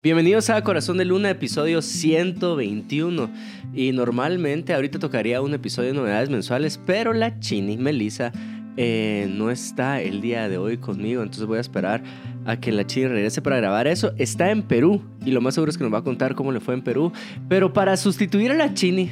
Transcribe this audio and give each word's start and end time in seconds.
Bienvenidos 0.00 0.48
a 0.48 0.62
Corazón 0.62 0.96
de 0.98 1.04
Luna, 1.04 1.28
episodio 1.28 1.82
121. 1.82 3.28
Y 3.74 3.90
normalmente 3.90 4.72
ahorita 4.72 5.00
tocaría 5.00 5.42
un 5.42 5.54
episodio 5.54 5.88
de 5.88 5.96
novedades 5.96 6.30
mensuales, 6.30 6.78
pero 6.86 7.12
la 7.12 7.40
Chini 7.40 7.76
Melissa 7.76 8.30
eh, 8.76 9.28
no 9.28 9.50
está 9.50 10.00
el 10.00 10.20
día 10.20 10.48
de 10.48 10.56
hoy 10.56 10.78
conmigo, 10.78 11.20
entonces 11.20 11.46
voy 11.46 11.58
a 11.58 11.62
esperar 11.62 12.04
a 12.46 12.60
que 12.60 12.70
la 12.70 12.86
Chini 12.86 13.08
regrese 13.08 13.42
para 13.42 13.56
grabar 13.56 13.88
eso. 13.88 14.12
Está 14.18 14.52
en 14.52 14.62
Perú 14.62 15.02
y 15.26 15.32
lo 15.32 15.40
más 15.40 15.54
seguro 15.54 15.70
es 15.70 15.76
que 15.76 15.82
nos 15.82 15.92
va 15.92 15.98
a 15.98 16.04
contar 16.04 16.36
cómo 16.36 16.52
le 16.52 16.60
fue 16.60 16.74
en 16.74 16.82
Perú. 16.82 17.10
Pero 17.48 17.72
para 17.72 17.96
sustituir 17.96 18.52
a 18.52 18.54
la 18.54 18.74
Chini, 18.74 19.10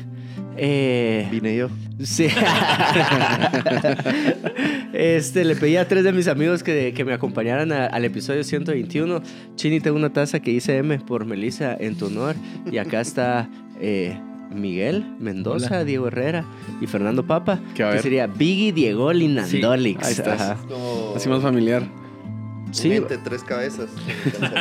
eh, 0.57 1.27
Vine 1.33 1.57
yo. 1.57 1.69
Sí. 2.01 2.29
este, 4.99 5.45
le 5.45 5.55
pedí 5.57 5.77
a 5.77 5.87
tres 5.89 6.05
de 6.05 6.13
mis 6.13 6.29
amigos 6.29 6.63
que, 6.63 6.93
que 6.95 7.05
me 7.05 7.13
acompañaran 7.13 7.71
a- 7.73 7.87
al 7.87 8.05
episodio 8.05 8.43
121. 8.45 9.23
Chini, 9.55 9.81
tengo 9.81 9.97
una 9.97 10.13
taza 10.13 10.41
que 10.41 10.51
hice 10.51 10.77
M 10.79 10.99
por 11.01 11.25
Melissa 11.25 11.77
en 11.79 11.97
tu 11.97 12.07
honor. 12.07 12.35
Y 12.71 12.79
acá 12.79 13.01
está 13.01 13.49
eh, 13.81 14.19
Miguel 14.55 15.05
Mendoza, 15.19 15.67
Hola. 15.69 15.85
Diego 15.85 16.07
Herrera 16.09 16.45
y 16.81 16.87
Fernando 16.87 17.27
Papa. 17.27 17.61
Que 17.75 17.99
sería 18.01 18.27
Biggie 18.27 18.73
Diego 18.73 19.13
Linandolix. 19.13 20.05
ahí 20.05 20.13
estás. 20.13 20.41
Ajá. 20.41 20.57
Como 20.69 21.13
Así 21.17 21.29
más 21.29 21.43
familiar. 21.43 21.83
Sí. 22.73 22.89
un 22.89 22.95
ente, 22.95 23.17
tres 23.19 23.43
cabezas. 23.45 23.89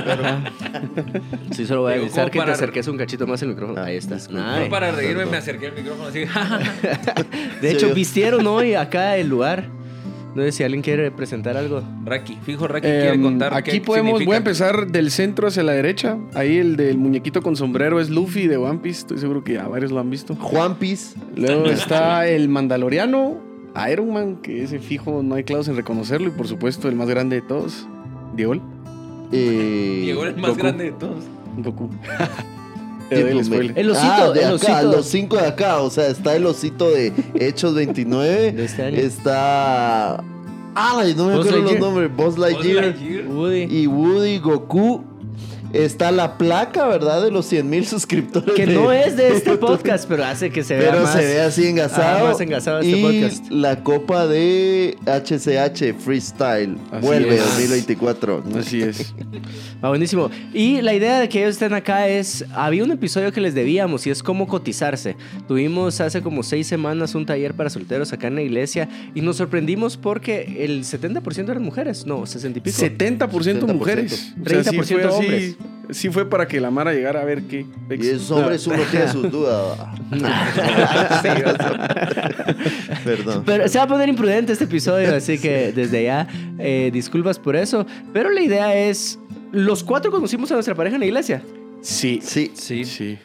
Sí, 1.52 1.66
solo 1.66 1.82
voy 1.82 1.94
a 1.94 1.96
avisar 1.96 2.30
que 2.32 2.40
te 2.42 2.52
acerques 2.52 2.88
un 2.88 2.98
cachito 2.98 3.26
más 3.28 3.42
el 3.42 3.50
micrófono. 3.50 3.80
Ah, 3.82 3.86
Ahí 3.86 3.98
está. 3.98 4.18
Yo 4.18 4.70
para 4.70 4.92
reírme 4.92 5.26
me 5.26 5.38
acerqué 5.38 5.68
al 5.68 5.74
micrófono 5.74 6.10
así. 6.10 6.20
De 7.62 7.72
hecho, 7.72 7.88
Sí, 7.88 7.94
vistieron 7.94 8.46
hoy 8.48 8.76
acá 8.76 9.18
el 9.18 9.28
lugar. 9.30 9.70
No 10.36 10.42
sé 10.44 10.52
si 10.52 10.64
alguien 10.64 10.82
quiere 10.82 11.10
presentar 11.12 11.56
algo. 11.56 11.82
Raki, 12.04 12.38
fijo 12.44 12.68
Raki 12.68 12.86
Em, 12.88 13.00
quiere 13.02 13.22
contar. 13.22 13.54
aquí 13.54 13.72
qué 13.72 13.82
podemos, 13.82 14.24
voy 14.26 14.34
a 14.36 14.38
empezar 14.38 14.88
del 14.88 15.10
centro 15.10 15.48
hacia 15.48 15.64
la 15.64 15.72
derecha. 15.72 16.18
Ahí 16.34 16.58
el 16.58 16.76
del 16.76 16.98
muñequito 16.98 17.42
con 17.42 17.56
sombrero 17.56 18.00
es 18.02 18.10
Luffy 18.10 18.48
de 18.48 18.58
One 18.58 18.80
Piece. 18.80 19.00
Estoy 19.00 19.18
seguro 19.20 19.44
que 19.46 19.54
ya 19.54 19.68
varios 19.68 19.92
lo 19.92 20.00
han 20.02 20.10
visto. 20.10 20.36
Juan 20.36 20.76
Piz. 20.76 21.16
Luego 21.38 21.68
está 21.68 22.28
el 22.28 22.50
Mandaloriano, 22.50 23.38
Iron 23.90 24.14
Man, 24.14 24.36
que 24.42 24.62
ese 24.64 24.80
fijo 24.80 25.24
no 25.24 25.36
hay 25.36 25.46
clausos 25.46 25.70
en 25.70 25.78
reconocerlo. 25.78 26.28
Y 26.28 26.32
por 26.32 26.48
supuesto, 26.48 26.90
el 26.90 26.96
más 26.96 27.08
grande 27.08 27.38
de 27.38 27.42
todos, 27.42 27.88
Diego. 28.36 28.56
Eh, 29.32 30.02
Llegó 30.06 30.26
el 30.26 30.36
más 30.36 30.50
Goku. 30.52 30.62
grande 30.62 30.84
de 30.84 30.92
todos. 30.92 31.24
Goku. 31.58 31.90
El 33.12 33.46
spoiler. 33.46 33.78
El 33.78 33.92
osito, 33.92 34.08
ah, 34.12 34.32
de 34.32 34.40
el 34.40 34.46
acá, 34.56 34.78
osito. 34.80 34.92
los 34.92 35.06
cinco 35.06 35.38
de 35.38 35.46
acá. 35.46 35.80
O 35.82 35.92
sea, 35.92 36.08
está 36.08 36.36
el 36.36 36.44
osito 36.48 36.90
de 36.90 37.14
Hechos 37.36 37.76
29. 37.76 38.52
De 38.54 38.66
este 38.66 38.82
año. 38.82 38.98
Está. 38.98 40.24
Ah, 40.76 41.04
no 41.16 41.28
me 41.28 41.36
Buzz 41.38 41.48
acuerdo 41.48 41.62
los 41.62 41.72
Lightyear. 41.72 41.80
nombres. 41.82 42.16
Buzz 42.16 42.26
Buzz 42.26 42.38
Lightyear. 42.38 42.86
Lightyear. 42.86 43.28
Woody. 43.28 43.68
Y 43.70 43.88
Woody, 43.88 44.40
Goku. 44.40 45.04
Está 45.76 46.12
la 46.12 46.38
placa, 46.38 46.88
¿verdad? 46.88 47.22
De 47.24 47.32
los 47.32 47.46
100 47.48 47.70
mil 47.70 47.86
suscriptores. 47.86 48.54
Que 48.56 48.66
no 48.66 48.92
es 48.94 49.18
de 49.18 49.30
este 49.36 49.58
podcast, 49.58 50.08
pero 50.08 50.24
hace 50.24 50.50
que 50.50 50.64
se 50.64 50.76
vea 50.76 50.92
Pero 50.92 51.04
más. 51.04 51.14
se 51.14 51.20
ve 51.26 51.42
así 51.42 51.68
engasado. 51.68 52.26
ah, 52.26 52.30
más 52.32 52.40
engasado 52.42 52.80
este 52.80 52.98
y 52.98 53.02
podcast. 53.02 53.52
la 53.52 53.84
copa 53.84 54.26
de 54.28 54.98
HCH 55.06 55.94
Freestyle. 56.00 56.78
Así 56.92 57.06
Vuelve 57.06 57.36
es. 57.36 57.44
2024. 57.46 58.44
Así 58.58 58.82
es. 58.82 59.14
Ah, 59.82 59.90
buenísimo. 59.90 60.32
Y 60.52 60.82
la 60.82 60.96
idea 60.96 61.20
de 61.20 61.30
que 61.30 61.40
ellos 61.44 61.52
estén 61.52 61.74
acá 61.74 62.08
es, 62.08 62.44
había 62.56 62.84
un 62.84 62.92
episodio 62.92 63.32
que 63.32 63.40
les 63.40 63.54
debíamos 63.54 64.08
y 64.08 64.10
es 64.10 64.24
cómo 64.24 64.48
cotizarse. 64.48 65.16
Tuvimos 65.48 66.02
hace 66.02 66.24
como 66.24 66.42
seis 66.42 66.66
semanas 66.66 67.14
un 67.14 67.24
taller 67.28 67.54
para 67.54 67.70
solteros 67.70 68.12
acá 68.12 68.28
en 68.28 68.36
la 68.36 68.42
iglesia 68.42 68.90
y 69.14 69.22
nos 69.22 69.36
sorprendimos 69.38 69.96
porque 69.98 70.64
el 70.66 70.84
70% 70.86 71.50
eran 71.52 71.62
mujeres, 71.62 72.04
no, 72.08 72.26
60 72.26 72.58
y 72.58 72.62
pico. 72.62 72.78
70%, 72.78 73.28
70%. 73.30 73.74
mujeres. 73.74 74.34
30% 74.44 74.84
sí 74.84 74.94
fue 74.96 75.04
así- 75.04 75.14
hombres. 75.14 75.56
Sí 75.90 76.10
fue 76.10 76.30
para 76.30 76.48
que 76.48 76.60
la 76.60 76.72
Mara 76.72 76.94
llegara 76.94 77.22
a 77.22 77.26
ver 77.26 77.44
qué. 77.44 77.66
Y 77.90 78.08
esos 78.08 78.32
hombres 78.32 78.66
uno 78.68 78.82
tiene 78.92 79.08
sus 79.08 79.32
dudas. 79.32 79.78
Perdón. 83.04 83.44
Pero 83.46 83.68
se 83.68 83.78
va 83.78 83.84
a 83.84 83.88
poner 83.88 84.10
imprudente 84.10 84.54
este 84.54 84.66
episodio, 84.66 85.16
así 85.16 85.38
que 85.38 85.72
desde 85.72 86.04
ya 86.04 86.28
eh, 86.60 86.90
disculpas 86.92 87.40
por 87.40 87.56
eso. 87.56 87.86
Pero 88.14 88.30
la 88.30 88.42
idea 88.42 88.76
es, 88.76 89.20
los 89.52 89.84
cuatro 89.84 90.12
conocimos 90.12 90.52
a 90.52 90.56
nuestra 90.56 90.76
pareja 90.76 90.96
en 90.96 91.02
la 91.02 91.06
iglesia. 91.08 91.42
Sí. 91.82 92.20
Sí. 92.22 92.52
Sí, 92.56 92.86
Sí. 92.86 93.18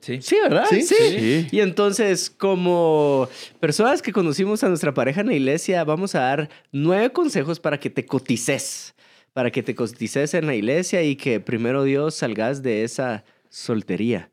sí. 0.00 0.18
Sí, 0.22 0.36
¿verdad? 0.42 0.64
Sí, 0.70 0.82
sí. 0.82 1.48
Y 1.50 1.60
entonces, 1.60 2.30
como 2.30 3.28
personas 3.60 4.00
que 4.00 4.12
conocimos 4.12 4.64
a 4.64 4.68
nuestra 4.68 4.94
pareja 4.94 5.20
en 5.20 5.26
la 5.26 5.34
iglesia, 5.34 5.84
vamos 5.84 6.14
a 6.14 6.20
dar 6.20 6.48
nueve 6.72 7.12
consejos 7.12 7.60
para 7.60 7.78
que 7.78 7.90
te 7.90 8.06
cotices. 8.06 8.94
Para 9.32 9.50
que 9.50 9.62
te 9.62 9.74
cotices 9.74 10.34
en 10.34 10.46
la 10.46 10.54
iglesia 10.54 11.02
y 11.02 11.16
que 11.16 11.40
primero 11.40 11.84
Dios 11.84 12.14
salgas 12.14 12.62
de 12.62 12.84
esa 12.84 13.24
soltería. 13.48 14.30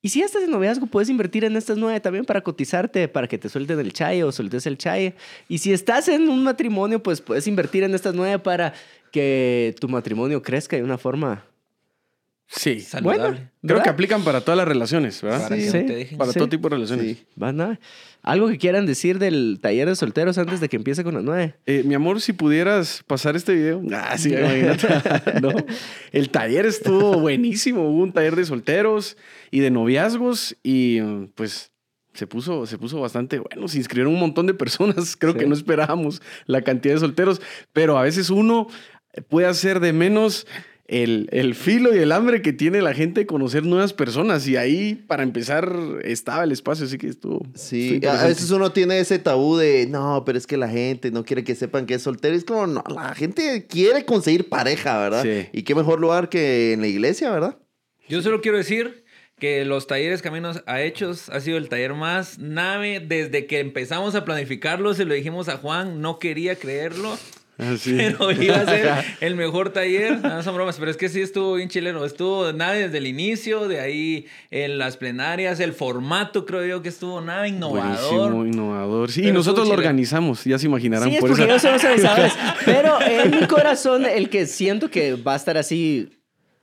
Y 0.00 0.10
si 0.10 0.22
estás 0.22 0.42
en 0.44 0.50
noviazgo, 0.50 0.86
puedes 0.86 1.08
invertir 1.08 1.44
en 1.44 1.56
estas 1.56 1.76
nueve 1.76 1.98
también 2.00 2.24
para 2.24 2.40
cotizarte, 2.40 3.08
para 3.08 3.26
que 3.26 3.36
te 3.36 3.48
suelten 3.48 3.80
el 3.80 3.92
chaye 3.92 4.22
o 4.22 4.30
sueltes 4.30 4.64
el 4.66 4.78
chaye. 4.78 5.14
Y 5.48 5.58
si 5.58 5.72
estás 5.72 6.08
en 6.08 6.28
un 6.28 6.44
matrimonio, 6.44 7.02
pues 7.02 7.20
puedes 7.20 7.46
invertir 7.48 7.82
en 7.82 7.94
estas 7.94 8.14
nueve 8.14 8.38
para 8.38 8.74
que 9.10 9.74
tu 9.80 9.88
matrimonio 9.88 10.40
crezca 10.40 10.76
de 10.76 10.84
una 10.84 10.98
forma 10.98 11.44
Sí. 12.50 12.80
Saludable. 12.80 13.20
buena. 13.22 13.36
Creo 13.36 13.50
¿verdad? 13.62 13.82
que 13.84 13.90
aplican 13.90 14.24
para 14.24 14.40
todas 14.40 14.56
las 14.56 14.66
relaciones, 14.66 15.20
¿verdad? 15.20 15.42
Para 15.42 15.56
Sí. 15.56 15.62
que 15.62 15.70
Sí. 15.70 15.78
no 15.78 15.86
te 15.86 15.94
dejen. 15.94 16.18
Para 16.18 16.32
Sí. 16.32 16.38
todo 16.38 16.48
tipo 16.48 16.68
de 16.70 16.76
relaciones. 16.76 17.06
Sí. 17.18 17.24
Van 17.36 17.60
a- 17.60 17.78
Algo 18.22 18.48
que 18.48 18.58
quieran 18.58 18.84
decir 18.84 19.18
del 19.18 19.58
taller 19.62 19.88
de 19.88 19.94
solteros 19.94 20.38
antes 20.38 20.60
de 20.60 20.68
que 20.68 20.76
empiece 20.76 21.04
con 21.04 21.14
las 21.14 21.22
nueve. 21.22 21.54
Eh, 21.66 21.82
mi 21.84 21.94
amor, 21.94 22.20
si 22.20 22.32
pudieras 22.32 23.04
pasar 23.06 23.36
este 23.36 23.54
video. 23.54 23.80
Ah, 23.92 24.18
sí, 24.18 24.30
imagínate. 24.32 24.88
no. 25.42 25.50
El 26.10 26.30
taller 26.30 26.66
estuvo 26.66 27.18
buenísimo. 27.20 27.88
Hubo 27.88 28.02
un 28.02 28.12
taller 28.12 28.34
de 28.34 28.44
solteros 28.44 29.16
y 29.50 29.60
de 29.60 29.70
noviazgos 29.70 30.56
y 30.62 31.00
pues 31.36 31.70
se 32.14 32.26
puso, 32.26 32.66
se 32.66 32.76
puso 32.76 33.00
bastante 33.00 33.38
bueno. 33.38 33.68
Se 33.68 33.78
inscribieron 33.78 34.12
un 34.14 34.20
montón 34.20 34.46
de 34.46 34.54
personas. 34.54 35.16
Creo 35.20 35.32
Sí. 35.34 35.38
que 35.38 35.46
no 35.46 35.54
esperábamos 35.54 36.20
la 36.46 36.62
cantidad 36.62 36.94
de 36.94 37.00
solteros, 37.00 37.40
pero 37.72 37.98
a 37.98 38.02
veces 38.02 38.30
uno 38.30 38.66
puede 39.28 39.46
hacer 39.46 39.78
de 39.80 39.92
menos 39.92 40.46
el, 40.88 41.28
el 41.32 41.54
filo 41.54 41.94
y 41.94 41.98
el 41.98 42.12
hambre 42.12 42.40
que 42.40 42.54
tiene 42.54 42.80
la 42.80 42.94
gente 42.94 43.20
de 43.20 43.26
conocer 43.26 43.62
nuevas 43.64 43.92
personas. 43.92 44.48
Y 44.48 44.56
ahí, 44.56 44.94
para 44.94 45.22
empezar, 45.22 45.70
estaba 46.02 46.44
el 46.44 46.52
espacio, 46.52 46.86
así 46.86 46.96
que 46.96 47.08
estuvo. 47.08 47.42
estuvo 47.44 47.58
Sí, 47.58 48.00
a 48.06 48.26
veces 48.26 48.50
uno 48.50 48.72
tiene 48.72 48.98
ese 48.98 49.18
tabú 49.18 49.56
de, 49.56 49.86
no, 49.86 50.24
pero 50.24 50.38
es 50.38 50.46
que 50.46 50.56
la 50.56 50.68
gente 50.68 51.10
no 51.10 51.24
quiere 51.24 51.44
que 51.44 51.54
sepan 51.54 51.84
que 51.84 51.94
es 51.94 52.02
soltero. 52.02 52.34
Es 52.34 52.44
como, 52.44 52.66
no, 52.66 52.82
la 52.88 53.14
gente 53.14 53.66
quiere 53.68 54.06
conseguir 54.06 54.48
pareja, 54.48 54.98
¿verdad? 54.98 55.22
Sí. 55.22 55.48
Y 55.52 55.62
qué 55.62 55.74
mejor 55.74 56.00
lugar 56.00 56.30
que 56.30 56.72
en 56.72 56.80
la 56.80 56.86
iglesia, 56.88 57.30
¿verdad? 57.30 57.58
Yo 58.08 58.22
solo 58.22 58.40
quiero 58.40 58.56
decir 58.56 59.04
que 59.38 59.66
los 59.66 59.86
talleres 59.86 60.22
Caminos 60.22 60.62
a 60.66 60.80
Hechos 60.80 61.28
ha 61.28 61.40
sido 61.40 61.58
el 61.58 61.68
taller 61.68 61.92
más 61.92 62.38
nave 62.38 63.00
desde 63.00 63.46
que 63.46 63.60
empezamos 63.60 64.14
a 64.14 64.24
planificarlo. 64.24 64.94
Se 64.94 65.04
lo 65.04 65.12
dijimos 65.12 65.50
a 65.50 65.58
Juan, 65.58 66.00
no 66.00 66.18
quería 66.18 66.56
creerlo. 66.56 67.18
Así. 67.58 67.94
Pero 67.96 68.30
iba 68.30 68.56
a 68.56 68.64
ser 68.64 68.88
el 69.20 69.34
mejor 69.34 69.70
taller. 69.70 70.20
No 70.20 70.42
son 70.42 70.54
bromas, 70.54 70.76
pero 70.78 70.90
es 70.90 70.96
que 70.96 71.08
sí 71.08 71.20
estuvo 71.20 71.54
bien 71.54 71.68
chileno. 71.68 72.04
Estuvo 72.04 72.52
nave 72.52 72.84
desde 72.84 72.98
el 72.98 73.06
inicio, 73.06 73.66
de 73.68 73.80
ahí 73.80 74.26
en 74.50 74.78
las 74.78 74.96
plenarias, 74.96 75.58
el 75.60 75.72
formato 75.72 76.46
creo 76.46 76.64
yo 76.64 76.82
que 76.82 76.88
estuvo 76.88 77.20
nada 77.20 77.48
innovador. 77.48 78.30
Buenísimo, 78.30 78.46
innovador. 78.46 79.10
Sí, 79.10 79.26
y 79.26 79.32
nosotros 79.32 79.66
lo 79.66 79.74
organizamos, 79.74 80.44
ya 80.44 80.58
se 80.58 80.66
imaginarán 80.66 81.08
Sí, 81.08 81.16
es 81.16 81.20
por 81.20 81.30
porque 81.30 81.52
eso. 81.52 81.68
organizadores. 81.68 82.32
Pero 82.64 83.02
en 83.02 83.30
mi 83.40 83.46
corazón, 83.46 84.06
el 84.06 84.30
que 84.30 84.46
siento 84.46 84.90
que 84.90 85.14
va 85.14 85.32
a 85.34 85.36
estar 85.36 85.56
así 85.58 86.10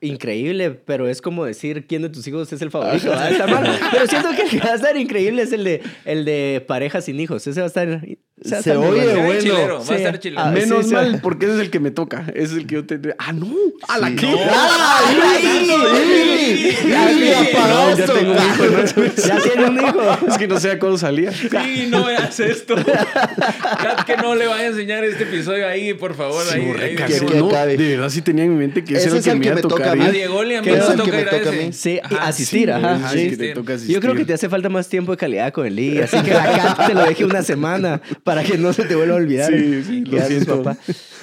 increíble, 0.01 0.71
pero 0.71 1.07
es 1.09 1.21
como 1.21 1.45
decir 1.45 1.87
quién 1.87 2.01
de 2.03 2.09
tus 2.09 2.27
hijos 2.27 2.51
es 2.53 2.61
el 2.61 2.69
favorito. 2.69 3.09
¿verdad? 3.09 3.31
Está 3.31 3.47
mal. 3.47 3.79
Pero 3.91 4.07
siento 4.07 4.29
que 4.35 4.43
el 4.43 4.49
que 4.49 4.59
va 4.59 4.73
a 4.73 4.75
estar 4.75 4.95
increíble 4.97 5.41
es 5.41 5.51
el 5.51 5.63
de, 5.63 5.81
el 6.03 6.25
de 6.25 6.63
pareja 6.67 7.01
sin 7.01 7.19
hijos. 7.19 7.47
Ese 7.47 7.59
va 7.59 7.65
a 7.65 7.67
estar. 7.67 8.05
Va 8.37 8.61
Se 8.61 8.75
oye 8.75 9.01
Se 9.01 9.07
ve 9.13 9.21
bueno. 9.23 9.39
chilero, 9.41 9.79
va 9.79 9.85
Sí. 9.85 9.93
a 9.93 9.97
estar 9.97 10.19
chilero. 10.19 10.41
Ah, 10.41 10.51
Menos 10.51 10.83
sí, 10.83 10.89
sí. 10.89 10.93
mal, 10.95 11.19
porque 11.23 11.45
ese 11.45 11.55
es 11.55 11.61
el 11.61 11.69
que 11.69 11.79
me 11.79 11.91
toca. 11.91 12.25
Ese 12.33 12.43
es 12.43 12.51
el 12.53 12.67
que 12.67 12.75
yo 12.75 12.85
te. 12.85 12.99
Ah, 13.17 13.31
no. 13.31 13.47
A 13.87 13.97
la 13.97 14.09
Sí. 14.09 14.15
que. 14.17 14.25
No. 14.27 14.37
¡Ay! 15.93 16.77
Ya, 16.89 17.07
¡Ay! 17.07 17.29
ya, 17.29 17.41
apagó 17.41 17.67
No, 17.89 17.97
ya 17.97 18.03
esto. 18.03 18.13
tengo 18.13 18.31
un 18.31 18.37
hijo, 18.37 18.65
¿no? 18.65 19.05
Ya 19.27 19.37
tiene 19.39 19.65
un 19.65 19.77
hijo. 19.79 20.17
Es 20.29 20.37
que 20.37 20.47
no 20.47 20.59
sé 20.59 20.71
a 20.71 20.79
cuándo 20.79 20.97
salía. 20.97 21.31
Sí, 21.31 21.87
no 21.89 22.05
veas 22.05 22.39
esto. 22.39 22.75
Cat, 22.75 24.03
que 24.05 24.17
no 24.17 24.35
le 24.35 24.47
vaya 24.47 24.63
a 24.63 24.67
enseñar 24.67 25.03
este 25.03 25.23
episodio 25.23 25.67
ahí, 25.67 25.93
por 25.93 26.13
favor. 26.15 26.43
Sí, 26.45 26.59
ahí, 26.59 26.75
ahí 26.81 26.95
que- 26.95 27.35
no, 27.39 27.47
de 27.49 27.77
verdad 27.77 28.09
sí 28.09 28.21
tenía 28.21 28.43
en 28.43 28.51
mi 28.53 28.57
mente 28.59 28.83
que 28.83 28.95
ese 28.95 29.03
era 29.05 29.11
el 29.13 29.17
es 29.19 29.23
que 29.25 29.31
el 29.31 29.37
me 29.37 29.41
que 29.43 29.47
iba 29.47 29.53
a 29.53 29.55
me 29.55 29.61
toca 29.61 29.75
tocar. 29.91 30.01
a. 30.01 30.11
Diego 30.11 30.43
le 30.43 30.57
toca 30.61 31.03
que 31.03 31.11
me 31.11 31.21
ir 31.21 31.27
a 31.27 31.31
toca 31.31 31.49
a 31.49 31.53
ese. 31.53 31.65
mí. 31.65 31.73
Sí, 31.73 31.99
asistir, 32.21 32.71
ajá. 32.71 33.13
Yo 33.87 33.99
creo 34.01 34.13
que 34.15 34.25
te 34.25 34.33
hace 34.33 34.49
falta 34.49 34.69
más 34.69 34.87
tiempo 34.89 35.11
de 35.13 35.17
calidad 35.17 35.51
con 35.53 35.65
el 35.65 35.75
Lee, 35.75 35.99
así 35.99 36.17
que 36.21 36.31
la 36.33 36.43
Cat 36.75 36.87
te 36.87 36.93
lo 36.93 37.05
deje 37.05 37.25
una 37.25 37.41
semana 37.43 38.01
para 38.25 38.43
que 38.43 38.57
no 38.57 38.73
se 38.73 38.85
te 38.85 38.95
vuelva 38.95 39.13
a 39.13 39.17
olvidar. 39.17 39.53
Sí, 39.53 39.83
sí, 39.83 40.03
lo 40.03 40.19
siento. 40.25 40.63
papá. 40.63 40.79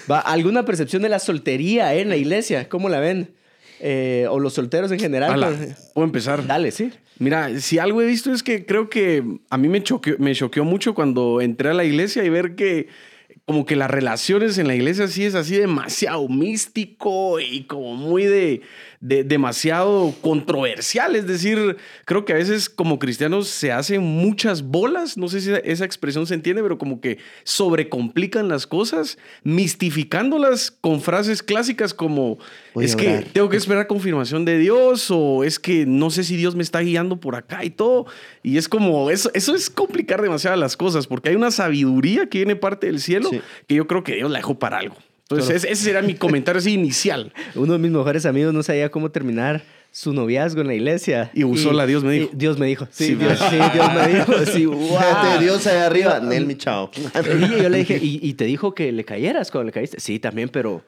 Va, 0.08 0.20
¿Alguna 0.20 0.64
percepción 0.64 1.02
de 1.02 1.08
la 1.08 1.19
soltería 1.19 1.93
eh, 1.94 2.00
en 2.00 2.08
la 2.08 2.16
iglesia? 2.16 2.69
¿Cómo 2.69 2.88
la 2.88 3.00
ven? 3.00 3.34
Eh, 3.81 4.26
o 4.31 4.38
los 4.38 4.54
solteros 4.54 4.93
en 4.93 5.00
general. 5.00 5.32
Ala, 5.32 5.49
pues, 5.49 5.90
Puedo 5.94 6.06
empezar. 6.06 6.46
Dale, 6.46 6.70
sí. 6.70 6.93
Mira, 7.19 7.58
si 7.58 7.81
algo 7.81 8.00
he 8.00 8.06
visto 8.06 8.32
es 8.32 8.44
que 8.44 8.64
creo 8.64 8.88
que 8.88 9.25
a 9.50 9.58
mí 9.58 9.69
me 9.69 9.82
choqueó, 9.82 10.14
me 10.20 10.32
choqueó 10.32 10.64
mucho 10.64 10.94
cuando 10.94 11.40
entré 11.40 11.70
a 11.70 11.75
la 11.75 11.82
iglesia 11.82 12.22
y 12.22 12.28
ver 12.28 12.54
que 12.54 12.87
como 13.46 13.66
que 13.66 13.75
las 13.75 13.90
relaciones 13.90 14.56
en 14.58 14.69
la 14.69 14.76
iglesia 14.76 15.08
sí 15.08 15.25
es 15.25 15.34
así 15.34 15.56
demasiado 15.56 16.28
místico 16.28 17.40
y 17.40 17.64
como 17.64 17.96
muy 17.96 18.26
de, 18.26 18.60
de- 19.02 19.25
demasiado 19.25 20.14
controversial. 20.22 21.14
Es 21.16 21.26
decir, 21.26 21.76
creo 22.06 22.25
que 22.25 22.32
a 22.32 22.37
veces 22.37 22.70
como 22.70 22.99
cristianos 22.99 23.49
se 23.49 23.70
hacen 23.72 24.00
muchas 24.00 24.62
bolas, 24.62 25.19
no 25.19 25.28
sé 25.28 25.40
si 25.43 25.50
esa 25.64 25.84
expresión 25.84 26.26
se 26.26 26.34
entiende, 26.34 26.62
pero 26.62 26.78
como 26.78 27.00
que 27.02 27.19
sobrecomplican 27.44 28.49
las 28.49 28.66
cosas, 28.66 29.19
mistificándolas 29.43 30.70
con 30.70 31.00
frases 31.00 31.43
clásicas 31.43 31.94
como 31.94 32.38
Voy 32.75 32.84
es 32.84 32.94
que 32.96 33.26
tengo 33.32 33.49
que 33.49 33.56
esperar 33.56 33.87
confirmación 33.87 34.44
de 34.44 34.58
Dios 34.58 35.08
o 35.10 35.44
es 35.44 35.58
que 35.58 35.84
no 35.87 36.10
sé 36.10 36.25
si 36.25 36.37
Dios 36.37 36.55
me 36.55 36.62
está 36.62 36.81
guiando 36.81 37.19
por 37.20 37.34
acá 37.34 37.64
y 37.64 37.70
todo. 37.70 38.06
Y 38.43 38.56
es 38.56 38.69
como, 38.69 39.10
eso, 39.10 39.31
eso 39.34 39.55
es 39.55 39.69
complicar 39.70 40.22
demasiado 40.22 40.56
las 40.56 40.76
cosas 40.76 41.06
porque 41.06 41.31
hay 41.31 41.34
una 41.37 41.50
sabiduría 41.50 42.28
que 42.28 42.38
viene 42.38 42.56
parte 42.56 42.87
del 42.87 43.00
cielo 43.00 43.28
Sí. 43.31 43.40
que 43.66 43.75
yo 43.75 43.87
creo 43.87 44.05
que 44.05 44.14
Dios 44.14 44.31
la 44.31 44.38
dejó 44.38 44.58
para 44.58 44.78
algo. 44.78 44.96
Entonces, 45.40 45.64
ese- 45.64 45.73
ese 45.73 45.90
era 45.90 46.02
mi 46.02 46.14
comentario 46.14 46.58
así 46.58 46.73
inicial. 46.73 47.32
Uno 47.55 47.73
de 47.75 47.79
mis 47.79 47.90
mejores 47.90 48.26
amigos 48.26 48.52
no 48.55 48.62
sabía 48.62 48.90
cómo 48.90 49.11
terminar 49.11 49.62
su 49.90 50.12
noviazgo 50.14 50.62
en 50.62 50.69
la 50.69 50.75
iglesia. 50.75 51.31
Y 51.34 51.44
usó 51.44 51.73
la 51.73 51.84
Dios 51.87 52.02
me 52.02 52.12
dijo. 52.12 52.31
Dios 52.32 52.58
me 52.58 52.67
dijo. 52.67 52.88
Sí, 52.90 53.08
Sí, 53.08 53.14
Dios, 53.14 53.38
sí, 53.38 53.56
Dios 53.75 53.94
me 53.94 54.08
dijo. 54.08 54.32
Sí, 54.52 54.64
wow. 54.67 55.38
Dios 55.40 55.67
allá 55.67 55.87
arriba, 55.87 56.20
Nel, 56.20 56.46
mi 56.46 56.56
chao. 56.56 56.90
Y 56.94 57.62
yo 57.62 57.69
le 57.69 57.79
dije, 57.79 57.99
¿y, 58.00 58.19
y 58.23 58.34
te 58.34 58.44
dijo 58.46 58.75
que 58.75 58.90
le 58.93 59.05
cayeras 59.05 59.50
cuando 59.50 59.67
le 59.67 59.73
caíste? 59.73 60.00
Sí, 60.00 60.19
también, 60.19 60.49
pero 60.49 60.82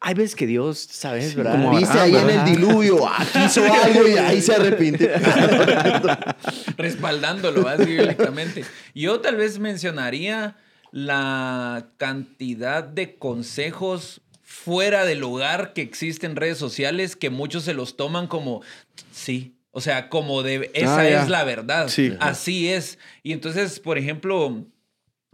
hay 0.00 0.14
veces 0.14 0.34
que 0.34 0.48
Dios, 0.48 0.78
¿sabes? 0.90 1.36
¿verdad? 1.36 1.52
como 1.52 1.78
Dice 1.78 1.92
Abraham, 1.92 2.26
ahí 2.26 2.34
en 2.34 2.40
el 2.40 2.44
diluvio, 2.56 3.08
aquí 3.08 3.38
hizo 3.46 3.62
algo 3.62 4.08
y 4.08 4.14
ahí 4.14 4.40
se 4.42 4.52
arrepintió. 4.56 5.08
respaldándolo 6.76 7.68
así 7.68 7.84
bíblicamente. 7.84 8.64
Yo 8.94 9.20
tal 9.20 9.36
vez 9.36 9.58
mencionaría 9.58 10.56
la 10.92 11.88
cantidad 11.96 12.84
de 12.84 13.16
consejos 13.16 14.20
fuera 14.42 15.04
del 15.04 15.18
lugar 15.18 15.72
que 15.72 15.82
existen 15.82 16.32
en 16.32 16.36
redes 16.36 16.58
sociales 16.58 17.16
que 17.16 17.30
muchos 17.30 17.64
se 17.64 17.74
los 17.74 17.96
toman 17.96 18.28
como 18.28 18.62
sí. 19.10 19.56
O 19.72 19.80
sea, 19.80 20.10
como 20.10 20.42
de 20.42 20.70
esa 20.74 20.98
Ah, 21.00 21.08
es 21.08 21.28
la 21.30 21.44
verdad. 21.44 21.88
Sí. 21.88 22.14
Así 22.20 22.68
es. 22.68 22.98
Y 23.22 23.32
entonces, 23.32 23.80
por 23.80 23.96
ejemplo, 23.96 24.66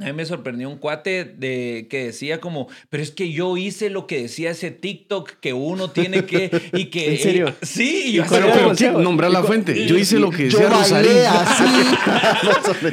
a 0.01 0.05
mí 0.05 0.13
me 0.13 0.25
sorprendió 0.25 0.69
un 0.69 0.79
cuate 0.79 1.25
de 1.25 1.89
que 1.91 2.07
decía 2.07 2.41
como, 2.41 2.69
pero 2.89 3.03
es 3.03 3.11
que 3.11 3.33
yo 3.33 3.57
hice 3.57 3.91
lo 3.91 4.07
que 4.07 4.23
decía 4.23 4.51
ese 4.53 4.71
TikTok 4.71 5.33
que 5.41 5.53
uno 5.53 5.91
tiene 5.91 6.25
que 6.25 6.51
y 6.73 6.87
que 6.87 7.13
¿En 7.15 7.19
serio? 7.19 7.55
sí, 7.63 8.03
y 8.07 8.13
yo 8.13 8.25
Pero, 8.31 8.47
pero? 8.53 8.73
¿quién? 8.77 9.03
nombrar 9.03 9.31
la 9.33 9.43
fuente. 9.43 9.87
Yo 9.87 9.97
hice 9.99 10.19
lo 10.21 10.31
que 10.31 10.45
decía 10.45 10.69
Rosarín. 10.69 11.11
así. 11.27 11.65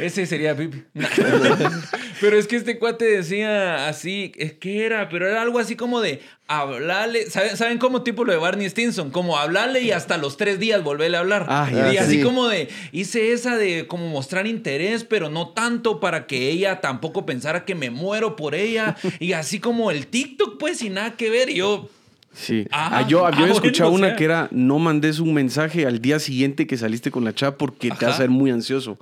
Ese 0.02 0.26
sería 0.26 0.56
Pipi. 0.56 0.82
Pero 2.20 2.38
es 2.38 2.46
que 2.46 2.56
este 2.56 2.78
cuate 2.78 3.04
decía 3.04 3.88
así, 3.88 4.32
es 4.36 4.54
que 4.54 4.86
era, 4.86 5.10
pero 5.10 5.28
era 5.28 5.42
algo 5.42 5.58
así 5.58 5.76
como 5.76 6.00
de 6.00 6.20
hablarle, 6.48 7.28
¿saben, 7.30 7.58
¿saben 7.58 7.76
cómo 7.76 8.02
tipo 8.04 8.24
lo 8.24 8.32
de 8.32 8.38
Barney 8.38 8.66
Stinson? 8.70 9.10
Como 9.10 9.36
hablarle 9.36 9.82
y 9.82 9.90
hasta 9.90 10.16
los 10.16 10.38
tres 10.38 10.58
días 10.58 10.82
volverle 10.82 11.18
a 11.18 11.20
hablar. 11.20 11.44
Ah, 11.48 11.68
ya. 11.70 11.92
y 11.92 11.96
así 11.98 12.16
Sí. 12.18 12.22
como 12.22 12.48
de, 12.48 12.68
hice 12.92 13.32
esa 13.32 13.58
de 13.58 13.86
como 13.86 14.08
mostrar 14.08 14.46
interés, 14.46 15.04
pero 15.04 15.28
no 15.28 15.48
tanto 15.50 16.00
para 16.00 16.26
que 16.26 16.48
ella 16.48 16.80
tampoco 16.96 17.26
pensara 17.26 17.64
que 17.64 17.74
me 17.74 17.90
muero 17.90 18.36
por 18.36 18.54
ella. 18.54 18.96
y 19.20 19.32
así 19.32 19.60
como 19.60 19.90
el 19.90 20.06
TikTok, 20.06 20.58
pues, 20.58 20.78
sin 20.78 20.94
nada 20.94 21.16
que 21.16 21.30
ver. 21.30 21.50
Y 21.50 21.56
yo, 21.56 21.88
Sí. 22.32 22.66
Ah, 22.70 22.98
Ah, 22.98 23.06
yo 23.08 23.20
ah, 23.24 23.28
había 23.28 23.40
bueno, 23.40 23.54
escuchado 23.54 23.90
o 23.90 23.94
una 23.94 24.08
sea. 24.08 24.16
que 24.16 24.24
era 24.24 24.48
no 24.50 24.78
mandes 24.78 25.20
un 25.20 25.32
mensaje 25.32 25.86
al 25.86 26.00
día 26.02 26.18
siguiente 26.18 26.66
que 26.66 26.76
saliste 26.76 27.10
con 27.10 27.24
la 27.24 27.34
chava 27.34 27.56
porque 27.56 27.88
te 27.88 27.94
va 28.04 28.08
a 28.08 28.10
Ajá. 28.10 28.14
hacer 28.16 28.30
muy 28.30 28.50
ansioso. 28.50 28.98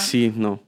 Sí, 0.00 0.32
no. 0.36 0.62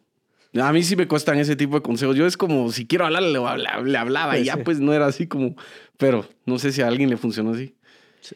A 0.61 0.73
mí 0.73 0.83
sí 0.83 0.97
me 0.97 1.07
cuestan 1.07 1.39
ese 1.39 1.55
tipo 1.55 1.77
de 1.77 1.83
consejos. 1.83 2.17
Yo 2.17 2.27
es 2.27 2.37
como, 2.37 2.73
si 2.73 2.87
quiero 2.87 3.07
hablar, 3.07 3.23
le, 3.23 3.39
habla- 3.39 3.81
le 3.83 3.99
hablaba 3.99 4.37
y 4.39 4.45
ya 4.45 4.57
pues 4.65 4.81
no 4.81 4.93
era 4.93 5.07
así 5.07 5.29
como... 5.29 5.55
Pero 5.97 6.27
no 6.45 6.59
sé 6.59 6.73
si 6.73 6.83
a 6.83 6.89
alguien 6.89 7.09
le 7.09 7.17
funcionó 7.17 7.53
así. 7.53 7.75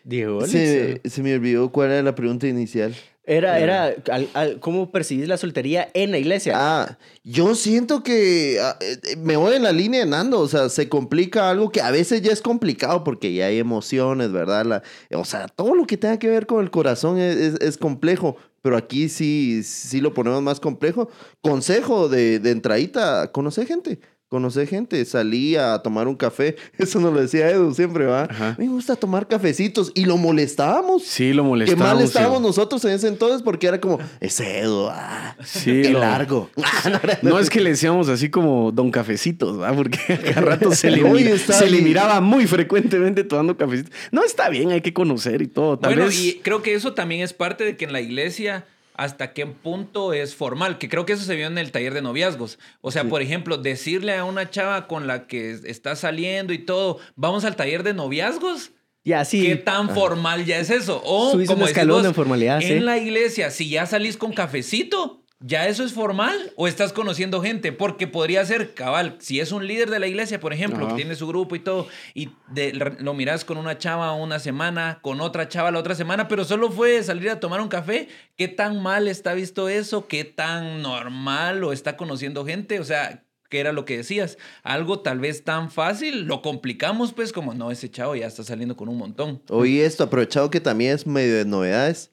Diego, 0.05 0.46
Se, 0.46 1.00
se 1.05 1.23
me 1.23 1.35
olvidó 1.35 1.70
cuál 1.73 1.91
era 1.91 2.02
la 2.02 2.14
pregunta 2.14 2.46
inicial. 2.46 2.94
Era, 3.26 3.59
era, 3.59 3.94
al- 4.12 4.29
al- 4.35 4.61
¿cómo 4.61 4.91
percibís 4.93 5.29
la 5.29 5.38
soltería 5.38 5.88
en 5.94 6.11
la 6.11 6.19
iglesia? 6.19 6.53
Ah, 6.56 6.99
yo 7.23 7.55
siento 7.55 8.03
que 8.03 8.59
ah, 8.61 8.76
eh, 8.81 9.17
me 9.17 9.37
voy 9.37 9.55
en 9.56 9.62
la 9.62 9.73
línea 9.73 10.00
de 10.00 10.06
Nando, 10.06 10.41
o 10.41 10.49
sea, 10.49 10.69
se 10.69 10.91
complica 10.91 11.49
algo 11.49 11.71
que 11.73 11.81
a 11.81 11.91
veces 11.91 12.21
ya 12.21 12.32
es 12.32 12.43
complicado 12.43 13.03
porque 13.03 13.32
ya 13.32 13.47
hay 13.47 13.59
emociones, 13.59 14.31
¿verdad? 14.31 14.67
La- 14.67 14.82
o 15.19 15.25
sea, 15.25 15.49
todo 15.49 15.75
lo 15.75 15.87
que 15.87 15.97
tenga 15.97 16.19
que 16.19 16.29
ver 16.29 16.47
con 16.47 16.62
el 16.62 16.71
corazón 16.71 17.19
es, 17.19 17.37
es- 17.37 17.61
es 17.62 17.79
complejo, 17.79 18.37
pero 18.61 18.76
aquí 18.76 19.09
sí, 19.09 19.62
sí 19.62 20.03
lo 20.03 20.12
ponemos 20.12 20.43
más 20.43 20.61
complejo. 20.61 21.09
Consejo 21.41 22.11
de, 22.11 22.41
de 22.41 22.50
entradita, 22.50 23.32
conocer 23.32 23.67
gente. 23.67 24.00
Conocer 24.34 24.66
gente, 24.66 25.04
salí 25.04 25.54
a 25.54 25.78
tomar 25.78 26.08
un 26.08 26.16
café. 26.16 26.56
Eso 26.76 26.98
nos 26.98 27.12
lo 27.14 27.20
decía 27.20 27.48
Edu 27.50 27.72
siempre, 27.72 28.04
¿va? 28.06 28.25
Ajá. 28.25 28.56
Me 28.58 28.66
gusta 28.66 28.96
tomar 28.96 29.28
cafecitos 29.28 29.92
y 29.94 30.06
lo 30.06 30.16
molestábamos. 30.16 31.04
Sí, 31.04 31.32
lo 31.32 31.44
Qué 31.44 31.48
molestábamos. 31.50 31.86
mal 31.94 31.98
sí. 31.98 32.04
estábamos 32.06 32.42
nosotros 32.42 32.84
en 32.84 32.90
ese 32.90 33.06
entonces 33.06 33.42
porque 33.42 33.69
era 33.69 33.81
como, 33.81 34.00
ese 34.19 34.58
Edu, 34.58 34.88
ah, 34.90 35.36
Sí, 35.44 35.82
qué 35.82 35.90
lo- 35.90 36.00
largo. 36.00 36.50
No 37.22 37.38
es 37.38 37.48
que 37.48 37.60
le 37.60 37.70
decíamos 37.70 38.08
así 38.08 38.28
como 38.28 38.72
Don 38.72 38.90
Cafecitos, 38.90 39.56
¿verdad? 39.56 39.76
Porque 39.76 40.00
a 40.12 40.19
cada 40.34 40.40
rato 40.40 40.72
se 40.72 40.90
le, 40.90 41.38
se 41.38 41.70
miraba 41.81 42.20
muy 42.20 42.48
frecuentemente 42.48 43.22
tomando 43.22 43.56
cafecitos. 43.56 43.92
No, 44.10 44.25
está 44.25 44.48
bien, 44.48 44.72
hay 44.72 44.81
que 44.81 44.92
conocer 44.92 45.42
y 45.42 45.46
todo. 45.46 45.78
Tal 45.78 45.92
bueno, 45.94 46.06
vez... 46.08 46.19
y 46.20 46.40
creo 46.42 46.60
que 46.60 46.75
eso 46.75 46.92
también 46.94 47.20
es 47.20 47.32
parte 47.32 47.62
de 47.64 47.76
que 47.76 47.84
en 47.84 47.92
la 47.92 48.00
iglesia 48.00 48.66
hasta 48.94 49.32
qué 49.32 49.46
punto 49.46 50.12
es 50.12 50.35
formal, 50.35 50.79
que 50.79 50.88
creo 50.88 51.05
que 51.05 51.14
eso 51.14 51.25
se 51.25 51.35
vio 51.35 51.49
en 51.49 51.58
el 51.58 51.73
taller 51.73 51.94
de 51.94 52.02
noviazgos. 52.02 52.58
O 52.81 52.91
sea, 52.91 53.05
por 53.05 53.23
ejemplo, 53.23 53.58
decirle 53.58 54.14
a 54.14 54.25
una 54.25 54.50
chava 54.50 54.87
con 54.87 55.06
la 55.06 55.26
que 55.26 55.58
está 55.64 55.96
saliendo 55.96 56.52
y 56.52 56.58
todo, 56.58 56.99
vamos 57.17 57.44
al 57.44 57.56
taller 57.56 57.82
de 57.82 57.94
noviazgos. 57.94 58.70
Ya, 59.05 59.25
sí. 59.25 59.43
¿Qué 59.43 59.56
tan 59.56 59.91
formal 59.91 60.46
ya 60.46 60.58
es 60.58 60.70
eso? 60.70 61.02
O 61.05 61.32
Subís 61.32 61.49
un 61.49 61.56
como 61.56 61.67
decís 61.67 61.76
escalón 61.76 61.99
vos, 61.99 62.06
de 62.06 62.14
formalidad, 62.14 62.62
En 62.62 62.79
sí. 62.79 62.81
la 62.81 62.96
iglesia, 62.96 63.50
si 63.50 63.69
ya 63.69 63.85
salís 63.85 64.17
con 64.17 64.32
cafecito, 64.32 65.24
¿ya 65.40 65.66
eso 65.69 65.84
es 65.84 65.92
formal? 65.92 66.52
¿O 66.56 66.66
estás 66.69 66.92
conociendo 66.92 67.42
gente? 67.42 67.72
Porque 67.72 68.06
podría 68.06 68.44
ser, 68.44 68.75
cabal, 68.75 69.16
si 69.20 69.40
es 69.40 69.52
un 69.52 69.66
líder 69.66 69.90
de 69.90 69.98
la 69.98 70.06
iglesia, 70.06 70.40
por 70.40 70.52
ejemplo, 70.52 70.86
Ajá. 70.86 70.94
que 70.96 71.02
tiene 71.02 71.14
su 71.16 71.26
grupo 71.26 71.54
y 71.56 71.60
todo, 71.60 71.86
y 72.14 72.31
de- 72.48 72.72
lo 72.72 73.14
miras 73.14 73.44
con 73.44 73.58
una 73.58 73.76
chava 73.78 74.12
una 74.14 74.38
semana, 74.38 74.98
con 75.02 75.20
otra 75.20 75.48
chava 75.48 75.70
la 75.70 75.78
otra 75.78 75.94
semana, 75.94 76.28
pero 76.28 76.44
solo 76.44 76.70
fue 76.70 77.02
salir 77.02 77.28
a 77.31 77.40
tomar 77.40 77.60
un 77.60 77.69
café, 77.69 78.08
¿qué 78.36 78.48
tan 78.48 78.82
mal 78.82 79.08
está 79.08 79.34
visto 79.34 79.69
eso? 79.69 80.06
¿Qué 80.08 80.25
tan 80.25 80.82
normal 80.82 81.62
o 81.64 81.72
está 81.72 81.96
conociendo 81.96 82.44
gente? 82.46 82.81
O 82.81 82.84
sea... 82.84 83.22
¿Qué 83.55 83.61
era 83.61 83.71
lo 83.71 83.85
que 83.85 83.99
decías? 83.99 84.37
Algo 84.65 84.99
tal 84.99 85.21
vez 85.21 85.45
tan 85.45 85.71
fácil, 85.71 86.23
lo 86.23 86.43
complicamos 86.43 87.12
pues 87.12 87.33
como, 87.33 87.55
no, 87.55 87.71
ese 87.71 87.89
chavo 87.89 88.17
ya 88.17 88.27
está 88.27 88.43
saliendo 88.43 88.77
con 88.77 88.89
un 88.89 88.99
montón. 88.99 89.41
Oí 89.49 89.79
esto, 89.79 90.03
aprovechado 90.03 90.51
que 90.51 90.61
también 90.61 90.97
es 90.97 91.06
medio 91.06 91.37
de 91.37 91.45
novedades. 91.45 92.11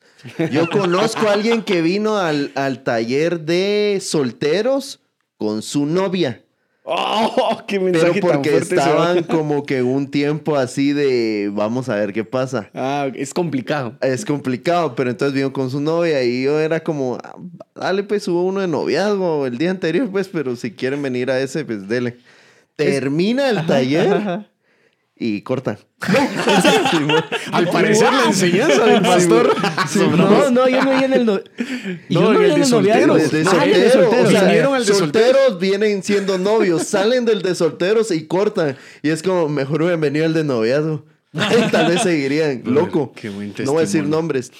Yo 0.51 0.69
conozco 0.69 1.27
a 1.27 1.33
alguien 1.33 1.63
que 1.63 1.81
vino 1.81 2.17
al, 2.17 2.51
al 2.53 2.83
taller 2.83 3.39
de 3.39 3.97
solteros 4.03 4.99
con 5.37 5.63
su 5.63 5.87
novia. 5.87 6.45
¡Oh! 6.83 7.61
¡Qué 7.67 7.79
Pero 7.79 7.91
mensaje 7.91 8.19
tan 8.21 8.31
porque 8.31 8.49
fuerte 8.49 8.75
estaban 8.75 9.23
como 9.23 9.63
que 9.65 9.83
un 9.83 10.09
tiempo 10.09 10.55
así 10.55 10.93
de 10.93 11.51
vamos 11.53 11.89
a 11.89 11.95
ver 11.95 12.11
qué 12.11 12.23
pasa. 12.23 12.69
Ah, 12.73 13.07
es 13.13 13.33
complicado. 13.33 13.95
Es 14.01 14.25
complicado, 14.25 14.95
pero 14.95 15.11
entonces 15.11 15.35
vino 15.35 15.53
con 15.53 15.69
su 15.69 15.79
novia 15.79 16.23
y 16.23 16.43
yo 16.43 16.59
era 16.59 16.79
como, 16.79 17.17
"Ah, 17.23 17.35
dale 17.75 18.03
pues 18.03 18.27
hubo 18.27 18.43
uno 18.43 18.61
de 18.61 18.67
noviazgo 18.67 19.45
el 19.45 19.57
día 19.57 19.69
anterior 19.69 20.09
pues, 20.11 20.27
pero 20.27 20.55
si 20.55 20.71
quieren 20.71 21.01
venir 21.01 21.29
a 21.29 21.39
ese 21.39 21.65
pues 21.65 21.87
dele. 21.87 22.17
Termina 22.75 23.49
el 23.49 23.65
taller 23.67 24.47
y 25.23 25.41
corta. 25.43 25.77
Al 27.51 27.69
parecer 27.69 28.11
la 28.11 28.25
enseñanza 28.25 28.83
del 28.85 29.01
pastor. 29.03 29.55
No, 30.17 30.49
no, 30.49 30.67
yo 30.67 30.83
no 30.83 30.97
vi 30.97 31.03
en 31.03 31.13
el. 31.13 31.25
No... 31.27 31.39
Yo 32.09 32.21
No, 32.21 32.33
no 32.33 32.39
en 32.41 32.51
el 32.51 32.59
de 32.59 32.65
solteros. 32.65 33.07
noviazgo. 33.07 33.37
De, 33.37 33.43
de 33.43 33.49
Ah, 33.51 33.65
en 33.65 33.73
el 33.75 33.81
de 33.81 33.89
solteros, 33.91 34.09
solteros. 34.09 34.27
o 34.27 34.31
sea, 34.31 34.43
Vinieron 34.45 34.73
al 34.73 34.85
de 34.85 34.93
solteros 34.95 35.59
vienen 35.59 36.01
siendo 36.03 36.37
novios, 36.39 36.87
salen 36.87 37.25
del 37.25 37.43
de 37.43 37.53
solteros 37.53 38.09
y 38.09 38.25
cortan. 38.25 38.75
Y 39.03 39.09
es 39.09 39.21
como, 39.21 39.47
mejor 39.47 39.85
bienvenido 39.85 40.25
al 40.25 40.33
de 40.33 40.43
noviazgo. 40.43 41.05
Tal 41.71 41.87
vez 41.87 42.01
seguirían, 42.01 42.61
loco. 42.65 43.13
Qué 43.15 43.29
buen 43.29 43.53
no 43.63 43.71
voy 43.71 43.77
a 43.79 43.81
decir 43.85 44.03
nombres. 44.03 44.51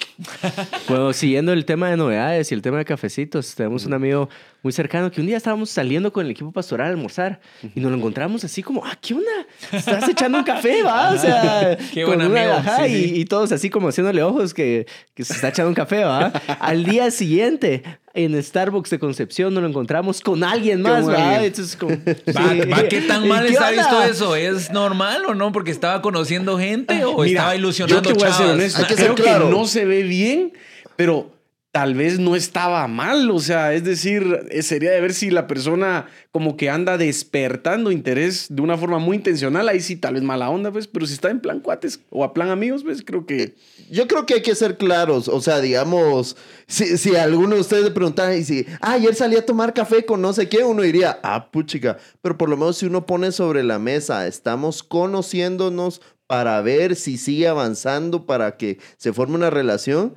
Bueno, 0.88 1.12
siguiendo 1.12 1.52
el 1.52 1.66
tema 1.66 1.90
de 1.90 1.98
novedades 1.98 2.50
y 2.50 2.54
el 2.54 2.62
tema 2.62 2.78
de 2.78 2.86
cafecitos, 2.86 3.54
tenemos 3.54 3.84
un 3.84 3.92
amigo 3.92 4.30
muy 4.62 4.72
cercano 4.72 5.10
que 5.10 5.20
un 5.20 5.26
día 5.26 5.36
estábamos 5.36 5.68
saliendo 5.68 6.12
con 6.14 6.24
el 6.24 6.30
equipo 6.30 6.50
pastoral 6.50 6.86
a 6.86 6.90
almorzar 6.90 7.40
y 7.74 7.80
nos 7.80 7.90
lo 7.90 7.98
encontramos 7.98 8.42
así 8.44 8.62
como, 8.62 8.84
ah, 8.86 8.96
¿qué 9.02 9.12
onda? 9.12 9.30
Estás 9.70 10.08
echando 10.08 10.38
un 10.38 10.44
café, 10.44 10.82
¿va? 10.82 11.10
O 11.10 11.18
sea, 11.18 11.76
Qué 11.92 12.04
con 12.04 12.16
buen 12.16 12.30
una- 12.30 12.40
amigo, 12.40 12.56
ajá, 12.56 12.86
sí, 12.86 12.92
y, 12.92 13.02
sí. 13.08 13.20
y 13.20 13.24
todos 13.26 13.52
así 13.52 13.68
como 13.68 13.88
haciéndole 13.88 14.22
ojos 14.22 14.54
que, 14.54 14.86
que 15.14 15.24
se 15.24 15.34
está 15.34 15.48
echando 15.48 15.68
un 15.68 15.74
café, 15.74 16.04
¿va? 16.04 16.28
Al 16.58 16.84
día 16.84 17.10
siguiente, 17.10 17.82
en 18.14 18.42
Starbucks 18.42 18.90
de 18.90 18.98
Concepción, 18.98 19.54
nos 19.54 19.62
lo 19.62 19.68
encontramos 19.68 20.20
con 20.20 20.44
alguien 20.44 20.82
más, 20.82 21.06
sí. 22.26 22.32
va, 22.32 22.88
¿Qué 22.88 23.00
tan 23.02 23.24
¿Y 23.24 23.28
mal 23.28 23.46
qué 23.46 23.52
está 23.52 23.70
onda? 23.70 23.82
visto 23.82 24.02
eso? 24.02 24.36
¿Es 24.36 24.70
normal 24.70 25.24
o 25.26 25.34
no? 25.34 25.52
Porque 25.52 25.70
estaba 25.70 26.02
conociendo 26.02 26.58
gente 26.58 27.04
o 27.04 27.18
Mira, 27.22 27.26
estaba 27.40 27.54
yo 27.54 27.58
ilusionando 27.60 28.02
te 28.02 28.14
voy 28.14 28.28
a 28.28 28.32
ser 28.32 28.46
honesto. 28.50 28.80
Hay 28.82 28.86
que 28.86 28.94
ser 28.96 29.04
Creo 29.04 29.14
claro. 29.14 29.46
que 29.48 29.54
no 29.54 29.66
se 29.66 29.84
ve 29.84 30.02
bien, 30.02 30.52
pero 30.96 31.30
tal 31.72 31.94
vez 31.94 32.18
no 32.18 32.36
estaba 32.36 32.86
mal. 32.86 33.30
O 33.30 33.40
sea, 33.40 33.72
es 33.72 33.82
decir, 33.82 34.46
eh, 34.50 34.62
sería 34.62 34.92
de 34.92 35.00
ver 35.00 35.14
si 35.14 35.30
la 35.30 35.46
persona 35.46 36.06
como 36.30 36.56
que 36.56 36.70
anda 36.70 36.98
despertando 36.98 37.90
interés 37.90 38.46
de 38.50 38.60
una 38.60 38.76
forma 38.76 38.98
muy 38.98 39.16
intencional. 39.16 39.68
Ahí 39.68 39.80
sí, 39.80 39.96
tal 39.96 40.14
vez 40.14 40.22
mala 40.22 40.50
onda, 40.50 40.70
pues. 40.70 40.86
Pero 40.86 41.06
si 41.06 41.14
está 41.14 41.30
en 41.30 41.40
plan 41.40 41.60
cuates 41.60 42.00
o 42.10 42.24
a 42.24 42.34
plan 42.34 42.50
amigos, 42.50 42.84
pues 42.84 43.02
creo 43.02 43.26
que. 43.26 43.56
Yo 43.90 44.06
creo 44.06 44.26
que 44.26 44.34
hay 44.34 44.42
que 44.42 44.54
ser 44.54 44.76
claros. 44.76 45.28
O 45.28 45.40
sea, 45.40 45.60
digamos, 45.60 46.36
si, 46.66 46.98
si 46.98 47.16
alguno 47.16 47.54
de 47.54 47.62
ustedes 47.62 47.84
le 47.84 47.90
preguntara 47.90 48.36
y 48.36 48.44
si, 48.44 48.66
ah, 48.82 48.92
ayer 48.92 49.14
salí 49.14 49.36
a 49.36 49.46
tomar 49.46 49.72
café 49.72 50.04
con 50.04 50.20
no 50.20 50.34
sé 50.34 50.48
qué, 50.48 50.62
uno 50.64 50.82
diría, 50.82 51.20
ah, 51.22 51.50
puchica. 51.50 51.96
Pero 52.20 52.36
por 52.36 52.50
lo 52.50 52.58
menos 52.58 52.76
si 52.76 52.86
uno 52.86 53.06
pone 53.06 53.32
sobre 53.32 53.62
la 53.62 53.78
mesa, 53.78 54.26
estamos 54.26 54.82
conociéndonos 54.82 56.02
para 56.26 56.60
ver 56.60 56.96
si 56.96 57.16
sigue 57.16 57.48
avanzando, 57.48 58.26
para 58.26 58.58
que 58.58 58.78
se 58.98 59.14
forme 59.14 59.36
una 59.36 59.50
relación. 59.50 60.14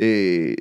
Eh, 0.00 0.54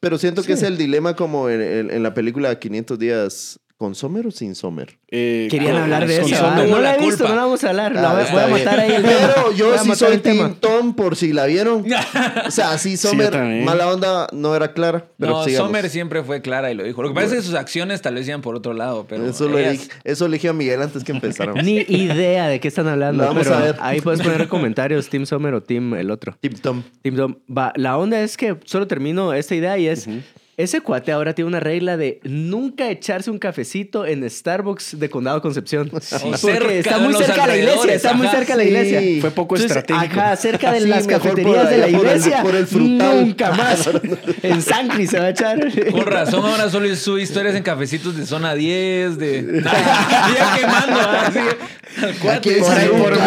pero 0.00 0.18
siento 0.18 0.42
que 0.44 0.52
es 0.52 0.62
el 0.62 0.78
dilema 0.78 1.16
como 1.16 1.48
en, 1.50 1.60
en- 1.60 1.90
en 1.90 2.02
la 2.02 2.14
película 2.14 2.58
500 2.60 2.98
días 2.98 3.60
con 3.76 3.94
Sommer 3.96 4.26
o 4.26 4.30
sin 4.30 4.54
Sommer. 4.54 4.98
eh, 5.10 5.48
Querían 5.50 5.76
hablar 5.76 6.06
de 6.06 6.20
eso. 6.20 6.34
Ah, 6.40 6.64
No 6.68 6.78
la 6.80 6.94
he 6.94 6.98
visto, 6.98 7.18
culpa. 7.18 7.28
no 7.30 7.34
la 7.36 7.42
vamos 7.42 7.64
a 7.64 7.68
hablar. 7.70 7.92
La 7.94 8.10
Ah, 8.12 8.26
voy, 8.32 8.40
a 8.42 8.46
matar 8.46 8.78
ahí 8.80 8.92
el. 8.92 9.02
Pero 9.02 9.52
yo 9.52 9.76
sí 9.78 9.94
soy. 9.96 10.18
Team 10.18 10.54
Tom 10.60 10.94
por 10.94 11.16
si 11.16 11.32
la 11.32 11.46
vieron. 11.46 11.84
O 12.46 12.50
sea, 12.50 12.78
sí, 12.78 12.96
Sommer, 12.96 13.32
mala 13.64 13.88
onda, 13.92 14.26
no 14.32 14.54
era 14.54 14.72
clara. 14.72 15.06
Pero 15.18 15.32
no, 15.32 15.44
sigamos. 15.44 15.66
Sommer 15.68 15.90
siempre 15.90 16.22
fue 16.22 16.40
clara 16.40 16.70
y 16.70 16.74
lo 16.74 16.84
dijo. 16.84 17.02
Lo 17.02 17.08
que 17.08 17.14
pasa 17.14 17.26
es 17.28 17.32
que 17.34 17.42
sus 17.42 17.54
acciones 17.54 18.00
tal 18.00 18.14
vez 18.14 18.28
iban 18.28 18.42
por 18.42 18.54
otro 18.54 18.74
lado, 18.74 19.06
pero 19.08 19.26
Eso, 19.26 19.48
lo 19.48 19.58
ellas- 19.58 19.72
dije, 19.72 19.88
eso 20.04 20.28
le 20.28 20.34
dije 20.34 20.48
a 20.48 20.52
Miguel 20.52 20.80
antes 20.80 21.02
que 21.04 21.12
empezáramos. 21.12 21.62
Ni 21.64 21.78
idea 21.88 22.46
de 22.48 22.60
qué 22.60 22.68
están 22.68 22.86
hablando. 22.86 23.24
Vamos 23.24 23.42
pero 23.44 23.56
a 23.56 23.60
ver. 23.60 23.76
Ahí 23.80 24.00
puedes 24.00 24.20
poner 24.22 24.46
comentarios, 24.48 25.08
Team 25.08 25.26
Sommer 25.26 25.52
o 25.54 25.62
Team 25.62 25.94
el 25.94 26.10
otro. 26.12 26.36
Team 26.40 26.54
Tom. 26.62 26.82
Team 27.02 27.16
Dom. 27.16 27.34
Va, 27.54 27.72
la 27.76 27.98
onda 27.98 28.20
es 28.20 28.36
que 28.36 28.56
solo 28.64 28.86
termino 28.86 29.32
esta 29.34 29.54
idea 29.54 29.76
y 29.78 29.88
es. 29.88 30.06
Ese 30.56 30.80
cuate 30.82 31.10
ahora 31.10 31.34
tiene 31.34 31.48
una 31.48 31.58
regla 31.58 31.96
de 31.96 32.20
nunca 32.22 32.88
echarse 32.88 33.28
un 33.30 33.38
cafecito 33.38 34.06
en 34.06 34.28
Starbucks 34.28 35.00
de 35.00 35.10
Condado 35.10 35.42
Concepción. 35.42 35.88
Porque 35.90 36.06
cerca 36.38 36.72
está 36.72 36.98
muy 36.98 37.14
cerca 37.14 37.42
de 37.42 37.48
la 37.48 37.56
iglesia. 37.56 37.94
Está 37.94 38.12
muy 38.14 38.28
cerca 38.28 38.56
de 38.56 38.62
la 38.64 38.68
iglesia. 38.70 39.00
Sí. 39.00 39.20
Fue 39.20 39.30
poco 39.32 39.56
Entonces, 39.56 39.76
estratégico. 39.76 40.20
Ajá, 40.20 40.36
cerca 40.36 40.72
de 40.72 40.80
Sí, 40.82 40.86
las 40.88 41.02
por 41.04 41.12
cafeterías 41.12 41.70
de 41.70 41.78
la 41.78 41.86
por 41.86 41.94
el- 41.94 41.96
iglesia. 42.16 42.42
por 42.42 42.54
el 42.54 42.66
frutal. 42.68 43.20
Nunca 43.26 43.50
más. 43.52 43.90
en 44.44 44.62
Sangri 44.62 45.06
se 45.08 45.18
va 45.18 45.24
a 45.26 45.30
echar. 45.30 45.58
Con 45.90 46.06
razón, 46.06 46.44
ahora 46.46 46.70
solo 46.70 46.94
sube 46.94 47.22
historias 47.22 47.56
en 47.56 47.62
cafecitos 47.64 48.16
de 48.16 48.24
zona 48.24 48.54
10, 48.54 49.18
de. 49.18 49.44
quemando, 50.56 51.00
así. 51.00 51.38
Al 52.00 52.08
Aquí 52.10 52.18
cuate. 52.20 52.56
por 52.56 52.72
ahí, 52.72 52.88
por 52.88 53.18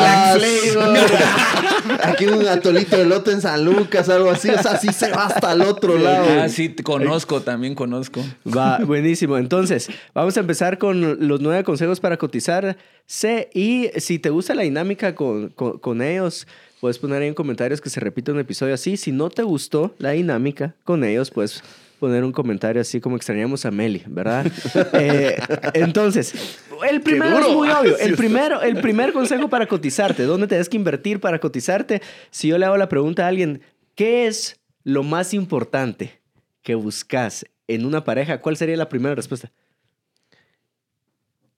Aquí 2.03 2.25
un 2.25 2.47
atolito 2.47 2.97
de 2.97 3.05
lote 3.05 3.31
en 3.31 3.41
San 3.41 3.63
Lucas, 3.63 4.09
algo 4.09 4.29
así. 4.29 4.49
O 4.49 4.61
sea, 4.61 4.77
sí 4.77 4.89
se 4.91 5.09
va 5.11 5.25
hasta 5.27 5.53
el 5.53 5.61
otro 5.61 5.97
lado. 5.97 6.25
Ah, 6.41 6.49
sí, 6.49 6.69
te 6.69 6.83
conozco, 7.25 7.41
también 7.41 7.73
conozco. 7.75 8.23
Va, 8.45 8.79
buenísimo. 8.79 9.37
Entonces, 9.37 9.89
vamos 10.13 10.37
a 10.37 10.39
empezar 10.41 10.77
con 10.77 11.27
los 11.27 11.41
nueve 11.41 11.63
consejos 11.63 11.99
para 11.99 12.17
cotizar. 12.17 12.77
C. 13.05 13.49
Y 13.53 13.89
si 13.97 14.19
te 14.19 14.29
gusta 14.29 14.53
la 14.53 14.63
dinámica 14.63 15.15
con, 15.15 15.49
con- 15.49 15.79
con 15.79 16.01
ellos, 16.01 16.45
puedes 16.81 16.97
poner 16.99 17.21
ahí 17.21 17.27
en 17.29 17.33
comentarios 17.33 17.81
que 17.81 17.89
se 17.89 17.99
repita 17.99 18.31
un 18.31 18.39
episodio 18.39 18.73
así. 18.73 18.97
Si 18.97 19.11
no 19.11 19.29
te 19.29 19.43
gustó 19.43 19.95
la 19.97 20.11
dinámica 20.11 20.75
con 20.83 21.03
ellos, 21.03 21.31
puedes 21.31 21.63
poner 21.99 22.23
un 22.23 22.31
comentario 22.31 22.79
así 22.81 22.99
como 23.01 23.15
extrañamos 23.15 23.65
a 23.65 23.71
Meli, 23.71 24.03
¿verdad? 24.07 24.45
Eh, 24.93 25.37
entonces, 25.73 26.59
el 26.89 27.01
primero 27.01 27.39
es 27.39 27.47
muy 27.49 27.69
obvio. 27.69 27.97
El 27.99 28.15
primero, 28.15 28.61
el 28.61 28.79
primer 28.81 29.13
consejo 29.13 29.49
para 29.49 29.65
cotizarte, 29.67 30.23
¿dónde 30.23 30.47
tienes 30.47 30.69
que 30.69 30.77
invertir 30.77 31.19
para 31.19 31.39
cotizarte? 31.39 32.01
Si 32.29 32.47
yo 32.49 32.57
le 32.59 32.65
hago 32.65 32.77
la 32.77 32.87
pregunta 32.89 33.25
a 33.25 33.29
alguien, 33.29 33.61
¿qué 33.95 34.27
es 34.27 34.59
lo 34.83 35.01
más 35.03 35.33
importante 35.33 36.16
que 36.67 36.75
buscas 36.75 37.45
en 37.69 37.85
una 37.85 38.03
pareja? 38.03 38.41
¿Cuál 38.41 38.57
sería 38.57 38.75
la 38.75 38.89
primera 38.89 39.15
respuesta? 39.15 39.49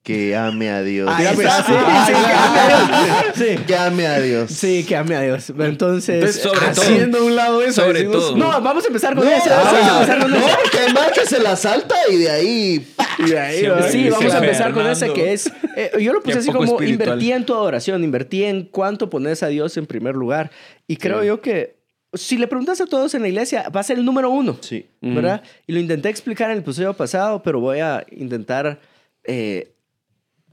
Que 0.03 0.35
ame 0.35 0.69
a 0.69 0.83
Dios. 0.83 1.09
Ah, 1.11 1.23
esa, 1.23 1.63
sí, 1.63 1.73
ah, 1.75 2.05
sí, 2.05 2.13
que 2.15 2.25
ame 2.35 2.57
a 2.67 2.67
Dios. 2.69 3.35
Sí. 3.35 3.65
Que 3.65 3.75
ame 3.75 4.07
a 4.07 4.19
Dios. 4.21 4.51
Sí, 4.51 4.83
que 4.87 4.95
ame 4.95 5.15
a 5.15 5.21
Dios. 5.21 5.49
Entonces, 5.49 6.09
Entonces, 6.15 6.41
sobre 6.43 6.59
todo. 6.59 6.69
Haciendo 6.83 7.17
a 7.17 7.23
un 7.23 7.35
lado 7.35 7.61
eso. 7.63 7.81
Sobre 7.81 7.93
decimos, 8.03 8.17
todo. 8.29 8.37
no, 8.37 8.61
vamos 8.61 8.83
a 8.83 8.87
empezar 8.87 9.15
con 9.15 9.25
No, 9.25 9.31
eso. 9.31 9.49
Vamos 9.49 9.67
a 9.67 9.71
sea, 9.83 9.93
empezar 9.99 10.19
con 10.21 10.31
no, 10.31 10.37
eso. 10.37 10.57
porque 10.63 10.77
hay 10.79 10.93
más 10.93 11.11
que 11.11 11.25
se 11.25 11.39
la 11.39 11.55
salta 11.55 11.95
y 12.11 12.17
de 12.17 12.29
ahí. 12.29 12.87
¡pa! 12.95 13.07
Y 13.17 13.29
de 13.31 13.39
ahí, 13.39 13.59
Sí, 13.59 13.65
¿verdad? 13.67 13.89
Sí, 13.89 14.09
vamos 14.09 14.33
a 14.33 14.37
empezar 14.37 14.73
con 14.73 14.83
Fernando. 14.85 15.13
que 15.15 15.33
es. 15.33 15.51
eh, 15.75 15.91
yo 15.99 16.13
lo 16.13 16.21
puse 16.21 16.33
Qué 16.33 16.39
así 16.39 16.51
como 16.51 16.63
espiritual. 16.65 16.91
invertí 17.09 17.31
en 17.31 17.45
tu 17.45 17.53
adoración, 17.55 18.03
invertí 18.03 18.43
en 18.43 18.65
cuánto 18.65 19.09
pones 19.09 19.41
a 19.41 19.47
Dios 19.47 19.75
en 19.77 19.87
primer 19.87 20.15
lugar. 20.15 20.51
Y 20.87 20.97
creo 20.97 21.21
Sí. 21.21 21.27
yo 21.27 21.41
que 21.41 21.78
si 22.13 22.37
le 22.37 22.47
preguntas 22.47 22.81
a 22.81 22.85
todos 22.85 23.13
en 23.13 23.21
la 23.21 23.27
iglesia, 23.27 23.69
va 23.69 23.81
a 23.81 23.83
ser 23.83 23.97
el 23.97 24.05
número 24.05 24.29
uno. 24.29 24.57
Sí. 24.61 24.87
¿verdad? 25.01 25.43
Y 25.67 25.73
lo 25.73 25.79
intenté 25.79 26.09
explicar 26.09 26.49
en 26.49 26.57
el 26.57 26.63
episodio 26.63 26.93
pasado, 26.93 27.43
pero 27.43 27.59
voy 27.59 27.79
a 27.79 28.05
intentar 28.11 28.79
eh, 29.23 29.75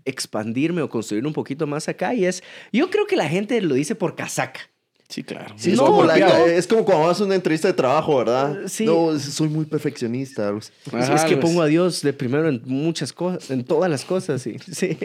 expandirme 0.05 0.83
o 0.83 0.89
construir 0.89 1.27
un 1.27 1.33
poquito 1.33 1.67
más 1.67 1.89
acá. 1.89 2.15
Y 2.15 2.27
es, 2.27 2.43
yo 2.73 2.91
creo 2.91 3.07
que 3.07 3.17
la 3.17 3.29
gente 3.29 3.61
lo 3.61 3.75
dice 3.75 3.95
por 3.95 4.15
casaca. 4.17 4.61
Sí, 5.09 5.23
claro. 5.23 5.55
Sí, 5.57 5.69
No, 5.71 5.75
es, 5.75 5.81
como 5.81 6.05
la- 6.05 6.19
no. 6.19 6.47
es 6.47 6.67
como 6.67 6.85
cuando 6.85 7.07
vas 7.07 7.21
a 7.21 7.25
una 7.25 7.37
entrevista 7.37 7.69
de 7.69 7.75
trabajo, 7.75 8.19
¿verdad? 8.19 8.65
Eh, 8.65 8.69
sí. 8.69 8.85
No, 8.85 9.17
soy 9.19 9.49
muy 9.49 9.65
perfeccionista. 9.65 10.49
Ajá, 10.93 11.15
es 11.15 11.25
que 11.25 11.37
pues. 11.37 11.47
pongo 11.47 11.63
a 11.63 11.67
Dios 11.67 12.03
de 12.03 12.13
primero 12.13 12.49
en 12.49 12.61
muchas 12.65 13.13
cosas, 13.13 13.51
en 13.53 13.65
todas 13.65 13.89
las 13.89 14.05
cosas. 14.05 14.43
Sí. 14.43 14.57
sí. 14.73 14.97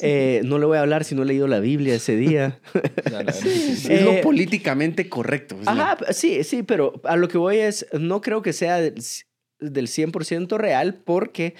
Eh, 0.00 0.42
no 0.44 0.58
le 0.58 0.66
voy 0.66 0.76
a 0.76 0.82
hablar 0.82 1.04
si 1.04 1.14
no 1.14 1.22
he 1.22 1.26
leído 1.26 1.46
la 1.48 1.60
Biblia 1.60 1.94
ese 1.94 2.14
día. 2.16 2.60
Es 3.38 3.88
Eh, 3.88 4.02
lo 4.02 4.20
políticamente 4.20 5.08
correcto. 5.08 5.56
es 5.60 5.66
Ajá, 5.68 5.96
sí, 6.12 6.44
sí, 6.44 6.62
pero 6.62 7.00
a 7.04 7.16
lo 7.16 7.28
que 7.28 7.38
voy 7.38 7.56
es, 7.56 7.86
no 7.98 8.20
creo 8.20 8.42
que 8.42 8.52
sea 8.52 8.76
del, 8.80 9.02
del 9.60 9.86
100% 9.88 10.58
real 10.58 11.00
porque 11.04 11.54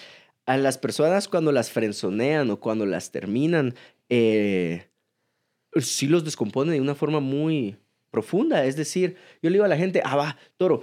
a 0.47 0.57
las 0.57 0.77
personas 0.79 1.27
cuando 1.29 1.53
las 1.53 1.71
frenzonean 1.71 2.51
o 2.51 2.61
cuando 2.61 2.85
las 2.87 3.11
terminan, 3.13 3.75
eh, 4.11 4.88
sí 5.77 6.07
los 6.07 6.25
descomponen 6.25 6.75
de 6.75 6.81
una 6.81 6.95
forma 6.95 7.21
muy 7.21 7.77
profunda. 8.11 8.65
Es 8.65 8.77
decir, 8.77 9.17
yo 9.43 9.51
le 9.51 9.55
digo 9.55 9.65
a 9.65 9.69
la 9.69 9.77
gente, 9.77 10.01
ah, 10.05 10.17
va, 10.17 10.37
toro, 10.57 10.83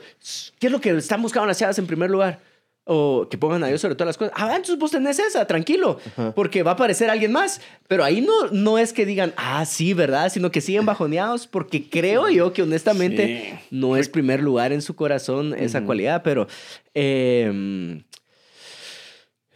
¿qué 0.59 0.67
es 0.67 0.71
lo 0.71 0.79
que 0.79 0.91
están 0.91 1.21
buscando 1.21 1.47
las 1.47 1.57
chavas 1.59 1.77
en 1.79 1.87
primer 1.87 2.09
lugar? 2.11 2.39
O 2.87 3.27
que 3.31 3.37
pongan 3.39 3.63
a 3.63 3.67
Dios 3.67 3.81
sobre 3.81 3.95
todas 3.95 4.09
las 4.09 4.17
cosas. 4.17 4.31
Ah, 4.37 4.49
entonces 4.55 4.77
vos 4.77 4.91
tenés 4.91 5.17
esa, 5.17 5.47
tranquilo, 5.47 5.99
porque 6.35 6.61
va 6.61 6.69
a 6.71 6.73
aparecer 6.75 7.09
alguien 7.09 7.31
más. 7.31 7.59
Pero 7.87 8.03
ahí 8.03 8.21
no, 8.21 8.47
no 8.51 8.77
es 8.77 8.93
que 8.93 9.07
digan, 9.07 9.33
ah, 9.37 9.65
sí, 9.65 9.95
¿verdad? 9.95 10.31
Sino 10.31 10.51
que 10.51 10.61
siguen 10.61 10.85
bajoneados, 10.85 11.47
porque 11.47 11.89
creo 11.89 12.29
yo 12.29 12.53
que 12.53 12.61
honestamente 12.61 13.57
Sí. 13.59 13.65
no 13.71 13.97
es 13.97 14.07
primer 14.07 14.43
lugar 14.43 14.71
en 14.71 14.83
su 14.83 14.95
corazón 14.95 15.55
esa 15.55 15.83
cualidad. 15.83 16.21
Pero 16.23 16.45
eh, 16.93 18.03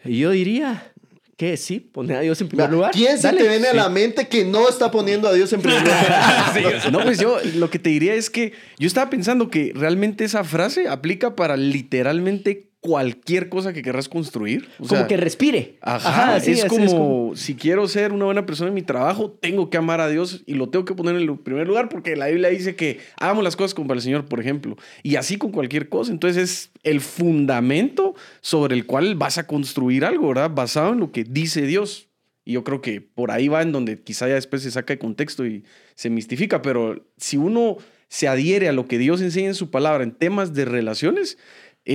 yo 0.06 0.32
diría 0.32 0.92
que 1.40 1.56
sí, 1.56 1.80
poner 1.80 2.18
a 2.18 2.20
Dios 2.20 2.42
en 2.42 2.50
primer 2.50 2.70
lugar. 2.70 2.92
¿Quién 2.92 3.16
se 3.16 3.28
Dale. 3.28 3.42
te 3.42 3.48
viene 3.48 3.70
a 3.70 3.74
la 3.74 3.88
mente 3.88 4.28
que 4.28 4.44
no 4.44 4.68
está 4.68 4.92
poniendo 4.92 5.26
a 5.26 5.32
Dios 5.32 5.54
en 5.54 5.62
primer 5.62 5.84
lugar? 5.84 6.52
No, 6.92 7.00
pues 7.00 7.18
yo 7.18 7.38
lo 7.56 7.70
que 7.70 7.80
te 7.80 7.90
diría 7.92 8.14
es 8.14 8.30
que 8.30 8.52
yo 8.78 8.88
estaba 8.88 9.10
pensando 9.10 9.50
que 9.50 9.72
realmente 9.74 10.26
esa 10.26 10.44
frase 10.44 10.90
aplica 10.90 11.38
para 11.38 11.56
literalmente 11.56 12.69
cualquier 12.82 13.50
cosa 13.50 13.74
que 13.74 13.82
querrás 13.82 14.08
construir. 14.08 14.70
O 14.80 14.88
Como 14.88 15.00
sea, 15.00 15.08
que 15.08 15.18
respire. 15.18 15.78
Ajá, 15.82 16.40
sí, 16.40 16.52
es, 16.52 16.64
así 16.64 16.70
como, 16.70 17.36
si 17.36 17.56
quiero 17.56 17.88
ser 17.88 18.14
una 18.14 18.26
buena 18.26 18.46
persona 18.46 18.70
en 18.70 18.74
mi 18.74 18.82
trabajo, 18.82 19.32
tengo 19.32 19.70
que 19.70 19.78
amar 19.78 20.00
a 20.00 20.08
Dios 20.08 20.44
y 20.46 20.54
lo 20.54 20.70
tengo 20.70 20.86
que 20.86 20.96
poner 20.96 21.16
en 21.16 21.22
el 21.22 21.40
primer 21.40 21.68
lugar 21.68 21.90
porque 21.90 22.16
la 22.16 22.28
Biblia 22.28 22.50
dice 22.50 22.76
que 22.76 23.00
hagamos 23.18 23.44
las 23.44 23.56
cosas 23.56 23.74
como 23.74 23.88
para 23.88 23.98
el 23.98 24.04
Señor, 24.04 24.26
por 24.26 24.40
ejemplo. 24.40 24.78
Y 25.04 25.18
así 25.18 25.38
con 25.38 25.52
cualquier 25.52 25.90
cosa. 25.90 26.12
Entonces 26.12 26.42
es 26.42 26.72
el 26.84 27.02
fundamento 27.02 28.16
sobre 28.42 28.76
el 28.76 28.86
cual 28.86 29.16
vas 29.16 29.38
a 29.38 29.48
construir 29.48 30.06
algo, 30.06 30.30
¿verdad? 30.30 30.52
Basado 30.54 30.94
en 30.94 31.00
lo 31.00 31.12
que 31.12 31.24
dice 31.24 31.64
Dios. 31.64 32.08
Y 32.46 32.54
yo 32.54 32.64
creo 32.64 32.82
que 32.82 33.02
por 33.02 33.32
ahí 33.32 33.48
va 33.48 33.62
en 33.62 33.72
donde 33.72 34.02
quizá 34.02 34.28
ya 34.28 34.36
después 34.36 34.64
se 34.64 34.72
saca 34.72 34.94
de 34.94 35.00
contexto 35.00 35.46
y 35.46 35.66
se 35.96 36.10
mistifica. 36.10 36.62
Pero 36.62 37.06
si 37.18 37.38
uno 37.38 37.78
se 38.08 38.28
adhiere 38.28 38.68
a 38.68 38.74
lo 38.74 38.88
que 38.88 38.98
Dios 38.98 39.22
enseña 39.22 39.50
en 39.50 39.56
su 39.56 39.70
palabra 39.70 40.04
en 40.04 40.12
temas 40.12 40.54
de 40.56 40.66
relaciones, 40.66 41.38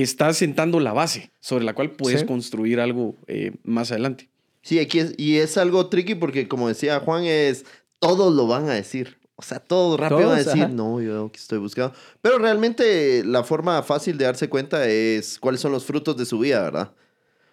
está 0.01 0.33
sentando 0.33 0.79
la 0.79 0.93
base 0.93 1.31
sobre 1.39 1.63
la 1.65 1.73
cual 1.73 1.91
puedes 1.91 2.21
Sí. 2.21 2.25
construir 2.25 2.79
algo 2.79 3.15
eh, 3.27 3.51
más 3.63 3.91
adelante. 3.91 4.29
Sí, 4.61 4.79
aquí 4.79 4.99
es, 4.99 5.13
y 5.17 5.37
es 5.37 5.57
algo 5.57 5.87
tricky 5.87 6.15
porque, 6.15 6.47
como 6.47 6.67
decía 6.67 6.99
Juan, 6.99 7.23
es 7.25 7.65
todos 7.99 8.33
lo 8.33 8.47
van 8.47 8.69
a 8.69 8.73
decir. 8.73 9.17
O 9.37 9.41
sea, 9.41 9.59
todos 9.59 9.99
rápido 9.99 10.21
van 10.21 10.27
a 10.27 10.31
Todos, 10.35 10.45
decir, 10.45 10.63
ajá. 10.63 10.71
no, 10.73 11.01
yo 11.01 11.29
que 11.31 11.37
estoy 11.39 11.59
buscando. 11.59 11.93
Pero 12.21 12.37
realmente 12.39 13.23
la 13.25 13.43
forma 13.43 13.83
fácil 13.83 14.17
de 14.17 14.25
darse 14.25 14.47
cuenta 14.49 14.87
es 14.87 15.39
cuáles 15.39 15.59
son 15.61 15.71
los 15.73 15.83
frutos 15.85 16.15
de 16.17 16.25
su 16.25 16.39
vida, 16.39 16.61
¿verdad? 16.63 16.93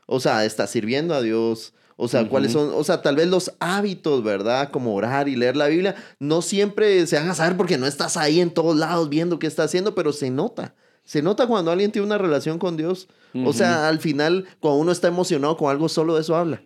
O 0.06 0.20
sea, 0.20 0.44
está 0.44 0.66
sirviendo 0.66 1.14
a 1.14 1.22
Dios. 1.22 1.74
O 1.96 2.08
sea, 2.08 2.28
cuáles 2.28 2.52
son, 2.52 2.70
o 2.74 2.82
sea, 2.84 3.02
tal 3.02 3.16
vez 3.16 3.28
los 3.28 3.52
hábitos, 3.60 4.24
¿verdad? 4.24 4.70
Como 4.70 4.94
orar 4.94 5.28
y 5.28 5.36
leer 5.36 5.56
la 5.56 5.66
Biblia, 5.68 5.94
no 6.18 6.40
siempre 6.42 7.06
se 7.06 7.16
van 7.16 7.28
a 7.28 7.34
saber 7.34 7.56
porque 7.56 7.78
no 7.78 7.86
estás 7.86 8.16
ahí 8.16 8.40
en 8.40 8.50
todos 8.50 8.76
lados 8.76 9.08
viendo 9.08 9.38
qué 9.38 9.46
está 9.46 9.64
haciendo, 9.64 9.94
pero 9.94 10.12
se 10.12 10.30
nota. 10.30 10.74
Se 11.04 11.22
nota 11.22 11.46
cuando 11.46 11.70
alguien 11.70 11.90
tiene 11.92 12.06
una 12.06 12.18
relación 12.18 12.58
con 12.58 12.76
Dios. 12.76 13.08
O 13.44 13.52
sea, 13.52 13.88
al 13.88 13.98
final, 13.98 14.46
cuando 14.60 14.80
uno 14.80 14.92
está 14.92 15.08
emocionado 15.08 15.56
con 15.56 15.70
algo, 15.70 15.88
solo 15.88 16.14
de 16.14 16.20
eso 16.20 16.36
habla. 16.36 16.62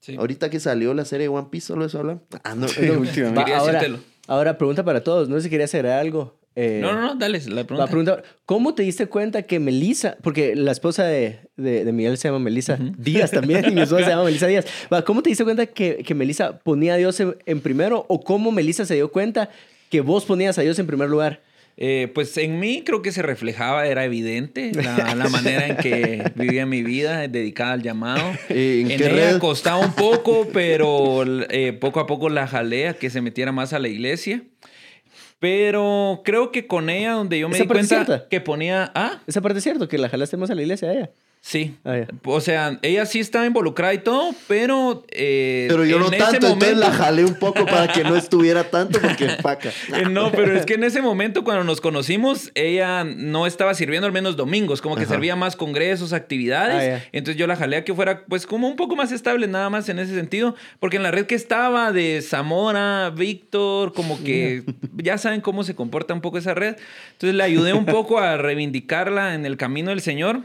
Sí. 0.00 0.16
Ahorita 0.16 0.48
que 0.50 0.60
salió 0.60 0.94
la 0.94 1.04
serie 1.04 1.28
One 1.28 1.48
Piece, 1.50 1.66
solo 1.68 1.84
eso 1.86 1.98
habla. 1.98 2.18
Ah, 2.44 2.54
no, 2.54 2.68
Sí, 2.68 2.82
no. 2.82 2.92
últimamente. 3.00 3.38
Va, 3.40 3.44
Quería 3.44 3.58
ahora, 3.58 3.72
decírtelo. 3.80 3.98
ahora, 4.28 4.58
pregunta 4.58 4.84
para 4.84 5.02
todos. 5.02 5.28
No 5.28 5.36
sé 5.36 5.42
si 5.42 5.50
quería 5.50 5.64
hacer 5.64 5.86
algo. 5.86 6.38
Eh, 6.56 6.78
No, 6.80 6.92
no, 6.92 7.00
no, 7.00 7.14
dale 7.16 7.38
la 7.40 7.64
pregunta. 7.64 7.74
La 7.76 7.86
pregunta, 7.86 8.22
¿cómo 8.46 8.74
te 8.74 8.84
diste 8.84 9.06
cuenta 9.06 9.42
que 9.42 9.58
Melissa, 9.58 10.16
porque 10.22 10.54
la 10.54 10.70
esposa 10.70 11.04
de, 11.04 11.40
de, 11.56 11.84
de 11.84 11.92
Miguel 11.92 12.16
se 12.16 12.28
llama 12.28 12.38
Melissa 12.38 12.78
Díaz 12.96 13.32
también, 13.32 13.64
y 13.68 13.72
mi 13.72 13.80
esposa 13.80 14.04
se 14.04 14.10
llama 14.10 14.22
Melissa 14.24 14.46
Díaz, 14.46 14.66
¿cómo 15.04 15.20
te 15.22 15.30
diste 15.30 15.42
cuenta 15.42 15.66
que, 15.66 16.04
que 16.06 16.14
Melissa 16.14 16.58
ponía 16.60 16.94
a 16.94 16.96
Dios 16.96 17.18
en, 17.18 17.36
en 17.46 17.60
primero 17.60 18.06
o 18.08 18.22
cómo 18.22 18.52
Melissa 18.52 18.84
se 18.86 18.94
dio 18.94 19.10
cuenta 19.10 19.50
que 19.90 20.00
vos 20.00 20.24
ponías 20.26 20.56
a 20.58 20.62
Dios 20.62 20.78
en 20.78 20.86
primer 20.86 21.08
lugar? 21.10 21.42
Eh, 21.76 22.08
pues 22.14 22.36
en 22.36 22.60
mí 22.60 22.82
creo 22.86 23.02
que 23.02 23.10
se 23.10 23.20
reflejaba, 23.22 23.86
era 23.88 24.04
evidente 24.04 24.70
la, 24.74 25.14
la 25.16 25.28
manera 25.28 25.66
en 25.66 25.76
que 25.78 26.30
vivía 26.36 26.66
mi 26.66 26.82
vida 26.84 27.26
dedicada 27.26 27.72
al 27.72 27.82
llamado. 27.82 28.22
¿Y 28.48 28.82
en 28.82 28.90
en 28.92 28.98
qué 28.98 29.06
ella 29.06 29.32
red? 29.32 29.38
costaba 29.38 29.78
un 29.78 29.92
poco, 29.92 30.48
pero 30.52 31.24
eh, 31.50 31.72
poco 31.72 31.98
a 32.00 32.06
poco 32.06 32.28
la 32.28 32.46
jalé 32.46 32.88
a 32.88 32.94
que 32.94 33.10
se 33.10 33.20
metiera 33.20 33.50
más 33.50 33.72
a 33.72 33.78
la 33.80 33.88
iglesia. 33.88 34.42
Pero 35.40 36.22
creo 36.24 36.52
que 36.52 36.66
con 36.66 36.88
ella, 36.88 37.12
donde 37.12 37.38
yo 37.38 37.48
me 37.48 37.58
di 37.58 37.66
cuenta 37.66 38.04
cierta. 38.04 38.28
que 38.28 38.40
ponía. 38.40 38.90
Ah, 38.94 39.20
Esa 39.26 39.40
parte 39.42 39.58
es 39.58 39.64
cierto, 39.64 39.88
que 39.88 39.98
la 39.98 40.08
jalaste 40.08 40.36
más 40.36 40.50
a 40.50 40.54
la 40.54 40.62
iglesia 40.62 40.88
a 40.88 40.92
ella. 40.92 41.10
Sí. 41.46 41.76
Ah. 41.84 42.06
O 42.24 42.40
sea, 42.40 42.78
ella 42.80 43.04
sí 43.04 43.20
estaba 43.20 43.44
involucrada 43.44 43.92
y 43.92 43.98
todo, 43.98 44.34
pero. 44.48 45.04
eh, 45.10 45.66
Pero 45.68 45.84
yo 45.84 45.98
no 45.98 46.10
en 46.10 46.18
tanto, 46.18 46.46
entonces 46.46 46.76
la 46.78 46.90
jalé 46.90 47.22
un 47.24 47.34
poco 47.34 47.66
para 47.66 47.92
que 47.92 48.02
no 48.02 48.16
estuviera 48.16 48.64
tanto 48.70 48.98
porque 48.98 49.28
paca. 49.42 49.68
Eh, 49.94 50.08
No, 50.08 50.32
pero 50.32 50.56
es 50.56 50.64
que 50.64 50.74
en 50.74 50.84
ese 50.84 51.02
momento 51.02 51.44
cuando 51.44 51.62
nos 51.62 51.82
conocimos, 51.82 52.50
ella 52.54 53.04
no 53.04 53.46
estaba 53.46 53.74
sirviendo 53.74 54.06
al 54.06 54.12
menos 54.12 54.36
domingos, 54.36 54.80
como 54.80 54.96
que 54.96 55.02
Ajá. 55.02 55.12
servía 55.12 55.36
más 55.36 55.54
congresos, 55.54 56.14
actividades. 56.14 57.00
Ah. 57.02 57.08
Entonces 57.12 57.38
yo 57.38 57.46
la 57.46 57.56
jalé 57.56 57.76
a 57.76 57.84
que 57.84 57.92
fuera 57.94 58.24
pues 58.26 58.46
como 58.46 58.66
un 58.66 58.76
poco 58.76 58.96
más 58.96 59.12
estable 59.12 59.46
nada 59.46 59.68
más 59.68 59.88
en 59.90 59.98
ese 59.98 60.14
sentido, 60.14 60.54
porque 60.80 60.96
en 60.96 61.02
la 61.02 61.10
red 61.10 61.26
que 61.26 61.34
estaba 61.34 61.92
de 61.92 62.22
Zamora, 62.22 63.10
Víctor, 63.10 63.92
como 63.92 64.22
que 64.24 64.64
ya 64.96 65.18
saben 65.18 65.42
cómo 65.42 65.62
se 65.62 65.74
comporta 65.74 66.14
un 66.14 66.22
poco 66.22 66.38
esa 66.38 66.54
red. 66.54 66.76
Entonces 67.12 67.34
le 67.36 67.42
ayudé 67.42 67.74
un 67.74 67.84
poco 67.84 68.18
a 68.18 68.38
reivindicarla 68.38 69.34
en 69.34 69.44
el 69.44 69.58
camino 69.58 69.90
del 69.90 70.00
Señor 70.00 70.40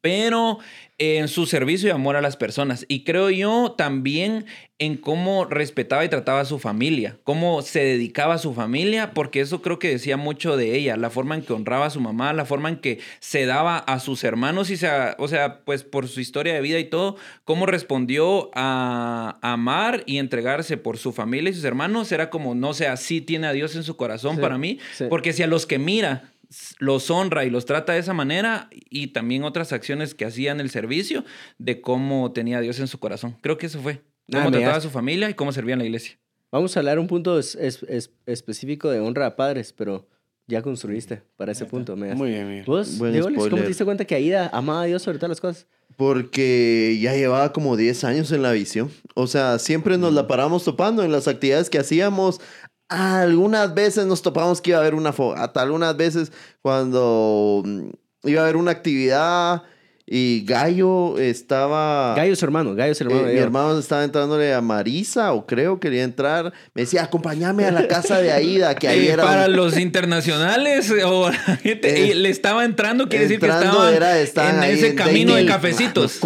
pero 0.00 0.58
en 0.98 1.28
su 1.28 1.44
servicio 1.44 1.88
y 1.88 1.92
amor 1.92 2.16
a 2.16 2.22
las 2.22 2.36
personas. 2.36 2.86
Y 2.88 3.04
creo 3.04 3.28
yo 3.30 3.74
también 3.76 4.46
en 4.78 4.96
cómo 4.96 5.44
respetaba 5.44 6.04
y 6.04 6.08
trataba 6.08 6.40
a 6.40 6.44
su 6.46 6.58
familia, 6.58 7.18
cómo 7.24 7.60
se 7.62 7.80
dedicaba 7.80 8.34
a 8.34 8.38
su 8.38 8.54
familia, 8.54 9.12
porque 9.12 9.40
eso 9.40 9.60
creo 9.62 9.78
que 9.78 9.88
decía 9.88 10.16
mucho 10.16 10.56
de 10.56 10.74
ella, 10.76 10.96
la 10.96 11.10
forma 11.10 11.34
en 11.34 11.42
que 11.42 11.52
honraba 11.52 11.86
a 11.86 11.90
su 11.90 12.00
mamá, 12.00 12.32
la 12.32 12.44
forma 12.46 12.68
en 12.70 12.76
que 12.76 12.98
se 13.20 13.46
daba 13.46 13.78
a 13.78 14.00
sus 14.00 14.24
hermanos 14.24 14.70
y 14.70 14.76
se, 14.76 14.88
o 15.18 15.28
sea, 15.28 15.60
pues 15.64 15.82
por 15.82 16.08
su 16.08 16.20
historia 16.20 16.54
de 16.54 16.60
vida 16.62 16.78
y 16.78 16.84
todo, 16.84 17.16
cómo 17.44 17.66
respondió 17.66 18.50
a 18.54 19.38
amar 19.42 20.02
y 20.06 20.18
entregarse 20.18 20.76
por 20.76 20.98
su 20.98 21.12
familia 21.12 21.50
y 21.50 21.54
sus 21.54 21.64
hermanos, 21.64 22.10
era 22.12 22.30
como, 22.30 22.54
no 22.54 22.72
sé, 22.74 22.86
así 22.86 23.20
tiene 23.20 23.46
a 23.46 23.52
Dios 23.52 23.76
en 23.76 23.82
su 23.82 23.96
corazón 23.96 24.36
Sí, 24.36 24.40
para 24.42 24.58
mí, 24.58 24.78
sí. 24.94 25.04
porque 25.08 25.32
si 25.32 25.42
a 25.42 25.46
los 25.46 25.66
que 25.66 25.78
mira 25.78 26.32
los 26.78 27.10
honra 27.10 27.44
y 27.44 27.50
los 27.50 27.64
trata 27.66 27.92
de 27.92 27.98
esa 27.98 28.12
manera 28.14 28.68
y 28.72 29.08
también 29.08 29.44
otras 29.44 29.72
acciones 29.72 30.14
que 30.14 30.24
hacía 30.24 30.52
en 30.52 30.60
el 30.60 30.70
servicio 30.70 31.24
de 31.58 31.80
cómo 31.80 32.32
tenía 32.32 32.58
a 32.58 32.60
Dios 32.60 32.78
en 32.80 32.86
su 32.86 32.98
corazón. 32.98 33.36
Creo 33.40 33.58
que 33.58 33.66
eso 33.66 33.80
fue. 33.80 34.02
Ah, 34.32 34.38
Cómo 34.38 34.44
me 34.50 34.56
trataba 34.58 34.76
a 34.76 34.80
su 34.80 34.90
familia 34.90 35.30
y 35.30 35.34
cómo 35.34 35.52
servía 35.52 35.74
en 35.74 35.78
la 35.80 35.84
iglesia. 35.84 36.18
Vamos 36.52 36.76
a 36.76 36.80
hablar 36.80 36.98
un 36.98 37.06
punto 37.06 37.38
es- 37.38 37.54
es- 37.56 37.82
es- 37.84 38.10
específico 38.26 38.90
de 38.90 39.00
honra 39.00 39.26
a 39.26 39.36
padres, 39.36 39.72
pero 39.72 40.08
ya 40.48 40.62
construiste 40.62 41.22
para 41.36 41.52
ese 41.52 41.64
punto. 41.66 41.96
Me. 41.96 42.14
Muy 42.14 42.30
bien, 42.30 42.48
Miguel. 42.48 42.64
¿Vos, 42.66 42.96
¿cómo 42.98 43.62
te 43.62 43.66
diste 43.68 43.84
cuenta 43.84 44.04
que 44.04 44.14
Aida 44.14 44.48
amaba 44.52 44.82
a 44.82 44.84
Dios 44.86 45.02
sobre 45.02 45.18
todas 45.18 45.30
las 45.30 45.40
cosas? 45.40 45.66
Porque 45.96 46.98
ya 47.00 47.14
llevaba 47.14 47.52
como 47.52 47.76
10 47.76 48.04
años 48.04 48.30
en 48.30 48.42
la 48.42 48.52
visión. 48.52 48.90
O 49.14 49.26
sea, 49.26 49.58
siempre 49.58 49.98
nos 49.98 50.12
la 50.14 50.26
paramos 50.28 50.64
topando 50.64 51.02
en 51.02 51.10
las 51.10 51.26
actividades 51.26 51.68
que 51.68 51.78
hacíamos. 51.78 52.40
Algunas 52.88 53.74
veces 53.74 54.06
nos 54.06 54.22
topamos 54.22 54.60
que 54.60 54.70
iba 54.70 54.78
a 54.78 54.82
haber 54.82 54.94
una 54.94 55.12
fogata. 55.12 55.60
Algunas 55.62 55.96
veces 55.96 56.30
cuando 56.62 57.62
mm, 57.64 57.88
iba 58.28 58.40
a 58.40 58.44
haber 58.44 58.56
una 58.56 58.70
actividad 58.70 59.62
y 60.08 60.44
Gallo 60.44 61.18
estaba... 61.18 62.14
Gallo 62.14 62.32
es 62.32 62.40
hermano, 62.40 62.76
Gallo 62.76 62.92
es 62.92 63.00
hermano 63.00 63.26
Eh, 63.26 63.32
mi 63.32 63.38
hermano 63.40 63.76
estaba 63.76 64.04
entrándole 64.04 64.54
a 64.54 64.60
Marisa, 64.60 65.32
o 65.32 65.46
creo 65.46 65.80
quería 65.80 66.04
entrar. 66.04 66.52
Me 66.74 66.82
decía, 66.82 67.02
acompáñame 67.02 67.64
a 67.64 67.72
la 67.72 67.88
casa 67.88 68.20
de 68.20 68.30
Aida, 68.30 68.76
que 68.76 68.86
ahí 68.86 69.08
Eh, 69.08 69.12
era. 69.14 69.24
para 69.24 69.46
un- 69.46 69.56
los 69.56 69.76
internacionales 69.76 70.92
o 71.04 71.28
la 71.30 71.56
gente, 71.56 72.04
Eh, 72.04 72.06
y 72.06 72.14
le 72.14 72.28
estaba 72.30 72.64
entrando, 72.64 73.08
quiere 73.08 73.24
decir 73.24 73.40
que 73.40 73.46
entrando 73.46 73.68
estaban 73.78 73.94
era- 73.94 74.20
estaban 74.20 74.62
en 74.62 74.70
ese 74.70 74.88
en 74.90 74.96
camino 74.96 75.34
de 75.34 75.44
cafecitos. 75.46 76.18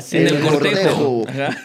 Sí, 0.00 0.16
en 0.16 0.26
el 0.28 0.36
el 0.36 0.42
cortejo. 0.42 1.24
cortejo. 1.24 1.24
Ajá. 1.28 1.58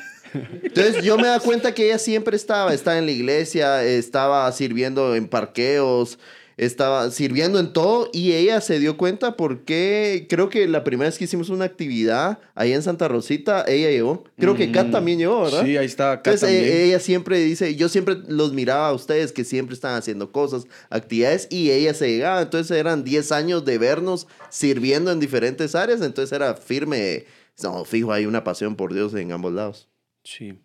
Entonces 0.63 1.03
yo 1.03 1.17
me 1.17 1.27
da 1.27 1.39
cuenta 1.39 1.73
que 1.73 1.85
ella 1.85 1.99
siempre 1.99 2.35
estaba, 2.35 2.73
estaba 2.73 2.97
en 2.97 3.05
la 3.05 3.11
iglesia, 3.11 3.83
estaba 3.83 4.51
sirviendo 4.51 5.15
en 5.15 5.27
parqueos, 5.27 6.17
estaba 6.57 7.11
sirviendo 7.11 7.59
en 7.59 7.73
todo 7.73 8.09
y 8.13 8.31
ella 8.31 8.61
se 8.61 8.79
dio 8.79 8.95
cuenta 8.95 9.35
porque 9.35 10.25
creo 10.29 10.49
que 10.49 10.67
la 10.69 10.85
primera 10.85 11.09
vez 11.09 11.17
que 11.17 11.25
hicimos 11.25 11.49
una 11.49 11.65
actividad 11.65 12.39
ahí 12.55 12.71
en 12.71 12.81
Santa 12.81 13.09
Rosita, 13.09 13.65
ella 13.67 13.89
llevó. 13.89 14.23
Creo 14.37 14.55
que 14.55 14.71
Kat 14.71 14.87
Mm, 14.87 14.91
también 14.91 15.17
llevó, 15.19 15.43
¿verdad? 15.43 15.65
Sí, 15.65 15.75
ahí 15.75 15.85
está. 15.85 16.21
Kat 16.21 16.27
Entonces 16.27 16.41
también. 16.41 16.63
eh, 16.65 16.83
ella 16.85 16.99
siempre 17.01 17.39
dice, 17.39 17.75
yo 17.75 17.89
siempre 17.89 18.15
los 18.29 18.53
miraba 18.53 18.87
a 18.87 18.93
ustedes 18.93 19.33
que 19.33 19.43
siempre 19.43 19.73
están 19.73 19.95
haciendo 19.95 20.31
cosas, 20.31 20.65
actividades 20.89 21.47
y 21.49 21.71
ella 21.71 21.93
se 21.93 22.07
llegaba. 22.09 22.41
Entonces 22.41 22.77
eran 22.77 23.03
10 23.03 23.33
años 23.33 23.65
de 23.65 23.77
vernos 23.77 24.25
sirviendo 24.49 25.11
en 25.11 25.19
diferentes 25.19 25.75
áreas, 25.75 26.01
entonces 26.01 26.31
era 26.31 26.55
firme. 26.55 27.25
No, 27.63 27.83
fijo, 27.83 28.13
hay 28.13 28.25
una 28.25 28.43
pasión 28.45 28.75
por 28.77 28.93
Dios 28.93 29.13
en 29.13 29.31
ambos 29.33 29.51
lados. 29.53 29.89
Sí. 30.25 30.55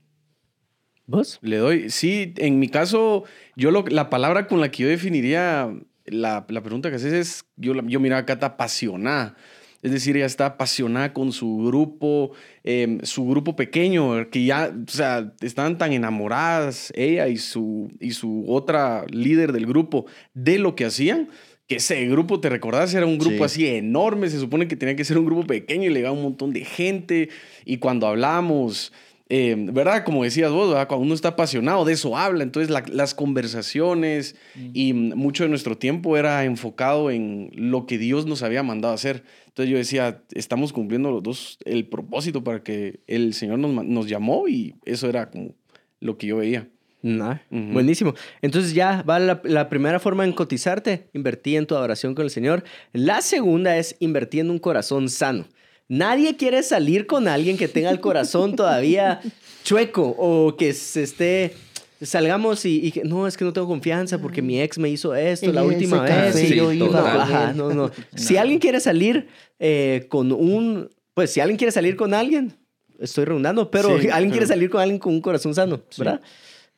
¿Vos? 1.07 1.39
Le 1.43 1.59
doy, 1.59 1.91
sí, 1.91 2.35
en 2.39 2.59
mi 2.59 2.69
caso, 2.69 3.25
yo 3.57 3.71
lo, 3.71 3.85
la 3.89 4.11
palabra 4.11 4.47
con 4.47 4.61
la 4.61 4.71
que 4.71 4.85
yo 4.85 4.89
definiría 4.89 5.73
la, 6.07 6.47
la 6.49 6.63
pregunta 6.63 6.89
que 6.91 6.97
haces 6.97 7.13
es, 7.13 7.45
yo, 7.57 7.75
yo 7.87 8.01
miraba 8.01 8.23
a 8.23 8.27
Cata 8.27 8.47
apasionada. 8.47 9.37
Es 9.83 9.93
decir, 9.93 10.17
ella 10.17 10.27
está 10.27 10.45
apasionada 10.47 11.13
con 11.15 11.33
su 11.33 11.65
grupo, 11.65 12.33
eh, 12.65 12.99
su 13.03 13.27
grupo 13.27 13.57
pequeño, 13.57 14.29
que 14.31 14.45
ya, 14.45 14.75
o 14.87 14.91
sea, 14.91 15.33
estaban 15.41 15.79
tan 15.79 15.93
enamoradas, 15.93 16.93
ella 16.95 17.29
y 17.29 17.39
su, 17.39 17.91
y 17.99 18.11
su 18.11 18.45
otra 18.47 19.07
líder 19.11 19.53
del 19.53 19.67
grupo, 19.67 20.05
de 20.35 20.59
lo 20.59 20.75
que 20.75 20.85
hacían, 20.85 21.31
que 21.67 21.77
ese 21.77 22.05
grupo, 22.07 22.41
te 22.41 22.51
recordás, 22.51 22.93
era 22.93 23.07
un 23.07 23.17
grupo 23.17 23.37
Sí. 23.39 23.43
así 23.43 23.67
enorme, 23.69 24.29
se 24.29 24.39
supone 24.39 24.69
que 24.69 24.77
tenía 24.77 24.97
que 24.97 25.05
ser 25.05 25.17
un 25.17 25.25
grupo 25.25 25.47
pequeño 25.47 25.85
y 25.85 25.89
le 25.89 26.01
llegaba 26.01 26.15
un 26.15 26.25
montón 26.25 26.53
de 26.53 26.65
gente, 26.65 27.31
y 27.65 27.79
cuando 27.79 28.07
hablamos, 28.07 28.93
eh, 29.31 29.55
¿verdad? 29.57 30.05
Como 30.05 30.25
decías 30.25 30.51
vos, 30.51 30.69
¿verdad? 30.71 30.89
Cuando 30.89 31.07
uno 31.07 31.15
está 31.15 31.29
apasionado, 31.29 31.85
de 31.85 31.93
eso 31.95 32.17
habla. 32.19 32.43
Entonces, 32.43 32.69
la- 32.69 32.85
las 32.89 33.15
conversaciones 33.15 34.37
y 34.75 34.93
mm, 34.93 35.15
mucho 35.17 35.45
de 35.45 35.49
nuestro 35.49 35.77
tiempo 35.79 36.17
era 36.17 36.45
enfocado 36.45 37.11
en 37.11 37.51
lo 37.55 37.87
que 37.87 37.97
Dios 37.99 38.27
nos 38.27 38.43
había 38.43 38.63
mandado 38.63 38.93
a 38.93 38.97
hacer. 38.97 39.23
Entonces, 39.47 39.71
yo 39.71 39.79
decía, 39.79 40.23
estamos 40.35 40.73
cumpliendo 40.73 41.11
los 41.11 41.23
dos 41.23 41.59
el 41.65 41.87
propósito 41.87 42.43
para 42.45 42.63
que 42.63 43.01
el 43.07 43.33
Señor 43.35 43.59
nos, 43.59 43.85
nos 43.85 44.07
llamó 44.09 44.49
y 44.49 44.75
eso 44.85 45.09
era 45.09 45.31
como 45.31 45.55
lo 46.01 46.19
que 46.19 46.27
yo 46.27 46.37
veía. 46.39 46.69
Nah, 47.03 47.37
Ujú. 47.51 47.73
Buenísimo. 47.73 48.15
Entonces 48.43 48.75
ya 48.75 49.03
va 49.03 49.19
la, 49.19 49.41
la 49.45 49.71
primera 49.71 49.99
forma 50.01 50.25
en 50.27 50.33
cotizarte, 50.33 51.09
invertí 51.15 51.57
en 51.57 51.67
tu 51.67 51.75
adoración 51.75 52.15
con 52.15 52.25
el 52.25 52.31
Señor. 52.31 52.63
La 52.93 53.23
segunda 53.23 53.79
es 53.79 53.97
invertir 54.01 54.41
en 54.41 54.51
un 54.51 54.59
corazón 54.59 55.09
sano. 55.09 55.47
Nadie 55.91 56.37
quiere 56.37 56.63
salir 56.63 57.09
con 57.09 57.27
alguien 57.27 57.57
que 57.59 57.67
tenga 57.67 57.91
el 57.91 57.99
corazón 57.99 58.55
todavía 58.55 59.21
chueco 59.65 60.15
o 60.17 60.57
que 60.57 60.73
se 60.73 61.03
esté... 61.03 61.55
Salgamos 62.01 62.65
y, 62.65 62.87
y 62.87 62.93
que 62.93 63.03
no, 63.05 63.27
es 63.27 63.37
que 63.37 63.45
no 63.45 63.53
tengo 63.53 63.67
confianza 63.67 64.19
porque 64.19 64.41
mi 64.41 64.59
ex 64.63 64.79
me 64.79 64.89
hizo 64.89 65.15
esto 65.17 65.53
la 65.53 65.65
última 65.65 66.01
vez. 66.03 66.51
y- 66.51 66.55
yo 66.55 66.73
iba 66.73 66.87
no, 66.87 66.97
ajá, 67.07 67.53
no, 67.53 67.75
no. 67.75 67.91
Si 68.15 68.37
alguien 68.39 68.59
quiere 68.61 68.79
salir 68.81 69.27
eh, 69.59 70.07
con 70.09 70.31
un... 70.33 70.89
Pues 71.13 71.33
si 71.33 71.41
alguien 71.41 71.59
quiere 71.59 71.73
salir 71.73 71.97
con 71.97 72.15
alguien, 72.15 72.55
estoy 73.01 73.25
redundando, 73.25 73.69
pero 73.71 74.01
Sí, 74.01 74.09
alguien 74.13 74.31
quiere 74.31 74.47
salir 74.47 74.71
con 74.71 74.81
alguien 74.81 75.01
con 75.01 75.13
un 75.13 75.21
corazón 75.21 75.55
sano, 75.57 75.83
¿verdad? 75.99 76.21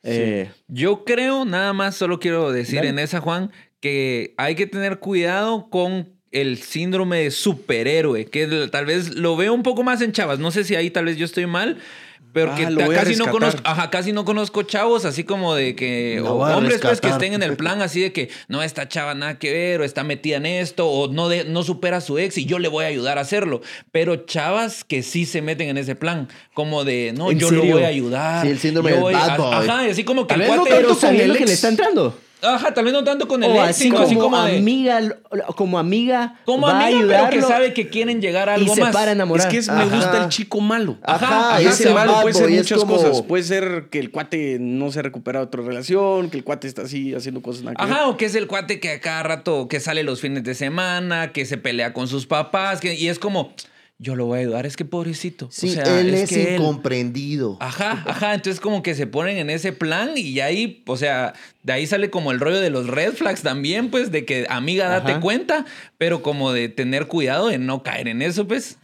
Eh, 0.01 0.49
Yo 0.67 1.05
creo, 1.05 1.45
nada 1.45 1.71
más, 1.71 1.95
solo 1.95 2.19
quiero 2.19 2.51
decir 2.51 2.77
Dale. 2.77 2.89
en 2.89 2.99
esa, 2.99 3.21
Juan, 3.21 3.51
que 3.79 4.33
hay 4.37 4.55
que 4.55 4.65
tener 4.67 4.97
cuidado 4.99 5.69
con 5.69 6.12
el 6.33 6.57
síndrome 6.57 7.19
de 7.23 7.31
superhéroe, 7.31 8.25
que 8.25 8.67
tal 8.71 8.85
vez 8.85 9.15
lo 9.15 9.35
veo 9.37 9.53
un 9.53 9.63
poco 9.63 9.83
más 9.83 10.01
en 10.01 10.11
chavas. 10.11 10.39
No 10.39 10.51
sé 10.51 10.63
si 10.63 10.75
ahí 10.75 10.89
tal 10.89 11.05
vez 11.05 11.17
yo 11.17 11.25
estoy 11.25 11.45
mal, 11.45 11.77
pero 12.33 12.55
que 12.55 12.63
Ah, 12.65 12.69
a 12.69 12.93
casi 12.95 13.15
no 13.15 13.29
conozco, 13.29 13.61
ajá, 13.63 13.91
casi 13.91 14.11
no 14.11 14.25
conozco 14.25 14.63
chavos 14.63 15.05
así 15.05 15.23
como 15.23 15.53
de 15.53 15.75
que 15.75 16.19
o 16.25 16.33
hombres 16.37 16.79
pues 16.81 16.99
que 16.99 17.09
estén 17.09 17.33
en 17.33 17.43
el 17.43 17.55
plan 17.55 17.83
así 17.83 18.01
de 18.01 18.11
que 18.11 18.29
no 18.47 18.63
esta 18.63 18.87
chava 18.89 19.13
nada 19.13 19.37
que 19.37 19.51
ver 19.51 19.81
o 19.81 19.83
está 19.83 20.03
metida 20.03 20.37
en 20.37 20.47
esto 20.47 20.87
o 20.89 21.07
no 21.13 21.29
de, 21.29 21.43
no 21.45 21.61
supera 21.61 21.97
a 21.97 22.01
su 22.01 22.17
ex 22.17 22.39
y 22.39 22.45
yo 22.45 22.57
le 22.57 22.69
voy 22.69 22.85
a 22.85 22.87
ayudar 22.87 23.19
a 23.19 23.21
hacerlo, 23.21 23.61
pero 23.91 24.15
chavas 24.25 24.83
que 24.83 25.03
sí 25.03 25.27
se 25.27 25.43
meten 25.43 25.69
en 25.69 25.77
ese 25.77 25.93
plan, 25.95 26.27
como 26.55 26.83
de 26.83 27.13
no, 27.15 27.29
¿En 27.29 27.37
yo 27.37 27.49
serio? 27.49 27.65
lo 27.65 27.71
voy 27.73 27.83
a 27.83 27.87
ayudar. 27.89 28.43
Sí, 28.43 28.51
el 28.51 28.57
síndrome 28.57 28.91
del 28.93 28.99
voy 28.99 29.13
bad 29.13 29.37
boy. 29.37 29.53
Ajá, 29.53 29.81
así 29.91 30.03
como 30.03 30.25
que 30.25 30.33
Tal 30.33 30.41
el 30.41 30.47
vez 30.47 30.55
no 30.55 30.61
cuate 30.63 30.75
tanto 30.75 30.87
pero 30.87 30.99
sabiendo 30.99 31.33
el 31.33 31.37
que 31.37 31.45
le 31.45 31.51
ex. 31.51 31.53
está 31.53 31.67
entrando. 31.69 32.17
Ajá, 32.43 32.73
tal 32.73 32.83
vez 32.85 32.93
no 32.93 33.03
tanto 33.03 33.27
con 33.27 33.43
el 33.43 33.51
O 33.51 33.55
ex, 33.55 33.69
así 33.69 33.89
como, 33.89 34.03
así 34.03 34.15
como 34.15 34.43
de... 34.43 34.57
amiga, 34.57 34.99
como 35.55 35.79
amiga, 35.79 36.39
Como 36.45 36.67
va 36.67 36.79
a 36.79 36.87
amiga, 36.87 37.07
pero 37.07 37.29
que 37.29 37.41
sabe 37.41 37.73
que 37.73 37.87
quieren 37.89 38.21
llegar 38.21 38.49
a 38.49 38.57
y 38.57 38.61
algo 38.61 38.75
se 38.75 38.81
más. 38.81 38.93
para 38.93 39.11
a 39.11 39.35
Es 39.35 39.45
que 39.47 39.57
es- 39.57 39.69
me 39.69 39.85
gusta 39.85 40.23
el 40.23 40.29
chico 40.29 40.59
malo. 40.61 40.97
Ajá, 41.03 41.49
Ajá, 41.55 41.61
ese 41.61 41.69
Ese 41.85 41.93
malo 41.93 42.19
puede 42.21 42.33
ser 42.33 42.49
muchas 42.49 42.79
como- 42.79 42.95
cosas. 42.97 43.21
Puede 43.21 43.43
ser 43.43 43.87
que 43.89 43.99
el 43.99 44.11
cuate 44.11 44.57
no 44.59 44.91
se 44.91 45.01
recupera 45.01 45.39
de 45.39 45.45
otra 45.45 45.61
relación, 45.61 46.29
que 46.29 46.37
el 46.37 46.43
cuate 46.43 46.67
está 46.67 46.83
así 46.83 47.13
haciendo 47.13 47.41
cosas 47.41 47.63
nada 47.63 47.75
que 47.75 47.83
ver. 47.85 47.93
Ajá, 47.93 48.07
o 48.07 48.17
que 48.17 48.25
es 48.25 48.35
el 48.35 48.47
cuate 48.47 48.79
que 48.79 48.91
a 48.91 48.99
cada 48.99 49.23
rato 49.23 49.67
que 49.67 49.79
sale 49.79 50.03
los 50.03 50.19
fines 50.21 50.43
de 50.43 50.53
semana, 50.55 51.31
que 51.31 51.45
se 51.45 51.57
pelea 51.57 51.93
con 51.93 52.07
sus 52.07 52.25
papás, 52.27 52.79
que, 52.81 52.93
y 52.95 53.07
es 53.07 53.19
como, 53.19 53.53
yo 54.03 54.15
lo 54.15 54.25
voy 54.25 54.37
a 54.37 54.41
ayudar, 54.41 54.65
es 54.65 54.75
que 54.75 54.85
pobrecito. 54.85 55.47
Sí, 55.49 55.69
o 55.69 55.73
sea, 55.73 55.99
él 56.01 56.13
es, 56.13 56.29
que 56.29 56.55
él- 56.55 56.61
incomprendido. 56.61 57.57
Ajá, 57.61 58.03
ajá, 58.05 58.33
entonces 58.33 58.59
como 58.59 58.83
que 58.83 58.93
se 58.95 59.07
ponen 59.07 59.37
en 59.37 59.49
ese 59.49 59.71
plan 59.71 60.11
y 60.15 60.39
ahí, 60.41 60.83
o 60.85 60.97
sea, 60.97 61.33
de 61.63 61.73
ahí 61.73 61.87
sale 61.87 62.09
como 62.09 62.31
el 62.31 62.39
rollo 62.39 62.59
de 62.59 62.69
los 62.69 62.87
red 62.87 63.13
flags 63.13 63.41
también, 63.41 63.89
pues, 63.89 64.11
de 64.11 64.25
que 64.25 64.45
amiga, 64.49 64.87
date 64.89 65.13
Ajá. 65.13 65.21
cuenta, 65.21 65.65
pero 65.97 66.21
como 66.21 66.51
de 66.51 66.69
tener 66.69 67.07
cuidado 67.07 67.47
de 67.47 67.57
no 67.57 67.81
caer 67.81 68.07
en 68.09 68.21
eso, 68.21 68.47
pues. 68.47 68.77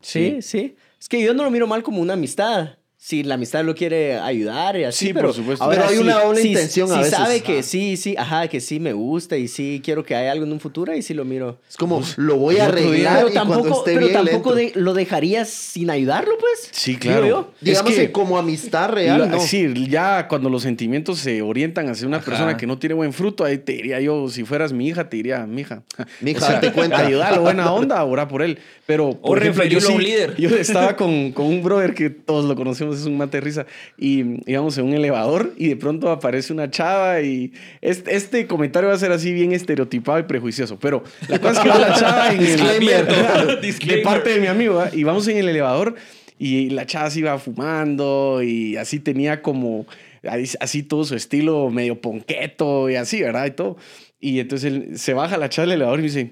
Sí, 0.00 0.38
sí. 0.42 0.76
Es 1.00 1.08
que 1.08 1.22
yo 1.22 1.32
no 1.34 1.42
lo 1.44 1.50
miro 1.50 1.66
mal 1.66 1.82
como 1.82 2.00
una 2.00 2.12
amistad. 2.14 2.76
Si 3.08 3.22
la 3.22 3.36
amistad 3.36 3.64
lo 3.64 3.74
quiere 3.74 4.18
ayudar 4.18 4.76
y 4.76 4.84
así, 4.84 5.06
Sí, 5.06 5.14
pero 5.14 5.28
por 5.28 5.36
supuesto. 5.36 5.64
ahora 5.64 5.76
Pero 5.78 5.88
hay 5.88 5.96
sí, 5.96 6.02
una 6.02 6.20
doble 6.22 6.42
sí, 6.42 6.48
intención 6.48 6.92
a 6.92 6.98
veces. 6.98 7.14
sabe 7.14 7.40
que 7.40 7.62
sí, 7.62 7.96
sí, 7.96 8.14
ajá, 8.18 8.48
que 8.48 8.60
sí 8.60 8.80
me 8.80 8.92
gusta 8.92 9.38
y 9.38 9.48
sí 9.48 9.80
quiero 9.82 10.04
que 10.04 10.14
haya 10.14 10.30
algo 10.30 10.44
en 10.44 10.52
un 10.52 10.60
futuro 10.60 10.94
y 10.94 11.00
sí 11.00 11.14
lo 11.14 11.24
miro. 11.24 11.58
Es 11.66 11.78
como, 11.78 12.02
lo 12.18 12.36
voy 12.36 12.58
a 12.58 12.66
arreglar 12.66 13.16
Pero 13.16 13.28
y 13.30 13.32
cuando 13.32 13.54
tampoco, 13.54 13.78
esté 13.78 13.94
pero 13.94 14.06
bien 14.08 14.12
tampoco 14.26 14.54
de- 14.54 14.72
lo 14.74 14.92
dejarías 14.92 15.48
sin 15.48 15.88
ayudarlo, 15.88 16.34
pues. 16.38 16.68
Sí, 16.70 16.98
claro. 16.98 17.26
yo. 17.26 17.50
Digamos 17.62 17.90
Es 17.92 17.96
que, 17.96 18.02
que- 18.08 18.12
como 18.12 18.36
amistad 18.36 18.90
real, 18.90 19.20
La- 19.20 19.26
¿no? 19.28 19.40
Sí, 19.40 19.72
ya 19.88 20.28
cuando 20.28 20.50
los 20.50 20.60
sentimientos 20.62 21.18
se 21.18 21.40
orientan 21.40 21.88
hacia 21.88 22.06
una 22.06 22.18
Ajá. 22.18 22.26
persona 22.26 22.56
que 22.58 22.66
no 22.66 22.78
tiene 22.78 22.92
buen 22.94 23.14
fruto, 23.14 23.42
ahí 23.42 23.56
te 23.56 23.72
diría 23.72 24.00
yo, 24.02 24.28
si 24.28 24.44
fueras 24.44 24.74
mi 24.74 24.86
hija, 24.86 25.08
te 25.08 25.16
diría, 25.16 25.46
mi 25.46 25.62
hija. 25.62 25.82
Mija, 26.20 26.40
date 26.60 26.72
cuenta. 26.72 26.98
Ayúdalo, 26.98 27.40
buena 27.40 27.72
onda, 27.72 28.04
ora 28.04 28.28
por 28.28 28.42
él. 28.42 28.58
Pero, 28.84 29.18
por 29.18 29.38
ejemplo, 29.38 29.64
yo, 29.64 29.78
un 29.94 30.02
líder. 30.02 30.34
yo 30.36 30.50
estaba 30.50 30.94
con, 30.96 31.32
con 31.32 31.46
un 31.46 31.62
brother 31.62 31.94
que 31.94 32.10
todos 32.10 32.44
lo 32.44 32.54
conocemos, 32.54 32.97
es 33.00 33.06
un 33.06 33.16
mate 33.16 33.40
risa, 33.40 33.66
y 33.96 34.40
íbamos 34.50 34.76
en 34.78 34.86
un 34.86 34.94
elevador 34.94 35.52
y 35.56 35.68
de 35.68 35.76
pronto 35.76 36.10
aparece 36.10 36.52
una 36.52 36.70
chava 36.70 37.20
y 37.20 37.52
este, 37.80 38.16
este 38.16 38.46
comentario 38.46 38.88
va 38.88 38.94
a 38.94 38.98
ser 38.98 39.12
así 39.12 39.32
bien 39.32 39.52
estereotipado 39.52 40.18
y 40.18 40.24
prejuicioso, 40.24 40.78
pero 40.78 41.02
la 41.28 41.38
cosa 41.38 41.52
es 41.52 41.58
que 41.60 41.68
va 41.68 41.78
la 41.78 41.94
chava 41.94 42.32
en 42.32 42.40
el... 42.40 42.46
Disclaimer. 42.46 43.60
de 43.96 43.98
parte 43.98 44.30
de 44.30 44.40
mi 44.40 44.46
amigo, 44.46 44.74
¿va? 44.74 44.90
y 44.92 45.04
vamos 45.04 45.26
en 45.28 45.38
el 45.38 45.48
elevador 45.48 45.94
y 46.38 46.70
la 46.70 46.86
chava 46.86 47.10
se 47.10 47.20
iba 47.20 47.38
fumando 47.38 48.42
y 48.42 48.76
así 48.76 49.00
tenía 49.00 49.42
como 49.42 49.86
así, 50.28 50.56
así 50.60 50.82
todo 50.82 51.04
su 51.04 51.14
estilo 51.14 51.68
medio 51.70 52.00
ponqueto 52.00 52.88
y 52.88 52.96
así, 52.96 53.20
¿verdad? 53.20 53.46
Y 53.46 53.50
todo. 53.50 53.76
Y 54.20 54.40
entonces 54.40 54.72
él, 54.72 54.98
se 54.98 55.14
baja 55.14 55.36
la 55.36 55.48
chava 55.48 55.66
del 55.66 55.76
elevador 55.76 55.98
y 55.98 56.02
me 56.02 56.08
dice, 56.08 56.30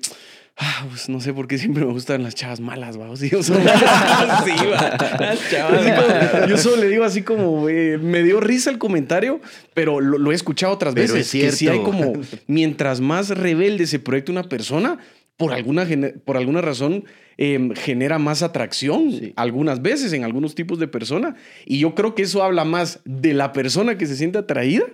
ah, 0.57 0.87
pues 0.89 1.09
no 1.09 1.21
sé 1.21 1.33
por 1.35 1.47
qué 1.49 1.59
siempre 1.59 1.85
me 1.85 1.93
gustan 1.93 2.23
las 2.23 2.35
chavas 2.35 2.61
malas, 2.61 2.95
sí, 3.17 3.31
va. 3.31 4.97
Las 5.21 5.51
chavas 5.51 5.81
así 5.81 5.91
como- 5.91 6.09
malas. 6.09 6.49
yo 6.49 6.57
solo 6.59 6.77
le 6.77 6.89
digo 6.89 7.05
así 7.05 7.23
como, 7.23 7.69
eh, 7.69 7.99
me 7.99 8.23
dio 8.23 8.41
risa 8.41 8.71
el 8.71 8.79
comentario, 8.79 9.41
pero 9.75 10.01
lo, 10.01 10.19
lo 10.19 10.33
he 10.33 10.35
escuchado 10.35 10.73
otras 10.73 10.95
Pero 10.95 11.15
veces. 11.15 11.35
es 11.35 11.41
Que 11.45 11.53
sí 11.53 11.69
hay 11.69 11.81
como, 11.83 12.13
mientras 12.47 13.01
más 13.01 13.31
rebelde 13.31 13.87
se 13.87 13.99
proyecta 13.99 14.33
una 14.33 14.45
persona, 14.45 14.99
por 15.37 15.53
alguna, 15.53 15.87
por 16.25 16.39
alguna 16.39 16.63
razón 16.63 17.05
eh, 17.37 17.69
genera 17.77 18.19
más 18.19 18.43
atracción 18.43 19.13
Sí. 19.13 19.35
algunas 19.37 19.83
veces 19.83 20.15
en 20.15 20.25
algunos 20.25 20.55
tipos 20.55 20.79
de 20.79 20.89
persona. 20.89 21.37
Y 21.67 21.79
yo 21.81 21.95
creo 21.95 22.15
que 22.15 22.23
eso 22.23 22.43
habla 22.43 22.65
más 22.65 23.01
de 23.05 23.35
la 23.35 23.53
persona 23.53 23.99
que 23.99 24.07
se 24.07 24.17
siente 24.17 24.39
atraída 24.39 24.85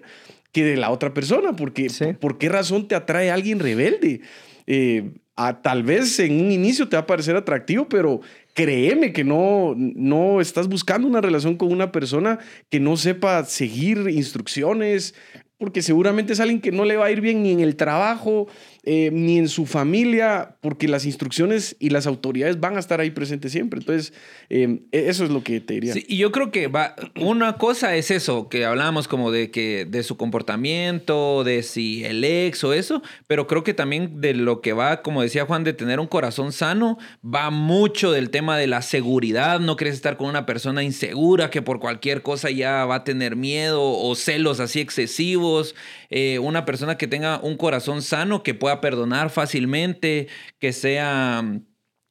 que 0.51 0.65
de 0.65 0.77
la 0.77 0.91
otra 0.91 1.15
persona. 1.15 1.55
Porque, 1.55 1.89
Sí. 1.91 2.07
¿por 2.19 2.39
qué 2.39 2.49
razón 2.49 2.89
te 2.89 2.97
atrae 2.97 3.31
alguien 3.31 3.61
rebelde? 3.61 4.23
Eh, 4.67 5.13
a- 5.37 5.63
tal 5.63 5.83
vez 5.83 6.19
en 6.21 6.45
un 6.45 6.51
inicio 6.53 6.89
te 6.89 6.97
va 6.97 7.03
a 7.03 7.07
parecer 7.07 7.37
atractivo, 7.37 7.89
pero 7.89 8.21
créeme 8.55 9.13
que 9.13 9.25
no, 9.25 9.75
no 9.77 10.41
estás 10.41 10.69
buscando 10.69 11.09
una 11.09 11.21
relación 11.21 11.57
con 11.57 11.73
una 11.73 11.91
persona 11.93 12.39
que 12.71 12.81
no 12.81 12.97
sepa 12.97 13.45
seguir 13.45 14.09
instrucciones, 14.11 15.15
porque 15.59 15.81
seguramente 15.83 16.33
es 16.33 16.41
alguien 16.41 16.61
que 16.61 16.73
no 16.73 16.85
le 16.85 16.97
va 16.97 17.07
a 17.07 17.11
ir 17.13 17.21
bien 17.21 17.43
ni 17.43 17.53
en 17.53 17.61
el 17.61 17.77
trabajo, 17.77 18.49
eh, 18.85 19.11
ni 19.13 19.39
en 19.39 19.49
su 19.49 19.65
familia, 19.67 20.57
porque 20.61 20.89
las 20.89 21.07
instrucciones 21.07 21.77
y 21.79 21.91
las 21.91 22.09
autoridades 22.09 22.59
van 22.59 22.77
a 22.77 22.81
estar 22.81 23.01
ahí 23.01 23.13
presentes 23.13 23.53
siempre. 23.53 23.79
Entonces, 23.79 24.13
eh, 24.51 24.81
eso 24.91 25.23
es 25.23 25.31
lo 25.31 25.45
que 25.45 25.61
te 25.61 25.75
diría. 25.75 25.93
Sí, 25.93 26.05
y 26.09 26.17
yo 26.17 26.33
creo 26.33 26.51
que 26.51 26.67
va, 26.67 26.97
una 27.21 27.59
cosa 27.59 27.95
es 27.95 28.11
eso, 28.11 28.49
que 28.49 28.65
hablábamos 28.65 29.07
como 29.07 29.31
de 29.31 29.53
que 29.53 29.87
de 29.89 30.03
su 30.03 30.17
comportamiento, 30.17 31.45
de 31.45 31.63
si 31.63 32.05
el 32.05 32.25
ex 32.25 32.65
o 32.65 32.73
eso, 32.73 33.03
pero 33.29 33.47
creo 33.47 33.63
que 33.63 33.73
también 33.73 34.21
de 34.21 34.35
lo 34.35 34.61
que 34.61 34.73
va, 34.73 35.03
como 35.03 35.23
decía 35.23 35.47
Juan, 35.47 35.63
de 35.63 35.75
tener 35.75 36.01
un 36.01 36.09
corazón 36.09 36.53
sano, 36.53 36.99
va 37.25 37.51
mucho 37.51 38.11
del 38.11 38.31
tema 38.31 38.59
de 38.59 38.67
la 38.67 38.83
seguridad. 38.83 39.61
No 39.61 39.77
quieres 39.77 39.95
estar 39.95 40.17
con 40.17 40.29
una 40.29 40.45
persona 40.45 40.83
insegura 40.83 41.51
que 41.51 41.63
por 41.63 41.79
cualquier 41.79 42.23
cosa 42.23 42.51
ya 42.51 42.85
va 42.85 42.97
a 42.97 43.05
tener 43.05 43.37
miedo 43.37 43.81
o 43.81 44.15
celos 44.17 44.59
así 44.59 44.81
excesivos. 44.81 45.77
Eh, 46.11 46.39
una 46.41 46.65
persona 46.65 46.99
que 46.99 47.07
tenga 47.07 47.41
un 47.41 47.57
corazón 47.57 48.03
sano, 48.03 48.43
que 48.43 48.55
pueda 48.55 48.72
perdonar 48.81 49.31
fácilmente, 49.31 50.29
que 50.59 50.73
sea... 50.73 51.45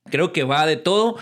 Creo 0.09 0.33
que 0.33 0.43
va 0.43 0.65
de 0.65 0.77
todo, 0.77 1.17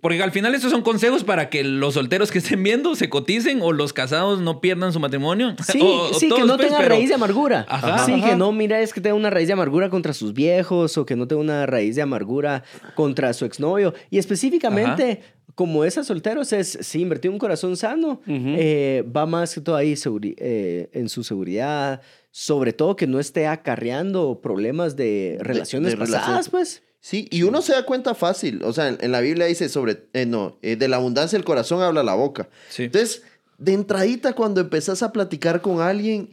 porque 0.00 0.20
al 0.20 0.32
final 0.32 0.56
estos 0.56 0.72
son 0.72 0.82
consejos 0.82 1.22
para 1.22 1.50
que 1.50 1.62
los 1.62 1.94
solteros 1.94 2.32
que 2.32 2.38
estén 2.38 2.64
viendo 2.64 2.96
se 2.96 3.08
coticen 3.08 3.60
o 3.62 3.70
los 3.70 3.92
casados 3.92 4.40
no 4.40 4.60
pierdan 4.60 4.92
su 4.92 4.98
matrimonio. 4.98 5.54
Sí, 5.72 5.80
O- 5.80 6.10
o 6.10 6.14
sí, 6.14 6.28
que 6.28 6.40
no 6.40 6.56
pues, 6.56 6.66
tenga 6.66 6.78
pero- 6.78 6.96
raíz 6.96 7.08
de 7.08 7.14
amargura. 7.14 7.64
Ajá, 7.68 8.04
sí, 8.04 8.12
ajá. 8.14 8.30
que 8.30 8.36
no, 8.36 8.50
mira, 8.50 8.80
es 8.80 8.92
que 8.92 9.00
tenga 9.00 9.14
una 9.14 9.30
raíz 9.30 9.46
de 9.46 9.52
amargura 9.52 9.88
contra 9.88 10.12
sus 10.12 10.34
viejos 10.34 10.98
o 10.98 11.06
que 11.06 11.14
no 11.14 11.28
tenga 11.28 11.40
una 11.42 11.64
raíz 11.64 11.94
de 11.94 12.02
amargura 12.02 12.64
contra 12.96 13.32
su 13.34 13.44
exnovio. 13.44 13.94
Y 14.10 14.18
específicamente, 14.18 15.20
como 15.54 15.84
es 15.84 15.96
a 15.96 16.02
solteros, 16.02 16.52
es 16.52 16.76
si 16.82 17.00
invertir 17.02 17.30
un 17.30 17.38
corazón 17.38 17.76
sano, 17.76 18.20
eh, 18.26 19.04
va 19.16 19.26
más 19.26 19.54
que 19.54 19.60
todo 19.60 19.76
ahí 19.76 19.94
eh, 20.38 20.90
en 20.92 21.08
su 21.08 21.22
seguridad, 21.22 22.02
sobre 22.36 22.72
todo 22.72 22.96
que 22.96 23.06
no 23.06 23.20
esté 23.20 23.46
acarreando 23.46 24.40
problemas 24.42 24.96
de 24.96 25.38
relaciones 25.40 25.92
de 25.92 25.98
pasadas, 25.98 26.26
relación. 26.26 26.50
pues. 26.50 26.82
Sí, 26.98 27.28
y 27.30 27.44
uno 27.44 27.62
se 27.62 27.74
da 27.74 27.86
cuenta 27.86 28.16
fácil. 28.16 28.64
O 28.64 28.72
sea, 28.72 28.88
en, 28.88 28.98
en 29.00 29.12
la 29.12 29.20
Biblia 29.20 29.46
dice 29.46 29.68
sobre, 29.68 30.08
eh, 30.14 30.26
no, 30.26 30.58
eh, 30.60 30.74
de 30.74 30.88
la 30.88 30.96
abundancia 30.96 31.38
del 31.38 31.44
corazón 31.44 31.80
habla 31.80 32.02
la 32.02 32.14
boca. 32.14 32.48
Sí. 32.70 32.84
Entonces, 32.84 33.22
de 33.58 33.74
entradita, 33.74 34.32
cuando 34.32 34.60
empezás 34.60 35.04
a 35.04 35.12
platicar 35.12 35.60
con 35.60 35.80
alguien 35.80 36.28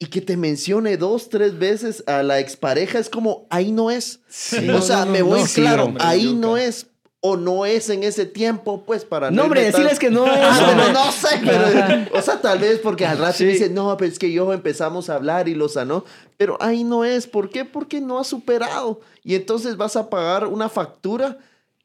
y 0.00 0.06
que 0.06 0.20
te 0.20 0.36
mencione 0.36 0.96
dos, 0.96 1.28
tres 1.28 1.56
veces 1.56 2.02
a 2.08 2.24
la 2.24 2.40
expareja, 2.40 2.98
es 2.98 3.08
como, 3.08 3.46
ahí 3.48 3.70
no 3.70 3.92
es. 3.92 4.22
Sí. 4.26 4.68
o 4.70 4.82
sea, 4.82 5.00
no, 5.00 5.06
no, 5.06 5.12
me 5.12 5.22
voy 5.22 5.40
no, 5.42 5.46
sí, 5.46 5.60
claro, 5.60 5.84
hombre, 5.84 6.02
ahí 6.04 6.34
no 6.34 6.56
es. 6.56 6.88
O 7.26 7.38
no 7.38 7.64
es 7.64 7.88
en 7.88 8.02
ese 8.04 8.26
tiempo, 8.26 8.84
pues, 8.84 9.02
para 9.06 9.30
No, 9.30 9.44
hombre, 9.44 9.60
irme 9.62 9.72
tan- 9.72 9.80
decirles 9.84 9.98
que 9.98 10.10
no 10.10 10.26
es. 10.30 10.32
Ah, 10.38 10.68
hombre. 10.70 10.86
no, 10.92 11.04
no 11.06 11.10
sé, 11.12 11.28
pero, 11.42 12.18
o 12.18 12.20
sea, 12.20 12.38
tal 12.40 12.58
vez 12.58 12.80
porque 12.80 13.06
al 13.06 13.16
rato 13.16 13.38
Sí. 13.38 13.46
dice, 13.46 13.70
no, 13.70 13.96
pero 13.96 14.12
es 14.12 14.18
que 14.18 14.30
yo 14.30 14.52
empezamos 14.52 15.08
a 15.08 15.14
hablar 15.14 15.48
y 15.48 15.54
lo 15.54 15.70
sanó, 15.70 16.04
pero 16.36 16.58
ahí 16.60 16.84
no 16.84 17.02
es, 17.04 17.26
¿por 17.26 17.48
qué? 17.48 17.64
Porque 17.64 18.00
no 18.02 18.18
ha 18.18 18.24
superado. 18.24 19.00
Y 19.22 19.36
entonces 19.36 19.78
vas 19.78 19.96
a 19.96 20.10
pagar 20.10 20.46
una 20.48 20.68
factura 20.68 21.38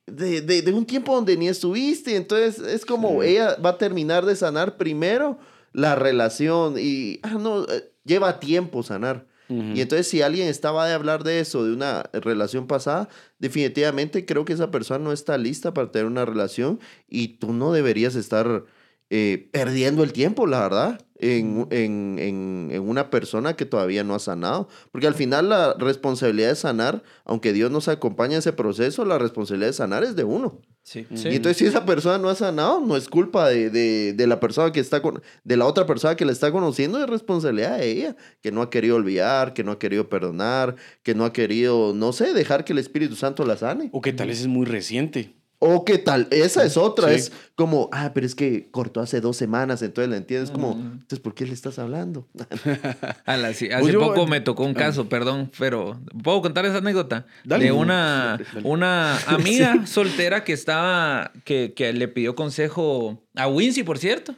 de, 0.08 0.42
de- 0.42 0.62
de 0.62 0.74
un 0.74 0.86
tiempo 0.86 1.16
donde 1.16 1.38
ni 1.38 1.48
estuviste, 1.48 2.18
entonces 2.18 2.60
es 2.60 2.86
como 2.86 3.24
ella 3.24 3.56
va 3.64 3.70
a 3.70 3.78
terminar 3.78 4.26
de 4.26 4.36
sanar 4.36 4.76
primero 4.76 5.38
la 5.72 5.96
relación 5.96 6.76
y, 6.78 7.20
ah, 7.24 7.38
no, 7.40 7.64
eh, 7.64 7.92
lleva 8.04 8.40
tiempo 8.42 8.84
sanar. 8.84 9.26
Y 9.50 9.82
entonces 9.82 10.08
si 10.08 10.22
alguien 10.22 10.48
estaba 10.48 10.88
de 10.88 10.94
hablar 10.94 11.24
de 11.24 11.40
eso, 11.40 11.66
de 11.66 11.74
una 11.74 12.04
relación 12.14 12.68
pasada, 12.68 13.10
definitivamente 13.40 14.24
creo 14.24 14.46
que 14.46 14.54
esa 14.54 14.70
persona 14.70 15.04
no 15.04 15.12
está 15.12 15.40
lista 15.40 15.74
para 15.74 15.92
tener 15.92 16.06
una 16.06 16.24
relación 16.24 16.80
y 17.08 17.40
tú 17.40 17.52
no 17.52 17.72
deberías 17.72 18.16
estar 18.16 18.66
eh, 19.10 19.50
perdiendo 19.52 20.04
el 20.04 20.14
tiempo, 20.14 20.46
la 20.46 20.62
verdad, 20.62 21.02
en, 21.16 21.68
en, 21.72 22.20
en, 22.20 22.70
en 22.72 22.88
una 22.88 23.10
persona 23.10 23.56
que 23.56 23.66
todavía 23.66 24.04
no 24.04 24.14
ha 24.14 24.20
sanado. 24.20 24.68
Porque 24.92 25.08
al 25.08 25.16
final 25.16 25.50
la 25.50 25.74
responsabilidad 25.74 26.50
de 26.50 26.56
sanar, 26.56 27.02
aunque 27.26 27.52
Dios 27.52 27.72
nos 27.72 27.88
acompaña 27.88 28.34
en 28.34 28.40
ese 28.40 28.54
proceso, 28.54 29.04
la 29.06 29.18
responsabilidad 29.18 29.70
de 29.70 29.74
sanar 29.74 30.04
es 30.04 30.16
de 30.16 30.26
uno. 30.26 30.62
Sí, 30.90 31.06
Y 31.12 31.36
entonces 31.36 31.58
si 31.58 31.66
esa 31.68 31.86
persona 31.86 32.18
no 32.18 32.30
ha 32.30 32.36
sanado, 32.36 32.82
no 32.82 32.98
es 32.98 33.10
culpa 33.10 33.48
de, 33.48 33.70
de, 33.70 34.14
de 34.14 34.26
la 34.26 34.40
persona 34.40 34.72
que 34.72 34.80
está 34.80 35.04
con, 35.04 35.22
de 35.44 35.56
la 35.56 35.68
otra 35.68 35.86
persona 35.86 36.16
que 36.16 36.26
la 36.26 36.32
está 36.32 36.52
conociendo, 36.52 37.00
es 37.00 37.08
responsabilidad 37.08 37.78
de 37.78 37.92
ella, 37.92 38.16
que 38.42 38.52
no 38.52 38.64
ha 38.64 38.72
querido 38.72 38.96
olvidar, 38.96 39.54
que 39.54 39.64
no 39.64 39.74
ha 39.74 39.78
querido 39.78 40.10
perdonar, 40.10 40.78
que 41.04 41.14
no 41.14 41.26
ha 41.26 41.32
querido, 41.32 41.94
no 41.94 42.12
sé, 42.12 42.34
dejar 42.34 42.66
que 42.66 42.74
el 42.74 42.80
Espíritu 42.80 43.16
Santo 43.16 43.46
la 43.46 43.56
sane. 43.56 43.90
O 43.92 44.02
que 44.02 44.14
tal 44.14 44.30
vez 44.30 44.40
es 44.40 44.48
muy 44.48 44.66
reciente. 44.66 45.39
O 45.62 45.84
que 45.84 45.98
tal, 45.98 46.28
esa 46.32 46.64
es 46.64 46.78
otra, 46.78 47.10
Sí. 47.10 47.16
es 47.16 47.32
como, 47.56 47.90
ah, 47.92 48.12
pero 48.14 48.26
es 48.26 48.34
que 48.34 48.70
cortó 48.72 49.02
hace 49.02 49.20
dos 49.20 49.36
semanas, 49.36 49.82
entonces 49.82 50.10
la 50.10 50.16
entiendes 50.16 50.52
como, 50.52 50.76
Mm. 50.76 50.92
entonces, 50.94 51.20
¿por 51.20 51.34
qué 51.36 51.46
le 51.46 51.54
estás 51.54 51.78
hablando? 51.80 52.26
Ala, 53.26 53.54
sí. 53.54 53.66
Hace 53.70 53.82
Pues 53.82 53.94
yo- 53.94 54.00
poco 54.00 54.26
me 54.26 54.40
tocó 54.40 54.64
un 54.64 54.74
caso, 54.74 55.10
perdón, 55.10 55.52
pero 55.60 56.00
¿puedo 56.24 56.42
contar 56.42 56.66
esa 56.66 56.78
anécdota? 56.78 57.26
Dale. 57.44 57.66
De 57.66 57.72
una, 57.74 58.40
Dale. 58.54 58.62
una 58.68 59.18
amiga 59.28 59.86
soltera 59.86 60.46
que 60.46 60.54
estaba, 60.54 61.32
que, 61.44 61.74
que 61.76 61.92
le 61.92 62.08
pidió 62.08 62.36
consejo 62.36 63.22
a 63.36 63.48
Wincy, 63.50 63.84
por 63.84 63.98
cierto. 63.98 64.36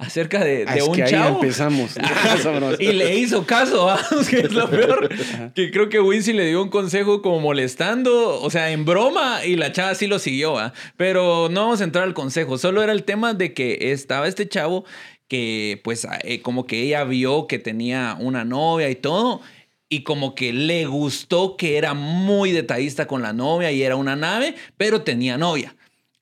Acerca 0.00 0.42
de, 0.44 0.64
Ah, 0.66 0.74
de 0.74 0.80
es 0.80 0.88
un 0.88 0.94
que 0.94 1.02
ahí 1.04 1.10
chavo. 1.10 1.36
empezamos. 1.40 1.94
Broma. 2.44 2.72
Y 2.78 2.92
le 2.92 3.16
hizo 3.16 3.46
caso, 3.46 3.88
¿ah? 3.88 4.00
que 4.30 4.40
es 4.40 4.52
lo 4.52 4.68
peor. 4.68 5.08
Que 5.54 5.70
creo 5.70 5.88
que 5.88 6.00
Wincy 6.00 6.32
le 6.32 6.46
dio 6.46 6.62
un 6.62 6.70
consejo 6.70 7.22
como 7.22 7.40
molestando, 7.40 8.40
o 8.40 8.50
sea, 8.50 8.70
en 8.72 8.84
broma, 8.84 9.44
y 9.44 9.56
la 9.56 9.72
chava 9.72 9.94
sí 9.94 10.06
lo 10.06 10.18
siguió, 10.18 10.58
¿ah? 10.58 10.72
Pero 10.96 11.48
no 11.50 11.62
vamos 11.62 11.80
a 11.80 11.84
entrar 11.84 12.04
al 12.04 12.14
consejo, 12.14 12.58
solo 12.58 12.82
era 12.82 12.92
el 12.92 13.04
tema 13.04 13.34
de 13.34 13.54
que 13.54 13.92
estaba 13.92 14.26
este 14.26 14.48
chavo 14.48 14.84
que, 15.28 15.80
pues, 15.84 16.06
eh, 16.24 16.42
como 16.42 16.66
que 16.66 16.82
ella 16.82 17.04
vio 17.04 17.46
que 17.46 17.58
tenía 17.60 18.16
una 18.18 18.44
novia 18.44 18.90
y 18.90 18.96
todo. 18.96 19.40
Y 19.88 20.02
como 20.04 20.34
que 20.36 20.52
le 20.52 20.86
gustó 20.86 21.56
que 21.56 21.76
era 21.76 21.94
muy 21.94 22.52
detallista 22.52 23.06
con 23.06 23.22
la 23.22 23.32
novia 23.32 23.72
y 23.72 23.82
era 23.82 23.96
una 23.96 24.14
nave, 24.16 24.54
pero 24.76 25.02
tenía 25.02 25.36
novia. 25.36 25.74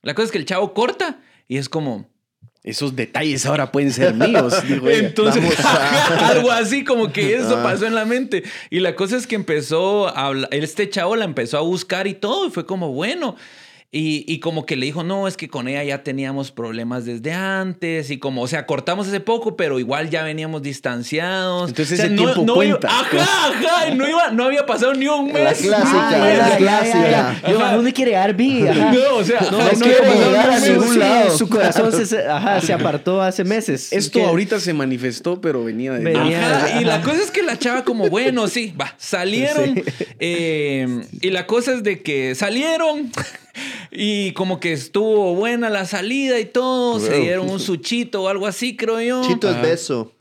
La 0.02 0.14
cosa 0.14 0.26
es 0.26 0.32
que 0.32 0.38
el 0.38 0.46
chavo 0.46 0.72
corta 0.74 1.20
y 1.48 1.56
es 1.58 1.68
como, 1.68 2.06
Esos 2.68 2.94
detalles 2.94 3.46
ahora 3.46 3.72
pueden 3.72 3.92
ser 3.92 4.14
míos, 4.14 4.54
digo 4.68 4.88
ella. 4.88 5.08
entonces, 5.08 5.42
a- 5.64 6.28
algo 6.28 6.50
así 6.50 6.84
como 6.84 7.12
que 7.12 7.34
eso 7.36 7.62
pasó 7.62 7.86
en 7.86 7.94
la 7.94 8.04
mente. 8.04 8.44
Y 8.70 8.80
la 8.80 8.94
cosa 8.94 9.16
es 9.16 9.26
que 9.26 9.36
empezó 9.36 10.08
a 10.08 10.26
hablar, 10.26 10.48
este 10.52 10.88
chavo 10.90 11.16
la 11.16 11.24
empezó 11.24 11.56
a 11.58 11.62
buscar 11.62 12.06
y 12.06 12.14
todo, 12.14 12.46
y 12.46 12.50
fue 12.50 12.66
como, 12.66 12.92
bueno. 12.92 13.36
Y, 13.90 14.22
y 14.30 14.40
como 14.40 14.66
que 14.66 14.76
le 14.76 14.84
dijo, 14.84 15.02
no, 15.02 15.26
es 15.26 15.38
que 15.38 15.48
con 15.48 15.66
ella 15.66 15.82
ya 15.82 16.02
teníamos 16.02 16.50
problemas 16.52 17.06
desde 17.06 17.32
antes. 17.32 18.10
Y 18.10 18.18
como, 18.18 18.42
o 18.42 18.46
sea, 18.46 18.66
cortamos 18.66 19.08
hace 19.08 19.20
poco, 19.20 19.56
pero 19.56 19.78
igual 19.78 20.10
ya 20.10 20.22
veníamos 20.24 20.60
distanciados. 20.60 21.70
Entonces 21.70 21.98
O 21.98 22.02
sea, 22.02 22.04
ese 22.06 22.14
tiempo 22.14 22.42
iba- 22.42 22.54
cuenta. 22.54 22.88
ajá, 22.88 23.48
ajá. 23.48 23.88
y 23.88 23.94
No, 23.96 24.06
iba, 24.06 24.30
no 24.30 24.44
había 24.44 24.66
pasado 24.66 24.92
ni 24.92 25.06
un 25.08 25.32
mes. 25.32 25.42
La 25.42 25.52
clásica, 25.54 26.08
Ah, 26.08 26.18
la 26.18 26.18
ya, 26.18 26.36
ya, 26.36 26.48
ya, 26.50 26.56
clásica. 26.58 27.10
ya. 27.42 27.50
Yo, 27.50 27.64
¿a 27.64 27.74
dónde 27.76 27.92
quiere 27.94 28.14
Arby? 28.16 28.66
Ajá. 28.68 28.92
No, 28.98 29.14
o 29.16 29.24
sea, 29.24 29.40
No, 29.50 29.58
ajá, 29.58 29.72
no 29.72 29.78
quiere 29.78 29.96
quiere 29.96 30.14
llegar 30.16 30.28
llegar 30.28 30.50
a 30.50 30.60
ningún 30.60 30.98
lado. 30.98 31.38
Su 31.38 31.48
corazón 31.48 31.92
se, 31.92 32.04
se- 32.04 32.26
ajá, 32.28 32.60
se 32.60 32.72
apartó 32.74 33.22
hace 33.22 33.44
meses. 33.44 33.90
Esto 33.94 34.22
ahorita 34.26 34.60
se 34.60 34.74
manifestó, 34.74 35.40
pero 35.40 35.64
venía 35.64 35.92
de... 35.92 36.04
Venía- 36.04 36.56
Ajá, 36.56 36.68
y 36.72 36.84
Ajá. 36.84 36.98
la 36.98 37.00
cosa 37.02 37.22
es 37.22 37.30
que 37.30 37.42
la 37.42 37.58
chava 37.58 37.84
como, 37.84 38.10
bueno, 38.10 38.48
sí, 38.48 38.74
va, 38.78 38.94
salieron. 38.98 39.76
Sí. 39.76 39.82
eh, 40.20 41.00
y 41.22 41.30
la 41.30 41.46
cosa 41.46 41.72
es 41.72 41.82
de 41.82 42.02
que 42.02 42.34
salieron 42.34 43.10
y 43.90 44.32
como 44.32 44.60
que 44.60 44.72
estuvo 44.72 45.34
buena 45.34 45.70
la 45.70 45.84
salida 45.84 46.38
y 46.38 46.44
todo. 46.44 47.00
Se 47.00 47.20
dieron 47.20 47.48
un 47.50 47.60
suchito 47.60 48.22
o 48.22 48.28
algo 48.28 48.46
así, 48.46 48.76
creo 48.76 49.00
yo. 49.00 49.22
Chito 49.22 49.50
es 49.50 49.60
beso. 49.62 50.12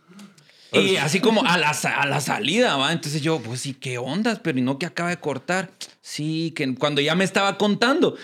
Y 0.73 0.97
así 0.97 1.19
como 1.19 1.45
a 1.45 1.57
la, 1.57 1.71
a 1.71 2.05
la 2.07 2.21
salida, 2.21 2.75
¿va? 2.75 2.91
Entonces 2.91 3.21
yo, 3.21 3.39
pues 3.39 3.61
sí, 3.61 3.73
¿qué 3.73 3.97
ondas? 3.97 4.39
Pero 4.39 4.59
y 4.59 4.61
no 4.61 4.77
que 4.77 4.85
acaba 4.85 5.09
de 5.09 5.17
cortar. 5.17 5.71
Sí, 6.01 6.53
que 6.55 6.75
cuando 6.75 7.01
ya 7.01 7.15
me 7.15 7.23
estaba 7.23 7.57
contando. 7.57 8.15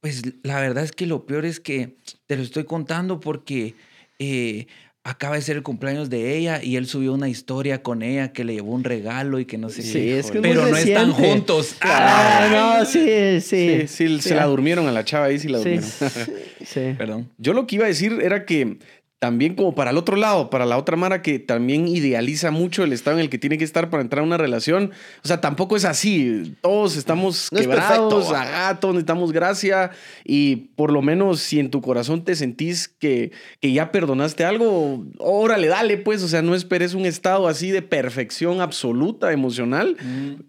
Pues 0.00 0.22
la 0.42 0.60
verdad 0.60 0.82
es 0.82 0.92
que 0.92 1.06
lo 1.06 1.26
peor 1.26 1.44
es 1.44 1.60
que 1.60 1.96
te 2.26 2.36
lo 2.36 2.42
estoy 2.42 2.64
contando 2.64 3.20
porque 3.20 3.76
eh, 4.18 4.66
acaba 5.04 5.34
de 5.34 5.42
ser 5.42 5.56
el 5.56 5.62
cumpleaños 5.62 6.10
de 6.10 6.36
ella 6.36 6.62
y 6.62 6.76
él 6.76 6.86
subió 6.86 7.12
una 7.12 7.28
historia 7.28 7.82
con 7.82 8.02
ella 8.02 8.32
que 8.32 8.44
le 8.44 8.54
llevó 8.54 8.72
un 8.72 8.84
regalo 8.84 9.40
y 9.40 9.46
que 9.46 9.58
no 9.58 9.68
sé 9.68 9.82
Sí, 9.82 9.92
qué. 9.94 10.18
es 10.20 10.30
que 10.30 10.38
es 10.38 10.42
Pero 10.42 10.66
no 10.68 10.76
están 10.76 11.12
juntos. 11.12 11.76
Ah, 11.80 12.76
no, 12.78 12.84
sí, 12.84 13.40
sí. 13.40 13.86
Sí, 13.86 13.88
sí, 13.88 14.20
se 14.20 14.34
la 14.36 14.44
durmieron 14.46 14.86
a 14.86 14.92
la 14.92 15.04
chava 15.04 15.26
ahí, 15.26 15.38
sí 15.40 15.48
la 15.48 15.58
Sí, 15.58 15.64
durmieron. 15.78 15.90
sí. 16.64 16.80
Perdón. 16.98 17.28
Yo 17.38 17.52
lo 17.52 17.66
que 17.66 17.76
iba 17.76 17.84
a 17.84 17.88
decir 17.88 18.18
era 18.22 18.44
que 18.46 18.78
también 19.22 19.54
como 19.54 19.76
para 19.76 19.92
el 19.92 19.98
otro 19.98 20.16
lado, 20.16 20.50
para 20.50 20.66
la 20.66 20.76
otra 20.76 20.96
Mara 20.96 21.22
que 21.22 21.38
también 21.38 21.86
idealiza 21.86 22.50
mucho 22.50 22.82
el 22.82 22.92
estado 22.92 23.18
en 23.18 23.22
el 23.22 23.30
que 23.30 23.38
tiene 23.38 23.56
que 23.56 23.62
estar 23.62 23.88
para 23.88 24.02
entrar 24.02 24.24
a 24.24 24.26
una 24.26 24.36
relación. 24.36 24.90
O 25.22 25.28
sea, 25.28 25.40
tampoco 25.40 25.76
es 25.76 25.84
así. 25.84 26.56
Todos 26.60 26.96
estamos 26.96 27.46
No 27.52 27.60
es 27.60 27.68
quebrados, 27.68 28.34
todos 28.80 28.94
necesitamos 28.94 29.30
gracia. 29.30 29.92
Y 30.24 30.56
por 30.74 30.90
lo 30.90 31.02
menos 31.02 31.38
si 31.38 31.60
en 31.60 31.70
tu 31.70 31.80
corazón 31.82 32.24
te 32.24 32.34
sentís 32.34 32.88
que, 32.88 33.30
que 33.60 33.72
ya 33.72 33.92
perdonaste 33.92 34.44
algo, 34.44 35.04
órale, 35.18 35.68
dale 35.68 35.98
pues. 35.98 36.24
O 36.24 36.28
sea, 36.28 36.42
no 36.42 36.56
esperes 36.56 36.92
un 36.94 37.06
estado 37.06 37.46
así 37.46 37.70
de 37.70 37.80
perfección 37.80 38.60
absoluta 38.60 39.32
emocional, 39.32 39.96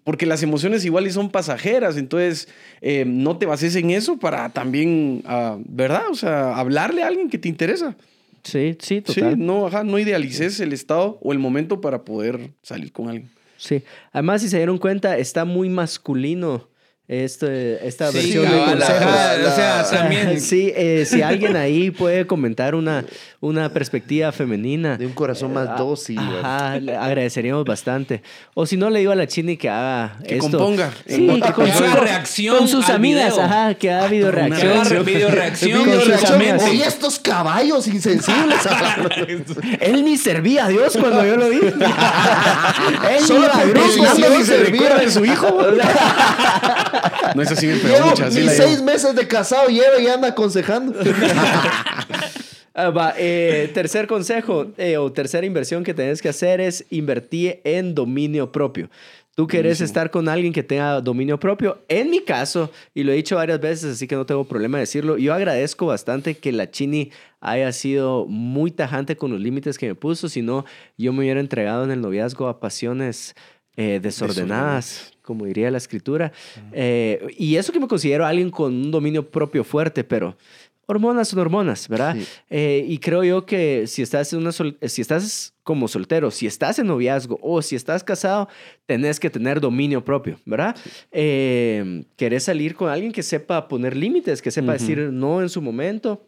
porque 0.04 0.26
las 0.26 0.42
emociones 0.42 0.84
igual 0.84 1.06
y 1.06 1.12
son 1.12 1.30
pasajeras. 1.30 1.96
Entonces, 1.96 2.48
eh, 2.82 3.06
no 3.06 3.38
te 3.38 3.46
bases 3.46 3.76
en 3.76 3.92
eso 3.92 4.18
para 4.18 4.50
también, 4.50 5.22
ah, 5.28 5.60
¿verdad? 5.64 6.06
O 6.10 6.16
sea, 6.16 6.56
hablarle 6.58 7.04
a 7.04 7.08
alguien 7.08 7.30
que 7.30 7.38
te 7.38 7.50
interesa. 7.50 7.96
Sí, 8.43 8.75
sí, 8.79 9.03
Sí, 9.08 9.21
total. 9.21 9.39
no, 9.45 9.67
ajá, 9.67 9.84
no 9.84 9.97
idealices 9.99 10.60
el 10.60 10.73
estado 10.73 11.17
o 11.21 11.32
el 11.32 11.39
momento 11.39 11.79
para 11.82 12.03
poder 12.03 12.51
salir 12.62 12.91
con 12.91 13.08
alguien. 13.10 13.29
Sí. 13.58 13.82
Además, 14.12 14.41
si 14.41 14.49
se 14.49 14.58
dieron 14.58 14.77
cuenta, 14.77 15.17
está 15.17 15.45
muy 15.45 15.69
masculino 15.69 16.67
este, 17.08 17.86
esta 17.86 18.10
Sí, 18.12 18.18
versión 18.18 18.50
de 18.50 18.62
ajá, 18.63 18.74
o 19.46 19.56
sea, 19.56 19.78
La- 19.84 19.89
también. 19.89 20.39
Sí, 20.42 20.72
eh, 20.76 21.06
si 21.06 21.22
alguien 21.22 21.56
ahí 21.58 21.92
puede 21.92 22.26
comentar 22.26 22.76
una, 22.76 23.04
una 23.42 23.70
perspectiva 23.70 24.32
femenina. 24.32 24.98
De 24.98 25.06
un 25.06 25.12
corazón 25.13 25.54
más 25.54 25.68
ah, 25.72 25.76
dócil. 25.78 26.18
Ajá, 26.20 26.80
le 26.80 26.96
agradeceríamos 26.96 27.66
bastante. 27.66 28.24
O 28.54 28.66
si 28.66 28.78
no, 28.78 28.89
le 28.89 29.00
digo 29.00 29.12
a 29.12 29.16
la 29.16 29.28
Chini 29.28 29.58
que 29.58 29.70
haga 29.70 30.18
Que 30.26 30.36
esto. 30.38 30.50
componga. 30.50 30.92
Sí, 31.06 31.28
que 31.44 31.52
con, 31.54 31.66
Que 31.66 31.74
su- 31.74 31.84
haga 31.84 31.96
reacción 31.96 32.58
con 32.58 32.68
sus 32.70 32.89
amigas, 32.89 33.34
video. 33.34 33.46
ajá, 33.46 33.74
que 33.76 33.92
haga 33.92 34.08
video 34.08 34.28
Que 34.32 34.36
reacción. 34.38 34.78
haga 34.78 35.00
video 35.02 35.30
reacción. 35.30 35.89
Oye, 36.62 36.86
estos 36.88 37.20
caballos 37.20 37.88
insensibles. 37.88 38.60
Él 39.82 40.04
ni 40.06 40.18
servía 40.18 40.66
a 40.66 40.70
Dios 40.70 40.96
cuando 41.00 41.26
yo 41.26 41.36
lo 41.36 41.50
vi. 41.50 41.58
Él 41.58 43.24
Solo 43.26 43.48
a 43.54 43.63
grupo. 43.66 43.82
obligación 43.86 44.32
Ni 44.34 44.39
se 44.39 44.46
servía. 44.46 44.72
recuerda 44.72 45.00
de 45.00 45.12
su 45.12 45.26
hijo. 45.26 45.58
No 47.36 47.41
es 47.41 47.51
así, 47.51 47.67
Llevo 47.67 48.12
así 48.12 48.38
mis 48.39 48.45
la 48.45 48.51
seis 48.51 48.71
llevo. 48.71 48.84
meses 48.86 49.15
de 49.15 49.27
casado 49.27 49.67
lleva 49.69 49.99
y 49.99 50.08
anda 50.08 50.29
aconsejando. 50.29 50.99
Ah, 52.75 52.89
va, 52.89 53.13
eh, 53.19 53.69
tercer 53.71 54.08
consejo 54.08 54.65
eh, 54.79 54.97
o 54.97 55.12
tercera 55.12 55.45
inversión 55.45 55.84
que 55.84 55.93
tenés 55.93 56.23
que 56.23 56.29
hacer 56.29 56.60
es 56.60 56.84
invertir 56.89 57.62
en 57.65 57.93
dominio 57.93 58.51
propio. 58.51 58.89
Tú 59.36 59.45
querés 59.45 59.79
estar 59.79 60.10
con 60.10 60.27
alguien 60.27 60.53
que 60.53 60.63
tenga 60.63 60.99
dominio 60.99 61.39
propio. 61.39 61.84
En 61.88 62.10
mi 62.10 62.21
caso, 62.21 62.71
y 62.95 63.03
lo 63.03 63.12
he 63.12 63.15
dicho 63.15 63.36
varias 63.36 63.60
veces, 63.60 63.93
así 63.95 64.08
que 64.08 64.15
no 64.15 64.25
tengo 64.25 64.43
problema 64.43 64.79
de 64.79 64.84
decirlo, 64.84 65.19
yo 65.19 65.36
agradezco 65.36 65.86
bastante 65.86 66.36
que 66.36 66.51
la 66.51 66.71
Chini 66.71 67.12
haya 67.41 67.71
sido 67.71 68.25
muy 68.25 68.71
tajante 68.71 69.17
con 69.17 69.32
los 69.32 69.39
límites 69.39 69.77
que 69.77 69.88
me 69.88 69.95
puso, 69.95 70.27
si 70.27 70.41
no, 70.41 70.65
yo 70.97 71.13
me 71.13 71.19
hubiera 71.19 71.39
entregado 71.39 71.84
en 71.84 71.91
el 71.91 72.01
noviazgo 72.01 72.47
a 72.47 72.60
pasiones 72.60 73.36
eh, 73.75 73.99
desordenadas, 74.01 75.12
como 75.24 75.46
diría 75.46 75.72
la 75.72 75.80
escritura. 75.80 76.32
Eh, 76.72 77.26
y 77.38 77.56
eso 77.56 77.74
que 77.74 77.80
me 77.80 77.88
considero 77.88 78.26
alguien 78.26 78.52
con 78.52 78.72
un 78.74 78.92
dominio 78.92 79.28
propio 79.28 79.64
fuerte, 79.64 80.04
pero 80.04 80.38
hormonas 80.86 81.30
son 81.30 81.40
hormonas, 81.40 81.88
¿verdad? 81.88 82.16
Sí. 82.16 82.26
Eh, 82.50 82.86
y 82.88 82.98
creo 83.00 83.24
yo 83.24 83.46
que 83.46 83.88
si 83.88 84.02
estás, 84.02 84.32
en 84.34 84.40
una 84.40 84.52
sol- 84.52 84.78
si 84.82 85.02
estás 85.02 85.54
como 85.64 85.88
soltero, 85.88 86.30
si 86.30 86.46
estás 86.46 86.78
en 86.78 86.88
noviazgo 86.88 87.40
o 87.42 87.62
si 87.62 87.76
estás 87.78 88.04
casado, 88.04 88.50
tenés 88.86 89.18
que 89.18 89.30
tener 89.30 89.62
dominio 89.62 90.04
propio, 90.04 90.40
¿verdad? 90.46 90.76
Eh, 91.12 92.04
querés 92.18 92.44
salir 92.44 92.76
con 92.76 92.90
alguien 92.90 93.14
que 93.14 93.24
sepa 93.24 93.68
poner 93.70 93.96
límites, 93.96 94.42
que 94.42 94.52
sepa 94.52 94.74
decir 94.74 94.98
no 95.14 95.42
en 95.42 95.48
su 95.48 95.62
momento. 95.62 96.28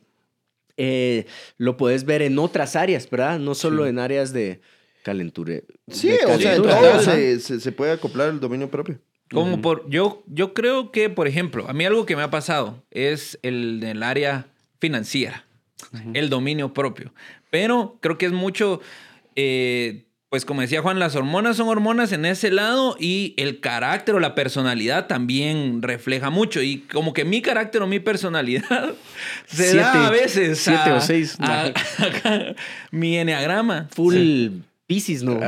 Eh, 0.78 1.26
lo 1.58 1.76
puedes 1.78 2.06
ver 2.06 2.22
en 2.22 2.40
otras 2.40 2.76
áreas, 2.78 3.10
¿verdad? 3.10 3.40
No 3.40 3.56
solo 3.56 3.84
Sí. 3.84 3.90
en 3.90 4.00
áreas 4.00 4.32
de 4.34 4.62
calentura. 5.06 5.54
Sí, 5.88 6.10
o 6.28 6.40
sea, 6.40 6.56
todo 6.58 7.00
se, 7.00 7.40
se, 7.40 7.60
se 7.60 7.72
puede 7.72 7.92
acoplar 7.92 8.30
el 8.30 8.40
dominio 8.40 8.72
propio. 8.72 8.98
Como 9.32 9.62
por, 9.62 9.88
yo, 9.90 10.24
yo 10.26 10.54
creo 10.56 10.92
que, 10.92 11.10
por 11.12 11.28
ejemplo, 11.28 11.70
a 11.70 11.74
mí 11.74 11.86
algo 11.86 12.06
que 12.08 12.16
me 12.16 12.24
ha 12.24 12.32
pasado 12.32 12.84
es 12.90 13.38
el 13.44 13.80
del 13.80 14.02
área 14.02 14.48
financiera, 14.80 15.46
el 16.16 16.30
dominio 16.30 16.74
propio. 16.74 17.14
Pero 17.52 17.98
creo 18.02 18.18
que 18.18 18.26
es 18.26 18.32
mucho, 18.32 18.82
eh, 19.36 20.06
pues 20.30 20.44
como 20.46 20.62
decía 20.62 20.82
Juan, 20.82 21.00
las 21.00 21.16
hormonas 21.16 21.58
son 21.58 21.68
hormonas 21.70 22.12
en 22.12 22.26
ese 22.26 22.52
lado 22.52 22.98
y 23.00 23.34
el 23.38 23.60
carácter 23.62 24.16
o 24.16 24.20
la 24.20 24.36
personalidad 24.36 25.08
también 25.08 25.82
refleja 25.82 26.30
mucho. 26.30 26.62
Y 26.62 26.80
como 26.82 27.14
que 27.14 27.26
mi 27.26 27.42
carácter 27.42 27.82
o 27.82 27.88
mi 27.88 28.00
personalidad 28.00 28.94
se 29.48 29.64
Siete, 29.72 29.78
da 29.78 30.08
a 30.08 30.12
veces. 30.12 30.60
siete 30.60 30.90
a- 30.90 30.96
o 30.96 31.02
seis. 31.02 31.36
a- 31.40 31.72
mi 32.92 33.18
enneagrama. 33.18 33.88
Full 33.92 34.50
Pisces, 34.88 35.24
¿no? 35.28 35.34
No 35.34 35.42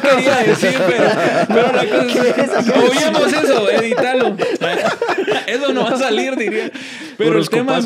quería 0.00 0.36
decir, 0.46 0.80
pero, 0.86 1.10
pero 1.48 1.72
la 1.72 1.86
cosa 1.88 2.74
Obviemos 2.78 3.32
eso, 3.32 3.70
editalo. 3.70 4.36
Eso 5.46 5.72
no 5.72 5.84
va 5.84 5.90
a 5.90 5.98
salir, 5.98 6.36
diría. 6.36 6.70
Pero 7.18 7.38
el 7.38 7.48
tema. 7.48 7.80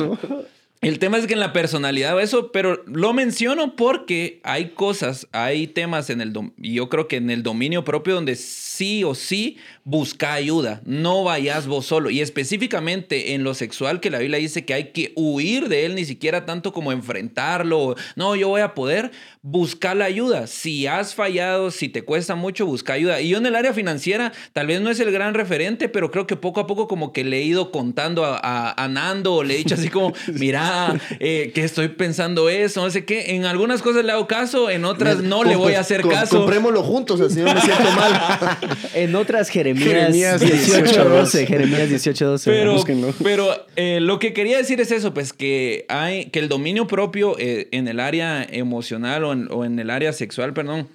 El 0.89 0.99
tema 0.99 1.19
es 1.19 1.27
que 1.27 1.33
en 1.35 1.41
la 1.41 1.53
personalidad 1.53 2.21
eso, 2.21 2.53
pero 2.53 2.83
lo 2.87 3.13
menciono 3.13 3.75
porque 3.77 4.41
hay 4.45 4.71
cosas, 4.71 5.27
hay 5.33 5.67
temas 5.67 6.11
en 6.11 6.21
el 6.21 6.33
y 6.61 6.75
yo 6.75 6.89
creo 6.89 7.09
que 7.09 7.17
en 7.17 7.31
el 7.31 7.43
dominio 7.43 7.85
propio 7.85 8.15
donde 8.15 8.37
sí 8.37 9.05
o 9.05 9.15
sí 9.15 9.57
busca 9.85 10.33
ayuda, 10.35 10.81
no 10.85 11.25
vayas 11.25 11.67
vos 11.67 11.87
solo 11.87 12.11
y 12.11 12.21
específicamente 12.21 13.35
en 13.35 13.45
lo 13.45 13.55
sexual 13.55 14.01
que 14.01 14.11
la 14.11 14.19
Biblia 14.19 14.39
dice 14.39 14.65
que 14.65 14.75
hay 14.75 14.93
que 14.93 15.13
huir 15.17 15.69
de 15.69 15.85
él 15.87 15.95
ni 15.95 16.05
siquiera 16.05 16.45
tanto 16.47 16.73
como 16.73 16.93
enfrentarlo, 16.93 17.95
no, 18.17 18.37
yo 18.37 18.49
voy 18.49 18.61
a 18.63 18.75
poder 18.75 19.11
buscar 19.43 19.97
la 19.97 20.07
ayuda. 20.07 20.47
Si 20.47 20.87
has 20.87 21.15
fallado, 21.15 21.71
si 21.71 21.89
te 21.89 22.03
cuesta 22.03 22.35
mucho, 22.35 22.65
busca 22.67 22.95
ayuda. 22.95 23.21
Y 23.21 23.29
yo 23.29 23.39
en 23.39 23.47
el 23.47 23.55
área 23.55 23.75
financiera 23.75 24.33
tal 24.53 24.67
vez 24.69 24.81
no 24.81 24.91
es 24.91 24.99
el 25.01 25.11
gran 25.13 25.35
referente, 25.35 25.89
pero 25.89 26.11
creo 26.11 26.27
que 26.27 26.37
poco 26.37 26.61
a 26.61 26.67
poco 26.67 26.89
como 26.89 27.13
que 27.13 27.25
le 27.25 27.39
he 27.39 27.43
ido 27.45 27.71
contando 27.71 28.25
a, 28.25 28.39
a- 28.43 28.85
a 28.85 28.89
Nando, 28.89 29.35
o 29.35 29.45
le 29.45 29.55
he 29.55 29.59
dicho 29.59 29.75
así 29.75 29.89
como, 29.89 30.13
mira, 30.33 30.74
eh, 31.21 31.53
que 31.55 31.65
estoy 31.65 31.89
pensando 31.89 32.49
eso, 32.49 32.83
no 32.83 32.91
sé 32.91 33.05
qué. 33.05 33.35
En 33.35 33.45
algunas 33.45 33.83
cosas 33.83 34.05
le 34.05 34.13
hago 34.13 34.27
caso, 34.27 34.71
en 34.71 34.85
otras 34.85 35.19
no 35.21 35.45
le 35.45 35.57
voy 35.57 35.75
a 35.75 35.81
hacer 35.81 36.03
Com- 36.03 36.11
caso. 36.11 36.39
Comprémoslo 36.39 36.83
juntos, 36.83 37.21
así 37.21 37.41
no 37.41 37.53
me 37.55 37.61
siento 37.61 37.91
mal. 37.93 38.59
En 38.95 39.15
otras 39.17 39.49
Jeremías, 39.49 39.85
Jeremías 39.89 40.41
18, 40.41 41.05
12. 41.09 41.39
18, 41.39 41.47
Jeremías 41.49 41.89
18, 41.89 42.27
12. 42.27 42.51
Pero, 42.51 42.73
Búsquenlo. 42.75 43.15
pero 43.23 43.67
eh, 43.77 43.99
lo 44.01 44.19
que 44.19 44.33
quería 44.33 44.57
decir 44.57 44.81
es 44.81 44.91
eso, 44.93 45.13
pues 45.15 45.33
que 45.33 45.85
hay 45.89 46.27
que 46.27 46.39
el 46.39 46.49
dominio 46.49 46.87
propio 46.87 47.37
eh, 47.39 47.69
en 47.73 47.89
el 47.89 48.01
área 48.01 48.43
emocional 48.49 49.25
o 49.25 49.33
en, 49.33 49.49
o 49.51 49.65
en 49.65 49.79
el 49.79 49.91
área 49.91 50.13
sexual, 50.13 50.53
perdón, 50.55 50.89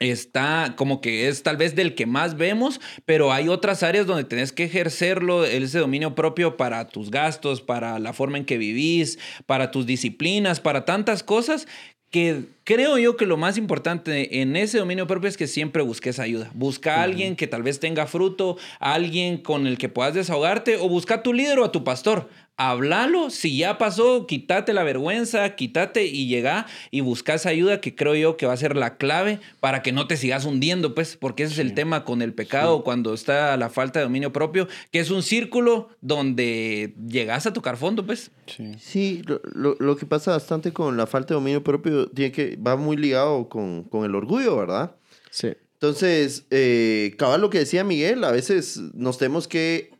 está 0.00 0.74
como 0.76 1.00
que 1.00 1.28
es 1.28 1.42
tal 1.42 1.56
vez 1.56 1.76
del 1.76 1.94
que 1.94 2.06
más 2.06 2.36
vemos, 2.36 2.80
pero 3.04 3.32
hay 3.32 3.48
otras 3.48 3.82
áreas 3.82 4.06
donde 4.06 4.24
tenés 4.24 4.50
que 4.50 4.64
ejercerlo, 4.64 5.44
ese 5.44 5.78
dominio 5.78 6.14
propio 6.14 6.56
para 6.56 6.88
tus 6.88 7.10
gastos, 7.10 7.60
para 7.60 7.98
la 7.98 8.12
forma 8.12 8.38
en 8.38 8.46
que 8.46 8.58
vivís, 8.58 9.18
para 9.46 9.70
tus 9.70 9.86
disciplinas, 9.86 10.58
para 10.58 10.84
tantas 10.84 11.22
cosas 11.22 11.68
que 12.10 12.46
creo 12.64 12.98
yo 12.98 13.16
que 13.16 13.24
lo 13.24 13.36
más 13.36 13.56
importante 13.56 14.40
en 14.40 14.56
ese 14.56 14.78
dominio 14.78 15.06
propio 15.06 15.28
es 15.28 15.36
que 15.36 15.46
siempre 15.46 15.82
busques 15.82 16.18
ayuda. 16.18 16.50
Busca 16.54 16.96
a 16.96 17.02
alguien 17.04 17.36
que 17.36 17.46
tal 17.46 17.62
vez 17.62 17.78
tenga 17.78 18.06
fruto, 18.06 18.56
a 18.80 18.94
alguien 18.94 19.38
con 19.38 19.68
el 19.68 19.78
que 19.78 19.88
puedas 19.88 20.14
desahogarte 20.14 20.76
o 20.76 20.88
busca 20.88 21.16
a 21.16 21.22
tu 21.22 21.32
líder 21.32 21.60
o 21.60 21.64
a 21.64 21.72
tu 21.72 21.84
pastor. 21.84 22.28
Háblalo, 22.62 23.30
si 23.30 23.56
ya 23.56 23.78
pasó, 23.78 24.26
quítate 24.26 24.74
la 24.74 24.82
vergüenza, 24.84 25.56
quítate 25.56 26.04
y 26.04 26.26
llega 26.28 26.66
y 26.90 27.00
busca 27.00 27.32
esa 27.32 27.48
ayuda 27.48 27.80
que 27.80 27.94
creo 27.94 28.14
yo 28.14 28.36
que 28.36 28.44
va 28.44 28.52
a 28.52 28.56
ser 28.58 28.76
la 28.76 28.98
clave 28.98 29.40
para 29.60 29.80
que 29.82 29.92
no 29.92 30.06
te 30.06 30.18
sigas 30.18 30.44
hundiendo, 30.44 30.94
pues, 30.94 31.16
porque 31.16 31.44
ese 31.44 31.54
es 31.54 31.58
el 31.58 31.72
tema 31.72 32.04
con 32.04 32.20
el 32.20 32.34
pecado 32.34 32.84
cuando 32.84 33.14
está 33.14 33.56
la 33.56 33.70
falta 33.70 33.98
de 34.00 34.04
dominio 34.04 34.30
propio, 34.34 34.68
que 34.90 35.00
es 35.00 35.10
un 35.10 35.22
círculo 35.22 35.88
donde 36.02 36.92
llegas 37.08 37.46
a 37.46 37.54
tocar 37.54 37.78
fondo, 37.78 38.04
pues. 38.04 38.30
Sí. 38.46 38.72
Sí, 38.78 39.22
lo, 39.26 39.40
lo- 39.54 39.76
lo 39.80 39.96
que 39.96 40.04
pasa 40.04 40.32
bastante 40.32 40.72
con 40.74 40.98
la 40.98 41.06
falta 41.06 41.28
de 41.32 41.36
dominio 41.40 41.64
propio 41.64 42.08
tiene 42.10 42.30
que, 42.30 42.56
va 42.56 42.76
muy 42.76 42.98
ligado 42.98 43.48
con, 43.48 43.84
con 43.84 44.04
el 44.04 44.14
orgullo, 44.14 44.54
¿verdad? 44.56 44.96
Sí. 45.30 45.48
Entonces, 45.74 46.44
eh, 46.50 47.14
cabal 47.16 47.40
lo 47.40 47.48
que 47.48 47.60
decía 47.60 47.84
Miguel, 47.84 48.22
a 48.24 48.30
veces 48.32 48.76
nos 48.92 49.16
tenemos 49.16 49.48
que 49.48 49.92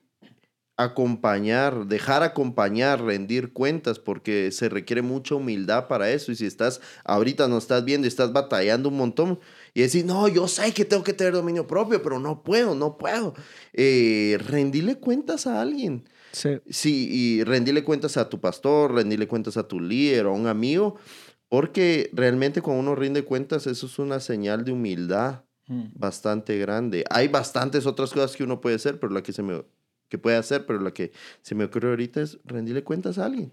acompañar, 0.83 1.87
dejar 1.87 2.23
acompañar, 2.23 3.03
rendir 3.03 3.53
cuentas, 3.53 3.99
porque 3.99 4.51
se 4.51 4.69
requiere 4.69 5.03
mucha 5.03 5.35
humildad 5.35 5.89
para 5.89 6.11
eso. 6.11 6.33
Y 6.33 6.37
si 6.37 6.47
estás, 6.47 6.81
ahorita 7.05 7.49
no 7.49 7.59
estás 7.59 7.85
viendo 7.85 8.07
y 8.07 8.09
estás 8.09 8.33
batallando 8.33 8.89
un 8.89 8.97
montón, 8.97 9.41
y 9.75 9.83
decir, 9.83 10.05
no, 10.05 10.27
yo 10.27 10.49
sé 10.49 10.73
que 10.73 10.85
tengo 10.85 11.05
que 11.05 11.13
tener 11.13 11.35
dominio 11.35 11.67
propio, 11.67 12.03
pero 12.03 12.19
no 12.19 12.43
puedo, 12.43 12.75
no 12.75 12.99
puedo. 12.99 13.35
Eh, 13.73 14.39
rendirle 14.47 14.97
cuentas 14.97 15.47
a 15.47 15.61
alguien. 15.61 16.09
Sí. 16.33 16.59
Sí, 16.69 17.09
y 17.11 17.45
rendirle 17.45 17.85
cuentas 17.85 18.17
a 18.17 18.29
tu 18.29 18.41
pastor, 18.41 18.95
rendirle 18.95 19.29
cuentas 19.29 19.57
a 19.57 19.69
tu 19.69 19.81
líder 19.81 20.27
o 20.27 20.31
a 20.31 20.35
un 20.35 20.47
amigo, 20.47 20.97
porque 21.49 22.11
realmente 22.13 22.63
cuando 22.63 22.81
uno 22.81 22.95
rinde 22.95 23.25
cuentas, 23.25 23.67
eso 23.67 23.87
es 23.87 23.99
una 23.99 24.21
señal 24.21 24.65
de 24.65 24.73
humildad 24.73 25.43
bastante 25.95 26.59
grande. 26.59 27.05
Hay 27.11 27.29
bastantes 27.29 27.87
otras 27.87 28.11
cosas 28.11 28.35
que 28.35 28.43
uno 28.43 28.61
puede 28.61 28.77
hacer, 28.77 28.99
pero 28.99 29.13
la 29.13 29.23
que 29.23 29.33
se 29.33 29.43
me 29.43 29.63
que 30.11 30.19
puede 30.19 30.37
hacer, 30.37 30.67
pero 30.67 30.79
la 30.81 30.93
que 30.93 31.13
se 31.41 31.55
me 31.55 31.65
ocurre 31.65 31.89
ahorita 31.89 32.21
es 32.21 32.39
rendirle 32.45 32.85
cuentas 32.85 33.17
a 33.19 33.25
alguien. 33.25 33.51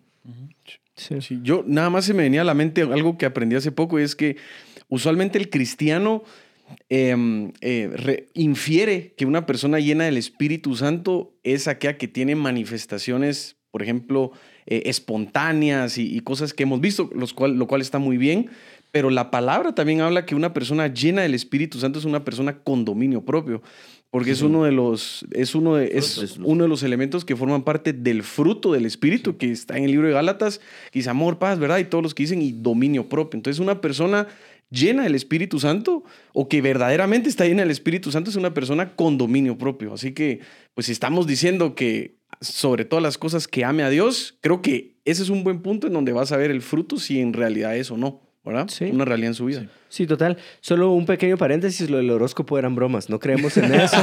Sí. 0.96 1.22
Sí, 1.22 1.40
yo 1.44 1.64
nada 1.66 1.90
más 1.90 2.04
se 2.06 2.14
me 2.14 2.24
venía 2.24 2.42
a 2.42 2.44
la 2.44 2.54
mente 2.56 2.82
algo 2.82 3.18
que 3.18 3.26
aprendí 3.28 3.56
hace 3.56 3.72
poco 3.72 4.00
y 4.00 4.04
es 4.04 4.16
que 4.16 4.36
usualmente 4.90 5.38
el 5.38 5.50
cristiano 5.50 6.24
em, 6.90 7.54
eh, 7.62 7.90
re- 7.94 8.28
infiere 8.34 9.14
que 9.16 9.26
una 9.26 9.46
persona 9.46 9.80
llena 9.80 10.06
del 10.06 10.18
Espíritu 10.18 10.76
Santo 10.76 11.34
es 11.44 11.68
aquella 11.68 11.98
que 11.98 12.08
tiene 12.08 12.36
manifestaciones, 12.36 13.58
por 13.72 13.84
ejemplo, 13.84 14.32
eh, 14.66 14.84
espontáneas 14.86 15.98
y, 15.98 16.16
y 16.16 16.20
cosas 16.22 16.54
que 16.54 16.64
hemos 16.64 16.82
visto, 16.82 17.10
los 17.16 17.34
cual, 17.34 17.54
lo 17.58 17.68
cual 17.68 17.82
está 17.82 18.00
muy 18.00 18.18
bien. 18.18 18.50
Pero 18.92 19.10
la 19.10 19.30
palabra 19.32 19.76
también 19.76 20.02
habla 20.02 20.26
que 20.26 20.34
una 20.34 20.54
persona 20.54 20.88
llena 20.88 21.22
del 21.22 21.36
Espíritu 21.36 21.78
Santo 21.80 22.00
es 22.00 22.06
una 22.06 22.24
persona 22.24 22.60
con 22.60 22.86
dominio 22.86 23.24
propio, 23.24 23.62
porque 24.10 24.32
es 24.32 24.42
uno 24.42 24.64
de 24.64 24.72
los 24.72 25.26
es 25.32 25.54
uno 25.54 25.76
de, 25.76 25.92
es 25.94 26.38
uno 26.42 26.64
de 26.64 26.70
los 26.70 26.84
elementos 26.84 27.26
que 27.26 27.36
forman 27.36 27.64
parte 27.64 27.92
del 27.94 28.24
fruto 28.24 28.72
del 28.72 28.86
Espíritu 28.86 29.38
que 29.38 29.52
está 29.52 29.78
en 29.78 29.84
el 29.84 29.92
libro 29.92 30.08
de 30.08 30.14
Gálatas, 30.14 30.60
que 30.92 31.00
dice 31.00 31.10
amor, 31.10 31.40
paz, 31.40 31.60
¿verdad? 31.60 31.80
Y 31.80 31.86
todos 31.86 32.04
los 32.04 32.14
que 32.14 32.24
dicen 32.24 32.42
y 32.42 32.52
dominio 32.54 33.10
propio. 33.10 33.38
Entonces, 33.38 33.60
una 33.60 33.82
persona 33.82 34.28
llena 34.70 35.04
del 35.04 35.16
Espíritu 35.16 35.60
Santo 35.60 36.04
o 36.34 36.48
que 36.48 36.62
verdaderamente 36.62 37.30
está 37.30 37.46
llena 37.46 37.62
del 37.62 37.72
Espíritu 37.72 38.12
Santo 38.12 38.30
es 38.30 38.36
una 38.36 38.54
persona 38.54 38.96
con 38.96 39.18
dominio 39.18 39.58
propio. 39.58 39.94
Así 39.94 40.14
que, 40.14 40.40
pues 40.74 40.88
si 40.88 40.94
estamos 40.94 41.28
diciendo 41.28 41.76
que 41.76 42.18
sobre 42.42 42.86
todas 42.86 43.04
las 43.04 43.18
cosas 43.18 43.48
que 43.48 43.66
ame 43.66 43.84
a 43.84 43.90
Dios, 43.90 44.38
creo 44.42 44.62
que 44.62 44.98
ese 45.06 45.24
es 45.24 45.30
un 45.30 45.44
buen 45.44 45.62
punto 45.62 45.88
en 45.88 45.94
donde 45.94 46.12
vas 46.12 46.32
a 46.32 46.38
ver 46.38 46.52
el 46.52 46.62
fruto 46.62 46.98
si 46.98 47.20
en 47.20 47.34
realidad 47.34 47.76
es 47.76 47.92
o 47.92 47.98
no, 47.98 48.27
¿verdad? 48.48 48.68
Sí. 48.70 48.86
Una 48.86 49.06
realidad 49.06 49.30
en 49.30 49.36
su 49.36 49.46
vida. 49.46 49.66
Sí, 49.90 50.06
total. 50.06 50.38
Solo 50.60 50.92
un 50.92 51.06
pequeño 51.06 51.38
paréntesis, 51.38 51.90
lo 51.90 51.96
del 51.98 52.10
horóscopo 52.10 52.58
eran 52.60 52.76
bromas. 52.76 53.10
No 53.10 53.20
creemos 53.20 53.56
en 53.56 53.74
eso. 53.74 53.96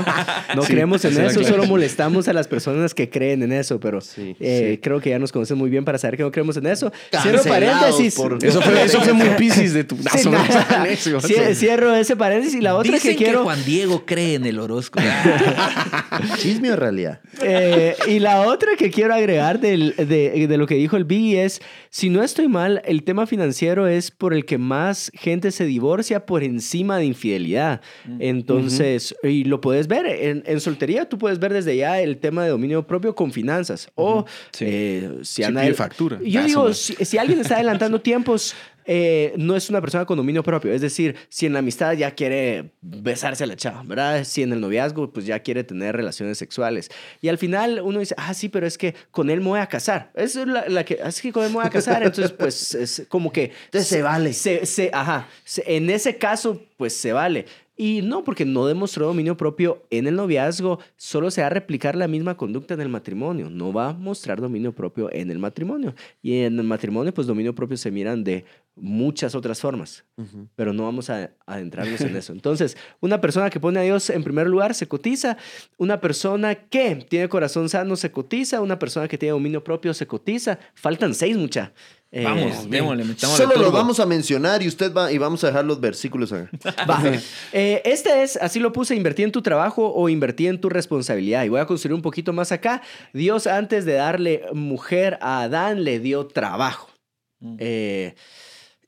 No 0.57 0.63
Sí, 0.67 0.73
creemos 0.73 1.05
en 1.05 1.21
eso, 1.21 1.45
solo 1.45 1.67
molestamos 1.67 2.27
a 2.27 2.33
las 2.33 2.49
personas 2.49 2.95
que 2.95 3.11
creen 3.11 3.43
en 3.43 3.53
eso, 3.53 3.79
pero 3.81 4.01
Sí, 4.01 4.35
eh, 4.41 4.71
sí. 4.77 4.79
creo 4.83 5.01
que 5.01 5.11
ya 5.11 5.19
nos 5.19 5.31
conocen 5.31 5.59
muy 5.59 5.69
bien 5.69 5.85
para 5.85 5.99
saber 5.99 6.17
que 6.17 6.23
no 6.23 6.31
creemos 6.33 6.57
en 6.57 6.67
eso. 6.67 6.91
Cancelados 7.11 7.43
Cierro 7.43 7.55
paréntesis. 7.67 8.15
por- 8.15 8.39
Eso 8.43 8.63
fue, 8.63 8.83
eso 8.83 9.01
fue 9.03 9.13
muy 9.13 9.29
piscis 9.37 9.75
de 9.75 9.85
tu... 9.85 9.97
Cie- 9.99 11.55
Cierro 11.55 11.95
ese 11.95 12.17
paréntesis 12.17 12.59
y 12.59 12.63
la 12.63 12.77
otra 12.77 12.95
Dicen 12.95 13.11
que 13.13 13.17
quiero... 13.25 13.45
Juan 13.45 13.63
Diego 13.65 14.05
cree 14.07 14.35
en 14.37 14.47
el 14.47 14.59
horóscopo. 14.59 15.05
Chisme 16.39 16.73
o 16.73 16.77
realidad. 16.77 17.21
Eh, 17.43 17.95
y 18.09 18.19
la 18.21 18.43
otra 18.43 18.71
que 18.79 18.91
quiero 18.91 19.15
agregar 19.15 19.61
del- 19.61 19.95
de, 19.97 20.47
de 20.49 20.57
lo 20.59 20.67
que 20.67 20.75
dijo 20.77 20.97
el 20.97 21.05
Biggie 21.05 21.45
es, 21.45 21.61
si 21.91 22.09
no 22.11 22.23
estoy 22.23 22.49
mal, 22.49 22.83
el 22.85 23.03
tema 23.05 23.27
financiero 23.27 23.87
es 23.87 24.11
por 24.11 24.34
el 24.35 24.44
que 24.44 24.59
más 24.59 25.11
gente 25.14 25.51
se 25.51 25.64
divorcia 25.64 26.27
por 26.27 26.42
encima 26.42 26.99
de 26.99 27.05
infidelidad. 27.07 27.81
Entonces, 28.18 29.14
y 29.23 29.44
lo 29.44 29.61
puedes 29.61 29.87
ver 29.87 30.07
en, 30.07 30.42
en 30.47 30.61
soltería, 30.61 31.09
tú 31.09 31.18
puedes 31.18 31.38
ver 31.38 31.53
desde 31.53 31.77
ya 31.77 32.01
el 32.01 32.18
tema 32.18 32.44
de 32.44 32.51
dominio 32.51 32.87
propio 32.87 33.14
con 33.14 33.33
finanzas. 33.33 33.88
O 33.94 34.25
Sí. 34.53 34.64
eh, 34.68 35.11
si 35.23 35.35
Sí, 35.37 35.42
anda... 35.44 35.62
factura. 35.75 36.18
Yo 36.25 36.40
Ah, 36.40 36.44
digo, 36.44 36.73
si 36.75 37.18
alguien 37.18 37.40
está 37.40 37.55
adelantando 37.57 38.01
tiempos, 38.03 38.55
eh, 38.87 39.33
no 39.37 39.57
es 39.57 39.70
una 39.70 39.81
persona 39.81 40.05
con 40.05 40.16
dominio 40.16 40.42
propio. 40.42 40.73
Es 40.73 40.81
decir, 40.81 41.16
si 41.29 41.47
en 41.47 41.53
la 41.53 41.61
amistad 41.61 41.92
ya 41.94 42.11
quiere 42.12 42.73
besarse 42.81 43.44
a 43.44 43.47
la 43.47 43.57
chava, 43.57 43.83
¿verdad? 43.85 44.25
Si 44.25 44.42
en 44.42 44.53
el 44.53 44.61
noviazgo, 44.61 45.12
pues 45.12 45.27
ya 45.27 45.38
quiere 45.40 45.64
tener 45.64 45.97
relaciones 45.97 46.38
sexuales. 46.38 46.90
Y 47.20 47.29
al 47.29 47.38
final 47.38 47.81
uno 47.83 48.01
dice, 48.01 48.14
ah, 48.18 48.35
sí, 48.35 48.49
pero 48.49 48.66
es 48.66 48.77
que 48.79 48.94
con 49.11 49.31
él 49.31 49.40
me 49.40 49.49
voy 49.49 49.61
a 49.61 49.66
casar. 49.66 50.11
Es 50.14 50.35
la, 50.37 50.68
la 50.68 50.85
que, 50.85 50.99
es 51.05 51.20
que 51.20 51.33
con 51.33 51.44
él 51.44 51.51
me 51.51 51.57
voy 51.57 51.66
a 51.66 51.70
casar. 51.70 52.03
Entonces, 52.03 52.33
pues 52.38 52.75
es 52.75 53.07
como 53.09 53.33
que... 53.33 53.53
Entonces 53.66 53.88
se 53.88 54.03
vale. 54.03 54.33
Se, 54.33 54.66
se- 54.66 54.90
ajá. 54.92 55.29
Se- 55.44 55.64
en 55.77 55.90
ese 55.90 56.16
caso, 56.18 56.61
pues 56.77 56.94
se 56.94 57.12
vale. 57.12 57.47
Y 57.77 58.03
no, 58.03 58.23
porque 58.23 58.44
no 58.44 58.66
demostró 58.66 59.07
dominio 59.09 59.37
propio 59.37 59.83
en 59.90 60.07
el 60.07 60.14
noviazgo, 60.14 60.79
solo 60.97 61.33
se 61.33 61.40
va 61.40 61.49
a 61.49 61.51
replicar 61.51 61.97
la 61.97 62.07
misma 62.07 62.37
conducta 62.37 62.75
en 62.75 62.81
el 62.81 62.88
matrimonio. 62.88 63.51
No 63.51 63.73
va 63.73 63.88
a 63.88 63.92
mostrar 63.92 64.40
dominio 64.40 64.70
propio 64.73 65.12
en 65.12 65.29
el 65.33 65.40
matrimonio. 65.40 65.92
Y 66.23 66.42
en 66.42 66.57
el 66.61 66.64
matrimonio, 66.64 67.12
pues 67.12 67.27
dominio 67.27 67.53
propio 67.53 67.77
se 67.77 67.90
miran 67.90 68.23
de 68.23 68.44
muchas 68.77 69.35
otras 69.35 69.61
formas, 69.61 70.05
pero 70.57 70.73
no 70.73 70.83
vamos 70.85 71.09
a 71.11 71.31
adentrarnos 71.47 72.01
en 72.01 72.17
eso. 72.17 72.33
Entonces, 72.33 72.77
una 73.01 73.21
persona 73.21 73.51
que 73.51 73.61
pone 73.61 73.79
a 73.81 73.83
Dios 73.83 74.11
en 74.11 74.25
primer 74.25 74.49
lugar 74.49 74.75
se 74.75 74.89
cotiza, 74.89 75.37
una 75.79 76.01
persona 76.01 76.55
que 76.55 76.97
tiene 77.09 77.29
corazón 77.29 77.69
sano 77.69 77.97
se 77.97 78.11
cotiza, 78.11 78.61
una 78.61 78.79
persona 78.79 79.07
que 79.09 79.17
tiene 79.19 79.33
dominio 79.33 79.63
propio 79.63 79.95
se 79.95 80.07
cotiza. 80.07 80.59
Faltan 80.75 81.15
seis, 81.15 81.37
mucha. 81.37 81.73
Eh, 82.17 82.23
Vamos, 82.23 82.71
démosle, 82.71 83.05
metámosle 83.05 83.45
Solo 83.45 83.57
lo 83.57 83.65
turbo. 83.65 83.77
vamos 83.79 83.99
a 83.99 84.07
mencionar 84.07 84.63
y 84.63 84.69
usted 84.69 84.93
va 84.95 85.11
y 85.11 85.19
vamos 85.19 85.43
a 85.43 85.49
dejar 85.49 85.65
los 85.65 85.81
versículos. 85.81 86.33
acá. 86.33 86.49
Va. 86.89 87.03
Eh, 87.53 87.83
este 87.85 88.23
es, 88.23 88.37
así 88.37 88.61
lo 88.61 88.73
puse, 88.73 88.95
invertir 88.95 89.25
en 89.25 89.33
tu 89.33 89.43
trabajo 89.43 89.93
o 89.93 90.09
invertir 90.09 90.49
en 90.49 90.61
tu 90.61 90.69
responsabilidad. 90.69 91.43
Y 91.45 91.49
voy 91.49 91.59
a 91.59 91.67
construir 91.67 91.93
un 91.95 92.03
poquito 92.03 92.33
más 92.33 92.53
acá. 92.53 92.83
Dios 93.13 93.49
antes 93.49 93.85
de 93.85 93.95
darle 93.95 94.45
mujer 94.53 95.19
a 95.21 95.43
Adán 95.43 95.83
le 95.83 95.99
dio 95.99 96.27
trabajo. 96.29 96.89
Eh, 97.59 98.15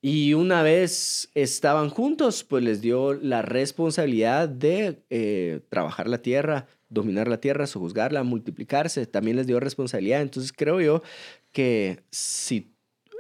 y 0.09 0.35
una 0.35 0.63
vez 0.63 1.31
estaban 1.35 1.91
juntos, 1.91 2.45
pues 2.45 2.63
les 2.63 2.81
dio 2.81 3.13
la 3.13 3.43
responsabilidad 3.43 4.49
de 4.49 5.03
eh, 5.11 5.63
trabajar 5.69 6.07
la 6.07 6.19
tierra, 6.19 6.69
dominar 6.89 7.27
la 7.27 7.41
tierra, 7.41 7.67
sojuzgarla, 7.67 8.23
multiplicarse. 8.23 9.07
También 9.07 9.37
les 9.37 9.49
dio 9.49 9.59
responsabilidad. 9.59 10.23
Entonces 10.23 10.53
creo 10.53 10.81
yo 10.81 11.03
que 11.51 12.05
si, 12.13 12.73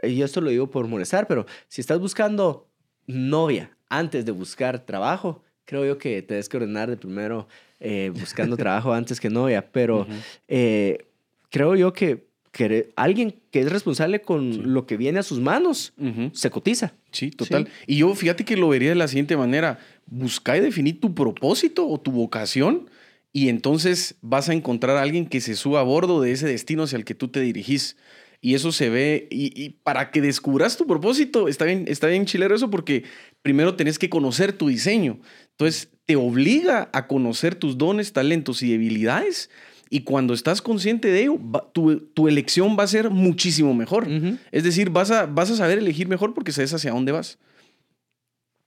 y 0.05 0.23
esto 0.23 0.41
lo 0.41 0.51
digo 0.51 0.71
por 0.71 0.87
molestar, 0.87 1.27
pero 1.27 1.45
si 1.67 1.81
estás 1.81 1.99
buscando 1.99 2.69
novia 3.09 3.77
antes 3.89 4.25
de 4.25 4.31
buscar 4.31 4.79
trabajo, 4.79 5.43
creo 5.65 5.85
yo 5.85 5.99
que 5.99 6.23
te 6.23 6.35
debes 6.35 6.49
que 6.49 6.59
ordenar 6.59 6.89
de 6.89 6.97
primero 6.97 7.49
eh, 7.81 8.13
buscando 8.15 8.57
trabajo 8.57 8.93
antes 8.93 9.19
que 9.19 9.29
novia. 9.29 9.73
Pero 9.73 10.07
eh, 10.47 11.05
creo 11.51 11.75
yo 11.75 11.93
que, 11.93 12.29
que 12.57 12.89
alguien 12.97 13.35
que 13.51 13.61
es 13.61 13.71
responsable 13.71 14.23
con 14.23 14.73
lo 14.73 14.87
que 14.87 14.97
viene 14.97 15.19
a 15.19 15.23
sus 15.23 15.41
manos 15.41 15.93
se 16.33 16.51
cotiza. 16.51 16.95
Sí, 17.11 17.31
total. 17.31 17.69
Y 17.87 17.99
yo 17.99 18.15
fíjate 18.15 18.45
que 18.45 18.57
lo 18.57 18.69
vería 18.69 18.89
de 18.89 18.95
la 18.95 19.09
siguiente 19.09 19.37
manera. 19.37 19.79
Busca 20.07 20.57
y 20.57 20.61
definir 20.61 21.01
tu 21.01 21.15
propósito 21.15 21.87
o 21.87 22.01
tu 22.01 22.13
vocación 22.13 22.89
y 23.33 23.51
entonces 23.51 24.15
vas 24.23 24.49
a 24.49 24.55
encontrar 24.55 24.97
a 24.97 25.03
alguien 25.03 25.27
que 25.27 25.43
se 25.43 25.57
suba 25.57 25.81
a 25.81 25.83
bordo 25.83 26.23
de 26.23 26.33
ese 26.33 26.47
destino 26.47 26.85
hacia 26.85 26.97
el 26.97 27.05
que 27.05 27.15
tú 27.15 27.29
te 27.29 27.41
dirigís. 27.41 27.97
Y 28.41 28.55
eso 28.55 28.73
se 28.73 28.89
ve, 28.89 29.29
y, 29.31 29.53
y 29.61 29.71
para 29.71 30.11
que 30.11 30.21
descubras 30.21 30.77
tu 30.77 30.87
propósito, 30.87 31.49
está 31.49 31.65
bien, 31.65 31.85
está 31.89 32.07
bien 32.07 32.27
chilero 32.27 32.55
eso 32.55 32.71
porque 32.71 33.05
primero 33.43 33.75
tenés 33.75 33.99
que 33.99 34.09
conocer 34.09 34.53
tu 34.53 34.69
diseño. 34.69 35.19
Entonces 35.51 35.91
te 36.07 36.17
obliga 36.17 36.89
a 36.93 37.07
conocer 37.07 37.55
tus 37.55 37.77
dones, 37.77 38.13
talentos 38.13 38.63
y 38.63 38.71
debilidades. 38.71 39.51
Y 39.89 40.01
cuando 40.01 40.35
estás 40.35 40.61
consciente 40.63 41.09
de 41.09 41.23
ello, 41.23 41.39
va- 41.39 41.71
tu, 41.73 41.99
tu 42.01 42.27
elección 42.29 42.77
va 42.79 42.83
a 42.85 42.89
ser 42.89 43.11
muchísimo 43.11 43.73
mejor. 43.75 44.09
Es 44.53 44.65
decir, 44.65 44.91
vas 44.91 45.11
a, 45.11 45.27
vas 45.27 45.51
a 45.51 45.57
saber 45.57 45.79
elegir 45.79 46.09
mejor 46.09 46.35
porque 46.35 46.53
sabes 46.53 46.75
hacia 46.75 46.91
dónde 46.93 47.13
vas. 47.13 47.39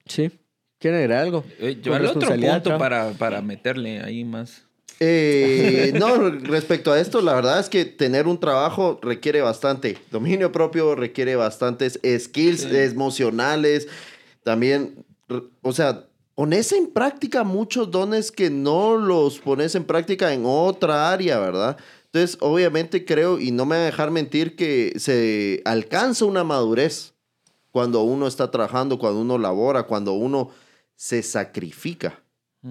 Sí. 0.06 0.32
¿Quieren 0.80 1.00
agregar 1.02 1.24
algo? 1.24 1.44
Eh, 1.60 1.74
Con 1.76 1.84
Llevarle 1.84 2.08
otro 2.08 2.30
punto 2.36 2.78
para, 2.78 3.12
para 3.12 3.42
meterle 3.42 4.00
ahí 4.02 4.24
más. 4.24 4.64
Eh, 5.02 5.94
no, 5.98 6.30
respecto 6.30 6.92
a 6.92 7.00
esto, 7.00 7.22
la 7.22 7.34
verdad 7.34 7.60
es 7.60 7.70
que 7.70 7.86
tener 7.86 8.28
un 8.28 8.40
trabajo 8.40 9.00
requiere 9.02 9.42
bastante 9.42 9.98
dominio 10.12 10.52
propio, 10.52 10.96
requiere 10.96 11.36
bastantes 11.36 12.00
skills 12.20 12.62
Sí. 12.62 12.76
emocionales, 12.76 13.88
también, 14.44 15.06
o 15.62 15.72
sea, 15.74 16.06
pones 16.40 16.72
en 16.72 16.88
práctica 16.88 17.44
muchos 17.44 17.92
dones 17.92 18.32
que 18.32 18.50
no 18.50 18.96
los 18.96 19.40
pones 19.40 19.76
en 19.76 19.84
práctica 19.84 20.34
en 20.34 20.44
otra 20.46 21.12
área, 21.12 21.38
¿verdad? 21.38 21.76
Entonces, 22.06 22.38
obviamente 22.40 23.04
creo, 23.04 23.42
y 23.42 23.52
no 23.52 23.66
me 23.66 23.76
voy 23.76 23.82
a 23.82 23.88
dejar 23.88 24.10
mentir, 24.10 24.56
que 24.56 24.94
se 25.00 25.62
alcanza 25.66 26.24
una 26.24 26.46
madurez 26.46 27.14
cuando 27.72 28.04
uno 28.04 28.26
está 28.26 28.50
trabajando, 28.52 28.98
cuando 28.98 29.20
uno 29.20 29.38
labora, 29.38 29.84
cuando 29.84 30.14
uno 30.14 30.50
se 30.96 31.24
sacrifica. 31.24 32.24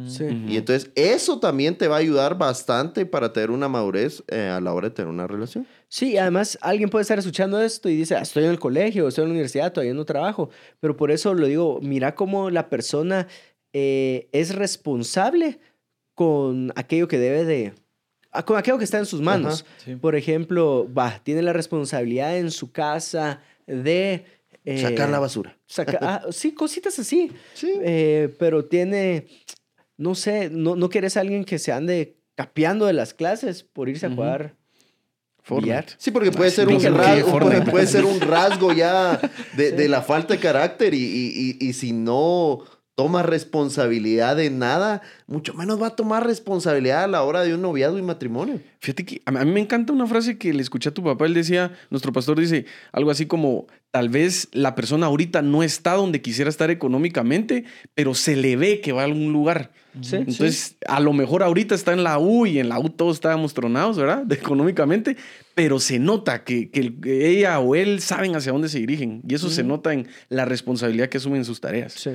Sí. 0.06 0.24
Y 0.46 0.58
entonces 0.58 0.90
eso 0.94 1.40
también 1.40 1.74
te 1.74 1.88
va 1.88 1.96
a 1.96 2.00
ayudar 2.00 2.36
bastante 2.36 3.06
para 3.06 3.32
tener 3.32 3.50
una 3.50 3.68
madurez 3.68 4.22
eh, 4.28 4.48
a 4.48 4.60
la 4.60 4.74
hora 4.74 4.90
de 4.90 4.94
tener 4.94 5.10
una 5.10 5.26
relación. 5.26 5.66
Sí, 5.88 6.12
y 6.12 6.18
además 6.18 6.58
alguien 6.60 6.90
puede 6.90 7.02
estar 7.02 7.18
escuchando 7.18 7.58
esto 7.58 7.88
y 7.88 7.96
dice, 7.96 8.14
"Ah, 8.14 8.20
estoy 8.20 8.44
en 8.44 8.50
el 8.50 8.58
colegio, 8.58 9.08
estoy 9.08 9.22
en 9.22 9.30
la 9.30 9.32
universidad, 9.32 9.72
todavía 9.72 9.94
no 9.94 10.04
trabajo. 10.04 10.50
Pero 10.78 10.94
por 10.94 11.10
eso 11.10 11.32
lo 11.32 11.46
digo, 11.46 11.80
mira 11.80 12.14
cómo 12.14 12.50
la 12.50 12.68
persona 12.68 13.28
eh, 13.72 14.28
es 14.32 14.54
responsable 14.54 15.60
con 16.14 16.72
aquello 16.76 17.06
que 17.08 17.18
debe 17.18 17.44
de... 17.44 17.74
ah, 18.32 18.44
Con 18.44 18.56
aquello 18.56 18.78
que 18.78 18.84
está 18.84 18.98
en 18.98 19.06
sus 19.06 19.20
manos. 19.20 19.64
Sí. 19.84 19.96
Por 19.96 20.16
ejemplo, 20.16 20.88
va, 20.92 21.20
tiene 21.22 21.42
la 21.42 21.52
responsabilidad 21.52 22.36
en 22.38 22.50
su 22.50 22.72
casa 22.72 23.40
de... 23.66 24.24
eh, 24.64 24.82
Sacar 24.82 25.08
la 25.10 25.18
basura. 25.20 25.56
saca- 25.66 25.98
ah, 26.02 26.26
sí, 26.30 26.52
cositas 26.52 26.98
así. 26.98 27.30
Sí. 27.54 27.72
Eh, 27.82 28.34
pero 28.38 28.64
tiene, 28.64 29.26
no 29.96 30.14
sé, 30.14 30.50
no, 30.50 30.74
no 30.76 30.88
quieres 30.88 31.16
a 31.16 31.20
alguien 31.20 31.44
que 31.44 31.58
se 31.58 31.70
ande 31.72 32.16
capeando 32.34 32.86
de 32.86 32.92
las 32.94 33.14
clases 33.14 33.62
por 33.64 33.88
irse 33.88 34.06
a 34.06 34.10
jugar 34.10 34.54
Fortnite. 35.42 35.66
billar. 35.72 35.86
Sí, 35.98 36.10
porque 36.10 36.30
puede 36.30 36.50
Ah, 36.50 36.52
ser 36.52 36.68
un 36.68 36.80
rasgo, 36.82 37.38
puede, 37.38 37.62
puede 37.62 37.86
ser 37.86 38.04
un 38.04 38.20
rasgo 38.20 38.72
ya 38.72 39.20
de, 39.56 39.72
de 39.72 39.88
la 39.88 40.02
falta 40.02 40.34
de 40.34 40.40
carácter 40.40 40.94
y, 40.94 40.98
y- 40.98 41.56
y- 41.60 41.68
y 41.68 41.72
si 41.72 41.92
no 41.92 42.60
toma 42.98 43.22
responsabilidad 43.22 44.34
de 44.34 44.50
nada, 44.50 45.02
mucho 45.28 45.54
menos 45.54 45.80
va 45.80 45.86
a 45.86 45.94
tomar 45.94 46.26
responsabilidad 46.26 47.04
a 47.04 47.06
la 47.06 47.22
hora 47.22 47.42
de 47.44 47.54
un 47.54 47.62
noviazgo 47.62 47.96
y 47.96 48.02
matrimonio. 48.02 48.60
Fíjate 48.80 49.04
que 49.04 49.22
a 49.24 49.30
mí 49.30 49.38
a 49.38 49.44
mí 49.44 49.52
me 49.52 49.60
encanta 49.60 49.92
una 49.92 50.08
frase 50.08 50.36
que 50.36 50.52
le 50.52 50.60
escuché 50.60 50.88
a 50.88 50.92
tu 50.92 51.04
papá. 51.04 51.24
Él 51.26 51.32
decía, 51.32 51.70
nuestro 51.90 52.12
pastor 52.12 52.40
dice 52.40 52.66
algo 52.90 53.12
así 53.12 53.26
como, 53.26 53.68
tal 53.92 54.08
vez 54.08 54.48
la 54.50 54.74
persona 54.74 55.06
ahorita 55.06 55.42
no 55.42 55.62
está 55.62 55.92
donde 55.92 56.20
quisiera 56.20 56.50
estar 56.50 56.72
económicamente, 56.72 57.66
pero 57.94 58.14
se 58.14 58.34
le 58.34 58.56
ve 58.56 58.80
que 58.80 58.90
va 58.90 59.02
a 59.02 59.04
algún 59.04 59.32
lugar. 59.32 59.70
Sí, 60.00 60.16
Entonces, 60.16 60.74
a 60.88 60.98
lo 60.98 61.12
mejor 61.12 61.44
ahorita 61.44 61.76
está 61.76 61.92
en 61.92 62.02
la 62.02 62.18
U 62.18 62.46
y 62.46 62.58
en 62.58 62.68
la 62.68 62.80
U 62.80 62.90
todos 62.90 63.18
estábamos 63.18 63.54
tronados, 63.54 63.96
¿verdad? 63.96 64.24
Económicamente, 64.32 65.16
pero 65.54 65.78
se 65.78 66.00
nota 66.00 66.42
que, 66.42 66.68
que 66.68 66.96
ella 67.06 67.60
o 67.60 67.76
él 67.76 68.00
saben 68.00 68.34
hacia 68.34 68.50
dónde 68.50 68.68
se 68.68 68.80
dirigen. 68.80 69.22
Y 69.28 69.36
eso 69.36 69.50
se 69.50 69.62
nota 69.62 69.92
en 69.92 70.08
la 70.30 70.44
responsabilidad 70.44 71.08
que 71.08 71.18
asumen 71.18 71.44
sus 71.44 71.60
tareas. 71.60 71.92
Sí. 71.92 72.10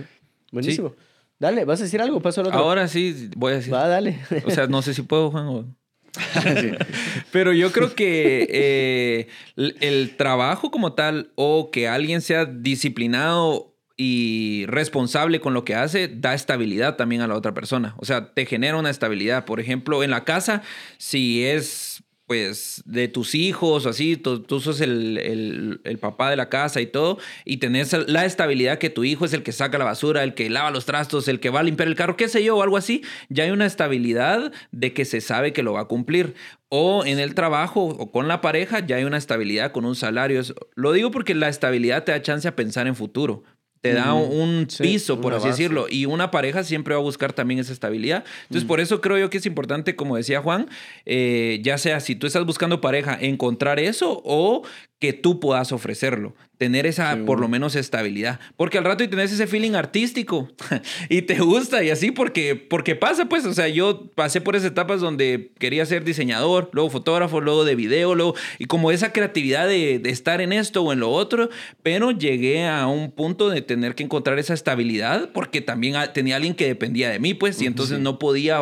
Buenísimo. 0.54 0.93
Dale, 1.39 1.66
¿vas 1.66 1.82
a 1.82 1.84
decir 1.84 2.01
algo? 2.01 2.22
Paso 2.22 2.39
al 2.41 2.47
otro. 2.47 2.60
Ahora 2.60 2.88
sí 2.88 3.30
voy 3.36 3.51
a 3.54 3.56
decir. 3.58 3.74
Va, 3.74 3.88
dale. 3.88 4.20
O 4.45 4.51
sea, 4.51 4.68
no 4.68 4.82
sé 4.82 4.93
si 4.93 5.01
puedo, 5.01 5.30
Juan. 5.32 5.47
o- 5.47 5.66
Pero 7.32 7.54
yo 7.54 7.72
creo 7.72 7.95
que 7.95 8.47
eh, 8.49 9.28
el, 9.56 9.76
el 9.82 10.16
trabajo 10.16 10.72
como 10.72 10.93
tal 10.93 11.32
o 11.36 11.72
que 11.72 11.88
alguien 11.88 12.22
sea 12.22 12.45
disciplinado 12.45 13.76
y 13.97 14.66
responsable 14.68 15.39
con 15.39 15.54
lo 15.54 15.66
que 15.66 15.76
hace 15.76 16.08
da 16.08 16.34
estabilidad 16.34 16.95
también 16.97 17.22
a 17.22 17.28
la 17.28 17.36
otra 17.36 17.54
persona. 17.54 17.95
O 17.97 18.06
sea, 18.06 18.34
te 18.34 18.45
genera 18.45 18.78
una 18.78 18.89
estabilidad. 18.89 19.45
Por 19.45 19.60
ejemplo, 19.60 20.04
en 20.04 20.12
la 20.12 20.24
casa, 20.24 20.62
si 20.97 21.43
es 21.43 22.04
pues 22.26 22.82
de 22.86 23.08
tus 23.08 23.36
hijos 23.36 23.86
o 23.86 23.90
así, 23.90 24.18
tú, 24.18 24.44
sos 24.60 24.82
el, 24.82 25.18
el- 25.18 25.82
el 25.84 25.98
papá 26.00 26.30
de 26.30 26.36
la 26.38 26.50
casa 26.50 26.82
y 26.82 26.86
todo, 26.88 27.18
y 27.46 27.58
tenés 27.58 27.94
la 28.08 28.26
estabilidad 28.26 28.78
que 28.80 28.90
tu 28.90 29.04
hijo 29.04 29.26
es 29.26 29.34
el 29.34 29.44
que 29.44 29.52
saca 29.52 29.78
la 29.78 29.86
basura, 29.86 30.24
el 30.24 30.34
que 30.34 30.50
lava 30.50 30.72
los 30.72 30.86
trastos, 30.86 31.28
el 31.28 31.40
que 31.40 31.50
va 31.50 31.60
a 31.60 31.64
limpiar 31.64 31.88
el 31.90 31.96
carro, 31.96 32.16
qué 32.18 32.28
sé 32.30 32.44
yo, 32.44 32.58
o 32.58 32.64
algo 32.64 32.78
así, 32.78 33.04
ya 33.30 33.44
hay 33.44 33.52
una 33.52 33.66
estabilidad 33.66 34.52
de 34.72 34.94
que 34.94 35.06
se 35.06 35.22
sabe 35.22 35.54
que 35.54 35.64
lo 35.64 35.74
va 35.74 35.82
a 35.82 35.86
cumplir. 35.86 36.34
O 36.76 37.06
en 37.06 37.20
el 37.20 37.36
trabajo 37.36 37.84
o 37.86 38.12
con 38.12 38.28
la 38.28 38.42
pareja 38.42 38.80
ya 38.86 38.96
hay 38.96 39.04
una 39.04 39.18
estabilidad 39.18 39.72
con 39.72 39.86
un 39.86 39.96
salario. 39.96 40.42
Lo 40.76 40.92
digo 40.92 41.12
porque 41.12 41.36
la 41.36 41.48
estabilidad 41.50 42.04
te 42.04 42.12
da 42.14 42.22
chance 42.24 42.48
a 42.48 42.56
pensar 42.56 42.88
en 42.88 42.96
futuro. 42.96 43.44
Te 43.84 43.94
da 43.94 44.14
un 44.14 44.66
Sí, 44.70 44.82
piso, 44.82 45.20
por 45.20 45.34
así 45.34 45.48
base. 45.50 45.62
decirlo. 45.62 45.88
Y 45.90 46.06
una 46.06 46.32
pareja 46.32 46.64
siempre 46.64 46.94
va 46.96 47.02
a 47.02 47.04
buscar 47.04 47.34
también 47.34 47.60
esa 47.60 47.74
estabilidad. 47.74 48.24
Entonces, 48.44 48.66
por 48.66 48.80
eso 48.80 49.02
creo 49.02 49.18
yo 49.18 49.30
que 49.30 49.40
es 49.40 49.46
importante, 49.46 49.98
como 49.98 50.16
decía 50.16 50.42
Juan, 50.42 50.70
eh, 51.06 51.60
ya 51.64 51.78
sea 51.78 52.00
si 52.00 52.16
tú 52.16 52.26
estás 52.26 52.46
buscando 52.46 52.80
pareja, 52.80 53.18
encontrar 53.20 53.80
eso 53.80 54.22
o 54.24 54.64
que 55.00 55.12
tú 55.12 55.42
puedas 55.42 55.74
ofrecerlo. 55.74 56.34
Tener 56.64 56.86
esa, 56.86 57.18
por 57.26 57.41
lo 57.41 57.49
menos, 57.49 57.76
estabilidad. 57.76 58.39
Porque 58.55 58.78
al 58.78 58.86
rato 58.86 59.03
y 59.03 59.09
tenés 59.09 59.34
ese 59.34 59.47
feeling 59.47 59.74
artístico 59.74 60.47
y 61.09 61.24
te 61.24 61.38
gusta 61.39 61.84
y 61.84 61.89
así 61.89 62.11
porque, 62.11 62.55
porque 62.55 62.95
pasa, 62.95 63.28
pues. 63.28 63.45
O 63.45 63.53
sea, 63.53 63.68
yo 63.68 64.09
pasé 64.16 64.39
por 64.39 64.55
esas 64.55 64.72
etapas 64.72 65.01
donde 65.01 65.51
quería 65.59 65.86
ser 65.86 66.05
diseñador, 66.05 66.70
luego 66.72 66.89
fotógrafo, 66.89 67.41
luego 67.41 67.66
de 67.66 67.76
video, 67.76 68.16
luego. 68.16 68.36
Y 68.59 68.66
como 68.68 68.91
esa 68.91 69.11
creatividad 69.11 69.68
de, 69.68 69.99
de 69.99 70.09
estar 70.09 70.39
en 70.39 70.53
esto 70.53 70.84
o 70.84 70.93
en 70.93 71.01
lo 71.01 71.11
otro, 71.11 71.49
pero 71.82 72.11
llegué 72.11 72.66
a 72.66 72.88
un 72.88 73.11
punto 73.11 73.49
de 73.49 73.61
tener 73.61 73.93
que 73.93 74.03
encontrar 74.03 74.39
esa 74.39 74.53
estabilidad 74.53 75.32
porque 75.34 75.59
también 75.59 75.95
tenía 76.14 76.38
alguien 76.38 76.55
que 76.55 76.66
dependía 76.66 77.09
de 77.09 77.20
mí, 77.20 77.34
pues, 77.34 77.61
y 77.61 77.66
entonces 77.66 77.99
no 77.99 78.20
podía. 78.20 78.61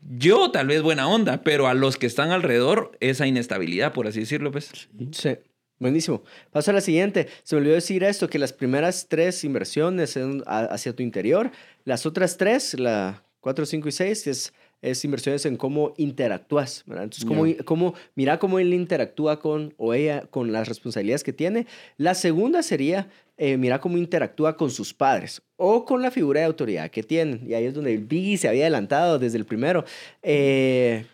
Yo, 0.00 0.50
tal 0.50 0.66
vez 0.66 0.82
buena 0.82 1.06
onda, 1.06 1.44
pero 1.44 1.68
a 1.68 1.74
los 1.74 1.96
que 1.96 2.06
están 2.06 2.32
alrededor, 2.32 2.96
esa 2.98 3.28
inestabilidad, 3.28 3.92
por 3.92 4.08
así 4.08 4.20
decirlo, 4.20 4.50
pues. 4.50 4.88
Sí. 5.12 5.36
Buenísimo. 5.82 6.22
Paso 6.52 6.70
a 6.70 6.74
la 6.74 6.80
siguiente. 6.80 7.26
Se 7.42 7.56
me 7.56 7.60
olvidó 7.60 7.74
decir 7.74 8.04
esto, 8.04 8.28
que 8.30 8.38
las 8.38 8.52
primeras 8.52 9.06
tres 9.08 9.42
inversiones 9.42 10.16
a- 10.16 10.60
hacia 10.66 10.94
tu 10.94 11.02
interior. 11.02 11.50
Las 11.84 12.06
otras 12.06 12.36
tres, 12.36 12.78
la 12.78 13.24
4, 13.40 13.66
5 13.66 13.88
y 13.88 13.92
6, 13.92 14.26
es, 14.28 14.52
es 14.80 15.04
inversiones 15.04 15.44
en 15.44 15.56
cómo 15.56 15.92
interactúas. 15.96 16.84
¿verdad? 16.86 17.02
Entonces, 17.02 17.24
cómo, 17.24 17.44
cómo, 17.64 17.94
mira 18.14 18.38
cómo 18.38 18.60
él 18.60 18.72
interactúa 18.72 19.40
con, 19.40 19.74
o 19.76 19.92
ella, 19.92 20.22
con 20.30 20.52
las 20.52 20.68
responsabilidades 20.68 21.24
que 21.24 21.32
tiene. 21.32 21.66
La 21.96 22.14
segunda 22.14 22.62
sería, 22.62 23.10
eh, 23.36 23.56
mira 23.56 23.80
cómo 23.80 23.98
interactúa 23.98 24.56
con 24.56 24.70
sus 24.70 24.94
padres 24.94 25.42
o 25.56 25.84
con 25.84 26.00
la 26.00 26.12
figura 26.12 26.38
de 26.38 26.46
autoridad 26.46 26.92
que 26.92 27.02
tienen. 27.02 27.40
Y 27.44 27.54
ahí 27.54 27.64
es 27.64 27.74
donde 27.74 27.92
el 27.92 28.04
Biggie 28.04 28.38
se 28.38 28.46
había 28.46 28.62
adelantado 28.62 29.18
desde 29.18 29.36
el 29.38 29.46
primero. 29.46 29.84
Eh, 30.22 31.06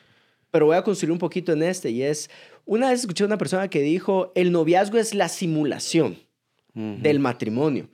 pero 0.51 0.67
voy 0.67 0.77
a 0.77 0.83
construir 0.83 1.13
un 1.13 1.19
poquito 1.19 1.53
en 1.53 1.63
este 1.63 1.91
y 1.91 2.03
es, 2.03 2.29
una 2.69 2.91
vez 2.91 3.01
escuché 3.01 3.25
a 3.25 3.27
una 3.27 3.39
persona 3.39 3.69
que 3.69 3.81
dijo, 3.81 4.31
el 4.35 4.53
noviazgo 4.53 4.99
es 4.99 5.15
la 5.15 5.29
simulación 5.29 6.19
del 6.75 7.19
matrimonio. 7.19 7.89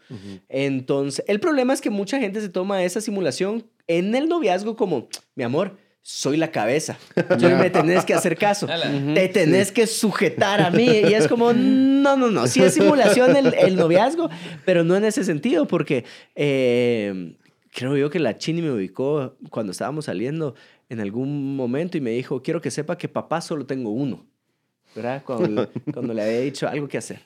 Entonces, 0.49 1.25
el 1.27 1.41
problema 1.41 1.73
es 1.73 1.81
que 1.81 1.89
mucha 1.89 2.19
gente 2.19 2.41
se 2.43 2.51
toma 2.51 2.83
esa 2.83 3.01
simulación 3.01 3.65
en 3.87 4.15
el 4.15 4.29
noviazgo 4.29 4.77
como, 4.77 5.09
mi 5.37 5.45
amor, 5.45 5.79
soy 6.03 6.37
la 6.37 6.51
cabeza, 6.51 6.99
Yo 7.39 7.57
me 7.57 7.71
tenés 7.71 8.05
que 8.05 8.13
hacer 8.13 8.37
caso, 8.37 8.67
te 8.67 9.29
tenés 9.29 9.73
que 9.73 9.87
sujetar 9.87 10.61
a 10.61 10.71
mí. 10.71 10.85
Y 10.85 11.15
es 11.15 11.29
como, 11.29 11.55
no, 11.55 12.17
no, 12.17 12.31
no, 12.31 12.47
sí 12.47 12.63
es 12.63 12.75
simulación 12.75 13.37
el, 13.37 13.55
el 13.55 13.77
noviazgo, 13.77 14.29
pero 14.67 14.85
no 14.85 14.97
en 14.97 15.05
ese 15.05 15.25
sentido, 15.25 15.67
porque 15.67 16.05
eh, 16.35 17.37
creo 17.71 17.97
yo 17.97 18.11
que 18.11 18.19
la 18.19 18.37
Chini 18.37 18.61
me 18.61 18.71
ubicó 18.71 19.37
cuando 19.51 19.73
estábamos 19.73 20.07
saliendo 20.07 20.57
en 20.91 21.01
algún 21.01 21.57
momento 21.57 21.97
y 21.97 22.01
me 22.01 22.11
dijo, 22.11 22.43
quiero 22.43 22.61
que 22.61 22.71
sepa 22.71 22.99
que 22.99 23.09
papá 23.09 23.41
solo 23.41 23.65
tengo 23.65 23.91
uno. 23.91 24.27
¿Verdad? 24.95 25.23
Cuando, 25.25 25.69
cuando 25.93 26.15
le 26.15 26.23
había 26.23 26.41
dicho 26.41 26.69
algo 26.69 26.87
que 26.89 26.99
hacer. 26.99 27.21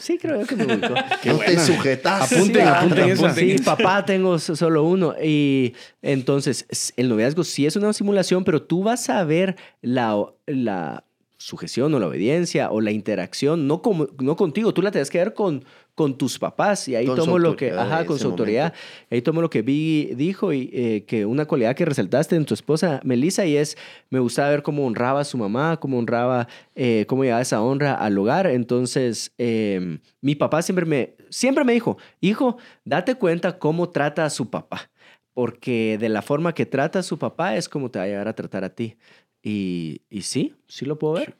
Sí, 0.00 0.18
creo 0.18 0.40
yo 0.40 0.46
que 0.48 0.56
me 0.56 0.64
ubicó. 0.64 0.94
no 1.26 1.38
te 1.38 1.58
sujetas. 1.60 2.32
Apunten, 2.32 2.62
Sí, 2.64 2.68
apunten. 2.68 3.34
Sí, 3.34 3.56
papá, 3.64 4.04
tengo 4.04 4.36
so- 4.40 4.56
solo 4.56 4.82
uno. 4.82 5.14
Y 5.22 5.74
entonces, 6.02 6.66
el 6.96 7.08
noviazgo 7.08 7.44
sí 7.44 7.66
es 7.66 7.76
una 7.76 7.92
simulación, 7.92 8.42
pero 8.42 8.60
tú 8.62 8.82
vas 8.82 9.08
a 9.10 9.22
ver 9.22 9.54
la, 9.82 10.16
la 10.46 11.04
sujeción 11.38 11.94
o 11.94 12.00
la 12.00 12.08
obediencia 12.08 12.70
o 12.72 12.80
la 12.80 12.90
interacción, 12.90 13.68
no, 13.68 13.80
como, 13.80 14.08
no 14.18 14.34
contigo, 14.36 14.74
tú 14.74 14.82
la 14.82 14.90
tienes 14.90 15.08
que 15.10 15.18
ver 15.18 15.34
con, 15.34 15.64
con 15.96 16.16
tus 16.16 16.38
papás. 16.38 16.86
Y 16.88 16.94
ahí 16.94 17.06
Con 17.06 17.16
tomo 17.16 17.38
lo 17.40 17.56
que, 17.56 17.72
ajá, 17.72 18.02
en 18.02 18.06
con 18.06 18.18
su 18.18 18.28
autoridad. 18.28 18.72
Ahí 19.10 19.22
tomo 19.22 19.40
lo 19.40 19.50
que 19.50 19.62
vi 19.62 20.14
dijo 20.14 20.52
y 20.52 20.70
eh, 20.72 21.04
que 21.06 21.24
una 21.24 21.46
cualidad 21.46 21.74
que 21.74 21.86
resaltaste 21.86 22.36
en 22.36 22.44
tu 22.44 22.54
esposa, 22.54 23.00
Melissa, 23.02 23.46
y 23.46 23.56
es, 23.56 23.76
me 24.10 24.20
gustaba 24.20 24.50
ver 24.50 24.62
cómo 24.62 24.86
honraba 24.86 25.20
a 25.20 25.24
su 25.24 25.38
mamá, 25.38 25.78
cómo 25.80 25.98
honraba, 25.98 26.46
eh, 26.76 27.06
cómo 27.08 27.24
llevaba 27.24 27.40
esa 27.40 27.62
honra 27.62 27.94
al 27.94 28.16
hogar. 28.18 28.46
Entonces, 28.46 29.32
eh, 29.38 29.98
mi 30.20 30.34
papá 30.34 30.60
siempre 30.60 30.84
me, 30.84 31.14
siempre 31.30 31.64
me 31.64 31.72
dijo, 31.72 31.96
hijo, 32.20 32.58
date 32.84 33.14
cuenta 33.14 33.58
cómo 33.58 33.88
trata 33.88 34.26
a 34.26 34.30
su 34.30 34.50
papá. 34.50 34.90
Porque 35.32 35.96
de 35.98 36.10
la 36.10 36.20
forma 36.22 36.54
que 36.54 36.66
trata 36.66 36.98
a 36.98 37.02
su 37.02 37.18
papá 37.18 37.56
es 37.56 37.68
como 37.68 37.90
te 37.90 37.98
va 37.98 38.04
a 38.04 38.08
llegar 38.08 38.28
a 38.28 38.34
tratar 38.34 38.64
a 38.64 38.70
ti. 38.70 38.96
Y, 39.42 40.02
y 40.10 40.22
sí, 40.22 40.54
sí 40.68 40.84
lo 40.84 40.98
puedo 40.98 41.14
ver. 41.14 41.36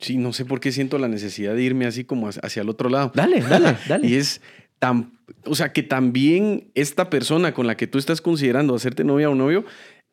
Sí, 0.00 0.16
no 0.16 0.32
sé 0.32 0.44
por 0.44 0.60
qué 0.60 0.72
siento 0.72 0.98
la 0.98 1.08
necesidad 1.08 1.54
de 1.54 1.62
irme 1.62 1.86
así 1.86 2.04
como 2.04 2.28
hacia 2.28 2.62
el 2.62 2.68
otro 2.68 2.88
lado. 2.88 3.12
Dale, 3.14 3.40
dale, 3.42 3.76
dale. 3.88 4.08
Y 4.08 4.14
es 4.14 4.40
tan, 4.78 5.12
o 5.44 5.54
sea, 5.54 5.72
que 5.72 5.82
también 5.82 6.70
esta 6.74 7.10
persona 7.10 7.52
con 7.52 7.66
la 7.66 7.76
que 7.76 7.86
tú 7.86 7.98
estás 7.98 8.20
considerando 8.20 8.74
hacerte 8.74 9.04
novia 9.04 9.28
o 9.30 9.34
novio, 9.34 9.64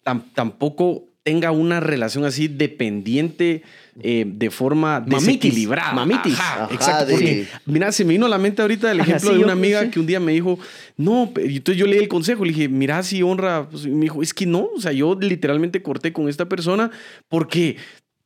tam- 0.03 0.23
tampoco 0.33 1.05
tenga 1.23 1.51
una 1.51 1.81
relación 1.81 2.23
así 2.23 2.47
dependiente 2.47 3.61
eh, 4.01 4.23
de 4.25 4.49
forma 4.49 4.99
Mamitis, 5.01 5.25
desequilibrada. 5.25 5.91
mamitis. 5.93 6.33
Ajá, 6.39 6.63
Ajá, 6.65 6.73
exacto. 6.73 7.05
de- 7.07 7.11
Porque, 7.13 7.47
mira, 7.65 7.91
se 7.91 8.05
me 8.05 8.13
vino 8.13 8.25
a 8.27 8.29
la 8.29 8.37
mente 8.37 8.61
ahorita 8.61 8.89
el 8.91 9.01
Ajá, 9.01 9.09
ejemplo 9.09 9.29
sí, 9.29 9.35
de 9.35 9.39
yo- 9.41 9.45
una 9.45 9.53
amiga 9.53 9.81
sí. 9.83 9.89
que 9.89 9.99
un 9.99 10.05
día 10.07 10.19
me 10.21 10.31
dijo, 10.31 10.57
no, 10.95 11.31
y 11.45 11.57
entonces 11.57 11.77
yo 11.79 11.85
le 11.85 11.95
di 11.97 12.03
el 12.03 12.07
consejo, 12.07 12.45
le 12.45 12.51
dije, 12.53 12.69
mira, 12.69 13.03
si 13.03 13.21
honra, 13.23 13.67
pues, 13.69 13.85
y 13.85 13.89
me 13.89 14.03
dijo, 14.03 14.21
es 14.21 14.33
que 14.33 14.45
no, 14.45 14.69
o 14.75 14.79
sea, 14.79 14.93
yo 14.93 15.17
literalmente 15.19 15.81
corté 15.81 16.13
con 16.13 16.29
esta 16.29 16.47
persona 16.47 16.91
porque 17.27 17.75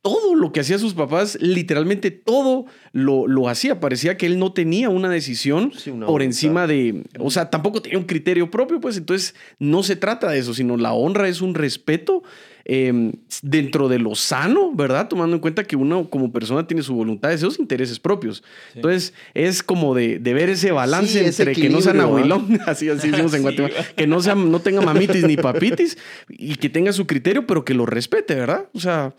todo 0.02 0.34
lo 0.34 0.50
que 0.50 0.60
hacía 0.60 0.78
sus 0.78 0.94
papás, 0.94 1.38
literalmente 1.40 2.10
todo 2.10 2.66
lo, 2.92 3.28
lo 3.28 3.48
hacía. 3.48 3.78
Parecía 3.78 4.16
que 4.16 4.26
él 4.26 4.38
no 4.38 4.52
tenía 4.52 4.88
una 4.88 5.08
decisión 5.08 5.72
Sí, 5.76 5.90
una 5.90 6.06
por 6.06 6.22
encima 6.22 6.66
de, 6.66 7.04
o 7.20 7.30
sea, 7.30 7.50
tampoco 7.50 7.80
tenía 7.80 7.98
un 7.98 8.04
criterio 8.04 8.50
propio, 8.50 8.80
pues 8.80 8.96
entonces 8.96 9.36
no 9.60 9.84
se 9.84 9.94
trata 9.94 10.28
de 10.30 10.40
eso, 10.40 10.54
sino 10.54 10.76
la 10.76 10.92
honra 10.92 11.28
es 11.28 11.40
un 11.40 11.54
respeto 11.54 12.24
eh, 12.64 13.12
dentro 13.42 13.88
de 13.88 14.00
lo 14.00 14.16
sano, 14.16 14.72
¿verdad? 14.74 15.08
Tomando 15.08 15.36
en 15.36 15.40
cuenta 15.40 15.64
que 15.64 15.76
uno 15.76 16.10
como 16.10 16.32
persona 16.32 16.66
tiene 16.66 16.82
su 16.82 16.94
voluntad, 16.94 17.28
deseos, 17.28 17.60
intereses 17.60 18.00
propios. 18.00 18.42
Entonces 18.74 19.14
es 19.34 19.62
como 19.62 19.94
de, 19.94 20.18
de 20.18 20.34
ver 20.34 20.48
ese 20.48 20.72
balance 20.72 21.12
Sí, 21.12 21.24
ese 21.24 21.42
entre 21.42 21.54
que 21.60 21.68
no 21.68 21.80
sea 21.80 21.92
equilibrio, 21.92 22.34
¿ah? 22.34 22.38
nahuilón, 22.38 22.60
así, 22.66 22.88
así 22.88 23.10
decimos 23.10 23.34
en 23.34 23.42
Guatemala, 23.42 23.74
que 23.96 24.08
no, 24.08 24.20
sea, 24.20 24.34
no 24.34 24.60
tenga 24.60 24.80
mamitis 24.80 25.24
ni 25.24 25.36
papitis 25.36 25.96
y 26.28 26.56
que 26.56 26.68
tenga 26.68 26.92
su 26.92 27.06
criterio, 27.06 27.46
pero 27.46 27.64
que 27.64 27.74
lo 27.74 27.86
respete, 27.86 28.34
¿verdad? 28.34 28.68
O 28.74 28.80
sea, 28.80 29.14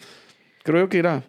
creo 0.63 0.89
que 0.89 0.97
era... 0.99 1.23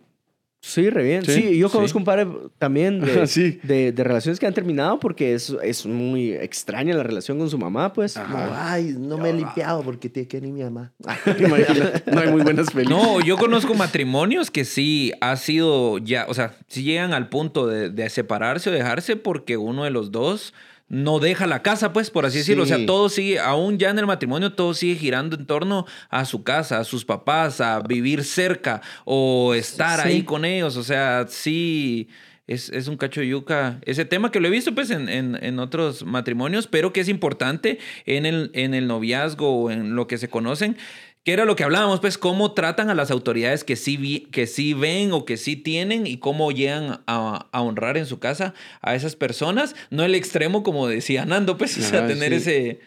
Sí, 0.67 0.89
re 0.89 1.03
bien. 1.05 1.23
Sí, 1.27 1.33
Sí, 1.43 1.59
yo 1.59 1.69
sí. 1.69 1.77
conozco 1.77 1.99
un 1.99 2.07
par 2.07 2.27
de- 2.27 2.49
también 2.57 2.99
de, 3.03 3.27
Sí. 3.27 3.61
de, 3.65 3.93
de 3.93 4.03
relaciones 4.03 4.41
que 4.41 4.47
han 4.47 4.55
terminado 4.55 4.99
porque 4.99 5.35
es, 5.35 5.55
es 5.63 5.85
muy 5.85 6.33
extraña 6.33 6.95
la 6.97 7.03
relación 7.03 7.39
con 7.39 7.51
su 7.51 7.59
mamá, 7.59 7.93
pues. 7.93 8.15
Como, 8.15 8.39
Ay, 8.51 8.95
no 8.99 9.19
me 9.19 9.29
he 9.29 9.33
limpiado 9.35 9.83
porque 9.83 10.09
tiene 10.09 10.27
que 10.27 10.39
ir 10.39 10.45
mi 10.45 10.63
mamá. 10.63 10.95
No 12.07 12.21
hay 12.21 12.29
muy 12.31 12.41
buenas 12.41 12.71
películas. 12.71 13.03
No, 13.03 13.21
yo 13.21 13.37
conozco 13.37 13.75
matrimonios 13.75 14.51
que 14.51 14.65
sí 14.65 15.13
ha 15.21 15.37
sido 15.37 15.99
ya, 15.99 16.25
o 16.31 16.35
sea, 16.35 16.55
sí 16.69 16.83
llegan 16.83 17.13
al 17.13 17.29
punto 17.29 17.67
de, 17.67 17.91
de 17.91 18.09
separarse 18.09 18.71
o 18.71 18.73
dejarse 18.73 19.17
porque 19.17 19.59
uno 19.59 19.85
de 19.85 19.91
los 19.91 20.13
dos 20.13 20.55
no 20.89 21.19
deja 21.19 21.47
la 21.47 21.63
casa, 21.63 21.93
pues, 21.93 22.11
por 22.11 22.27
así 22.27 22.39
decirlo. 22.39 22.65
O 22.65 22.67
sea, 22.67 22.85
todo 22.87 23.09
sigue, 23.09 23.39
aún 23.41 23.79
ya 23.79 23.91
en 23.91 23.99
el 23.99 24.07
matrimonio, 24.07 24.53
todo 24.53 24.75
sigue 24.75 24.97
girando 24.97 25.35
en 25.37 25.47
torno 25.47 25.87
a 26.11 26.25
su 26.25 26.43
casa, 26.45 26.79
a 26.79 26.85
sus 26.85 27.05
papás, 27.05 27.61
a 27.61 27.81
vivir 27.81 28.23
cerca 28.25 28.83
o 29.05 29.55
estar 29.55 30.01
Sí. 30.03 30.09
ahí 30.09 30.23
con 30.23 30.45
ellos. 30.45 30.77
O 30.77 30.85
sea, 30.85 31.27
sí. 31.29 32.09
Es, 32.47 32.69
es 32.69 32.89
un 32.89 32.99
cacho 32.99 33.23
de 33.23 33.29
yuca. 33.29 33.79
Ese 33.87 34.05
tema 34.05 34.31
que 34.31 34.39
lo 34.39 34.49
he 34.49 34.51
visto 34.51 34.75
pues 34.75 34.91
en, 34.91 35.09
en- 35.09 35.43
en 35.43 35.59
otros 35.59 36.05
matrimonios, 36.05 36.67
pero 36.67 36.93
que 36.93 37.01
es 37.01 37.09
importante 37.09 37.79
en 38.05 38.27
el, 38.27 38.51
en 38.53 38.75
el 38.75 38.87
noviazgo 38.87 39.63
o 39.63 39.71
en 39.71 39.97
lo 39.97 40.07
que 40.07 40.19
se 40.19 40.29
conocen, 40.29 40.77
que 41.25 41.33
era 41.33 41.45
lo 41.47 41.57
que 41.57 41.65
hablábamos, 41.65 42.01
pues, 42.01 42.19
cómo 42.19 42.53
tratan 42.53 42.91
a 42.91 42.95
las 42.95 43.11
autoridades 43.11 43.65
que 43.65 43.77
sí, 43.77 43.97
vi- 43.97 44.27
que 44.31 44.47
sí 44.47 44.75
ven 44.75 45.13
o 45.13 45.25
que 45.25 45.37
sí 45.37 45.57
tienen 45.57 46.07
y 46.07 46.19
cómo 46.19 46.53
llegan 46.53 47.01
a, 47.07 47.47
a 47.51 47.63
honrar 47.63 47.97
en 47.97 48.07
su 48.07 48.19
casa 48.19 48.53
a 48.83 48.95
esas 48.95 49.17
personas. 49.17 49.75
No 49.91 50.05
el 50.05 50.15
extremo, 50.15 50.63
como 50.63 50.87
decía 50.87 51.25
Nando, 51.25 51.57
pues, 51.57 51.77
o 51.79 51.83
sea, 51.83 52.07
tener 52.07 52.31
sí. 52.31 52.37
ese... 52.37 52.81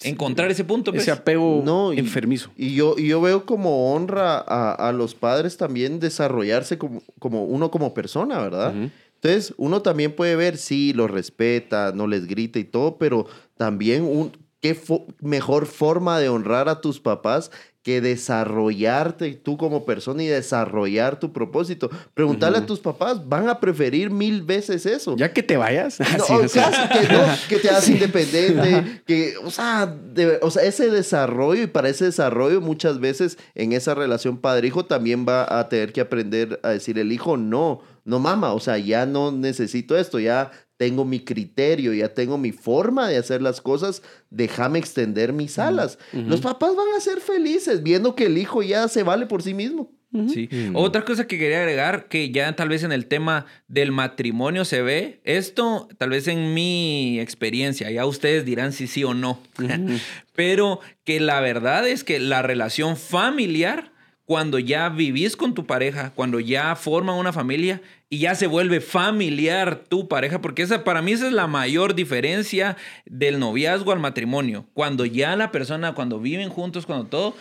Encontrar 0.00 0.48
ese 0.48 0.62
punto, 0.62 0.92
pues. 0.92 1.02
Ese 1.02 1.10
apego 1.10 1.62
No, 1.64 1.92
y- 1.92 1.98
enfermizo. 1.98 2.52
Y 2.56 2.74
yo, 2.74 2.94
y 2.96 3.08
yo 3.08 3.20
veo 3.20 3.44
como 3.46 3.92
honra 3.92 4.38
a, 4.38 4.72
a 4.72 4.92
los 4.92 5.16
padres 5.16 5.56
también 5.56 5.98
desarrollarse 5.98 6.78
como, 6.78 7.02
como 7.18 7.42
uno 7.44 7.72
como 7.72 7.94
persona, 7.94 8.38
¿verdad? 8.38 8.74
Entonces, 9.14 9.54
uno 9.56 9.82
también 9.82 10.14
puede 10.14 10.36
ver, 10.36 10.56
sí, 10.56 10.92
los 10.92 11.10
respeta, 11.10 11.90
no 11.92 12.06
les 12.06 12.28
grita 12.28 12.60
y 12.60 12.64
todo, 12.64 12.96
pero 12.98 13.26
también 13.56 14.04
un, 14.04 14.30
qué 14.60 14.80
fo- 14.80 15.04
mejor 15.20 15.66
forma 15.66 16.20
de 16.20 16.28
honrar 16.28 16.68
a 16.68 16.80
tus 16.80 17.00
papás 17.00 17.50
que 17.82 18.00
desarrollarte 18.00 19.32
tú 19.34 19.56
como 19.56 19.84
persona 19.86 20.22
y 20.22 20.26
desarrollar 20.26 21.18
tu 21.20 21.32
propósito. 21.32 21.88
Preguntarle 22.12 22.58
a 22.58 22.66
tus 22.66 22.80
papás, 22.80 23.26
van 23.28 23.48
a 23.48 23.60
preferir 23.60 24.10
mil 24.10 24.42
veces 24.42 24.84
eso. 24.84 25.16
Ya 25.16 25.32
que 25.32 25.42
te 25.42 25.56
vayas. 25.56 25.98
No, 26.18 26.24
así, 26.24 26.32
o 26.32 26.48
sea, 26.48 26.70
casi 26.70 27.06
que, 27.06 27.12
no, 27.12 27.20
que 27.48 27.56
te 27.58 27.68
hagas 27.70 27.88
independiente, 27.88 29.02
que, 29.06 29.34
o 29.44 29.50
sea, 29.50 29.86
de- 29.86 30.38
o 30.42 30.50
sea, 30.50 30.64
ese 30.64 30.90
desarrollo 30.90 31.62
y 31.62 31.66
para 31.66 31.88
ese 31.88 32.06
desarrollo 32.06 32.60
muchas 32.60 32.98
veces 33.00 33.38
en 33.54 33.72
esa 33.72 33.94
relación 33.94 34.38
padre-hijo 34.38 34.84
también 34.86 35.24
va 35.28 35.58
a 35.58 35.68
tener 35.68 35.92
que 35.92 36.00
aprender 36.00 36.58
a 36.62 36.70
decir 36.70 36.98
el 36.98 37.12
hijo, 37.12 37.36
no, 37.36 37.80
no 38.04 38.18
mama, 38.18 38.52
o 38.52 38.60
sea, 38.60 38.78
ya 38.78 39.06
no 39.06 39.30
necesito 39.32 39.96
esto, 39.96 40.18
ya 40.18 40.50
tengo 40.78 41.04
mi 41.04 41.20
criterio, 41.20 41.92
ya 41.92 42.14
tengo 42.14 42.38
mi 42.38 42.52
forma 42.52 43.08
de 43.08 43.18
hacer 43.18 43.42
las 43.42 43.60
cosas, 43.60 44.02
déjame 44.30 44.78
extender 44.78 45.32
mis 45.32 45.58
alas. 45.58 45.98
Los 46.12 46.40
papás 46.40 46.74
van 46.76 46.86
a 46.96 47.00
ser 47.00 47.20
felices 47.20 47.82
viendo 47.82 48.14
que 48.14 48.26
el 48.26 48.38
hijo 48.38 48.62
ya 48.62 48.88
se 48.88 49.02
vale 49.02 49.26
por 49.26 49.42
sí 49.42 49.52
mismo. 49.52 49.90
Sí. 50.32 50.48
Otra 50.72 51.04
cosa 51.04 51.26
que 51.26 51.36
quería 51.36 51.58
agregar, 51.58 52.08
que 52.08 52.30
ya 52.30 52.54
tal 52.56 52.70
vez 52.70 52.82
en 52.82 52.92
el 52.92 53.06
tema 53.06 53.44
del 53.66 53.92
matrimonio 53.92 54.64
se 54.64 54.80
ve, 54.80 55.20
esto 55.24 55.86
tal 55.98 56.10
vez 56.10 56.28
en 56.28 56.54
mi 56.54 57.20
experiencia, 57.20 57.90
ya 57.90 58.06
ustedes 58.06 58.46
dirán 58.46 58.72
si 58.72 58.86
sí 58.86 59.04
o 59.04 59.12
no, 59.12 59.42
pero 60.34 60.80
que 61.04 61.20
la 61.20 61.40
verdad 61.40 61.86
es 61.86 62.04
que 62.04 62.20
la 62.20 62.40
relación 62.40 62.96
familiar, 62.96 63.92
cuando 64.24 64.58
ya 64.58 64.88
vivís 64.88 65.36
con 65.36 65.54
tu 65.54 65.66
pareja, 65.66 66.12
cuando 66.14 66.40
ya 66.40 66.74
forman 66.74 67.16
una 67.16 67.32
familia 67.34 67.82
y 68.10 68.18
ya 68.18 68.34
se 68.34 68.46
vuelve 68.46 68.80
familiar 68.80 69.84
tu 69.88 70.08
pareja, 70.08 70.40
porque 70.40 70.62
esa 70.62 70.84
para 70.84 71.02
mí 71.02 71.12
esa 71.12 71.26
es 71.26 71.32
la 71.32 71.46
mayor 71.46 71.94
diferencia 71.94 72.76
del 73.04 73.38
noviazgo 73.38 73.92
al 73.92 74.00
matrimonio, 74.00 74.66
cuando 74.74 75.04
ya 75.04 75.36
la 75.36 75.52
persona, 75.52 75.94
cuando 75.94 76.18
viven 76.18 76.48
juntos, 76.48 76.86
cuando 76.86 77.06
todo, 77.06 77.34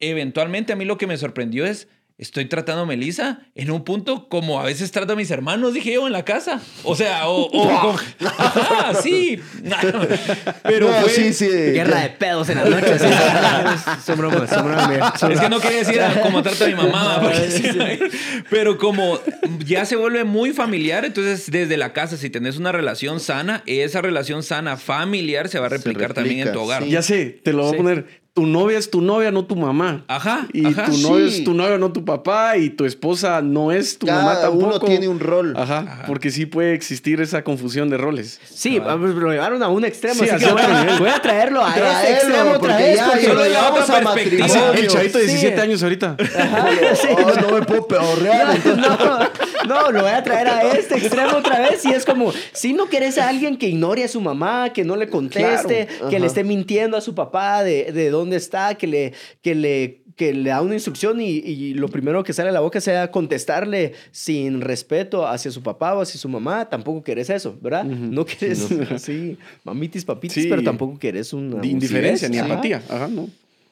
eventualmente 0.00 0.72
a 0.72 0.76
mí 0.76 0.84
lo 0.84 0.98
que 0.98 1.06
me 1.06 1.16
sorprendió 1.16 1.64
es, 1.64 1.88
estoy 2.18 2.44
tratando 2.46 2.82
a 2.82 2.86
Melissa 2.86 3.40
en 3.54 3.70
un 3.70 3.84
punto 3.84 4.28
como 4.28 4.60
a 4.60 4.64
veces 4.64 4.90
trato 4.92 5.14
a 5.14 5.16
mis 5.16 5.30
hermanos, 5.30 5.74
dije 5.74 5.92
yo, 5.94 6.06
en 6.06 6.12
la 6.12 6.24
casa. 6.24 6.60
O 6.84 6.94
sea, 6.96 7.28
o... 7.28 7.48
o 7.52 7.90
Ajá, 8.38 8.94
sí. 9.02 9.40
Pero 10.62 10.88
No, 10.90 10.94
fue- 11.00 11.10
sí, 11.10 11.32
sí. 11.32 11.48
Guerra 11.48 12.00
de 12.00 12.10
pedos 12.10 12.48
en 12.48 12.58
las 12.58 12.68
noches. 12.70 13.02
son 14.04 14.18
bromas, 14.18 14.50
son 14.50 14.64
bromas. 14.66 15.22
Es 15.22 15.40
que 15.40 15.48
no 15.48 15.60
quería 15.60 15.78
decir 15.78 16.00
como 16.22 16.42
trato 16.42 16.64
a 16.64 16.68
mi 16.68 16.74
mamá, 16.74 17.20
porque 17.22 18.10
pero 18.50 18.78
como 18.78 19.18
ya 19.64 19.84
se 19.84 19.96
vuelve 19.96 20.24
muy 20.24 20.52
familiar, 20.52 21.04
entonces 21.04 21.50
desde 21.50 21.76
la 21.76 21.92
casa, 21.92 22.16
si 22.16 22.30
tenés 22.30 22.56
una 22.56 22.72
relación 22.72 23.20
sana, 23.20 23.62
esa 23.66 24.00
relación 24.00 24.42
sana 24.42 24.76
familiar 24.76 25.48
se 25.48 25.58
va 25.58 25.66
a 25.66 25.70
Se 25.70 25.76
replicar 25.78 26.14
también 26.14 26.46
en 26.46 26.52
tu 26.52 26.60
hogar. 26.60 26.82
sí. 26.84 26.90
Ya 26.90 27.02
sé, 27.02 27.40
te 27.42 27.52
lo 27.52 27.62
voy 27.62 27.70
Sí. 27.70 27.74
a 27.74 27.78
poner. 27.78 28.21
Tu 28.34 28.46
novia 28.46 28.78
es 28.78 28.90
tu 28.90 29.02
novia, 29.02 29.30
no 29.30 29.44
tu 29.44 29.56
mamá. 29.56 30.04
Ajá, 30.08 30.46
Y 30.54 30.64
ajá. 30.64 30.86
tu 30.86 30.92
Sí. 30.94 31.02
novio 31.02 31.26
es 31.26 31.44
tu 31.44 31.52
novio, 31.52 31.76
no 31.76 31.92
tu 31.92 32.02
papá. 32.02 32.56
Y 32.56 32.70
tu 32.70 32.86
esposa 32.86 33.42
no 33.42 33.72
es 33.72 33.98
tu 33.98 34.06
mamá 34.06 34.30
Cada 34.32 34.42
tampoco. 34.44 34.66
uno 34.68 34.80
tiene 34.80 35.06
un 35.06 35.20
rol. 35.20 35.52
Ajá, 35.54 35.80
Ajá. 35.80 36.04
porque 36.06 36.30
sí 36.30 36.46
puede 36.46 36.72
existir 36.72 37.20
esa 37.20 37.44
confusión 37.44 37.90
de 37.90 37.98
roles. 37.98 38.40
Sí, 38.48 38.78
vamos, 38.78 39.14
lo 39.16 39.30
llevaron 39.30 39.62
a 39.62 39.68
un 39.68 39.84
extremo. 39.84 40.24
Sí, 40.24 40.30
así 40.30 40.46
que 40.46 40.50
voy, 40.50 40.62
otro 40.62 40.74
a, 40.74 40.80
nivel. 40.80 40.98
voy 40.98 41.10
a 41.10 41.20
traerlo 41.20 41.62
a 41.62 41.74
Traerlo, 41.74 42.00
ese 42.00 42.12
extremo 42.14 42.50
otra 42.52 42.58
porque 42.60 42.74
vez. 42.82 42.96
ya, 42.96 43.06
porque 43.06 43.22
ya 43.22 43.28
lo 43.28 43.34
lo 43.34 43.44
llevamos 43.44 43.70
llevamos 43.86 43.90
a 43.90 44.14
perspectiva. 44.14 44.46
matrimonio. 44.48 44.80
El 44.82 44.88
chavito 44.88 45.18
de 45.18 45.24
Sí. 45.24 45.30
17 45.32 45.60
años 45.60 45.82
ahorita. 45.82 46.16
Ajá, 46.18 46.68
sí. 46.94 47.08
Oh, 47.22 47.40
no 47.40 47.50
me 47.58 47.62
puedo 47.66 47.86
peorrear. 47.86 48.58
No, 48.64 48.76
no, 48.96 49.18
lo 49.64 50.00
voy 50.02 50.10
a 50.10 50.22
traer 50.22 50.48
a 50.48 50.72
este 50.76 50.96
extremo 50.96 51.36
otra 51.38 51.60
vez. 51.60 51.84
Y 51.84 51.90
es 51.92 52.04
como, 52.04 52.32
si 52.52 52.72
no 52.72 52.86
quieres 52.86 53.18
a 53.18 53.28
alguien 53.28 53.56
que 53.56 53.68
ignore 53.68 54.04
a 54.04 54.08
su 54.08 54.20
mamá, 54.20 54.72
que 54.72 54.84
no 54.84 54.96
le 54.96 55.08
conteste, 55.08 55.86
Claro, 55.86 56.08
que 56.10 56.20
le 56.20 56.26
esté 56.26 56.44
mintiendo 56.44 56.96
a 56.96 57.00
su 57.00 57.14
papá 57.14 57.62
de, 57.64 57.92
de 57.92 58.10
dónde 58.10 58.36
está, 58.36 58.74
que 58.74 58.86
le, 58.86 59.12
que 59.42 59.54
le 59.54 59.98
que 60.14 60.34
le 60.34 60.50
da 60.50 60.60
una 60.60 60.74
instrucción 60.74 61.22
y, 61.22 61.24
y 61.30 61.72
lo 61.72 61.88
primero 61.88 62.22
que 62.22 62.34
sale 62.34 62.50
a 62.50 62.52
la 62.52 62.60
boca 62.60 62.82
sea 62.82 63.10
contestarle 63.10 63.94
sin 64.10 64.60
respeto 64.60 65.26
hacia 65.26 65.50
su 65.50 65.62
papá 65.62 65.94
o 65.94 66.02
hacia 66.02 66.20
su 66.20 66.28
mamá, 66.28 66.68
tampoco 66.68 67.02
querés 67.02 67.30
eso, 67.30 67.56
¿verdad? 67.62 67.84
No 67.84 68.26
querés 68.26 68.70
así, 68.90 69.38
mamitis, 69.64 70.04
papitis, 70.04 70.42
Sí. 70.42 70.48
pero 70.50 70.62
tampoco 70.62 70.98
querés 70.98 71.32
una 71.32 71.56
De 71.62 71.66
indiferencia 71.66 72.28
ni 72.28 72.36
apatía. 72.38 72.82
Ajá, 72.90 73.08
no. 73.08 73.30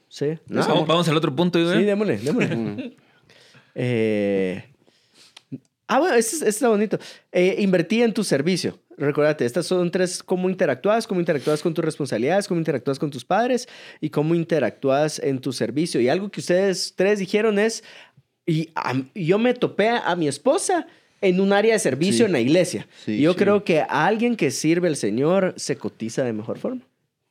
Sí, 0.08 0.28
Vamos, 0.48 0.66
no. 0.68 0.86
vamos 0.86 1.08
al 1.10 1.16
otro 1.18 1.36
punto. 1.36 1.58
¿eh? 1.58 1.76
Sí, 1.76 1.84
démosle, 1.84 2.16
démosle. 2.16 2.94
Eh, 3.74 4.64
Ah, 5.92 5.98
bueno, 5.98 6.14
este, 6.14 6.36
este 6.36 6.48
está 6.48 6.68
bonito. 6.68 6.98
Eh, 7.32 7.56
invertí 7.58 8.00
en 8.02 8.12
tu 8.14 8.22
servicio. 8.22 8.78
Recuérdate, 8.96 9.44
estas 9.44 9.66
son 9.66 9.90
tres, 9.90 10.22
cómo 10.22 10.48
interactúas, 10.48 11.06
cómo 11.06 11.20
interactúas 11.20 11.62
con 11.62 11.74
tus 11.74 11.84
responsabilidades, 11.84 12.46
cómo 12.46 12.60
interactúas 12.60 12.98
con 12.98 13.10
tus 13.10 13.24
padres 13.24 13.66
y 14.00 14.10
cómo 14.10 14.34
interactúas 14.34 15.18
en 15.18 15.40
tu 15.40 15.52
servicio. 15.52 16.00
Y 16.00 16.08
algo 16.08 16.30
que 16.30 16.40
ustedes 16.40 16.92
tres 16.94 17.18
dijeron 17.18 17.58
es, 17.58 17.82
y 18.46 18.68
a- 18.74 19.02
yo 19.14 19.38
me 19.38 19.54
topé 19.54 19.88
a 19.88 20.14
mi 20.16 20.28
esposa 20.28 20.86
en 21.22 21.40
un 21.40 21.52
área 21.52 21.72
de 21.72 21.78
servicio 21.78 22.18
Sí. 22.18 22.24
en 22.24 22.32
la 22.32 22.40
iglesia. 22.40 22.86
Sí, 23.04 23.12
y 23.14 23.20
yo 23.22 23.32
sí. 23.32 23.38
creo 23.38 23.64
que 23.64 23.80
a 23.80 24.06
alguien 24.06 24.36
que 24.36 24.50
sirve 24.50 24.86
al 24.88 24.96
Señor 24.96 25.54
se 25.56 25.76
cotiza 25.76 26.22
de 26.22 26.32
mejor 26.32 26.58
forma. 26.58 26.82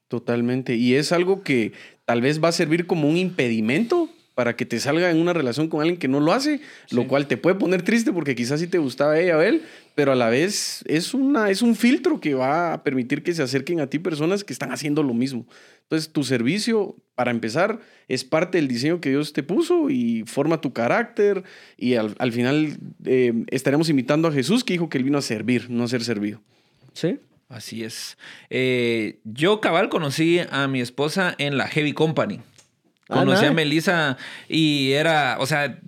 Totalmente. 0.08 0.76
Y 0.76 0.96
es 0.96 1.12
algo 1.12 1.44
que 1.44 1.72
tal 2.06 2.22
vez 2.22 2.44
va 2.44 2.48
a 2.50 2.52
servir 2.52 2.88
como 2.88 3.08
un 3.08 3.16
impedimento 3.16 4.10
para 4.40 4.56
que 4.56 4.66
te 4.66 4.80
salga 4.80 5.12
en 5.12 5.18
una 5.18 5.34
relación 5.34 5.68
con 5.68 5.82
alguien 5.82 6.00
que 6.00 6.08
no 6.08 6.22
lo 6.22 6.32
hace, 6.32 6.62
lo 6.92 7.10
cual 7.10 7.28
te 7.28 7.36
puede 7.36 7.58
poner 7.58 7.82
triste 7.82 8.14
porque 8.14 8.36
quizás 8.36 8.62
sí 8.62 8.68
te 8.68 8.78
gustaba 8.78 9.20
ella 9.20 9.36
o 9.36 9.42
él, 9.42 9.64
pero 9.96 10.14
a 10.14 10.16
la 10.16 10.30
vez 10.30 10.82
es, 10.88 11.14
una, 11.14 11.50
es 11.50 11.62
un 11.62 11.76
filtro 11.76 12.22
que 12.22 12.36
va 12.36 12.72
a 12.72 12.82
permitir 12.86 13.22
que 13.22 13.34
se 13.34 13.44
acerquen 13.44 13.82
a 13.82 13.88
ti 13.88 14.00
personas 14.00 14.46
que 14.46 14.54
están 14.54 14.72
haciendo 14.72 15.04
lo 15.04 15.14
mismo. 15.14 15.46
Entonces, 15.82 16.14
tu 16.14 16.24
servicio, 16.24 16.96
para 17.16 17.32
empezar, 17.32 17.82
es 18.08 18.24
parte 18.24 18.60
del 18.60 18.70
diseño 18.70 19.02
que 19.02 19.10
Dios 19.10 19.34
te 19.34 19.44
puso 19.44 19.90
y 19.90 20.24
forma 20.26 20.62
tu 20.62 20.72
carácter 20.72 21.44
y 21.76 21.96
al, 21.96 22.16
al 22.18 22.32
final 22.32 22.78
eh, 23.04 23.44
estaremos 23.48 23.90
imitando 23.90 24.30
a 24.30 24.32
Jesús 24.32 24.64
que 24.64 24.72
dijo 24.72 24.88
que 24.88 25.00
él 25.00 25.04
vino 25.04 25.18
a 25.18 25.22
servir, 25.22 25.70
no 25.70 25.84
a 25.84 25.90
ser 25.90 26.02
servido. 26.02 26.42
¿Sí? 26.94 27.20
Así 27.50 27.84
es. 27.84 28.18
Eh, 28.50 29.20
yo, 29.26 29.60
cabal, 29.60 29.90
conocí 29.90 30.40
a 30.50 30.70
mi 30.70 30.80
esposa 30.80 31.36
en 31.40 31.58
la 31.58 31.68
Heavy 31.68 31.92
Company. 31.92 32.40
Ah, 33.12 33.16
Conocí 33.26 33.46
a. 33.46 33.52
Melissa 33.52 34.18
y 34.48 34.92
era, 34.92 35.38
o 35.40 35.48
sea, 35.48 35.80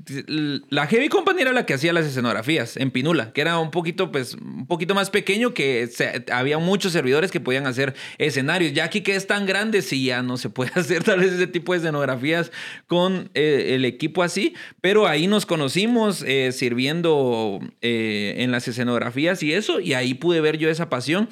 la 0.69 0.87
Heavy 0.87 1.07
Company 1.07 1.41
era 1.41 1.53
la 1.53 1.67
que 1.67 1.75
hacía 1.75 1.93
las 1.93 2.07
escenografías 2.07 2.77
en 2.77 2.89
Pinula, 2.89 3.31
que 3.31 3.41
era 3.41 3.59
un 3.59 3.69
poquito, 3.69 4.11
pues, 4.11 4.33
un 4.33 4.65
poquito 4.65 4.95
más 4.95 5.11
pequeño, 5.11 5.53
que 5.53 5.85
se- 5.85 6.25
había 6.31 6.57
muchos 6.57 6.93
servidores 6.93 7.29
que 7.29 7.39
podían 7.39 7.67
hacer 7.67 7.93
escenarios. 8.17 8.73
Ya 8.73 8.85
aquí 8.85 9.01
que 9.01 9.15
es 9.15 9.27
tan 9.27 9.45
grande, 9.45 9.83
sí, 9.83 10.05
ya 10.05 10.23
no 10.23 10.37
se 10.37 10.49
puede 10.49 10.71
hacer 10.75 11.03
tal 11.03 11.19
vez 11.19 11.31
ese 11.33 11.45
tipo 11.45 11.73
de 11.73 11.77
escenografías 11.79 12.51
con 12.87 13.29
eh, 13.35 13.75
el 13.75 13.85
equipo 13.85 14.23
así, 14.23 14.55
pero 14.81 15.05
ahí 15.07 15.27
nos 15.27 15.45
conocimos 15.45 16.23
eh, 16.27 16.51
sirviendo 16.51 17.59
eh, 17.81 18.33
en 18.37 18.51
las 18.51 18.67
escenografías 18.67 19.43
y 19.43 19.53
eso, 19.53 19.79
y 19.79 19.93
ahí 19.93 20.15
pude 20.15 20.41
ver 20.41 20.57
yo 20.57 20.69
esa 20.69 20.89
pasión. 20.89 21.29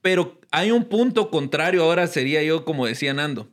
Pero 0.00 0.38
hay 0.50 0.70
un 0.70 0.84
punto 0.84 1.30
contrario 1.30 1.82
ahora, 1.82 2.06
sería 2.06 2.42
yo 2.42 2.64
como 2.64 2.86
decía 2.86 3.14
Nando. 3.14 3.48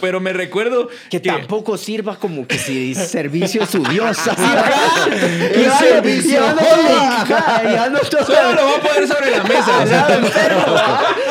Pero 0.00 0.20
me 0.20 0.32
recuerdo 0.32 0.88
Que, 1.10 1.18
tampoco 1.18 1.76
sirva 1.76 2.16
como 2.18 2.46
que 2.46 2.58
si 2.58 2.94
servicio 2.94 3.66
su 3.66 3.82
servicio. 5.78 6.40
Solo 8.26 8.52
lo 8.52 8.64
a 8.76 8.80
poner 8.80 9.08
sobre 9.08 9.30
la 9.30 9.42
mesa. 9.44 9.82
al 9.82 9.90
lado 9.90 10.14
enfermo, 10.14 10.76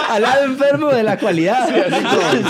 al 0.09 0.21
lado 0.21 0.43
enfermo 0.45 0.87
de 0.89 1.03
la 1.03 1.17
cualidad. 1.17 1.67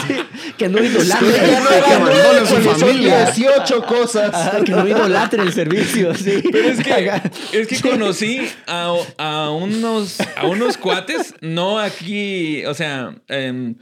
Sí, 0.07 0.16
que 0.57 0.70
no 0.70 0.84
idolatre. 0.84 1.28
No 1.28 1.70
que 1.86 1.99
no- 1.99 2.45
su 2.45 2.55
familia. 2.57 3.26
18 3.32 3.86
cosas. 3.86 4.34
Ajá, 4.34 4.64
que 4.64 4.72
no 4.72 4.88
idolatre 4.88 5.43
el 5.43 5.53
servicio. 5.53 6.14
Sí. 6.16 6.41
Pero 6.51 6.70
es 6.70 6.80
que, 6.82 7.22
es 7.51 7.68
que 7.68 7.82
conocí 7.89 8.49
a, 8.68 8.93
a 9.18 9.49
unos, 9.51 10.18
a 10.36 10.45
unos 10.47 10.78
cuates, 10.78 11.34
no 11.41 11.80
aquí, 11.80 12.66
o 12.66 12.74
sea, 12.74 13.14
em, 13.28 13.76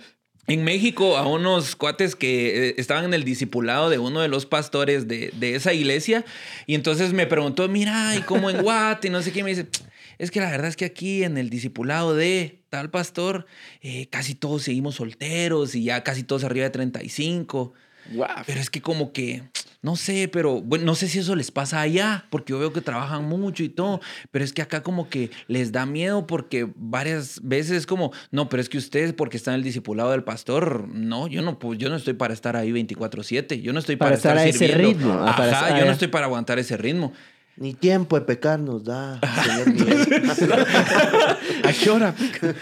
en 0.49 0.63
México, 0.63 1.15
a 1.15 1.27
unos 1.27 1.75
cuates 1.75 2.15
que 2.15 2.69
eh, 2.69 2.75
estaban 2.77 3.05
en 3.05 3.13
el 3.13 3.23
discipulado 3.23 3.89
de 3.89 3.99
uno 3.99 4.19
de 4.19 4.27
los 4.27 4.45
pastores 4.45 5.07
de, 5.07 5.31
de 5.35 5.55
esa 5.55 5.73
iglesia. 5.73 6.25
Y 6.65 6.75
entonces 6.75 7.13
me 7.13 7.27
preguntó, 7.27 7.67
mira, 7.69 8.15
¿y 8.15 8.21
cómo 8.21 8.49
en 8.49 8.61
Guate? 8.63 9.07
Y 9.07 9.11
no 9.11 9.21
sé 9.21 9.31
qué. 9.31 9.39
Y 9.39 9.43
me 9.43 9.51
dice, 9.51 9.67
es 10.17 10.31
que 10.31 10.41
la 10.41 10.49
verdad 10.49 10.67
es 10.67 10.75
que 10.75 10.85
aquí 10.85 11.23
en 11.23 11.37
el 11.37 11.49
discipulado 11.49 12.15
de 12.15 12.59
tal 12.69 12.89
pastor, 12.89 13.45
eh, 13.81 14.07
casi 14.09 14.35
todos 14.35 14.63
seguimos 14.63 14.95
solteros 14.95 15.75
y 15.75 15.83
ya 15.83 16.03
casi 16.03 16.23
todos 16.23 16.43
arriba 16.43 16.65
de 16.65 16.71
35. 16.71 17.73
Guau. 18.11 18.43
Pero 18.45 18.59
es 18.59 18.69
que 18.69 18.81
como 18.81 19.13
que, 19.13 19.43
no 19.81 19.95
sé, 19.95 20.27
pero 20.31 20.61
bueno, 20.61 20.85
no 20.85 20.95
sé 20.95 21.07
si 21.07 21.19
eso 21.19 21.35
les 21.35 21.51
pasa 21.51 21.79
allá, 21.79 22.25
porque 22.29 22.51
yo 22.51 22.59
veo 22.59 22.73
que 22.73 22.81
trabajan 22.81 23.23
mucho 23.25 23.63
y 23.63 23.69
todo, 23.69 24.01
pero 24.31 24.43
es 24.43 24.51
que 24.51 24.61
acá 24.61 24.83
como 24.83 25.09
que 25.09 25.31
les 25.47 25.71
da 25.71 25.85
miedo 25.85 26.27
porque 26.27 26.67
varias 26.75 27.39
veces 27.43 27.71
es 27.77 27.85
como, 27.85 28.11
no, 28.31 28.49
pero 28.49 28.61
es 28.61 28.67
que 28.69 28.77
ustedes 28.77 29.13
porque 29.13 29.37
están 29.37 29.53
en 29.53 29.59
el 29.59 29.63
discipulado 29.63 30.11
del 30.11 30.23
pastor, 30.23 30.87
no, 30.89 31.27
yo 31.27 31.41
no, 31.41 31.59
pues 31.59 31.79
yo 31.79 31.89
no 31.89 31.95
estoy 31.95 32.13
para 32.13 32.33
estar 32.33 32.55
ahí 32.57 32.71
24/7, 32.71 33.61
yo 33.61 33.71
no 33.73 33.79
estoy 33.79 33.95
para, 33.95 34.09
Para 34.09 34.17
estar 34.17 34.37
a 34.37 34.43
ese 34.45 34.57
sirviendo. 34.59 34.89
ritmo, 34.89 35.13
ah, 35.13 35.35
para 35.37 35.51
Ajá, 35.51 35.65
estar- 35.67 35.79
yo 35.79 35.85
no 35.85 35.91
estoy 35.91 36.07
para 36.09 36.25
aguantar 36.25 36.59
ese 36.59 36.75
ritmo. 36.75 37.13
Ni 37.59 37.73
tiempo 37.73 38.17
de 38.17 38.25
pecar 38.25 38.57
nos 38.59 38.85
da, 38.85 39.19
Señor 39.43 39.67
Miguel. 39.73 40.23
¿A 41.63 41.73
qué 41.73 41.89
hora? 41.89 42.15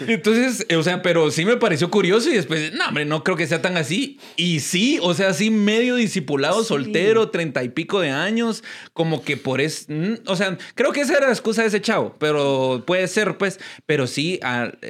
Entonces, 0.08 0.66
o 0.76 0.82
sea, 0.82 1.02
pero 1.02 1.30
sí 1.30 1.44
me 1.44 1.56
pareció 1.56 1.88
curioso 1.90 2.28
y 2.30 2.34
después, 2.34 2.72
no, 2.74 2.88
hombre, 2.88 3.04
no 3.04 3.22
creo 3.22 3.36
que 3.36 3.46
sea 3.46 3.62
tan 3.62 3.76
así. 3.76 4.18
Y 4.36 4.60
sí, 4.60 4.98
o 5.00 5.14
sea, 5.14 5.32
sí, 5.34 5.50
medio 5.50 5.94
discipulado, 5.94 6.62
Sí. 6.62 6.68
soltero, 6.68 7.30
treinta 7.30 7.62
y 7.62 7.68
pico 7.68 8.00
de 8.00 8.10
años, 8.10 8.64
como 8.92 9.22
que 9.22 9.36
por 9.36 9.60
eso, 9.60 9.86
o 10.26 10.34
sea, 10.34 10.58
creo 10.74 10.90
que 10.92 11.02
esa 11.02 11.16
era 11.16 11.26
la 11.26 11.32
excusa 11.32 11.62
de 11.62 11.68
ese 11.68 11.80
chavo, 11.80 12.16
pero 12.18 12.82
puede 12.86 13.06
ser, 13.06 13.38
pues, 13.38 13.60
pero 13.86 14.06
sí, 14.08 14.40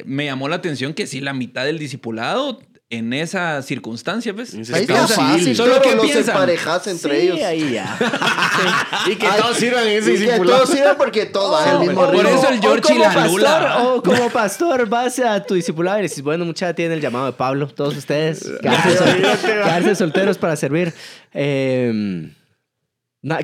me 0.06 0.24
llamó 0.24 0.48
la 0.48 0.56
atención 0.56 0.94
que 0.94 1.06
sí, 1.06 1.20
la 1.20 1.34
mitad 1.34 1.64
del 1.66 1.78
discipulado 1.78 2.60
en 2.90 3.12
esa 3.12 3.60
circunstancia, 3.62 4.32
pues. 4.34 4.54
Ahí 4.54 4.82
está 4.82 5.06
fácil, 5.06 5.54
Solo 5.54 5.80
que 5.82 5.94
los 5.94 6.06
piensan. 6.06 6.34
emparejas 6.34 6.86
entre 6.86 7.20
Sí, 7.20 7.26
ellos. 7.26 7.42
ahí 7.42 7.72
ya. 7.72 7.98
Y 9.06 9.14
que 9.16 9.26
Ay, 9.26 9.40
todos 9.40 9.56
sirvan 9.58 9.86
en 9.86 9.98
ese 9.98 10.14
y 10.14 10.18
que 10.26 10.38
todos 10.40 10.68
sirven 10.70 10.94
porque 10.96 11.26
todos 11.26 11.52
van 11.64 11.68
al 11.68 11.80
mismo 11.80 11.94
por 12.00 12.10
ritmo. 12.14 12.28
eso 12.30 12.48
el 12.48 12.60
George 12.60 12.94
y 12.94 12.98
la 12.98 13.08
Lula, 13.12 13.22
pastor, 13.22 13.42
¿verdad? 13.62 13.86
o 13.86 14.02
como 14.04 14.30
pastor 14.32 14.88
vas 14.88 15.18
a 15.18 15.42
tu 15.44 15.54
discipulado 15.54 15.98
y 15.98 16.02
dices, 16.02 16.22
bueno, 16.22 16.44
mucha 16.46 16.72
tiene 16.74 16.94
el 16.94 17.00
llamado 17.02 17.26
de 17.26 17.32
Pablo, 17.32 17.68
todos 17.68 17.94
ustedes, 17.96 18.42
quedarse, 18.62 18.96
sol- 18.96 19.22
quedarse 19.42 19.94
solteros 19.94 20.38
para 20.38 20.56
servir. 20.56 20.94
Eh, 21.34 22.30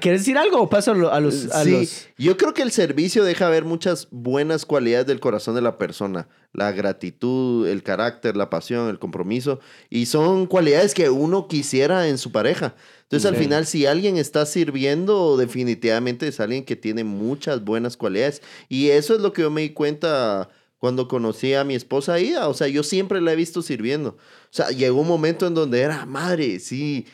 ¿Quieres 0.01 0.21
decir 0.21 0.39
algo 0.39 0.61
o 0.63 0.69
paso 0.71 0.93
a, 0.93 0.95
lo- 0.95 1.13
a 1.13 1.19
los... 1.19 1.47
A 1.53 1.65
sí, 1.65 1.71
los... 1.73 2.07
yo 2.17 2.37
creo 2.37 2.55
que 2.55 2.63
el 2.63 2.71
servicio 2.71 3.25
deja 3.25 3.49
ver 3.49 3.65
muchas 3.65 4.07
buenas 4.13 4.65
cualidades 4.65 5.07
del 5.07 5.19
corazón 5.19 5.57
de 5.57 5.63
la 5.63 5.79
persona. 5.79 6.29
La 6.53 6.71
gratitud, 6.71 7.67
el 7.67 7.83
carácter, 7.83 8.37
la 8.37 8.51
pasión, 8.51 8.89
el 8.89 9.01
compromiso. 9.01 9.59
Y 9.91 10.07
son 10.07 10.47
cualidades 10.47 10.95
que 10.95 11.11
uno 11.11 11.49
quisiera 11.49 12.07
en 12.09 12.19
su 12.19 12.31
pareja. 12.31 12.77
Entonces, 13.03 13.29
al 13.29 13.37
Sí. 13.37 13.43
final, 13.43 13.67
si 13.67 13.87
alguien 13.87 14.17
está 14.17 14.47
sirviendo, 14.47 15.37
definitivamente 15.37 16.29
es 16.29 16.39
alguien 16.39 16.65
que 16.65 16.77
tiene 16.77 17.03
muchas 17.03 17.65
buenas 17.65 17.97
cualidades. 17.97 18.43
Y 18.69 18.91
eso 18.91 19.15
es 19.17 19.21
lo 19.21 19.33
que 19.33 19.43
yo 19.43 19.51
me 19.51 19.63
di 19.63 19.71
cuenta 19.71 20.49
cuando 20.79 21.09
conocí 21.09 21.55
a 21.55 21.65
mi 21.65 21.75
esposa 21.75 22.21
Ida. 22.21 22.47
O 22.49 22.55
sea, 22.55 22.69
yo 22.69 22.85
siempre 22.85 23.21
la 23.21 23.33
he 23.33 23.37
visto 23.37 23.61
sirviendo. 23.61 24.11
O 24.11 24.17
sea, 24.51 24.69
llegó 24.69 25.01
un 25.01 25.09
momento 25.09 25.49
en 25.49 25.55
donde 25.55 25.81
era, 25.81 26.07
madre, 26.07 26.61
sí, 26.61 27.07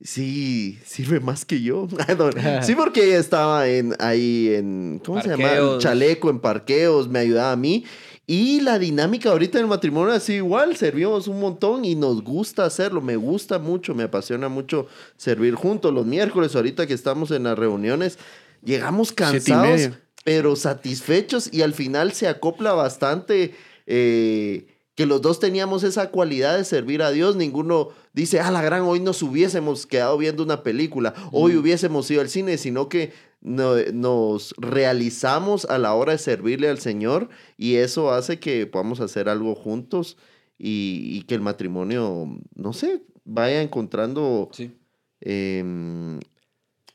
sí, 0.00 0.78
sirve 0.84 1.20
más 1.20 1.44
que 1.44 1.60
yo. 1.60 1.88
No, 2.18 2.30
sí, 2.62 2.74
porque 2.74 3.04
ella 3.04 3.18
estaba 3.18 3.68
en, 3.68 3.94
ahí 3.98 4.54
en, 4.54 5.00
¿cómo 5.04 5.20
se 5.20 5.28
llama? 5.28 5.78
Chaleco, 5.78 6.30
en 6.30 6.40
parqueos, 6.40 7.08
me 7.08 7.20
ayudaba 7.20 7.52
a 7.52 7.56
mí. 7.56 7.84
Y 8.26 8.60
la 8.60 8.78
dinámica 8.78 9.30
ahorita 9.30 9.56
en 9.58 9.64
el 9.64 9.70
matrimonio 9.70 10.12
así 10.12 10.34
igual, 10.34 10.76
servimos 10.76 11.28
un 11.28 11.40
montón 11.40 11.86
y 11.86 11.94
nos 11.94 12.22
gusta 12.22 12.66
hacerlo, 12.66 13.00
me 13.00 13.16
gusta 13.16 13.58
mucho, 13.58 13.94
me 13.94 14.02
apasiona 14.02 14.50
mucho 14.50 14.86
servir 15.16 15.54
juntos. 15.54 15.94
Los 15.94 16.04
miércoles, 16.04 16.54
ahorita 16.54 16.86
que 16.86 16.92
estamos 16.92 17.30
en 17.30 17.44
las 17.44 17.58
reuniones, 17.58 18.18
llegamos 18.62 19.12
cansados, 19.12 19.92
pero 20.24 20.56
satisfechos 20.56 21.48
y 21.50 21.62
al 21.62 21.72
final 21.72 22.12
se 22.12 22.28
acopla 22.28 22.74
bastante 22.74 23.54
eh, 23.86 24.66
que 24.98 25.06
los 25.06 25.22
dos 25.22 25.38
teníamos 25.38 25.84
esa 25.84 26.10
cualidad 26.10 26.56
de 26.58 26.64
servir 26.64 27.02
a 27.02 27.12
Dios. 27.12 27.36
Ninguno 27.36 27.90
dice, 28.14 28.40
ah, 28.40 28.50
la 28.50 28.62
gran, 28.62 28.82
hoy 28.82 28.98
nos 28.98 29.22
hubiésemos 29.22 29.86
quedado 29.86 30.18
viendo 30.18 30.42
una 30.42 30.64
película, 30.64 31.14
hoy 31.30 31.54
hubiésemos 31.54 32.10
ido 32.10 32.20
al 32.20 32.28
cine, 32.28 32.58
sino 32.58 32.88
que 32.88 33.12
no- 33.40 33.76
nos 33.92 34.56
realizamos 34.58 35.66
a 35.66 35.78
la 35.78 35.94
hora 35.94 36.10
de 36.14 36.18
servirle 36.18 36.68
al 36.68 36.80
Señor 36.80 37.28
y 37.56 37.76
eso 37.76 38.10
hace 38.10 38.40
que 38.40 38.66
podamos 38.66 38.98
hacer 38.98 39.28
algo 39.28 39.54
juntos 39.54 40.16
y, 40.58 41.02
y 41.12 41.22
que 41.28 41.36
el 41.36 41.42
matrimonio, 41.42 42.26
no 42.56 42.72
sé, 42.72 43.04
vaya 43.24 43.62
encontrando... 43.62 44.48
Sí. 44.50 44.72
em, 45.20 46.18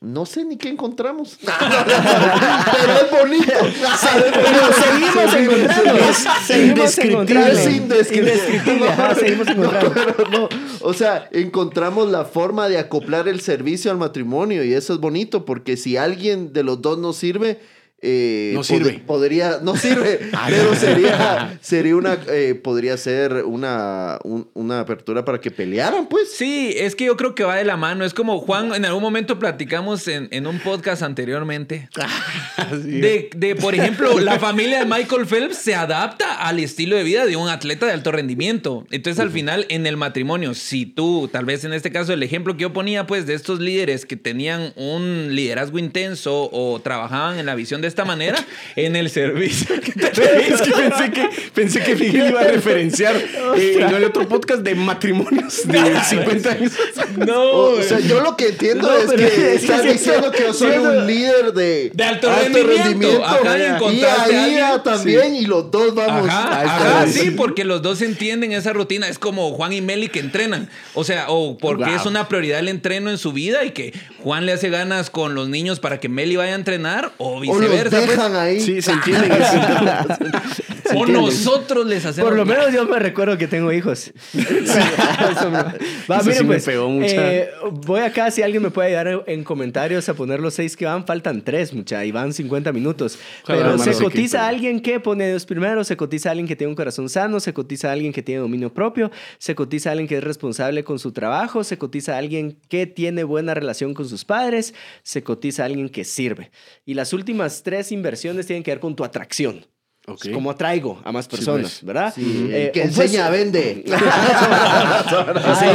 no 0.04 0.26
sé 0.26 0.44
ni 0.44 0.56
qué 0.56 0.68
encontramos. 0.68 1.38
Pero 1.42 2.92
es 2.92 3.10
bonito. 3.10 3.52
Pero 4.32 4.72
seguimos 4.72 5.34
encontrando. 5.34 6.14
Seguimos 6.46 6.98
encontrando. 6.98 7.50
Es 7.50 7.66
indescriptible. 7.66 8.88
Ajá, 8.88 9.14
seguimos 9.14 9.48
encontrando. 9.48 9.92
Pero 9.94 10.30
no, 10.30 10.48
o 10.80 10.92
sea, 10.92 11.28
encontramos 11.32 12.10
la 12.10 12.24
forma 12.24 12.68
de 12.68 12.78
acoplar 12.78 13.28
el 13.28 13.40
servicio 13.40 13.90
al 13.90 13.96
matrimonio 13.96 14.62
y 14.64 14.74
eso 14.74 14.92
es 14.92 15.00
bonito 15.00 15.44
porque 15.44 15.76
si 15.76 15.96
alguien 15.96 16.52
de 16.52 16.62
los 16.62 16.82
dos 16.82 16.98
nos 16.98 17.16
sirve, 17.16 17.58
eh, 18.04 18.50
No 18.54 18.60
pod- 18.60 18.64
sirve. 18.64 19.02
Podría, 19.06 19.58
no 19.62 19.76
sirve, 19.76 20.20
pero 20.48 20.74
sería, 20.74 21.58
sería 21.62 21.96
una, 21.96 22.18
eh, 22.28 22.54
podría 22.54 22.96
ser 22.96 23.44
una, 23.44 24.18
un- 24.24 24.48
una 24.54 24.80
apertura 24.80 25.24
para 25.24 25.40
que 25.40 25.50
pelearan, 25.50 26.06
pues. 26.08 26.32
Sí, 26.36 26.74
es 26.76 26.94
que 26.94 27.06
yo 27.06 27.16
creo 27.16 27.34
que 27.34 27.44
va 27.44 27.56
de 27.56 27.64
la 27.64 27.76
mano. 27.76 28.04
Es 28.04 28.12
como 28.14 28.38
Juan, 28.40 28.74
en 28.74 28.84
algún 28.84 29.02
momento 29.02 29.38
platicamos 29.38 30.06
en, 30.08 30.28
en 30.30 30.46
un 30.46 30.58
podcast 30.60 31.02
anteriormente. 31.02 31.88
De, 32.84 33.30
de, 33.36 33.56
por 33.56 33.74
ejemplo, 33.74 34.18
la 34.20 34.38
familia 34.38 34.78
de 34.80 34.84
Michael 34.86 35.26
Phelps 35.26 35.56
se 35.58 35.74
adapta 35.74 36.34
al 36.34 36.58
estilo 36.58 36.96
de 36.96 37.02
vida 37.02 37.26
de 37.26 37.36
un 37.36 37.48
atleta 37.48 37.86
de 37.86 37.92
alto 37.92 38.12
rendimiento. 38.12 38.86
Entonces, 38.90 39.20
al 39.20 39.30
final, 39.30 39.66
en 39.68 39.86
el 39.86 39.96
matrimonio, 39.96 40.54
si 40.54 40.86
tú, 40.86 41.28
tal 41.30 41.44
vez 41.44 41.64
en 41.64 41.72
este 41.72 41.90
caso, 41.90 42.12
el 42.12 42.22
ejemplo 42.22 42.54
que 42.56 42.62
yo 42.62 42.72
ponía, 42.72 43.06
pues, 43.06 43.26
de 43.26 43.34
estos 43.34 43.60
líderes 43.60 44.06
que 44.06 44.16
tenían 44.16 44.72
un 44.76 45.28
liderazgo 45.34 45.78
intenso 45.78 46.48
o 46.52 46.80
trabajaban 46.80 47.38
en 47.38 47.46
la 47.46 47.54
visión 47.54 47.80
de 47.80 47.88
esta 47.94 48.04
manera, 48.04 48.44
en 48.74 48.96
el 48.96 49.08
servicio. 49.08 49.80
¿Qué 49.80 49.92
te 49.92 50.06
es 50.52 50.60
que 50.62 50.72
pensé 50.72 51.10
que, 51.12 51.28
pensé 51.54 51.82
que 51.82 51.94
Miguel 51.94 52.30
iba 52.30 52.40
a 52.40 52.44
referenciar 52.44 53.14
eh, 53.16 53.76
en 53.80 53.94
el 53.94 54.04
otro 54.04 54.28
podcast 54.28 54.62
de 54.62 54.74
matrimonios 54.74 55.66
de 55.66 56.00
50 56.08 56.50
años. 56.50 56.72
No, 57.16 57.42
O, 57.42 57.78
o 57.78 57.82
sea, 57.82 58.00
yo 58.00 58.20
lo 58.20 58.36
que 58.36 58.48
entiendo 58.48 58.88
No, 58.88 58.96
es 58.96 59.12
que 59.12 59.24
es 59.26 59.32
que 59.32 59.54
estás 59.54 59.82
diciendo 59.84 60.30
que 60.32 60.42
yo 60.42 60.52
soy 60.52 60.76
un 60.78 61.06
líder 61.06 61.52
de, 61.52 61.90
De 61.94 62.04
alto 62.04 62.28
rendimiento. 62.30 63.24
Ajá, 63.24 63.58
y 63.92 64.02
ahí 64.02 64.60
también, 64.82 65.36
y 65.36 65.46
los 65.46 65.70
dos 65.70 65.94
vamos 65.94 66.28
Ajá, 66.28 66.60
a 66.60 66.62
ajá, 66.62 67.06
sí, 67.06 67.30
porque 67.30 67.64
los 67.64 67.80
dos 67.82 68.02
entienden 68.02 68.52
esa 68.52 68.72
rutina. 68.72 69.08
Es 69.08 69.18
como 69.18 69.52
Juan 69.52 69.72
y 69.72 69.80
Meli 69.80 70.08
que 70.08 70.18
entrenan. 70.20 70.68
O 70.94 71.04
sea, 71.04 71.26
o 71.28 71.56
porque 71.58 71.84
Wow. 71.84 71.94
es 71.96 72.06
una 72.06 72.28
prioridad 72.28 72.60
el 72.60 72.68
entreno 72.68 73.10
en 73.10 73.18
su 73.18 73.32
vida 73.32 73.64
y 73.64 73.70
que 73.72 73.92
Juan 74.22 74.46
le 74.46 74.52
hace 74.52 74.70
ganas 74.70 75.10
con 75.10 75.34
los 75.34 75.48
niños 75.48 75.80
para 75.80 76.00
que 76.00 76.08
Meli 76.08 76.36
vaya 76.36 76.52
a 76.52 76.56
entrenar 76.56 77.12
o 77.18 77.34
O 77.36 77.60
los 77.60 77.70
pues. 77.90 78.08
dejan 78.08 78.36
ahí. 78.36 78.60
Sí, 78.60 78.80
se 78.82 78.92
entienden. 78.92 79.30
o 80.94 81.06
nosotros 81.06 81.86
les 81.86 82.04
hacemos. 82.04 82.28
Por 82.30 82.36
lo 82.38 82.44
menos 82.44 82.72
yo 82.72 82.84
me 82.86 82.98
recuerdo 82.98 83.38
que 83.38 83.46
tengo 83.48 83.72
hijos. 83.72 84.12
Eso 84.34 85.50
me- 85.50 85.58
Va, 86.10 86.16
Eso 86.18 86.24
miren, 86.24 86.38
sí 86.38 86.42
me 86.44 86.46
pues, 86.46 86.64
pegó 86.64 86.88
mucho. 86.88 87.14
eh, 87.14 87.50
voy 87.72 88.00
acá, 88.00 88.30
si 88.30 88.42
alguien 88.42 88.62
me 88.62 88.70
puede 88.70 88.88
ayudar 88.96 89.24
en 89.26 89.44
comentarios 89.44 90.08
a 90.08 90.14
poner 90.14 90.40
los 90.40 90.54
seis 90.54 90.76
que 90.76 90.84
van, 90.86 91.06
faltan 91.06 91.42
tres, 91.42 91.72
mucha, 91.72 92.04
y 92.04 92.12
van 92.12 92.32
50 92.32 92.72
minutos. 92.72 93.18
Ojalá, 93.44 93.76
Pero 93.76 93.78
se 93.78 94.02
cotiza 94.02 94.44
a 94.44 94.48
alguien 94.48 94.80
que 94.80 95.00
pone 95.00 95.28
Dios 95.28 95.46
primero, 95.46 95.82
se 95.84 95.96
cotiza 95.96 96.28
a 96.28 96.32
alguien 96.32 96.46
que 96.46 96.56
tiene 96.56 96.68
un 96.70 96.76
corazón 96.76 97.08
sano, 97.08 97.40
se 97.40 97.52
cotiza 97.52 97.88
a 97.88 97.92
alguien 97.92 98.12
que 98.12 98.22
tiene 98.22 98.40
dominio 98.40 98.72
propio, 98.72 99.10
se 99.38 99.54
cotiza 99.54 99.88
a 99.90 99.92
alguien 99.92 100.08
que 100.08 100.18
es 100.18 100.24
responsable 100.24 100.84
con 100.84 100.98
su 100.98 101.12
trabajo, 101.12 101.64
se 101.64 101.78
cotiza 101.78 102.14
a 102.14 102.18
alguien 102.18 102.58
que 102.68 102.86
tiene 102.86 103.24
buena 103.24 103.54
relación 103.54 103.94
con 103.94 104.08
sus 104.08 104.24
padres, 104.24 104.74
se 105.02 105.22
cotiza 105.22 105.62
a 105.62 105.66
alguien 105.66 105.88
que 105.88 106.04
sirve. 106.04 106.50
Y 106.84 106.94
las 106.94 107.12
últimas 107.12 107.62
tres 107.64 107.90
inversiones 107.90 108.46
tienen 108.46 108.62
que 108.62 108.70
ver 108.70 108.78
con 108.78 108.94
tu 108.94 109.02
atracción. 109.02 109.66
Ok. 110.06 110.26
Cómo 110.34 110.50
atraigo 110.50 111.00
a 111.02 111.12
más 111.12 111.26
personas, 111.26 111.78
pues. 111.80 111.84
¿verdad? 111.84 112.12
Sí, 112.14 112.48
Eh, 112.50 112.70
que 112.74 112.82
pues, 112.82 112.98
enseña, 112.98 113.30
vende. 113.30 113.84
Sí, 115.58 115.66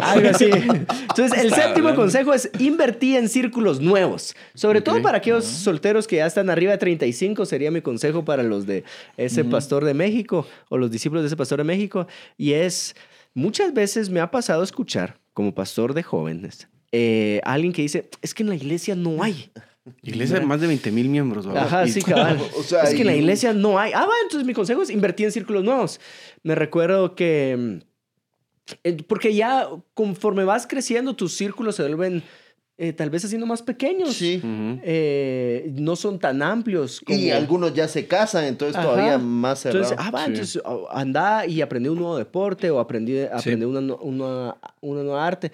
algo 0.00 0.28
así. 0.30 0.46
Entonces, 0.46 1.38
el 1.38 1.52
séptimo 1.52 1.94
consejo 1.94 2.32
es 2.32 2.50
invertir 2.58 3.18
en 3.18 3.28
círculos 3.28 3.80
nuevos. 3.80 4.34
Sobre 4.54 4.80
todo 4.80 5.02
para 5.02 5.18
aquellos 5.18 5.44
solteros 5.44 6.06
que 6.06 6.16
ya 6.16 6.26
están 6.26 6.48
arriba 6.48 6.72
de 6.72 6.78
35, 6.78 7.44
sería 7.44 7.70
mi 7.70 7.82
consejo 7.82 8.24
para 8.24 8.42
los 8.42 8.66
de 8.66 8.84
ese 9.18 9.44
pastor 9.44 9.84
de 9.84 9.92
México 9.92 10.46
o 10.70 10.78
los 10.78 10.90
discípulos 10.90 11.22
de 11.22 11.26
ese 11.26 11.36
pastor 11.36 11.58
de 11.58 11.64
México. 11.64 12.06
Y 12.38 12.54
es, 12.54 12.96
muchas 13.34 13.74
veces 13.74 14.08
me 14.08 14.20
ha 14.20 14.30
pasado 14.30 14.62
escuchar, 14.62 15.18
como 15.34 15.54
pastor 15.54 15.92
de 15.92 16.02
jóvenes, 16.02 16.68
eh, 16.92 17.40
alguien 17.44 17.74
que 17.74 17.82
dice, 17.82 18.08
es 18.22 18.32
que 18.32 18.42
en 18.42 18.48
la 18.48 18.54
iglesia 18.54 18.94
no 18.94 19.22
hay. 19.22 19.50
Iglesia 20.02 20.40
de 20.40 20.46
más 20.46 20.60
de 20.60 20.66
20 20.66 20.90
mil 20.92 21.08
miembros. 21.08 21.46
¿verdad? 21.46 21.64
Ajá, 21.64 21.86
sí, 21.86 22.02
cabal. 22.02 22.38
O 22.58 22.62
sea, 22.62 22.82
es 22.82 22.94
que 22.94 23.02
en 23.02 23.06
la 23.06 23.14
iglesia 23.16 23.52
no 23.52 23.78
hay. 23.78 23.92
Ah, 23.94 24.00
bueno, 24.06 24.20
entonces 24.24 24.46
mi 24.46 24.52
consejo 24.54 24.82
es 24.82 24.90
invertir 24.90 25.26
en 25.26 25.32
círculos 25.32 25.62
nuevos. 25.64 26.00
Me 26.42 26.54
recuerdo 26.54 27.14
que. 27.14 27.80
eh, 28.84 28.96
Porque 29.06 29.34
ya 29.34 29.68
conforme 29.94 30.44
vas 30.44 30.66
creciendo, 30.66 31.14
tus 31.14 31.34
círculos 31.34 31.76
se 31.76 31.82
vuelven 31.82 32.22
eh, 32.78 32.92
tal 32.92 33.08
vez 33.10 33.24
haciendo 33.24 33.46
más 33.46 33.62
pequeños. 33.62 34.14
Sí. 34.14 34.36
Ujú. 34.38 34.80
Eh, 34.84 35.70
no 35.74 35.96
son 35.96 36.18
tan 36.18 36.42
amplios. 36.42 37.00
Como... 37.00 37.16
Y 37.18 37.30
algunos 37.30 37.72
ya 37.72 37.88
se 37.88 38.06
casan, 38.06 38.44
entonces 38.44 38.76
Ajá. 38.76 38.86
todavía 38.88 39.18
más 39.18 39.60
cerrado. 39.60 39.82
Entonces, 39.84 40.04
ah, 40.06 40.10
va, 40.10 40.24
Sí. 40.26 40.30
entonces 40.32 40.62
anda 40.90 41.46
y 41.46 41.60
aprende 41.62 41.88
un 41.90 41.98
nuevo 41.98 42.16
deporte 42.18 42.70
o 42.70 42.78
aprendí, 42.80 43.20
aprende 43.22 43.64
una, 43.66 43.80
no- 43.80 43.96
una, 43.96 44.56
una 44.82 45.02
nueva 45.02 45.26
arte. 45.26 45.52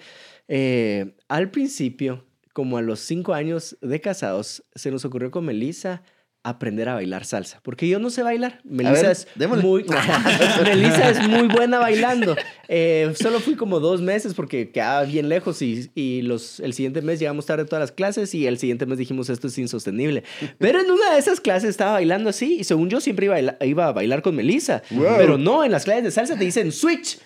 Eh, 0.49 1.15
al 1.29 1.49
principio, 1.49 2.25
como 2.53 2.77
a 2.77 2.81
los 2.81 2.99
cinco 2.99 3.33
años 3.33 3.77
de 3.81 3.99
casados, 3.99 4.63
se 4.75 4.91
nos 4.91 5.03
ocurrió 5.05 5.31
con 5.31 5.43
Melissa 5.45 6.03
aprender 6.45 6.89
a 6.89 6.95
bailar 6.95 7.23
salsa. 7.23 7.61
Porque 7.63 7.87
yo 7.87 7.99
no 7.99 8.09
sé 8.09 8.21
bailar. 8.21 8.59
Melissa 8.65 9.01
ver, 9.03 9.11
es 9.11 9.27
démosle. 9.35 9.63
muy... 9.63 9.85
Melissa 10.65 11.09
es 11.11 11.25
muy 11.29 11.47
buena 11.47 11.79
bailando. 11.79 12.35
Eh, 12.67 13.13
solo 13.17 13.39
fui 13.39 13.55
como 13.55 13.79
dos 13.79 14.01
meses 14.01 14.33
porque 14.33 14.69
quedaba 14.69 15.03
bien 15.03 15.29
lejos 15.29 15.61
y, 15.61 15.89
y 15.95 16.21
los, 16.23 16.59
el 16.59 16.73
siguiente 16.73 17.01
mes 17.01 17.19
llegamos 17.19 17.45
tarde 17.45 17.63
a 17.63 17.65
todas 17.65 17.79
las 17.81 17.91
clases 17.93 18.35
y 18.35 18.45
el 18.45 18.57
siguiente 18.57 18.85
mes 18.85 18.97
dijimos 18.97 19.29
esto 19.29 19.47
es 19.47 19.57
insostenible. 19.57 20.23
Pero 20.57 20.81
en 20.81 20.91
una 20.91 21.13
de 21.13 21.19
esas 21.19 21.39
clases 21.39 21.69
estaba 21.69 21.93
bailando 21.93 22.29
así 22.29 22.57
y 22.59 22.65
según 22.65 22.89
yo 22.89 22.99
siempre 22.99 23.27
iba 23.27 23.35
a, 23.35 23.37
baila- 23.41 23.57
iba 23.65 23.87
a 23.87 23.91
bailar 23.93 24.21
con 24.21 24.35
Melissa. 24.35 24.83
Wow. 24.91 25.15
Pero 25.17 25.37
no, 25.37 25.63
en 25.63 25.71
las 25.71 25.85
clases 25.85 26.03
de 26.03 26.11
salsa 26.11 26.37
te 26.37 26.43
dicen 26.43 26.73
switch. 26.73 27.19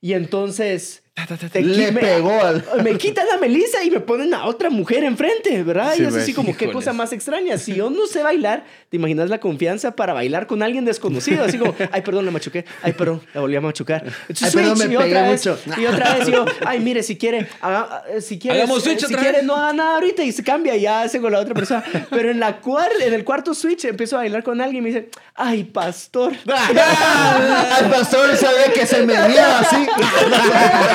Y 0.00 0.14
entonces... 0.14 1.03
te 1.50 1.62
Le 1.62 1.92
me- 1.92 2.00
pegó 2.00 2.42
al- 2.42 2.64
Me 2.82 2.98
quitan 2.98 3.26
a 3.32 3.38
Melissa 3.38 3.82
y 3.84 3.90
me 3.90 4.00
ponen 4.00 4.34
a 4.34 4.46
otra 4.46 4.68
mujer 4.68 5.04
enfrente, 5.04 5.62
¿verdad? 5.62 5.94
Sí, 5.94 6.02
y 6.02 6.06
es 6.06 6.14
así 6.14 6.34
como, 6.34 6.56
qué 6.56 6.70
cosa 6.72 6.92
más 6.92 7.12
extraña. 7.12 7.56
Si 7.56 7.72
yo 7.74 7.88
no 7.88 8.06
sé 8.06 8.22
bailar, 8.22 8.64
¿te 8.90 8.96
imaginas 8.96 9.30
la 9.30 9.38
confianza 9.38 9.94
para 9.94 10.12
bailar 10.12 10.46
con 10.48 10.62
alguien 10.62 10.84
desconocido? 10.84 11.44
Así 11.44 11.56
como, 11.56 11.74
ay, 11.92 12.02
perdón, 12.02 12.24
la 12.26 12.30
machuqué. 12.32 12.64
Ay, 12.82 12.92
perdón, 12.94 13.22
la 13.32 13.40
volví 13.40 13.54
a 13.56 13.60
machucar. 13.60 14.04
Entonces, 14.28 14.42
Ay, 14.48 14.52
perdón, 14.54 14.76
switch, 14.76 14.88
me 14.88 14.94
y 14.94 14.96
otra 14.96 15.22
vez, 15.30 15.46
mucho. 15.46 15.58
Y 15.80 15.86
otra 15.86 16.14
vez 16.14 16.26
yo, 16.26 16.44
ay, 16.66 16.80
mire, 16.80 17.02
si 17.04 17.16
quiere, 17.16 17.46
haga- 17.60 18.02
eh, 18.10 18.20
si 18.20 18.38
quiere, 18.38 18.58
Hagamos 18.62 18.82
switch 18.82 18.98
si 18.98 19.04
otra 19.06 19.18
quiere, 19.20 19.38
vez. 19.38 19.46
no 19.46 19.54
haga 19.56 19.72
nada 19.72 19.94
ahorita 19.94 20.24
y 20.24 20.32
se 20.32 20.42
cambia 20.42 20.76
y 20.76 20.80
ya 20.82 21.02
hace 21.02 21.20
con 21.20 21.32
la 21.32 21.38
otra 21.38 21.54
persona. 21.54 21.84
Pero 22.10 22.30
en, 22.32 22.40
la 22.40 22.56
cuar 22.60 22.88
en 23.00 23.14
el 23.14 23.24
cuarto 23.24 23.54
switch 23.54 23.84
empiezo 23.84 24.16
a 24.16 24.18
bailar 24.20 24.42
con 24.42 24.60
alguien 24.60 24.84
y 24.84 24.90
me 24.90 24.92
dice, 24.92 25.10
ay, 25.36 25.62
pastor. 25.64 26.32
Al 26.46 27.88
pastor 27.90 28.36
sabía 28.36 28.72
que 28.74 28.84
se 28.84 29.06
me 29.06 29.16
así. 29.16 29.86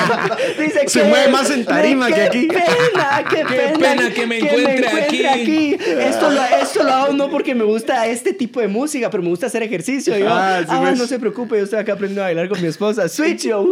Dice 0.60 0.88
Se 0.88 1.02
"Qué- 1.02 1.08
mueve 1.08 1.28
más 1.30 1.50
en 1.52 1.66
tarima 1.66 2.08
qué 2.08 2.14
que 2.14 2.22
aquí". 2.22 2.48
Pena, 2.48 3.24
qué, 3.30 3.46
pena, 3.46 3.78
pena 3.80 4.14
que 4.14 4.28
me 4.28 4.38
encuentre 4.40 5.28
aquí. 5.30 5.78
Esto, 6.00 6.30
lo, 6.30 6.42
esto 6.44 6.84
lo 6.84 6.92
hago 6.94 7.14
no 7.14 7.30
porque 7.30 7.56
me 7.56 7.64
gusta 7.64 8.08
este 8.08 8.34
tipo 8.34 8.60
de 8.62 8.68
música, 8.68 9.10
pero 9.10 9.24
me 9.24 9.30
gusta 9.30 9.48
hacer 9.48 9.64
ejercicio. 9.64 10.16
Y 10.18 10.22
yo, 10.22 10.28
Ah, 10.30 10.58
ah, 10.60 10.62
sí, 10.62 10.76
pues. 10.80 10.98
no 10.98 11.08
se 11.08 11.20
preocupe, 11.20 11.58
yo 11.58 11.64
estoy 11.64 11.80
acá 11.80 11.94
aprendiendo 11.94 12.22
a 12.22 12.26
bailar 12.26 12.50
con 12.50 12.62
mi 12.62 12.68
esposa. 12.68 13.08
Switch, 13.10 13.44
yo. 13.48 13.68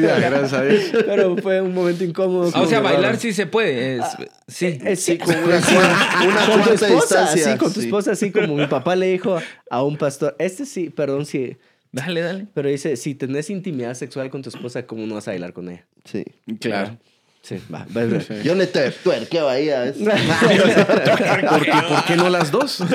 Ya, 0.00 0.18
gracias 0.18 0.52
a 0.52 0.62
Dios. 0.62 0.82
Pero 0.92 1.36
fue 1.36 1.60
un 1.60 1.74
momento 1.74 2.04
incómodo. 2.04 2.50
Ah, 2.54 2.62
o 2.62 2.66
sea, 2.66 2.80
bailar 2.80 3.16
sí 3.16 3.32
se 3.32 3.46
puede. 3.46 3.96
es- 3.98 4.04
sí. 4.48 4.78
Eh, 4.84 4.96
sí, 4.96 5.18
con 5.18 5.34
una 5.36 5.60
cua- 5.60 6.26
una 6.26 6.46
con 6.46 6.62
tu 6.62 6.70
esposa, 6.72 6.94
distancia, 7.22 7.52
sí, 7.52 7.58
con 7.58 7.72
tu 7.72 7.80
sí. 7.80 7.86
esposa, 7.86 8.12
así 8.12 8.30
como 8.30 8.54
mi 8.56 8.66
papá 8.66 8.96
le 8.96 9.06
dijo 9.06 9.38
a 9.70 9.82
un 9.82 9.96
pastor, 9.96 10.34
este 10.38 10.66
sí, 10.66 10.90
perdón, 10.90 11.26
sí, 11.26 11.56
Dale, 11.92 12.20
dale. 12.20 12.46
pero 12.54 12.68
dice, 12.68 12.96
si 12.96 13.14
tenés 13.14 13.50
intimidad 13.50 13.94
sexual 13.94 14.30
con 14.30 14.42
tu 14.42 14.48
esposa, 14.48 14.86
¿cómo 14.86 15.06
no 15.06 15.14
vas 15.16 15.26
a 15.28 15.32
bailar 15.32 15.52
con 15.52 15.68
ella? 15.68 15.86
Sí. 16.04 16.24
Claro. 16.60 16.96
Sí, 17.42 17.56
va, 17.72 17.86
va, 17.96 18.04
va. 18.04 18.18
Yo 18.44 18.54
le 18.54 18.66
te- 18.66 18.90
tuerqueo 18.90 19.48
ahí 19.48 19.70
a 19.70 19.80
veces. 19.80 20.02
¿Por 21.48 21.64
qué, 21.64 21.72
¿Por 21.88 22.04
qué 22.04 22.16
no 22.16 22.28
las 22.28 22.50
dos? 22.50 22.82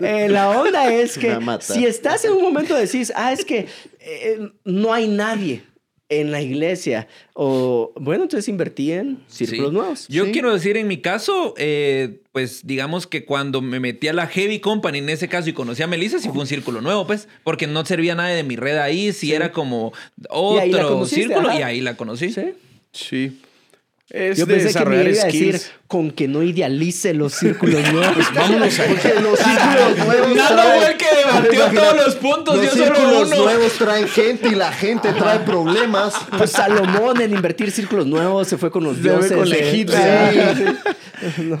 Eh, 0.00 0.28
la 0.28 0.50
onda 0.50 0.92
es 0.92 1.16
que 1.18 1.36
si 1.60 1.84
estás 1.86 2.24
en 2.24 2.32
un 2.32 2.42
momento 2.42 2.74
decís, 2.74 3.12
ah, 3.14 3.32
es 3.32 3.44
que 3.44 3.66
eh, 4.00 4.38
no 4.64 4.92
hay 4.92 5.06
nadie 5.08 5.62
en 6.10 6.30
la 6.30 6.40
iglesia, 6.40 7.06
o 7.34 7.92
bueno, 7.96 8.22
entonces 8.22 8.48
invertí 8.48 8.92
en 8.92 9.18
círculos 9.28 9.68
Sí. 9.68 9.74
nuevos. 9.74 10.08
Yo 10.08 10.24
Sí. 10.24 10.32
quiero 10.32 10.52
decir, 10.54 10.76
en 10.78 10.88
mi 10.88 10.98
caso, 11.02 11.52
eh, 11.58 12.20
pues 12.32 12.66
digamos 12.66 13.06
que 13.06 13.24
cuando 13.26 13.60
me 13.60 13.78
metí 13.78 14.08
a 14.08 14.14
la 14.14 14.26
Heavy 14.26 14.58
Company 14.60 14.98
en 14.98 15.10
ese 15.10 15.28
caso 15.28 15.50
y 15.50 15.52
conocí 15.52 15.82
a 15.82 15.86
Melissa, 15.86 16.18
sí 16.18 16.28
fue 16.30 16.40
un 16.40 16.46
círculo 16.46 16.80
nuevo, 16.80 17.06
pues, 17.06 17.28
porque 17.44 17.66
no 17.66 17.84
servía 17.84 18.14
nada 18.14 18.30
de 18.30 18.42
mi 18.42 18.56
red 18.56 18.78
ahí, 18.78 19.12
sí, 19.12 19.32
era 19.34 19.52
como 19.52 19.92
otro 20.30 21.04
círculo 21.06 21.50
ajá. 21.50 21.58
y 21.58 21.62
ahí 21.62 21.80
la 21.82 21.96
conocí. 21.96 22.32
Sí. 22.32 22.52
Sí. 22.92 23.38
Es 24.10 24.38
Yo 24.38 24.46
de 24.46 24.54
pensé 24.56 24.78
que 24.78 24.84
me 24.86 25.02
iba 25.10 25.22
a 25.22 25.26
decir 25.26 25.60
con 25.86 26.10
que 26.10 26.28
no 26.28 26.42
idealice 26.42 27.12
los 27.12 27.34
círculos 27.34 27.80
nuevos. 27.92 28.16
Vámonos 28.34 28.78
ahí. 28.78 28.88
Porque 28.94 29.20
los 29.20 29.38
círculos 29.38 29.98
nuevos 29.98 30.42
fue 30.48 30.90
el 30.90 30.96
que 30.96 31.06
debatió 31.14 31.80
todos 31.80 32.06
los 32.06 32.14
puntos, 32.16 32.56
Los 32.56 32.64
yo 32.64 32.70
solo 32.70 32.84
círculos 32.86 33.32
uno. 33.32 33.44
nuevos 33.44 33.72
traen 33.74 34.08
gente 34.08 34.48
y 34.48 34.54
la 34.54 34.72
gente 34.72 35.12
trae 35.12 35.40
problemas. 35.40 36.14
Pues 36.38 36.52
Salomón 36.52 37.20
en 37.20 37.34
invertir 37.34 37.70
círculos 37.70 38.06
nuevos 38.06 38.48
se 38.48 38.56
fue 38.56 38.70
con 38.70 38.84
los 38.84 38.96
Se 38.96 39.02
fue 39.02 39.10
dioses. 39.12 39.32
con 39.32 39.48
eh, 39.52 39.86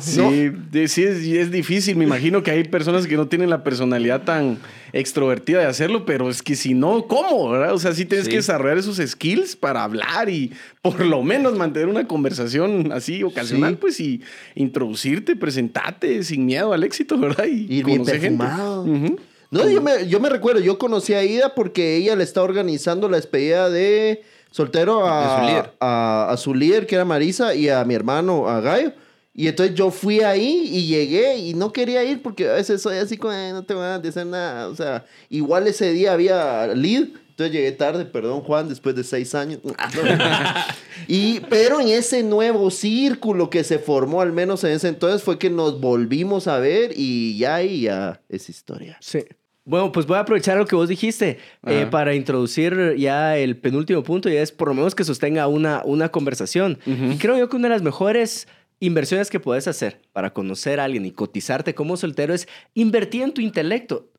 sí. 0.00 0.52
Sí, 0.88 0.88
sí 0.88 1.36
es, 1.36 1.50
difícil. 1.50 1.96
Me 1.96 2.04
imagino 2.04 2.42
que 2.42 2.50
hay 2.50 2.64
personas 2.64 3.06
que 3.06 3.16
no 3.16 3.28
tienen 3.28 3.50
la 3.50 3.62
personalidad 3.62 4.22
tan 4.22 4.58
extrovertida 4.92 5.58
de 5.60 5.66
hacerlo, 5.66 6.06
pero 6.06 6.30
es 6.30 6.42
que 6.42 6.54
si 6.56 6.72
no, 6.72 7.06
¿cómo? 7.06 7.50
verdad? 7.50 7.74
O 7.74 7.78
sea, 7.78 7.92
sí 7.92 8.06
tienes 8.06 8.28
que 8.28 8.36
desarrollar 8.36 8.78
esos 8.78 8.96
skills 8.96 9.54
para 9.56 9.84
hablar 9.84 10.30
y 10.30 10.52
por 10.80 11.00
lo 11.00 11.22
menos 11.22 11.56
mantener 11.56 11.88
una 11.88 12.06
conversación 12.06 12.37
así 12.40 13.22
ocasional, 13.22 13.72
Sí. 13.72 13.78
pues 13.80 14.00
y 14.00 14.20
introducirte, 14.54 15.36
presentarte 15.36 16.22
sin 16.22 16.46
miedo 16.46 16.72
al 16.72 16.84
éxito, 16.84 17.16
¿verdad? 17.18 17.44
Y 17.46 17.66
bien 17.82 17.98
conocer 17.98 18.20
gente. 18.20 18.44
perfumado. 18.44 18.82
Ujú. 18.82 19.16
No, 19.50 19.68
yo 19.68 19.80
me, 19.80 20.06
yo 20.08 20.20
me 20.20 20.28
recuerdo, 20.28 20.60
yo 20.60 20.78
conocí 20.78 21.14
a 21.14 21.24
Ida 21.24 21.54
porque 21.54 21.96
ella 21.96 22.14
le 22.16 22.22
está 22.24 22.42
organizando 22.42 23.08
la 23.08 23.16
despedida 23.16 23.70
de 23.70 24.22
soltero 24.50 24.96
De 24.98 25.02
su 25.04 25.06
a, 25.08 25.46
líder. 25.48 25.72
a, 25.80 26.28
a 26.30 26.36
su 26.36 26.54
líder, 26.54 26.86
que 26.86 26.96
era 26.96 27.04
Marisa, 27.06 27.54
y 27.54 27.68
a 27.70 27.82
mi 27.84 27.94
hermano, 27.94 28.48
a 28.48 28.60
Gallo. 28.60 28.92
Y 29.32 29.46
entonces 29.46 29.74
yo 29.74 29.90
fui 29.90 30.20
ahí 30.20 30.68
y 30.70 30.86
llegué 30.86 31.38
y 31.38 31.54
no 31.54 31.72
quería 31.72 32.02
ir 32.04 32.20
porque 32.22 32.48
a 32.48 32.54
veces 32.54 32.82
soy 32.82 32.96
así 32.96 33.16
como, 33.16 33.32
"Ay, 33.32 33.52
no 33.52 33.62
te 33.62 33.72
van 33.72 33.92
a 33.92 33.98
decir 34.00 34.26
nada. 34.26 34.68
O 34.68 34.74
sea, 34.74 35.06
igual 35.30 35.66
ese 35.68 35.92
día 35.92 36.12
había 36.12 36.66
lead. 36.74 37.04
Entonces 37.38 37.56
llegué 37.56 37.70
tarde, 37.70 38.04
perdón 38.04 38.40
Juan, 38.40 38.68
después 38.68 38.96
de 38.96 39.04
seis 39.04 39.32
años. 39.32 39.60
y, 41.06 41.38
pero 41.48 41.80
en 41.80 41.86
ese 41.86 42.24
nuevo 42.24 42.68
círculo 42.68 43.48
que 43.48 43.62
se 43.62 43.78
formó, 43.78 44.22
al 44.22 44.32
menos 44.32 44.64
en 44.64 44.72
ese 44.72 44.88
entonces, 44.88 45.22
fue 45.22 45.38
que 45.38 45.48
nos 45.48 45.80
volvimos 45.80 46.48
a 46.48 46.58
ver 46.58 46.90
y 46.96 47.38
ya 47.38 47.54
ahí 47.54 47.82
ya 47.82 48.20
es 48.28 48.48
historia. 48.48 48.98
Sí. 49.00 49.24
Bueno, 49.64 49.92
pues 49.92 50.04
voy 50.04 50.16
a 50.16 50.20
aprovechar 50.20 50.58
lo 50.58 50.66
que 50.66 50.74
vos 50.74 50.88
dijiste 50.88 51.38
eh, 51.64 51.86
para 51.88 52.12
introducir 52.12 52.96
ya 52.96 53.36
el 53.36 53.56
penúltimo 53.56 54.02
punto 54.02 54.28
y 54.28 54.34
es 54.34 54.50
por 54.50 54.66
lo 54.66 54.74
menos 54.74 54.96
que 54.96 55.04
sostenga 55.04 55.46
una, 55.46 55.82
una 55.84 56.08
conversación. 56.08 56.80
Ujú. 56.86 57.12
Y 57.12 57.18
creo 57.18 57.38
yo 57.38 57.48
que 57.48 57.54
una 57.54 57.68
de 57.68 57.74
las 57.74 57.82
mejores 57.82 58.48
inversiones 58.80 59.30
que 59.30 59.38
puedes 59.38 59.68
hacer 59.68 60.00
para 60.12 60.32
conocer 60.32 60.80
a 60.80 60.84
alguien 60.84 61.06
y 61.06 61.12
cotizarte 61.12 61.76
como 61.76 61.96
soltero 61.96 62.34
es 62.34 62.48
invertir 62.74 63.22
en 63.22 63.32
tu 63.32 63.40
intelecto. 63.40 64.10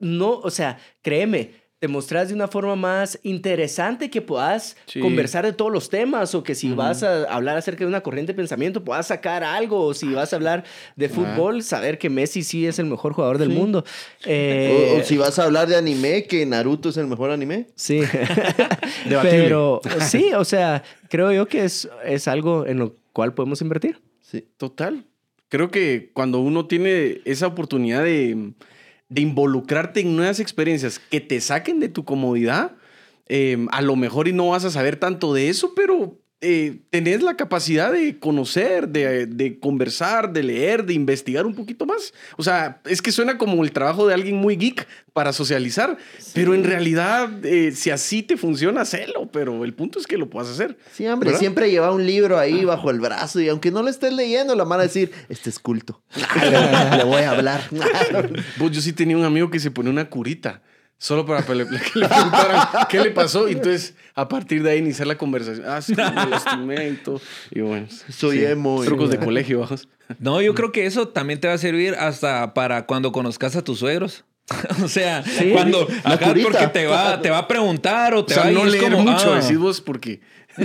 No, 0.00 0.32
o 0.40 0.50
sea, 0.50 0.78
créeme, 1.00 1.67
te 1.80 1.86
mostrás 1.86 2.28
de 2.28 2.34
una 2.34 2.48
forma 2.48 2.74
más 2.74 3.20
interesante 3.22 4.10
que 4.10 4.20
puedas 4.20 4.76
Sí. 4.86 4.98
conversar 4.98 5.44
de 5.44 5.52
todos 5.52 5.70
los 5.72 5.88
temas 5.90 6.34
o 6.34 6.42
que 6.42 6.56
si 6.56 6.72
vas 6.72 7.04
a 7.04 7.22
hablar 7.32 7.56
acerca 7.56 7.84
de 7.84 7.86
una 7.88 8.00
corriente 8.00 8.32
de 8.32 8.36
pensamiento 8.36 8.82
puedas 8.82 9.06
sacar 9.06 9.44
algo 9.44 9.84
o 9.84 9.94
si 9.94 10.08
vas 10.12 10.32
a 10.32 10.36
hablar 10.36 10.64
de 10.96 11.08
fútbol, 11.08 11.62
saber 11.62 11.98
que 11.98 12.10
Messi 12.10 12.42
sí 12.42 12.66
es 12.66 12.80
el 12.80 12.86
mejor 12.86 13.12
jugador 13.12 13.38
del 13.38 13.50
Sí. 13.50 13.54
mundo. 13.56 13.78
O- 13.80 13.84
Eh, 14.26 14.98
o, 15.00 15.04
si 15.04 15.16
vas 15.16 15.38
a 15.38 15.44
hablar 15.44 15.68
de 15.68 15.76
anime, 15.76 16.24
que 16.24 16.44
Naruto 16.46 16.88
es 16.88 16.96
el 16.96 17.06
mejor 17.06 17.30
anime. 17.30 17.66
Sí. 17.76 18.00
Pero 19.22 19.80
sí, 20.00 20.32
o 20.36 20.44
sea, 20.44 20.82
creo 21.08 21.32
yo 21.32 21.46
que 21.46 21.64
es, 21.64 21.88
es 22.04 22.28
algo 22.28 22.66
en 22.66 22.78
lo 22.78 22.96
cual 23.12 23.34
podemos 23.34 23.60
invertir. 23.62 24.00
Sí. 24.20 24.46
Total. 24.56 25.04
Creo 25.48 25.70
que 25.70 26.10
cuando 26.12 26.40
uno 26.40 26.66
tiene 26.66 27.20
esa 27.24 27.46
oportunidad 27.46 28.02
de, 28.04 28.50
de 29.08 29.22
involucrarte 29.22 30.00
en 30.00 30.16
nuevas 30.16 30.40
experiencias 30.40 30.98
que 30.98 31.20
te 31.20 31.40
saquen 31.40 31.80
de 31.80 31.88
tu 31.88 32.04
comodidad, 32.04 32.76
eh, 33.26 33.66
a 33.70 33.82
lo 33.82 33.96
mejor 33.96 34.28
y 34.28 34.32
no 34.32 34.48
vas 34.48 34.64
a 34.64 34.70
saber 34.70 34.96
tanto 34.96 35.34
de 35.34 35.48
eso, 35.48 35.74
pero 35.74 36.18
eh, 36.40 36.78
tenés 36.90 37.22
la 37.22 37.36
capacidad 37.36 37.92
de 37.92 38.18
conocer, 38.18 38.88
de, 38.88 39.26
de 39.26 39.58
conversar, 39.58 40.32
de 40.32 40.44
leer, 40.44 40.84
de 40.84 40.94
investigar 40.94 41.46
un 41.46 41.54
poquito 41.54 41.84
más. 41.84 42.14
O 42.36 42.44
sea, 42.44 42.80
es 42.84 43.02
que 43.02 43.10
suena 43.10 43.38
como 43.38 43.64
el 43.64 43.72
trabajo 43.72 44.06
de 44.06 44.14
alguien 44.14 44.36
muy 44.36 44.56
geek 44.56 44.86
para 45.12 45.32
socializar, 45.32 45.96
pero 46.34 46.54
en 46.54 46.62
realidad, 46.62 47.44
eh, 47.44 47.72
si 47.72 47.90
así 47.90 48.22
te 48.22 48.36
funciona, 48.36 48.82
hacelo, 48.82 49.28
pero 49.32 49.64
el 49.64 49.74
punto 49.74 49.98
es 49.98 50.06
que 50.06 50.16
lo 50.16 50.30
puedas 50.30 50.48
hacer. 50.48 50.78
Sí, 50.92 51.08
hombre, 51.08 51.30
¿Verdad? 51.30 51.40
siempre 51.40 51.70
lleva 51.72 51.90
un 51.92 52.06
libro 52.06 52.38
ahí 52.38 52.64
bajo 52.64 52.90
el 52.90 53.00
brazo 53.00 53.40
y 53.40 53.48
aunque 53.48 53.72
no 53.72 53.82
lo 53.82 53.88
estés 53.88 54.12
leyendo, 54.12 54.54
la 54.54 54.62
van 54.62 54.78
a 54.78 54.84
decir, 54.84 55.10
este 55.28 55.50
es 55.50 55.58
culto. 55.58 56.00
Le 56.96 57.04
voy 57.04 57.22
a 57.22 57.32
hablar. 57.32 57.62
Pues 58.58 58.72
yo 58.72 58.80
sí 58.80 58.92
tenía 58.92 59.16
un 59.16 59.24
amigo 59.24 59.50
que 59.50 59.58
se 59.58 59.70
ponía 59.70 59.90
una 59.90 60.08
curita. 60.08 60.62
Solo 60.98 61.24
para 61.24 61.42
que 61.46 61.54
le, 61.54 61.64
preguntaran 61.64 62.68
qué 62.88 63.00
le 63.00 63.10
pasó. 63.12 63.48
Y 63.48 63.52
entonces, 63.52 63.94
a 64.14 64.28
partir 64.28 64.62
de 64.64 64.72
ahí, 64.72 64.78
iniciar 64.78 65.06
la 65.06 65.16
conversación. 65.16 65.64
Ah, 65.68 65.80
sí, 65.80 65.94
me 65.94 66.26
lastimé 66.26 66.88
y 66.88 66.94
todo. 66.94 67.20
Y 67.50 67.60
bueno. 67.60 67.86
Soy 68.08 68.44
emo. 68.44 68.82
Trucos 68.84 69.10
de 69.10 69.18
colegio, 69.18 69.60
vamos. 69.60 69.88
No, 70.18 70.40
yo 70.42 70.54
creo 70.54 70.72
que 70.72 70.86
eso 70.86 71.08
también 71.08 71.38
te 71.38 71.46
va 71.48 71.54
a 71.54 71.58
servir 71.58 71.94
hasta 71.94 72.52
para 72.52 72.86
cuando 72.86 73.12
conozcas 73.12 73.54
a 73.56 73.62
tus 73.62 73.78
suegros. 73.78 74.24
o 74.82 74.88
sea, 74.88 75.22
Sí. 75.22 75.50
cuando 75.52 75.86
curita. 75.86 76.34
porque 76.42 76.66
te 76.68 76.86
va, 76.86 77.20
te 77.20 77.30
va 77.30 77.38
a 77.38 77.48
preguntar 77.48 78.14
o 78.14 78.20
O 78.20 78.24
te 78.24 78.34
sea, 78.34 78.44
va 78.44 78.48
a 78.48 78.52
no 78.52 78.64
leer 78.64 78.92
como, 78.92 79.04
mucho, 79.04 79.34
ah, 79.34 79.40
decís 79.40 79.58
vos, 79.58 79.80
porque 79.82 80.20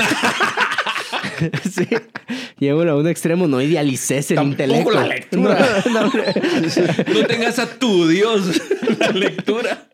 sí. 1.70 1.88
Llevo 2.60 2.82
a 2.84 2.96
un 2.96 3.08
extremo, 3.08 3.48
no 3.48 3.62
idealices 3.62 4.32
el 4.32 4.38
Tampoco 4.38 4.64
intelecto. 4.64 4.92
la 4.92 5.08
lectura. 5.08 5.84
No, 5.86 5.92
no, 5.92 6.06
hombre. 6.08 6.34
no 7.14 7.28
tengas 7.28 7.60
a 7.60 7.68
tu 7.78 8.08
Dios 8.08 8.62
la 9.00 9.10
lectura. 9.10 9.90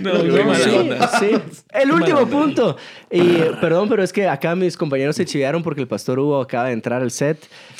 No, 0.00 0.22
No, 0.22 0.54
sí, 0.54 0.70
sí. 1.18 1.30
El 1.72 1.92
último 1.92 2.18
mala 2.22 2.30
punto. 2.30 2.76
Y 3.10 3.20
eh, 3.20 3.50
perdón, 3.60 3.88
pero 3.88 4.02
es 4.02 4.12
que 4.12 4.28
acá 4.28 4.54
mis 4.54 4.76
compañeros 4.76 5.16
se 5.16 5.24
chivearon 5.24 5.62
porque 5.62 5.80
el 5.80 5.88
pastor 5.88 6.18
Hugo 6.18 6.40
acaba 6.40 6.66
de 6.66 6.72
entrar 6.72 7.00
al 7.02 7.10
set. 7.10 7.38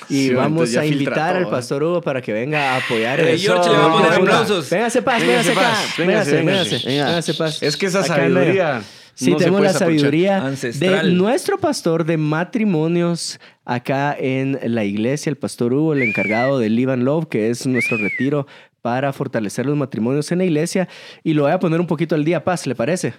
Y 0.08 0.28
Sí, 0.28 0.34
vamos 0.34 0.74
a 0.76 0.84
invitar 0.86 1.36
al 1.36 1.44
¿eh? 1.44 1.46
pastor 1.50 1.82
Hugo 1.82 2.00
para 2.00 2.20
que 2.22 2.32
venga 2.32 2.72
a 2.72 2.76
apoyar. 2.78 3.20
El- 3.20 3.38
George 3.38 3.68
le 3.70 3.76
va 3.76 3.86
a 3.86 3.92
poner 3.92 4.12
aplausos. 4.12 4.70
Véngase 4.70 5.02
paz, 5.02 5.20
Véngase 5.20 5.52
acá. 5.52 5.60
paz, 5.60 5.94
Véngase, 5.98 6.42
véngase, 6.86 7.34
paz. 7.34 7.62
es 7.62 7.76
que 7.76 7.86
esa 7.86 8.02
sabiduría. 8.04 8.82
Sí, 9.14 9.32
no 9.32 9.36
tenemos 9.36 9.60
la 9.60 9.74
sabiduría 9.74 10.40
de 10.50 11.02
nuestro 11.12 11.58
pastor 11.58 12.06
de 12.06 12.16
matrimonios 12.16 13.38
acá 13.66 14.16
en 14.18 14.58
la 14.62 14.84
iglesia, 14.84 15.28
el 15.28 15.36
pastor 15.36 15.74
Hugo, 15.74 15.92
el 15.92 16.02
encargado 16.02 16.58
del 16.58 16.74
Live 16.74 16.92
and 16.94 17.02
Love, 17.02 17.26
que 17.28 17.50
es 17.50 17.66
nuestro 17.66 17.98
retiro 17.98 18.46
para 18.82 19.12
fortalecer 19.12 19.66
los 19.66 19.76
matrimonios 19.76 20.30
en 20.32 20.38
la 20.38 20.44
iglesia. 20.44 20.88
Y 21.22 21.34
lo 21.34 21.42
voy 21.42 21.52
a 21.52 21.58
poner 21.58 21.80
un 21.80 21.86
poquito 21.86 22.14
al 22.14 22.24
día, 22.24 22.44
Paz, 22.44 22.66
¿le 22.66 22.74
parece? 22.74 23.14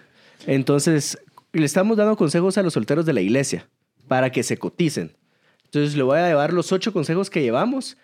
Entonces, 0.48 1.18
le 1.54 1.66
estamos 1.66 1.98
dando 1.98 2.16
consejos 2.18 2.58
a 2.58 2.64
los 2.64 2.74
solteros 2.74 3.06
de 3.06 3.14
la 3.14 3.22
iglesia 3.22 3.70
para 4.08 4.32
que 4.32 4.44
se 4.44 4.58
coticen. 4.58 5.16
Entonces, 5.66 5.96
le 5.96 6.04
voy 6.04 6.18
a 6.20 6.28
llevar 6.28 6.54
los 6.54 6.72
ocho 6.72 6.92
consejos 6.92 7.30
que 7.30 7.42
llevamos 7.42 7.98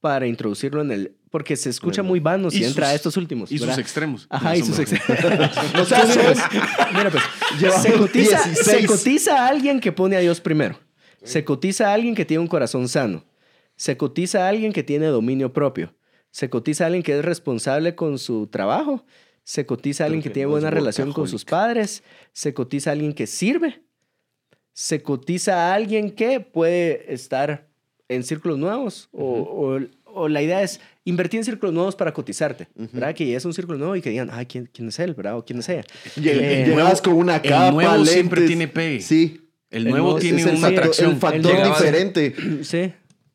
para 0.00 0.26
introducirlo 0.26 0.82
en 0.82 0.90
el... 0.90 1.16
Porque 1.30 1.56
se 1.56 1.68
escucha 1.68 2.02
muy 2.02 2.20
vano 2.20 2.50
si 2.50 2.62
entra 2.64 2.86
sus- 2.86 2.92
a 2.92 2.94
estos 2.94 3.16
últimos. 3.16 3.50
Y 3.50 3.58
sus 3.58 3.66
¿verdad? 3.66 3.80
extremos. 3.80 4.26
Ajá, 4.30 4.56
y 4.56 4.62
sus 4.62 4.78
extremos. 4.78 5.08
o 5.80 5.84
sea, 5.84 6.04
mira, 6.94 7.10
pues, 7.10 7.22
se 7.82 7.92
cotiza, 7.94 8.38
se 8.54 8.76
16. 8.76 8.86
cotiza 8.86 9.44
a 9.44 9.48
alguien 9.48 9.80
que 9.80 9.90
pone 9.90 10.16
a 10.16 10.20
Dios 10.20 10.40
primero. 10.40 10.78
Se 11.24 11.44
cotiza 11.44 11.90
a 11.90 11.94
alguien 11.94 12.14
que 12.14 12.24
tiene 12.24 12.40
un 12.42 12.46
corazón 12.46 12.86
sano. 12.88 13.24
Se 13.76 13.96
cotiza 13.96 14.44
a 14.44 14.48
alguien 14.48 14.72
que 14.72 14.82
tiene 14.82 15.06
dominio 15.06 15.52
propio. 15.52 15.94
Se 16.34 16.50
cotiza 16.50 16.82
a 16.82 16.86
alguien 16.88 17.04
que 17.04 17.16
es 17.16 17.24
responsable 17.24 17.94
con 17.94 18.18
su 18.18 18.48
trabajo. 18.48 19.04
Se 19.44 19.66
cotiza 19.66 20.02
a 20.02 20.06
alguien 20.06 20.20
que, 20.20 20.30
que 20.30 20.34
tiene 20.34 20.46
no 20.46 20.50
buena 20.50 20.68
relación 20.70 21.12
con 21.12 21.28
sus 21.28 21.44
padres. 21.44 22.02
Se 22.32 22.52
cotiza 22.52 22.90
a 22.90 22.94
alguien 22.94 23.12
que 23.12 23.28
sirve. 23.28 23.82
Se 24.72 25.00
cotiza 25.00 25.70
a 25.70 25.74
alguien 25.76 26.10
que 26.10 26.40
puede 26.40 27.14
estar 27.14 27.68
en 28.08 28.24
círculos 28.24 28.58
nuevos. 28.58 29.08
o, 29.12 29.24
o- 29.78 29.80
o 30.16 30.28
la 30.28 30.42
idea 30.42 30.62
es 30.62 30.80
invertir 31.04 31.38
en 31.38 31.44
círculos 31.44 31.72
nuevos 31.72 31.94
para 31.94 32.12
cotizarte. 32.12 32.66
¿Verdad? 32.74 33.14
Que 33.14 33.34
es 33.36 33.44
un 33.44 33.52
círculo 33.54 33.78
nuevo 33.78 33.94
y 33.96 34.02
que 34.02 34.10
digan, 34.10 34.28
ay, 34.32 34.46
¿quién, 34.46 34.68
quién 34.72 34.88
es 34.88 34.98
él? 34.98 35.14
¿Verdad? 35.14 35.36
O 35.38 35.44
quién 35.44 35.58
es 35.60 35.68
ella. 35.68 35.84
Lleg- 36.16 36.40
Eh, 36.40 36.64
Llegabas 36.68 37.00
con 37.02 37.14
una 37.14 37.36
el 37.36 37.42
capa, 37.42 37.70
nuevo 37.70 38.04
siempre 38.04 38.42
tiene 38.46 38.66
pegue. 38.68 39.00
Sí. 39.00 39.40
El 39.70 39.86
El 39.86 39.90
nuevo 39.90 40.06
nuevo 40.06 40.18
tiene 40.20 40.42
el 40.42 40.48
una 40.50 40.56
factor, 40.58 40.78
atracción. 40.78 41.10
el 41.12 41.16
factor 41.16 41.64
diferente. 41.64 42.34
Sí. 42.62 42.92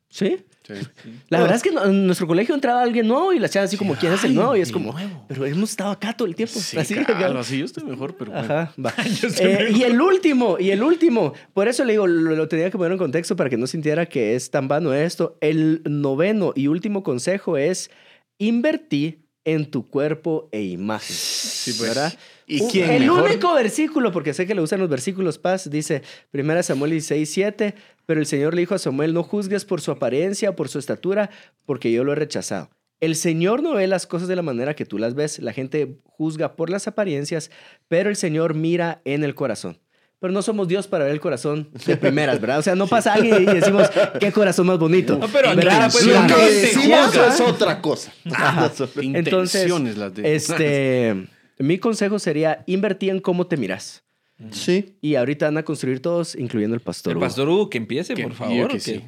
Sí. 0.10 0.38
Sí. 0.78 0.88
La 1.30 1.40
verdad 1.40 1.56
es 1.56 1.64
que 1.64 1.70
en 1.70 2.06
nuestro 2.06 2.28
colegio 2.28 2.54
entraba 2.54 2.82
alguien 2.82 3.08
nuevo 3.08 3.34
y 3.34 3.40
la 3.40 3.50
chavas 3.50 3.70
así 3.70 3.78
como, 3.78 3.96
¿quién 3.96 4.14
es 4.14 4.24
el 4.24 4.36
nuevo? 4.36 4.56
Y 4.56 4.62
es 4.62 4.72
como, 4.72 4.92
nuevo. 4.92 5.26
pero 5.28 5.46
hemos 5.46 5.72
estado 5.72 5.92
acá 5.92 6.14
todo 6.14 6.28
el 6.28 6.36
tiempo. 6.36 6.60
Sí, 6.60 6.78
así, 6.78 6.94
claro, 6.96 7.40
así 7.40 7.58
yo 7.58 7.66
estoy 7.66 7.84
mejor, 7.84 8.16
pero 8.16 8.32
bueno. 8.32 8.46
Ajá, 8.46 8.74
va. 8.84 8.94
Eh, 9.42 9.72
y 9.76 9.84
el 9.84 10.02
último, 10.02 10.58
y 10.60 10.72
el 10.72 10.84
último, 10.84 11.34
por 11.54 11.68
eso 11.68 11.84
le 11.86 11.94
digo, 11.94 12.08
lo, 12.08 12.36
lo 12.36 12.48
tenía 12.48 12.70
que 12.70 12.78
poner 12.78 12.94
en 12.94 12.98
contexto 12.98 13.36
para 13.36 13.50
que 13.50 13.58
no 13.58 13.68
sintiera 13.68 14.06
que 14.08 14.36
es 14.36 14.52
tan 14.52 14.68
vano 14.68 14.94
esto. 14.94 15.38
El 15.42 15.82
noveno 15.86 16.54
y 16.56 16.68
último 16.68 17.04
consejo 17.04 17.58
es 17.58 17.90
invertir 18.38 19.29
en 19.54 19.70
tu 19.70 19.88
cuerpo 19.88 20.50
e 20.52 20.62
imagen. 20.62 21.16
Sí, 21.16 21.74
pues. 21.74 21.89
¿Verdad? 21.89 22.14
¿Y 22.47 22.62
quién 22.68 22.89
el 22.89 23.04
mejor? 23.04 23.24
único 23.24 23.54
versículo, 23.54 24.12
porque 24.12 24.34
sé 24.34 24.47
que 24.47 24.56
le 24.56 24.62
usan 24.62 24.80
los 24.80 24.89
versículos 24.89 25.38
paz, 25.38 25.70
dice 25.70 26.02
1 26.34 26.64
Samuel 26.64 26.91
16, 26.91 27.30
7, 27.30 27.76
pero 28.08 28.20
el 28.20 28.26
Señor 28.26 28.56
le 28.56 28.62
dijo 28.62 28.74
a 28.74 28.80
Samuel, 28.80 29.14
no 29.14 29.22
juzgues 29.22 29.66
por 29.66 29.82
su 29.82 29.91
apariencia, 29.91 30.56
por 30.56 30.68
su 30.68 30.80
estatura, 30.80 31.30
porque 31.66 31.91
yo 31.91 32.04
lo 32.04 32.14
he 32.14 32.16
rechazado. 32.16 32.72
El 33.00 33.16
Señor 33.16 33.62
no 33.62 33.76
ve 33.76 33.88
las 33.88 34.08
cosas 34.08 34.28
de 34.28 34.36
la 34.36 34.41
manera 34.41 34.76
que 34.76 34.86
tú 34.86 34.97
las 34.97 35.14
ves. 35.14 35.39
La 35.39 35.54
gente 35.54 36.00
juzga 36.04 36.56
por 36.56 36.70
las 36.70 36.88
apariencias, 36.88 37.50
pero 37.88 38.10
el 38.10 38.16
Señor 38.16 38.56
mira 38.56 39.02
en 39.06 39.24
el 39.24 39.36
corazón. 39.36 39.78
Pero 40.20 40.34
no 40.34 40.42
somos 40.42 40.68
Dios 40.68 40.86
para 40.88 41.06
ver 41.06 41.14
el 41.14 41.22
corazón 41.22 41.70
de 41.86 41.96
primeras, 41.98 42.42
¿verdad? 42.42 42.60
O 42.60 42.62
sea, 42.62 42.76
no 42.76 42.88
pasa 42.88 43.14
alguien 43.14 43.42
y 43.44 43.46
decimos, 43.46 43.90
qué 44.20 44.32
corazón 44.34 44.68
más 44.68 44.78
bonito. 44.78 45.18
No, 45.18 45.28
pero 45.30 45.56
¿verdad? 45.56 45.90
pues, 45.92 46.06
Lo 46.06 46.28
que 46.28 46.52
decimos 46.52 47.16
es 47.16 47.40
otra 47.42 47.82
cosa. 47.82 48.12
Entonces, 48.26 49.04
Intenciones 49.04 49.98
las 49.98 50.14
de... 50.14 50.36
este, 50.36 51.28
mi 51.58 51.78
consejo 51.80 52.20
sería 52.20 52.64
invertir 52.68 53.12
en 53.12 53.20
cómo 53.22 53.48
te 53.48 53.56
miras. 53.58 54.04
Sí. 54.52 54.98
Y 55.02 55.16
ahorita 55.16 55.46
van 55.48 55.58
a 55.58 55.64
construir 55.64 56.02
todos, 56.02 56.36
incluyendo 56.36 56.74
el 56.76 56.82
pastor. 56.82 57.14
El 57.14 57.20
pastor 57.20 57.50
Hugo, 57.50 57.70
que 57.70 57.78
empiece, 57.78 58.14
Que- 58.14 58.24
por 58.24 58.34
favor. 58.34 58.70
que 58.72 58.80
sí. 58.80 59.04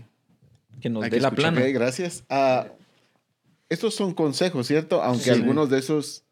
Que 0.81 0.89
nos 0.89 1.03
Hay 1.03 1.09
dé 1.09 1.17
que 1.17 1.21
la 1.21 1.31
plana. 1.31 1.61
Ok, 1.61 1.67
gracias. 1.73 2.23
Ah, 2.29 2.67
estos 3.69 3.95
son 3.95 4.13
consejos, 4.13 4.67
¿cierto? 4.67 5.01
Aunque 5.03 5.25
Sí. 5.25 5.29
algunos 5.29 5.69
de 5.69 5.79
esos 5.79 6.23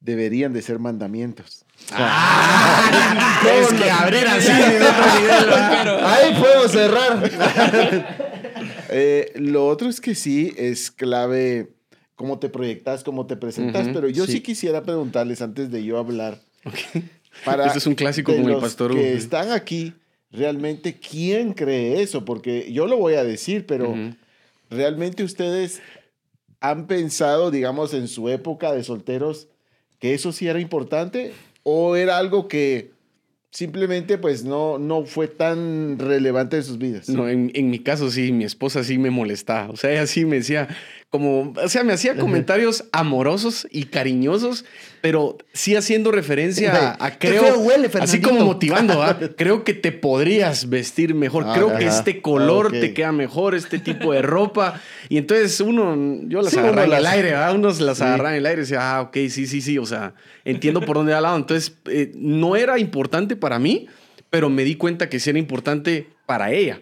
deberían 0.00 0.52
de 0.52 0.60
ser 0.62 0.78
mandamientos. 0.78 1.64
Es 1.90 3.72
que 3.72 3.90
abrir 3.90 4.26
así. 4.26 4.50
Ahí 4.50 6.34
podemos 6.40 6.70
cerrar. 6.70 8.24
Eh, 8.96 9.32
lo 9.36 9.66
otro 9.66 9.88
es 9.88 10.00
que 10.00 10.14
sí, 10.14 10.54
es 10.56 10.92
clave 10.92 11.72
cómo 12.14 12.38
te 12.38 12.48
proyectas, 12.48 13.02
cómo 13.02 13.26
te 13.26 13.36
presentas, 13.36 13.88
pero 13.92 14.08
yo 14.08 14.26
sí. 14.26 14.32
sí. 14.32 14.40
quisiera 14.40 14.84
preguntarles 14.84 15.42
antes 15.42 15.70
de 15.72 15.82
yo 15.82 15.98
hablar. 15.98 16.38
Para 17.44 17.66
Este 17.66 17.78
es 17.78 17.86
un 17.86 17.96
clásico 17.96 18.30
de 18.30 18.38
con 18.38 18.46
el 18.46 18.52
los 18.52 18.62
pastor 18.62 18.94
que 18.94 19.14
están 19.14 19.50
aquí, 19.50 19.94
realmente, 20.30 20.94
¿quién 20.94 21.54
cree 21.54 22.02
eso? 22.02 22.24
Porque 22.24 22.72
yo 22.72 22.86
lo 22.86 22.96
voy 22.96 23.14
a 23.14 23.24
decir, 23.24 23.66
pero 23.66 23.94
realmente 24.70 25.24
ustedes 25.24 25.80
han 26.60 26.86
pensado, 26.86 27.50
digamos, 27.50 27.94
en 27.94 28.06
su 28.06 28.28
época 28.28 28.72
de 28.72 28.84
solteros, 28.84 29.48
que 29.98 30.14
eso 30.14 30.30
sí 30.30 30.46
era 30.46 30.60
importante 30.60 31.32
o 31.64 31.96
era 31.96 32.16
algo 32.18 32.46
que 32.46 32.92
simplemente 33.50 34.18
pues 34.18 34.44
no, 34.44 34.78
no 34.78 35.04
fue 35.06 35.28
tan 35.28 35.98
relevante 35.98 36.56
en 36.56 36.62
sus 36.62 36.78
vidas. 36.78 37.08
No, 37.08 37.28
en, 37.28 37.50
en 37.54 37.70
mi 37.70 37.78
caso 37.78 38.10
sí, 38.10 38.32
mi 38.32 38.44
esposa 38.44 38.82
sí 38.84 38.98
me 38.98 39.10
molestaba. 39.10 39.70
O 39.70 39.76
sea, 39.76 39.92
ella 39.92 40.06
sí 40.06 40.24
me 40.24 40.36
decía, 40.36 40.68
como, 41.14 41.52
o 41.62 41.68
sea, 41.68 41.84
me 41.84 41.92
hacía 41.92 42.16
comentarios 42.16 42.86
amorosos 42.90 43.68
y 43.70 43.84
cariñosos, 43.84 44.64
pero 45.00 45.38
sí 45.52 45.76
haciendo 45.76 46.10
referencia 46.10 46.96
a, 46.98 47.06
a 47.06 47.18
creo, 47.20 47.56
huele, 47.60 47.88
así 48.00 48.20
como 48.20 48.40
motivando, 48.44 49.00
¿ah? 49.00 49.16
creo 49.36 49.62
que 49.62 49.74
te 49.74 49.92
podrías 49.92 50.68
vestir 50.68 51.14
mejor, 51.14 51.44
Ah, 51.46 51.52
creo 51.54 51.68
ajá. 51.70 51.78
que 51.78 51.86
este 51.86 52.20
color 52.20 52.72
Ah, 52.74 52.80
te 52.80 52.92
queda 52.94 53.12
mejor, 53.12 53.54
este 53.54 53.78
tipo 53.78 54.12
de 54.12 54.22
ropa. 54.22 54.80
Y 55.08 55.18
entonces 55.18 55.60
uno, 55.60 55.94
yo 56.26 56.42
las 56.42 56.52
Sí, 56.52 56.58
agarraba 56.58 56.84
en 56.86 56.92
el 56.94 57.06
aire, 57.06 57.30
¿verdad? 57.30 57.54
Unos 57.54 57.80
las 57.80 57.98
Sí. 57.98 58.02
agarraba 58.02 58.30
en 58.32 58.38
el 58.38 58.46
aire 58.46 58.62
y 58.62 58.64
decía, 58.64 58.96
ah, 58.96 59.02
ok, 59.02 59.14
sí, 59.28 59.46
sí, 59.46 59.60
sí, 59.60 59.78
o 59.78 59.86
sea, 59.86 60.14
entiendo 60.44 60.80
por 60.80 60.96
dónde 60.96 61.14
al 61.14 61.22
lado. 61.22 61.36
Entonces, 61.36 61.74
eh, 61.86 62.10
no 62.16 62.56
era 62.56 62.76
importante 62.80 63.36
para 63.36 63.60
mí, 63.60 63.86
pero 64.30 64.50
me 64.50 64.64
di 64.64 64.74
cuenta 64.74 65.08
que 65.08 65.20
sí 65.20 65.30
era 65.30 65.38
importante 65.38 66.08
para 66.26 66.50
ella. 66.50 66.80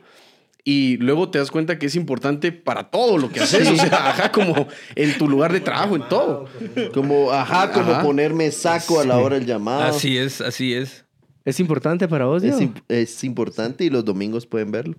Y 0.64 0.96
luego 0.98 1.28
te 1.28 1.38
das 1.38 1.50
cuenta 1.50 1.76
que 1.78 1.86
es 1.86 1.96
importante 1.96 2.52
para 2.52 2.88
todo 2.88 3.18
lo 3.18 3.28
que 3.30 3.40
haces, 3.40 3.68
o 3.68 3.74
sea, 3.74 4.10
ajá, 4.10 4.30
como 4.30 4.68
en 4.94 5.18
tu 5.18 5.28
lugar 5.28 5.52
de 5.52 5.58
trabajo, 5.60 5.96
en 5.96 6.08
todo. 6.08 6.46
Como, 6.94 7.32
ajá, 7.32 7.72
como 7.72 7.90
Ajá. 7.92 8.02
ponerme 8.02 8.50
saco 8.52 9.00
a 9.00 9.04
la 9.04 9.18
hora 9.18 9.36
del 9.36 9.46
llamado. 9.46 9.82
Así 9.82 10.16
es, 10.16 10.40
así 10.40 10.72
es. 10.74 11.04
¿Es 11.44 11.58
importante 11.58 12.06
para 12.06 12.26
vos, 12.26 12.44
Es, 12.44 12.60
imp- 12.60 12.80
es 12.88 13.24
importante 13.24 13.84
y 13.84 13.90
los 13.90 14.04
domingos 14.04 14.46
pueden 14.46 14.70
verlo. 14.70 14.94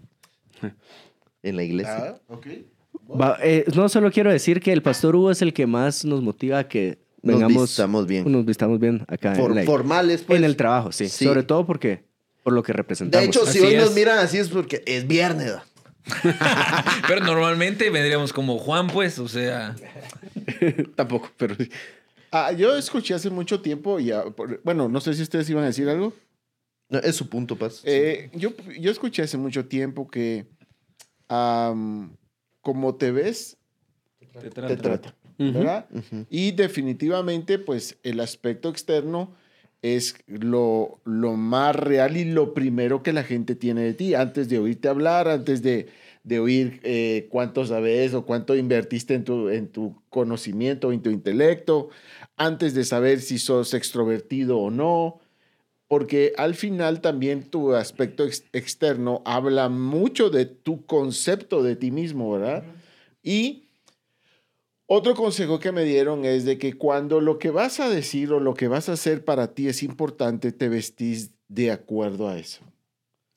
En 1.43 1.57
la 1.57 1.63
iglesia. 1.63 1.97
Ah, 1.97 2.21
ok. 2.29 2.47
Va, 3.19 3.37
eh, 3.43 3.65
no, 3.75 3.89
solo 3.89 4.09
quiero 4.11 4.31
decir 4.31 4.61
que 4.61 4.71
el 4.71 4.81
pastor 4.81 5.13
Hugo 5.15 5.29
es 5.31 5.41
el 5.41 5.53
que 5.53 5.67
más 5.67 6.05
nos 6.05 6.21
motiva 6.21 6.59
a 6.59 6.67
que 6.69 6.99
Nos 7.21 7.35
vengamos, 7.35 7.63
vistamos 7.63 8.07
bien. 8.07 8.31
Nos 8.31 8.45
vistamos 8.45 8.79
bien 8.79 9.03
acá 9.09 9.35
For- 9.35 9.51
en, 9.51 9.55
la- 9.57 9.63
formales, 9.63 10.21
pues. 10.23 10.39
en 10.39 10.45
el 10.45 10.55
trabajo, 10.55 10.91
sí. 10.93 11.09
Sí. 11.09 11.25
Sobre 11.25 11.43
todo 11.43 11.65
porque 11.65 12.05
por 12.43 12.53
lo 12.53 12.61
que 12.63 12.73
representamos. 12.73 13.23
De 13.23 13.27
hecho, 13.29 13.45
si 13.45 13.59
Así 13.59 13.67
hoy 13.67 13.75
nos 13.77 13.89
es. 13.89 13.95
miran 13.95 14.19
así 14.19 14.37
es 14.37 14.49
porque 14.49 14.83
es 14.85 15.07
viernes. 15.07 15.53
Pero 17.07 17.21
normalmente 17.21 17.89
vendríamos 17.89 18.33
como 18.33 18.57
Juan, 18.59 18.87
pues, 18.87 19.17
o 19.19 19.27
sea. 19.27 19.75
Tampoco, 20.95 21.31
pero 21.37 21.55
sí. 21.55 21.69
Ah, 22.31 22.51
yo 22.51 22.75
escuché 22.75 23.13
hace 23.13 23.29
mucho 23.29 23.61
tiempo, 23.61 23.99
y 23.99 24.11
ah, 24.11 24.25
por- 24.35 24.61
bueno, 24.63 24.89
no 24.89 24.99
sé 24.99 25.13
si 25.13 25.21
ustedes 25.21 25.49
iban 25.49 25.63
a 25.63 25.67
decir 25.67 25.87
algo. 25.87 26.13
No, 26.89 26.99
es 26.99 27.15
su 27.15 27.29
punto, 27.29 27.55
Paz. 27.57 27.81
Eh, 27.85 28.29
yo, 28.33 28.51
yo 28.79 28.91
escuché 28.91 29.21
hace 29.21 29.37
mucho 29.37 29.65
tiempo 29.65 30.09
que 30.09 30.45
am, 31.29 32.15
como 32.61 32.95
te 32.95 33.11
ves, 33.11 33.57
Te 34.19 34.49
te 34.49 34.75
trata, 34.77 35.15
¿verdad? 35.37 35.85
Y 36.29 36.51
definitivamente, 36.51 37.59
pues 37.59 37.97
el 38.03 38.19
aspecto 38.19 38.69
externo 38.69 39.33
es 39.83 40.15
lo, 40.27 40.99
lo 41.05 41.33
más 41.33 41.75
real 41.75 42.17
y 42.17 42.25
lo 42.25 42.53
primero 42.55 43.03
que 43.03 43.13
la 43.13 43.23
gente 43.23 43.53
tiene 43.53 43.81
de 43.81 43.93
ti, 43.93 44.15
antes 44.15 44.49
de 44.49 44.57
oírte 44.57 44.87
hablar, 44.87 45.27
antes 45.27 45.61
de, 45.61 45.89
de 46.23 46.39
oír 46.39 46.79
eh, 46.83 47.27
cuánto 47.29 47.65
sabes 47.65 48.13
o 48.15 48.25
cuánto 48.25 48.55
invertiste 48.55 49.13
en 49.13 49.25
tu, 49.25 49.49
en 49.49 49.67
tu 49.67 50.01
conocimiento, 50.09 50.91
en 50.91 51.01
tu 51.01 51.09
intelecto, 51.11 51.89
antes 52.37 52.73
de 52.73 52.85
saber 52.85 53.19
si 53.21 53.37
sos 53.37 53.73
extrovertido 53.73 54.57
o 54.57 54.71
no, 54.71 55.19
porque 55.89 56.33
al 56.37 56.55
final 56.55 57.01
también 57.01 57.43
tu 57.43 57.73
aspecto 57.73 58.23
ex- 58.23 58.45
externo 58.53 59.21
habla 59.25 59.69
mucho 59.69 60.29
de 60.29 60.45
tu 60.45 60.85
concepto 60.85 61.61
de 61.61 61.75
ti 61.75 61.91
mismo, 61.91 62.31
¿verdad? 62.31 62.63
Y 63.21 63.62
otro 64.85 65.15
consejo 65.15 65.59
que 65.59 65.71
me 65.71 65.83
dieron 65.83 66.25
es 66.25 66.45
de 66.45 66.57
que 66.57 66.73
cuando 66.73 67.21
lo 67.21 67.39
que 67.39 67.49
vas 67.49 67.79
a 67.79 67.89
decir 67.89 68.31
o 68.31 68.39
lo 68.39 68.53
que 68.53 68.67
vas 68.67 68.89
a 68.89 68.93
hacer 68.93 69.23
para 69.23 69.53
ti 69.53 69.67
es 69.67 69.83
importante, 69.83 70.51
te 70.51 70.69
vestís 70.69 71.31
de 71.47 71.71
acuerdo 71.71 72.27
a 72.27 72.37
eso. 72.37 72.63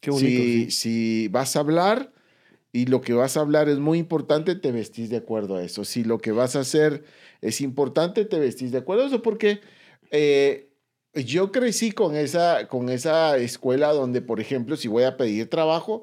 Qué 0.01 0.11
bonito. 0.11 0.29
si, 0.29 0.65
sí. 0.65 0.71
si 0.71 1.29
vas 1.29 1.57
a 1.57 1.61
hablar 1.61 2.13
y 2.73 2.87
lo 2.87 3.01
que 3.01 3.15
vas 3.15 3.37
a 3.37 3.41
hablar 3.41 3.69
es 3.69 3.79
muy 3.79 3.99
importante, 3.99 4.55
te 4.55 4.71
vestís 4.71 5.09
de 5.09 5.17
acuerdo 5.17 5.57
a 5.57 5.63
eso. 5.63 5.85
Si 5.85 6.05
lo 6.05 6.19
que 6.19 6.33
vas 6.33 6.57
a 6.57 6.61
hacer 6.61 7.05
es 7.41 7.61
importante, 7.61 8.25
te 8.25 8.39
vestís 8.39 8.73
de 8.73 8.79
acuerdo 8.79 9.05
a 9.05 9.07
eso, 9.07 9.23
porque 9.23 9.61
eh, 10.11 10.69
yo 11.15 11.53
crecí 11.53 11.93
con 11.93 12.15
esa, 12.15 12.69
con 12.69 12.91
esa 12.91 13.39
escuela 13.39 13.93
donde, 13.93 14.21
por 14.21 14.41
ejemplo, 14.41 14.77
si 14.77 14.89
voy 14.89 15.05
a 15.05 15.17
pedir 15.17 15.49
trabajo, 15.49 16.03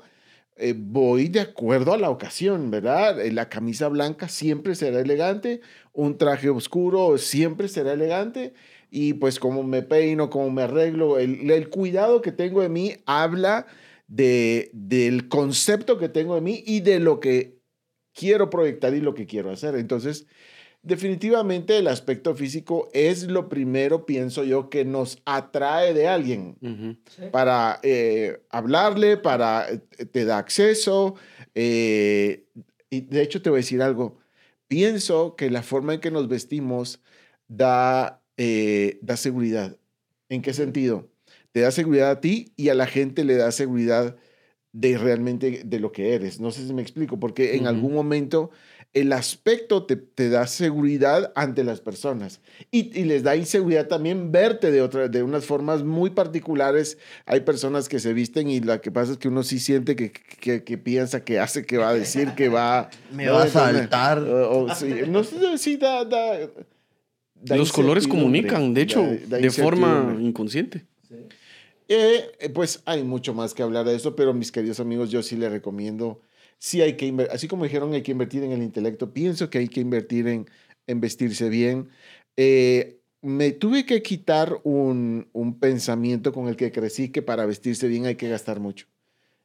eh, 0.57 0.73
voy 0.77 1.27
de 1.29 1.41
acuerdo 1.41 1.93
a 1.93 1.97
la 1.97 2.09
ocasión, 2.09 2.71
¿verdad? 2.71 3.19
Eh, 3.21 3.31
La 3.31 3.49
camisa 3.49 3.87
blanca 3.89 4.27
siempre 4.27 4.75
será 4.75 4.99
elegante, 5.01 5.61
un 5.93 6.17
traje 6.17 6.49
oscuro 6.49 7.17
siempre 7.17 7.67
será 7.67 7.93
elegante, 7.93 8.53
y 8.89 9.13
pues 9.13 9.39
como 9.39 9.63
me 9.63 9.81
peino, 9.81 10.29
como 10.29 10.51
me 10.51 10.63
arreglo, 10.63 11.17
el, 11.19 11.49
el 11.49 11.69
cuidado 11.69 12.21
que 12.21 12.31
tengo 12.31 12.61
de 12.61 12.69
mí 12.69 12.95
habla 13.05 13.65
de, 14.07 14.69
del 14.73 15.27
concepto 15.27 15.97
que 15.97 16.09
tengo 16.09 16.35
de 16.35 16.41
mí 16.41 16.63
y 16.65 16.81
de 16.81 16.99
lo 16.99 17.19
que 17.19 17.59
quiero 18.13 18.49
proyectar 18.49 18.93
y 18.93 19.01
lo 19.01 19.15
que 19.15 19.25
quiero 19.25 19.51
hacer. 19.51 19.75
Entonces, 19.75 20.27
definitivamente 20.83 21.77
el 21.77 21.87
aspecto 21.87 22.35
físico 22.35 22.89
es 22.93 23.23
lo 23.23 23.49
primero, 23.49 24.05
pienso 24.05 24.43
yo, 24.43 24.69
que 24.69 24.85
nos 24.85 25.21
atrae 25.25 25.93
de 25.93 26.07
alguien 26.07 26.57
para 27.31 27.79
eh, 27.83 28.41
hablarle, 28.49 29.17
para 29.17 29.69
eh, 29.69 29.79
te 30.05 30.25
da 30.25 30.37
acceso. 30.37 31.15
eh, 31.55 32.45
y 32.89 33.01
de 33.01 33.23
hecho 33.23 33.41
te 33.41 33.49
voy 33.49 33.57
a 33.57 33.61
decir 33.61 33.81
algo. 33.81 34.19
Pienso 34.67 35.35
que 35.35 35.49
la 35.49 35.63
forma 35.63 35.95
en 35.95 35.99
que 35.99 36.11
nos 36.11 36.27
vestimos 36.27 37.01
da, 37.47 38.21
eh, 38.37 38.99
da 39.01 39.17
seguridad. 39.17 39.77
¿En 40.29 40.41
qué 40.41 40.53
sentido? 40.53 41.09
Te 41.51 41.61
da 41.61 41.71
seguridad 41.71 42.11
a 42.11 42.21
ti 42.21 42.53
y 42.55 42.69
a 42.69 42.75
la 42.75 42.87
gente 42.87 43.23
le 43.23 43.35
da 43.35 43.51
seguridad 43.51 44.15
de 44.73 44.97
realmente 44.97 45.61
de 45.63 45.79
lo 45.79 45.91
que 45.91 46.15
eres. 46.15 46.39
No 46.39 46.51
sé 46.51 46.65
si 46.65 46.73
me 46.73 46.81
explico, 46.81 47.19
porque 47.19 47.55
en 47.55 47.67
algún 47.67 47.93
momento 47.93 48.49
el 48.93 49.11
aspecto 49.11 49.85
te, 49.85 49.95
te 49.95 50.29
da 50.29 50.45
seguridad 50.45 51.31
ante 51.35 51.63
las 51.63 51.81
personas 51.81 52.41
y, 52.69 52.97
y 52.99 53.05
les 53.05 53.23
da 53.23 53.35
inseguridad 53.35 53.87
también 53.87 54.31
verte 54.31 54.71
de, 54.71 54.81
otra, 54.83 55.07
de 55.07 55.23
unas 55.23 55.45
formas 55.45 55.83
muy 55.83 56.11
particulares. 56.11 56.97
Hay 57.25 57.39
personas 57.41 57.89
que 57.89 57.99
se 57.99 58.13
visten 58.13 58.49
y 58.49 58.59
lo 58.59 58.79
que 58.81 58.91
pasa 58.91 59.13
es 59.13 59.17
que 59.17 59.29
uno 59.29 59.41
sí 59.43 59.59
siente 59.59 59.95
que, 59.95 60.11
que, 60.11 60.63
que 60.63 60.77
piensa, 60.77 61.23
que 61.23 61.39
hace, 61.39 61.65
que 61.65 61.77
va 61.77 61.89
a 61.89 61.93
decir, 61.95 62.33
que 62.35 62.49
va... 62.49 62.89
Me 63.11 63.25
¿no? 63.25 63.33
va 63.33 63.43
a 63.43 63.47
saltar. 63.47 64.19
o- 64.19 64.65
o 64.65 64.75
sí, 64.75 64.93
no 65.07 65.23
sé 65.23 65.57
si 65.57 65.77
da... 65.77 66.05
da- 66.05 66.49
da 67.41 67.57
Los 67.57 67.71
colores 67.71 68.07
comunican, 68.07 68.73
de 68.73 68.81
hecho, 68.83 69.01
da- 69.01 69.17
da 69.27 69.37
de 69.37 69.49
forma 69.51 70.15
inconsciente. 70.21 70.85
Eh, 71.89 72.31
eh, 72.39 72.49
pues 72.49 72.81
hay 72.85 73.03
mucho 73.03 73.33
más 73.33 73.53
que 73.53 73.61
hablar 73.61 73.85
de 73.85 73.95
eso, 73.95 74.15
pero 74.15 74.33
mis 74.33 74.51
queridos 74.51 74.79
amigos, 74.79 75.09
yo 75.11 75.21
sí 75.21 75.35
les 75.35 75.51
recomiendo, 75.51 76.21
sí 76.63 76.81
hay 76.81 76.93
que 76.95 77.05
invertir, 77.05 77.35
así 77.35 77.49
como 77.49 77.65
dijeron, 77.65 77.93
hay 77.93 78.03
que 78.03 78.13
invertir 78.13 78.41
en 78.43 78.53
el 78.53 78.63
intelecto, 78.63 79.11
pienso 79.11 79.49
que 79.49 79.57
hay 79.57 79.67
que 79.67 79.81
invertir 79.81 80.27
en, 80.27 80.47
vestirse 81.01 81.49
bien. 81.49 81.89
Eh, 82.37 83.01
me 83.21 83.51
tuve 83.51 83.85
que 83.85 84.01
quitar 84.01 84.61
un, 84.63 85.27
pensamiento 85.59 86.31
con 86.31 86.47
el 86.47 86.55
que 86.55 86.71
crecí 86.71 87.09
que 87.09 87.21
para 87.21 87.45
vestirse 87.45 87.89
bien 87.89 88.05
hay 88.05 88.15
que 88.15 88.29
gastar 88.29 88.61
mucho. 88.61 88.87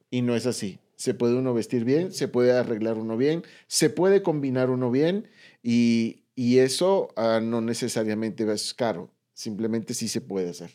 Y 0.09 0.21
no 0.21 0.33
es 0.33 0.45
así. 0.45 0.79
Se 0.95 1.13
puede 1.13 1.35
uno 1.35 1.53
vestir 1.53 1.83
bien, 1.83 2.13
se 2.13 2.29
puede 2.29 2.53
arreglar 2.53 2.97
uno 2.97 3.17
bien, 3.17 3.43
se 3.67 3.89
puede 3.89 4.23
combinar 4.23 4.69
uno 4.69 4.89
bien 4.89 5.27
y, 5.61 6.23
y 6.35 6.59
eso 6.59 7.09
ah, 7.17 7.41
no 7.43 7.59
necesariamente 7.59 8.49
es 8.49 8.73
caro, 8.73 9.11
simplemente 9.33 9.93
sí 9.93 10.07
se 10.07 10.21
puede 10.21 10.51
hacer. 10.51 10.71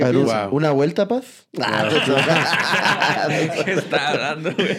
Wow. 0.00 0.48
¿Una 0.50 0.70
vuelta, 0.70 1.06
Paz? 1.06 1.46
¿Qué 1.52 3.72
está 3.72 4.08
hablando, 4.08 4.52
güey? 4.54 4.76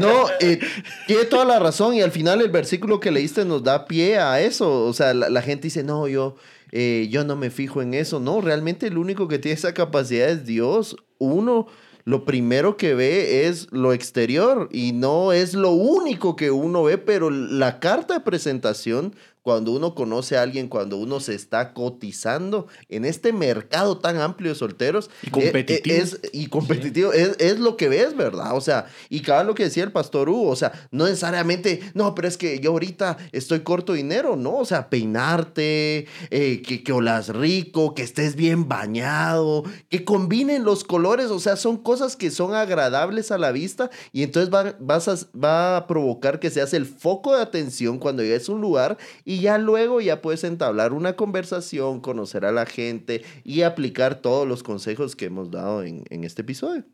No, 0.00 0.26
eh, 0.40 0.58
tiene 1.06 1.24
toda 1.24 1.44
la 1.44 1.58
razón 1.58 1.94
y 1.94 2.02
al 2.02 2.10
final 2.10 2.40
el 2.40 2.50
versículo 2.50 3.00
que 3.00 3.10
leíste 3.10 3.44
nos 3.44 3.62
da 3.62 3.86
pie 3.86 4.18
a 4.18 4.40
eso. 4.40 4.84
O 4.84 4.92
sea, 4.92 5.14
la, 5.14 5.30
la 5.30 5.42
gente 5.42 5.64
dice, 5.64 5.82
no, 5.82 6.08
yo, 6.08 6.36
eh, 6.72 7.08
yo 7.10 7.24
no 7.24 7.36
me 7.36 7.50
fijo 7.50 7.82
en 7.82 7.94
eso. 7.94 8.20
No, 8.20 8.40
realmente 8.40 8.86
el 8.86 8.98
único 8.98 9.28
que 9.28 9.38
tiene 9.38 9.54
esa 9.54 9.74
capacidad 9.74 10.28
es 10.28 10.46
Dios. 10.46 10.96
Uno 11.18 11.66
lo 12.06 12.24
primero 12.24 12.76
que 12.76 12.94
ve 12.94 13.48
es 13.48 13.66
lo 13.72 13.92
exterior 13.92 14.68
y 14.70 14.92
no 14.92 15.32
es 15.32 15.54
lo 15.54 15.72
único 15.72 16.36
que 16.36 16.52
uno 16.52 16.84
ve, 16.84 16.98
pero 16.98 17.30
la 17.30 17.80
carta 17.80 18.14
de 18.14 18.20
presentación 18.20 19.16
cuando 19.46 19.70
uno 19.70 19.94
conoce 19.94 20.36
a 20.36 20.42
alguien, 20.42 20.66
cuando 20.66 20.96
uno 20.96 21.20
se 21.20 21.32
está 21.32 21.72
cotizando 21.72 22.66
en 22.88 23.04
este 23.04 23.32
mercado 23.32 23.98
tan 23.98 24.16
amplio 24.16 24.50
de 24.50 24.56
solteros. 24.56 25.08
Y 25.22 25.30
competitivo. 25.30 25.94
eh, 25.94 26.00
Es, 26.00 26.20
y 26.32 26.48
competitivo, 26.48 27.12
es, 27.12 27.36
es 27.38 27.60
lo 27.60 27.76
que 27.76 27.88
ves, 27.88 28.16
¿verdad? 28.16 28.56
O 28.56 28.60
sea, 28.60 28.86
y 29.08 29.20
cada 29.20 29.44
lo 29.44 29.54
que 29.54 29.62
decía 29.62 29.84
el 29.84 29.92
pastor 29.92 30.28
Hugo, 30.28 30.48
o 30.48 30.56
sea, 30.56 30.72
no 30.90 31.04
necesariamente, 31.04 31.78
no, 31.94 32.12
pero 32.16 32.26
es 32.26 32.36
que 32.36 32.58
yo 32.58 32.72
ahorita 32.72 33.18
estoy 33.30 33.60
corto 33.60 33.92
de 33.92 33.98
dinero, 33.98 34.34
¿no? 34.34 34.56
O 34.56 34.64
sea, 34.64 34.90
peinarte, 34.90 36.08
eh, 36.30 36.62
que, 36.66 36.82
que 36.82 36.92
olas 36.92 37.28
rico, 37.28 37.94
que 37.94 38.02
estés 38.02 38.34
bien 38.34 38.66
bañado, 38.66 39.62
que 39.88 40.04
combinen 40.04 40.64
los 40.64 40.82
colores, 40.82 41.26
o 41.30 41.38
sea, 41.38 41.54
son 41.54 41.76
cosas 41.76 42.16
que 42.16 42.32
son 42.32 42.52
agradables 42.52 43.30
a 43.30 43.38
la 43.38 43.52
vista 43.52 43.90
y 44.12 44.24
entonces 44.24 44.52
va, 44.52 44.74
vas 44.80 45.06
a, 45.06 45.16
va 45.38 45.76
a 45.76 45.86
provocar 45.86 46.40
que 46.40 46.50
seas 46.50 46.74
el 46.74 46.84
foco 46.84 47.36
de 47.36 47.42
atención 47.42 48.00
cuando 48.00 48.24
llegues 48.24 48.48
a 48.48 48.52
un 48.52 48.60
lugar 48.60 48.98
y 49.24 49.35
ya 49.40 49.58
luego 49.58 50.00
ya 50.00 50.22
puedes 50.22 50.44
entablar 50.44 50.92
una 50.92 51.14
conversación, 51.14 52.00
conocer 52.00 52.44
a 52.44 52.52
la 52.52 52.66
gente 52.66 53.22
y 53.44 53.62
aplicar 53.62 54.16
todos 54.16 54.46
los 54.46 54.62
consejos 54.62 55.16
que 55.16 55.26
hemos 55.26 55.50
dado 55.50 55.82
en, 55.82 56.04
en 56.10 56.24
este 56.24 56.42
episodio. 56.42 56.84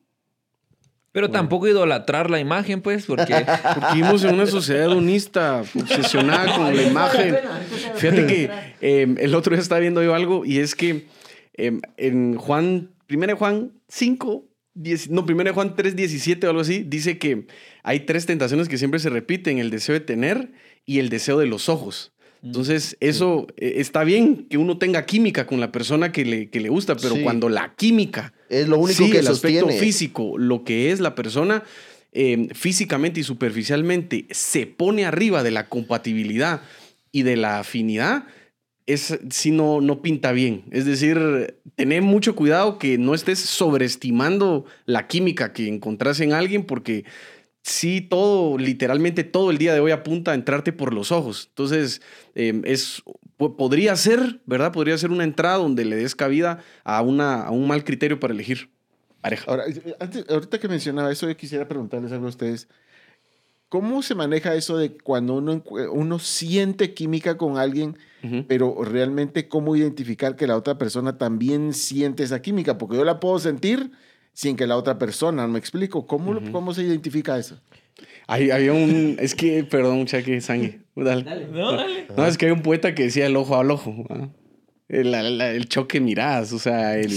Pero 1.12 1.30
tampoco 1.30 1.68
idolatrar 1.68 2.30
la 2.30 2.40
imagen, 2.40 2.80
pues, 2.80 3.04
porque 3.04 3.34
Porque 3.74 3.86
vivimos 3.94 4.24
en 4.24 4.34
una 4.34 4.46
sociedad 4.46 4.84
hedonista, 4.84 5.62
obsesionada 5.78 6.56
con 6.56 6.74
la 6.74 6.82
imagen. 6.82 7.36
Fíjate 7.96 8.26
que 8.26 8.50
eh, 8.80 9.14
el 9.18 9.34
otro 9.34 9.54
día 9.54 9.60
estaba 9.60 9.80
viendo 9.80 10.02
yo 10.02 10.14
algo 10.14 10.46
y 10.46 10.58
es 10.58 10.74
que 10.74 11.06
eh, 11.54 11.78
en 11.98 12.36
Juan, 12.36 12.90
1 13.10 13.36
Juan 13.36 13.72
5, 13.88 14.48
10 14.74 15.10
no, 15.10 15.26
1 15.28 15.52
Juan 15.52 15.76
3, 15.76 15.96
17 15.96 16.46
o 16.46 16.50
algo 16.50 16.62
así, 16.62 16.82
dice 16.82 17.18
que 17.18 17.46
hay 17.82 18.00
tres 18.00 18.24
tentaciones 18.24 18.68
que 18.68 18.78
siempre 18.78 18.98
se 18.98 19.10
repiten, 19.10 19.58
el 19.58 19.70
deseo 19.70 19.92
de 19.92 20.00
tener 20.00 20.52
y 20.86 20.98
el 20.98 21.10
deseo 21.10 21.38
de 21.38 21.46
los 21.46 21.68
ojos. 21.68 22.11
Entonces, 22.42 22.96
eso 23.00 23.46
eh, 23.56 23.74
está 23.76 24.02
bien 24.04 24.46
que 24.50 24.58
uno 24.58 24.76
tenga 24.78 25.06
química 25.06 25.46
con 25.46 25.60
la 25.60 25.70
persona 25.70 26.10
que 26.10 26.24
le, 26.24 26.50
que 26.50 26.60
le 26.60 26.68
gusta, 26.70 26.96
pero 26.96 27.14
Sí. 27.14 27.22
cuando 27.22 27.48
la 27.48 27.74
química 27.76 28.32
Es 28.48 28.66
lo 28.68 28.78
único 28.78 29.04
Sí, 29.04 29.10
que 29.10 29.18
el 29.18 29.28
aspecto 29.28 29.60
sostiene. 29.60 29.78
físico, 29.80 30.36
lo 30.38 30.64
que 30.64 30.90
es 30.90 31.00
la 31.00 31.14
persona 31.14 31.62
eh, 32.12 32.48
físicamente 32.52 33.20
y 33.20 33.22
superficialmente 33.22 34.26
se 34.32 34.66
pone 34.66 35.04
arriba 35.06 35.42
de 35.42 35.50
la 35.52 35.68
compatibilidad 35.68 36.60
y 37.12 37.22
de 37.22 37.36
la 37.36 37.60
afinidad, 37.60 38.24
es 38.86 39.18
si 39.30 39.50
no, 39.52 39.80
no 39.80 40.02
pinta 40.02 40.32
bien. 40.32 40.64
Es 40.72 40.84
decir, 40.84 41.56
tener 41.76 42.02
mucho 42.02 42.34
cuidado 42.34 42.78
que 42.78 42.98
no 42.98 43.14
estés 43.14 43.38
sobreestimando 43.38 44.64
la 44.84 45.06
química 45.06 45.52
que 45.52 45.68
encontrás 45.68 46.20
en 46.20 46.32
alguien 46.32 46.64
porque 46.64 47.04
sí, 47.62 48.00
todo, 48.00 48.58
literalmente 48.58 49.24
todo 49.24 49.50
el 49.50 49.58
día 49.58 49.72
de 49.74 49.80
hoy 49.80 49.92
apunta 49.92 50.32
a 50.32 50.34
entrarte 50.34 50.72
por 50.72 50.92
los 50.92 51.12
ojos. 51.12 51.46
Entonces, 51.50 52.02
eh, 52.34 52.60
es, 52.64 53.02
po- 53.36 53.56
podría 53.56 53.96
ser, 53.96 54.40
¿verdad? 54.46 54.72
Podría 54.72 54.98
ser 54.98 55.10
una 55.10 55.24
entrada 55.24 55.56
donde 55.58 55.84
le 55.84 55.96
des 55.96 56.14
cabida 56.14 56.58
a, 56.84 57.00
una, 57.02 57.44
a 57.44 57.50
un 57.50 57.66
mal 57.66 57.84
criterio 57.84 58.18
para 58.20 58.34
elegir 58.34 58.70
pareja. 59.20 59.44
Ahora, 59.50 59.64
antes, 60.00 60.24
ahorita 60.28 60.58
que 60.58 60.68
mencionaba 60.68 61.10
eso, 61.12 61.28
yo 61.28 61.36
quisiera 61.36 61.66
preguntarles 61.68 62.10
algo 62.12 62.26
a 62.26 62.30
ustedes. 62.30 62.68
¿Cómo 63.68 64.02
se 64.02 64.14
maneja 64.14 64.54
eso 64.54 64.76
de 64.76 64.98
cuando 64.98 65.34
uno, 65.34 65.54
encu- 65.54 65.88
uno 65.90 66.18
siente 66.18 66.92
química 66.92 67.38
con 67.38 67.56
alguien, 67.56 67.96
pero 68.46 68.84
realmente 68.84 69.48
cómo 69.48 69.74
identificar 69.76 70.36
que 70.36 70.46
la 70.46 70.56
otra 70.56 70.76
persona 70.78 71.16
también 71.16 71.72
siente 71.72 72.22
esa 72.22 72.42
química? 72.42 72.76
Porque 72.76 72.96
yo 72.96 73.04
la 73.04 73.18
puedo 73.18 73.38
sentir 73.38 73.90
sin 74.32 74.56
que 74.56 74.66
la 74.66 74.76
otra 74.76 74.98
persona, 74.98 75.46
¿me 75.46 75.58
explico? 75.58 76.06
¿Cómo, 76.06 76.40
cómo 76.52 76.72
se 76.74 76.82
identifica 76.82 77.38
eso? 77.38 77.60
Hay, 78.26 78.50
había 78.50 78.72
un. 78.72 79.16
Es 79.20 79.34
que, 79.34 79.64
perdón, 79.64 79.98
mucha 79.98 80.22
que 80.22 80.40
sangre. 80.40 80.80
Dale. 80.96 81.46
No, 81.52 81.72
dale. 81.72 82.06
No, 82.16 82.26
es 82.26 82.38
que 82.38 82.46
hay 82.46 82.52
un 82.52 82.62
poeta 82.62 82.94
que 82.94 83.04
decía 83.04 83.26
el 83.26 83.36
ojo 83.36 83.56
al 83.58 83.70
ojo. 83.70 83.94
El, 84.88 85.10
la- 85.10 85.22
la- 85.22 85.50
el 85.52 85.68
choque 85.68 85.98
de 85.98 86.04
miradas, 86.04 86.52
o 86.52 86.58
sea, 86.58 86.98
el, 86.98 87.12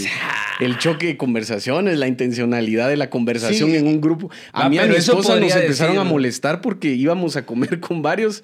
el 0.61 0.77
choque 0.77 1.07
de 1.07 1.17
conversaciones, 1.17 1.97
la 1.99 2.07
intencionalidad 2.07 2.87
de 2.89 2.95
la 2.97 3.09
conversación 3.09 3.69
Sí. 3.71 3.75
en 3.77 3.87
un 3.87 3.99
grupo. 3.99 4.29
A 4.53 4.65
Ah, 4.65 4.69
mí 4.69 4.77
y 4.77 4.79
a 4.79 4.85
mi 4.85 4.95
esposa 4.95 5.37
nos 5.39 5.53
empezaron 5.55 5.97
a 5.97 6.03
molestar 6.05 6.61
porque 6.61 6.89
íbamos 6.93 7.35
a 7.35 7.45
comer 7.45 7.79
con 7.81 8.01
varios 8.01 8.43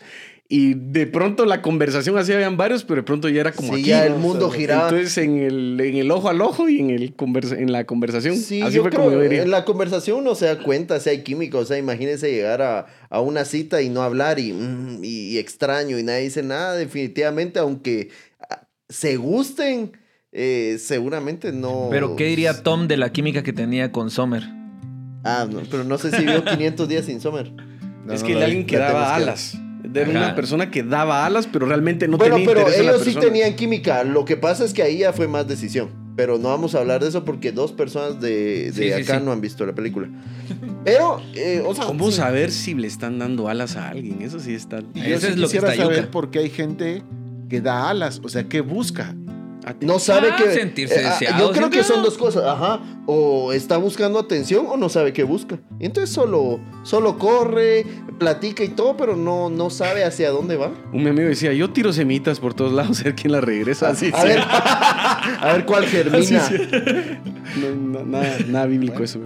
y 0.54 0.74
de 0.74 1.08
pronto 1.08 1.46
la 1.46 1.62
conversación 1.62 2.18
así 2.18 2.34
habían 2.34 2.58
varios, 2.58 2.84
pero 2.84 2.98
de 2.98 3.04
pronto 3.04 3.30
ya 3.30 3.40
era 3.40 3.54
como 3.54 3.70
Sí, 3.74 3.80
aquí. 3.80 3.90
ya 3.90 4.06
el 4.06 4.16
mundo 4.16 4.50
giraba. 4.50 4.90
Entonces 4.90 5.18
en 5.20 5.38
el, 5.38 5.80
en 5.80 5.96
el 5.96 6.12
ojo 6.12 6.28
al 6.28 6.42
ojo 6.42 6.68
y 6.68 6.80
en, 6.82 6.90
el 6.90 7.16
conversa- 7.16 7.58
en 7.58 7.72
la 7.72 7.86
conversación. 7.86 8.36
Sí, 8.36 8.62
así 8.62 8.76
yo 8.76 8.82
fue 8.82 8.92
creo, 8.92 9.04
como 9.06 9.16
yo 9.16 9.22
diría. 9.22 9.44
en 9.44 9.50
la 9.52 9.64
conversación 9.64 10.18
uno 10.20 10.36
se 10.36 10.48
da 10.48 10.62
cuenta 10.62 11.00
si 11.00 11.10
hay 11.10 11.22
química, 11.24 11.58
o 11.58 11.64
sea, 11.66 11.78
imagínese 11.78 12.30
llegar 12.32 12.62
a, 12.62 12.86
a 13.10 13.22
una 13.22 13.46
cita 13.46 13.82
y 13.82 13.90
no 13.90 14.02
hablar 14.02 14.40
y, 14.40 14.52
mm, 14.52 15.04
y, 15.06 15.30
y 15.30 15.38
extraño 15.38 15.98
y 15.98 16.04
nadie 16.04 16.24
dice 16.24 16.44
nada, 16.44 16.76
definitivamente, 16.76 17.58
aunque 17.60 18.10
ah, 18.50 18.68
se 18.90 19.16
gusten, 19.16 19.94
eh, 20.34 20.76
seguramente 20.82 21.54
no... 21.54 21.88
Pero 21.92 22.18
¿qué 22.18 22.26
diría 22.26 22.62
Tom 22.62 22.90
de 22.90 22.98
la 22.98 23.14
química 23.14 23.42
que 23.42 23.54
tenía 23.54 23.94
con 23.94 24.10
Sommer? 24.12 24.44
Ah, 25.24 25.48
no, 25.50 25.62
pero 25.72 25.86
no 25.86 25.98
sé 25.98 26.12
si 26.12 26.26
vio 26.26 26.44
500 26.46 26.90
días 26.90 27.06
sin 27.06 27.22
Sommer. 27.22 27.52
No, 28.06 28.14
es 28.14 28.22
no, 28.22 28.28
que 28.28 28.34
no, 28.34 28.40
alguien 28.42 28.66
que 28.66 28.78
daba 28.78 29.18
que- 29.18 29.24
Ajá. 30.00 30.10
una 30.12 30.36
persona 30.36 30.72
que 30.72 30.84
daba 30.84 31.26
alas, 31.26 31.48
pero 31.52 31.66
realmente 31.66 32.08
no 32.08 32.18
bueno, 32.18 32.36
tenía 32.36 32.48
pero 32.48 32.60
interés 32.62 32.80
en 32.80 32.86
la 32.88 32.92
ellos 32.94 33.04
sí 33.06 33.16
tenían 33.16 33.56
química, 33.56 34.04
lo 34.04 34.26
que 34.26 34.38
pasa 34.38 34.64
es 34.66 34.74
que 34.74 34.82
ahí 34.84 35.00
ya 35.00 35.14
fue 35.14 35.28
más 35.28 35.48
decisión. 35.48 35.90
Pero 36.16 36.38
no 36.38 36.50
vamos 36.50 36.76
a 36.76 36.80
hablar 36.80 37.02
de 37.02 37.08
eso 37.08 37.24
porque 37.24 37.52
dos 37.54 37.72
personas 37.72 38.20
de, 38.20 38.72
de 38.72 38.74
Sí, 38.74 38.92
acá 38.92 39.20
sí. 39.20 39.26
no 39.26 39.32
han 39.32 39.40
visto 39.42 39.66
la 39.66 39.74
película. 39.74 40.10
Pero, 40.84 41.22
eh, 41.36 41.64
o 41.66 41.74
sea, 41.74 41.86
¿Cómo 41.86 42.12
sí. 42.12 42.18
saber 42.18 42.52
si 42.52 42.74
le 42.74 42.88
están 42.88 43.18
dando 43.20 43.48
alas 43.48 43.76
a 43.78 43.90
alguien? 43.90 44.22
Eso 44.22 44.40
sí 44.40 44.54
está. 44.54 44.82
Y 44.94 45.00
yo 45.02 45.16
Eso 45.16 45.28
sí 45.28 45.34
es 45.34 45.38
lo 45.38 45.48
que 45.48 45.54
quisiera 45.54 45.72
está 45.72 45.84
saber 45.84 45.98
yuca. 46.00 46.12
por 46.12 46.30
qué 46.32 46.40
hay 46.40 46.50
gente 46.50 47.02
que 47.50 47.62
da 47.62 47.90
alas, 47.90 48.20
o 48.24 48.30
sea, 48.30 48.44
que 48.44 48.62
busca. 48.62 49.16
No 49.82 50.00
sabe 50.00 50.30
Ah, 50.32 50.36
que. 50.38 50.52
sentirse 50.54 51.06
ah, 51.06 51.12
deseado, 51.12 51.48
yo 51.48 51.52
creo 51.54 51.70
que 51.70 51.84
son 51.84 52.02
dos 52.04 52.18
cosas. 52.18 52.44
Ajá. 52.46 52.80
O 53.06 53.54
está 53.54 53.78
buscando 53.78 54.18
atención 54.20 54.66
o 54.68 54.78
no 54.78 54.90
sabe 54.90 55.14
qué 55.14 55.24
busca. 55.24 55.60
Entonces 55.80 56.14
solo, 56.14 56.60
solo 56.84 57.18
corre, 57.18 57.86
platica 58.18 58.64
y 58.64 58.70
todo, 58.70 58.98
pero 58.98 59.16
no, 59.16 59.50
no 59.50 59.70
sabe 59.70 60.04
hacia 60.04 60.32
dónde 60.32 60.56
va. 60.58 60.72
Un 60.94 61.04
mi 61.04 61.10
amigo 61.10 61.30
decía, 61.30 61.54
yo 61.54 61.70
tiro 61.72 61.94
semitas 61.94 62.40
por 62.40 62.54
todos 62.54 62.74
lados, 62.74 63.00
a 63.02 63.04
ver 63.06 63.16
quién 63.16 63.32
las 63.34 63.44
regresa. 63.44 63.90
Así, 63.90 64.12
a, 64.14 64.22
sí. 64.22 64.28
ver, 64.28 64.40
a 64.48 65.50
ver 65.54 65.66
cuál 65.66 65.86
germina. 65.86 66.20
Así, 66.46 66.58
sí. 66.58 66.64
No, 67.60 67.76
no, 68.00 68.06
nada, 68.06 68.38
nada 68.48 68.66
bíblico 68.66 69.04
eso. 69.04 69.20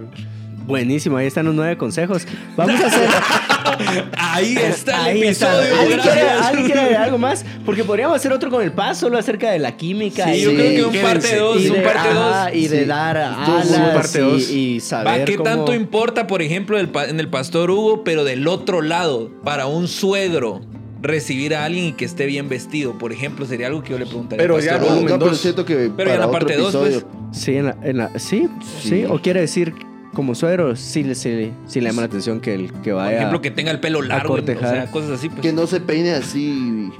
Buenísimo, 0.66 1.16
ahí 1.16 1.26
están 1.26 1.46
los 1.46 1.54
nueve 1.54 1.76
consejos. 1.76 2.26
Vamos 2.56 2.80
a 2.80 2.86
hacer. 2.86 3.08
Ahí 4.16 4.56
está 4.56 5.10
el 5.10 5.16
Ahí 5.16 5.22
está. 5.28 5.48
episodio. 5.64 5.80
¿Alguien 5.80 6.00
quiere. 6.00 6.20
¿Alguien 6.22 6.66
quiere 6.66 6.80
agregar 6.80 7.02
algo 7.04 7.18
más? 7.18 7.44
Porque 7.64 7.84
podríamos 7.84 8.16
hacer 8.16 8.32
otro 8.32 8.48
con 8.50 8.62
el 8.62 8.72
paz, 8.72 8.98
solo 8.98 9.18
acerca 9.18 9.50
de 9.50 9.58
la 9.58 9.76
química. 9.76 10.24
Sí, 10.24 10.30
y 10.38 10.40
yo 10.42 10.50
de- 10.50 10.56
creo 10.56 10.90
que 10.90 10.98
un 10.98 11.04
parte 11.04 11.36
2, 11.36 11.60
y 11.64 11.68
un 11.70 11.82
parte 11.82 12.08
2. 12.14 12.18
ajá, 12.34 12.54
Y 12.54 12.68
de 12.68 12.86
dar 12.86 13.16
alas 13.16 13.68
parte 13.94 14.20
dos. 14.20 14.50
y, 14.50 14.76
y 14.76 14.80
saber 14.80 15.20
Va, 15.20 15.24
¿qué 15.24 15.36
cómo- 15.36 15.44
tanto 15.50 15.74
importa, 15.74 16.26
por 16.26 16.42
ejemplo, 16.42 16.78
el 16.78 16.90
en 17.08 17.18
el 17.20 17.28
pastor 17.28 17.70
Hugo, 17.70 18.02
pero 18.04 18.24
del 18.24 18.46
otro 18.48 18.82
lado, 18.82 19.30
para 19.44 19.66
un 19.66 19.88
suegro, 19.88 20.60
recibir 21.02 21.54
a 21.54 21.64
alguien 21.64 21.86
y 21.86 21.92
que 21.92 22.04
esté 22.04 22.24
bien 22.26 22.48
vestido? 22.48 22.96
Por 22.98 23.12
ejemplo, 23.12 23.46
sería 23.46 23.66
algo 23.66 23.82
que 23.82 23.90
yo 23.90 23.98
le 23.98 24.06
preguntaría 24.06 24.42
Pero 24.42 24.58
ya, 24.60 24.78
No, 24.78 25.00
no, 25.00 25.18
pero 25.18 25.34
siento 25.34 25.64
que 25.64 25.74
Pero 25.74 25.96
para 25.96 26.14
en 26.14 26.20
la 26.20 26.30
parte 26.30 26.56
dos, 26.56 26.74
episodio. 26.74 27.06
pues. 27.30 27.38
Sí, 27.42 27.56
en 27.56 27.66
la, 27.66 27.76
en 27.82 27.96
la- 27.98 28.18
sí, 28.18 28.48
sí, 28.80 28.88
Sí. 28.88 29.04
O 29.08 29.20
quiere 29.20 29.40
decir, 29.40 29.74
como 30.16 30.34
suegro, 30.34 30.74
sí, 30.76 31.04
le- 31.04 31.14
sí, 31.14 31.52
sí 31.66 31.78
le 31.78 31.90
llama 31.90 32.00
la 32.00 32.06
atención 32.06 32.40
que, 32.40 32.54
el, 32.54 32.72
que 32.72 32.92
Por 32.92 33.02
vaya. 33.02 33.18
ejemplo, 33.18 33.42
que 33.42 33.50
tenga 33.50 33.70
el 33.70 33.80
pelo 33.80 34.00
largo, 34.00 34.32
o 34.32 34.42
sea, 34.42 34.90
cosas 34.90 35.10
así. 35.10 35.28
Pues. 35.28 35.42
Que 35.42 35.52
no 35.52 35.66
se 35.66 35.78
peine 35.78 36.12
así 36.12 36.90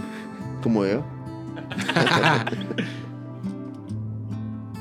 como 0.62 0.84
yo. 0.84 1.02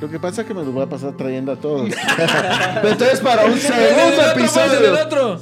Lo 0.02 0.10
que 0.10 0.20
pasa 0.20 0.41
es 0.41 0.48
que 0.48 0.54
me 0.54 0.64
lo 0.64 0.72
voy 0.72 0.84
a 0.84 0.89
pasar 0.89 1.14
trayendo 1.16 1.52
a 1.52 1.56
todos. 1.56 1.89
Pero 2.82 2.89
entonces 2.89 3.20
para 3.22 3.46
un 3.46 3.54
¡Ese 3.54 3.68
es 3.68 3.74
el 3.74 3.96
segundo 3.96 4.32
episodio. 4.32 4.93
otro! 5.06 5.39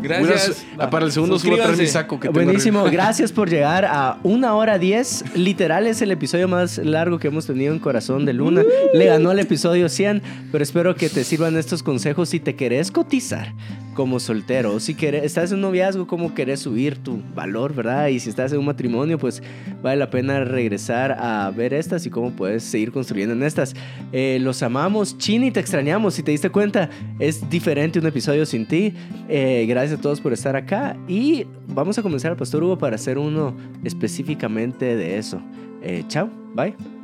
Gracias. 0.00 0.64
Mira, 0.72 0.90
para 0.90 1.04
el 1.04 1.12
segundo 1.12 1.38
subo 1.38 1.54
a 1.54 1.58
traer 1.58 1.76
mi 1.76 1.86
saco 1.86 2.20
que 2.20 2.28
tengo 2.28 2.44
Buenísimo, 2.44 2.84
gracias 2.84 3.32
por 3.32 3.50
llegar 3.50 3.84
a 3.84 4.18
una 4.22 4.54
hora 4.54 4.78
diez. 4.78 5.24
Literal 5.34 5.86
es 5.86 6.00
el 6.02 6.12
episodio 6.12 6.46
más 6.46 6.78
largo 6.78 7.18
que 7.18 7.28
hemos 7.28 7.46
tenido 7.46 7.72
en 7.72 7.80
Corazón 7.80 8.24
de 8.24 8.32
Luna. 8.32 8.62
Le 8.94 9.06
ganó 9.06 9.32
el 9.32 9.40
episodio 9.40 9.88
100, 9.88 10.22
pero 10.52 10.62
espero 10.62 10.94
que 10.94 11.08
te 11.08 11.24
sirvan 11.24 11.56
estos 11.56 11.82
consejos 11.82 12.28
si 12.28 12.40
te 12.40 12.54
querés 12.54 12.90
cotizar 12.90 13.52
como 13.98 14.20
soltero. 14.20 14.78
Si 14.78 14.94
querés, 14.94 15.24
estás 15.24 15.50
en 15.50 15.56
un 15.56 15.62
noviazgo, 15.62 16.06
como 16.06 16.32
querés 16.32 16.60
subir 16.60 16.98
tu 16.98 17.20
valor, 17.34 17.74
¿verdad? 17.74 18.06
Y 18.06 18.20
si 18.20 18.30
estás 18.30 18.52
en 18.52 18.60
un 18.60 18.66
matrimonio, 18.66 19.18
pues 19.18 19.42
vale 19.82 19.96
la 19.96 20.08
pena 20.08 20.44
regresar 20.44 21.16
a 21.18 21.50
ver 21.50 21.74
estas 21.74 22.06
y 22.06 22.10
cómo 22.10 22.30
puedes 22.30 22.62
seguir 22.62 22.92
construyendo 22.92 23.34
en 23.34 23.42
estas. 23.42 23.74
Eh, 24.12 24.38
los 24.40 24.62
amamos, 24.62 25.18
Chini, 25.18 25.50
te 25.50 25.58
extrañamos. 25.58 26.14
Si 26.14 26.22
te 26.22 26.30
diste 26.30 26.48
cuenta, 26.48 26.88
es 27.18 27.50
diferente 27.50 27.98
un 27.98 28.06
episodio 28.06 28.46
sin 28.46 28.66
ti. 28.66 28.94
Eh, 29.28 29.66
gracias 29.68 29.98
a 29.98 30.00
todos 30.00 30.20
por 30.20 30.32
estar 30.32 30.54
acá 30.54 30.96
y 31.08 31.44
vamos 31.66 31.98
a 31.98 32.02
comenzar 32.02 32.30
al 32.30 32.36
Pastor 32.36 32.62
Hugo 32.62 32.78
para 32.78 32.94
hacer 32.94 33.18
uno 33.18 33.56
específicamente 33.82 34.94
de 34.94 35.18
eso. 35.18 35.42
Eh, 35.82 36.04
chao, 36.06 36.30
bye. 36.54 36.97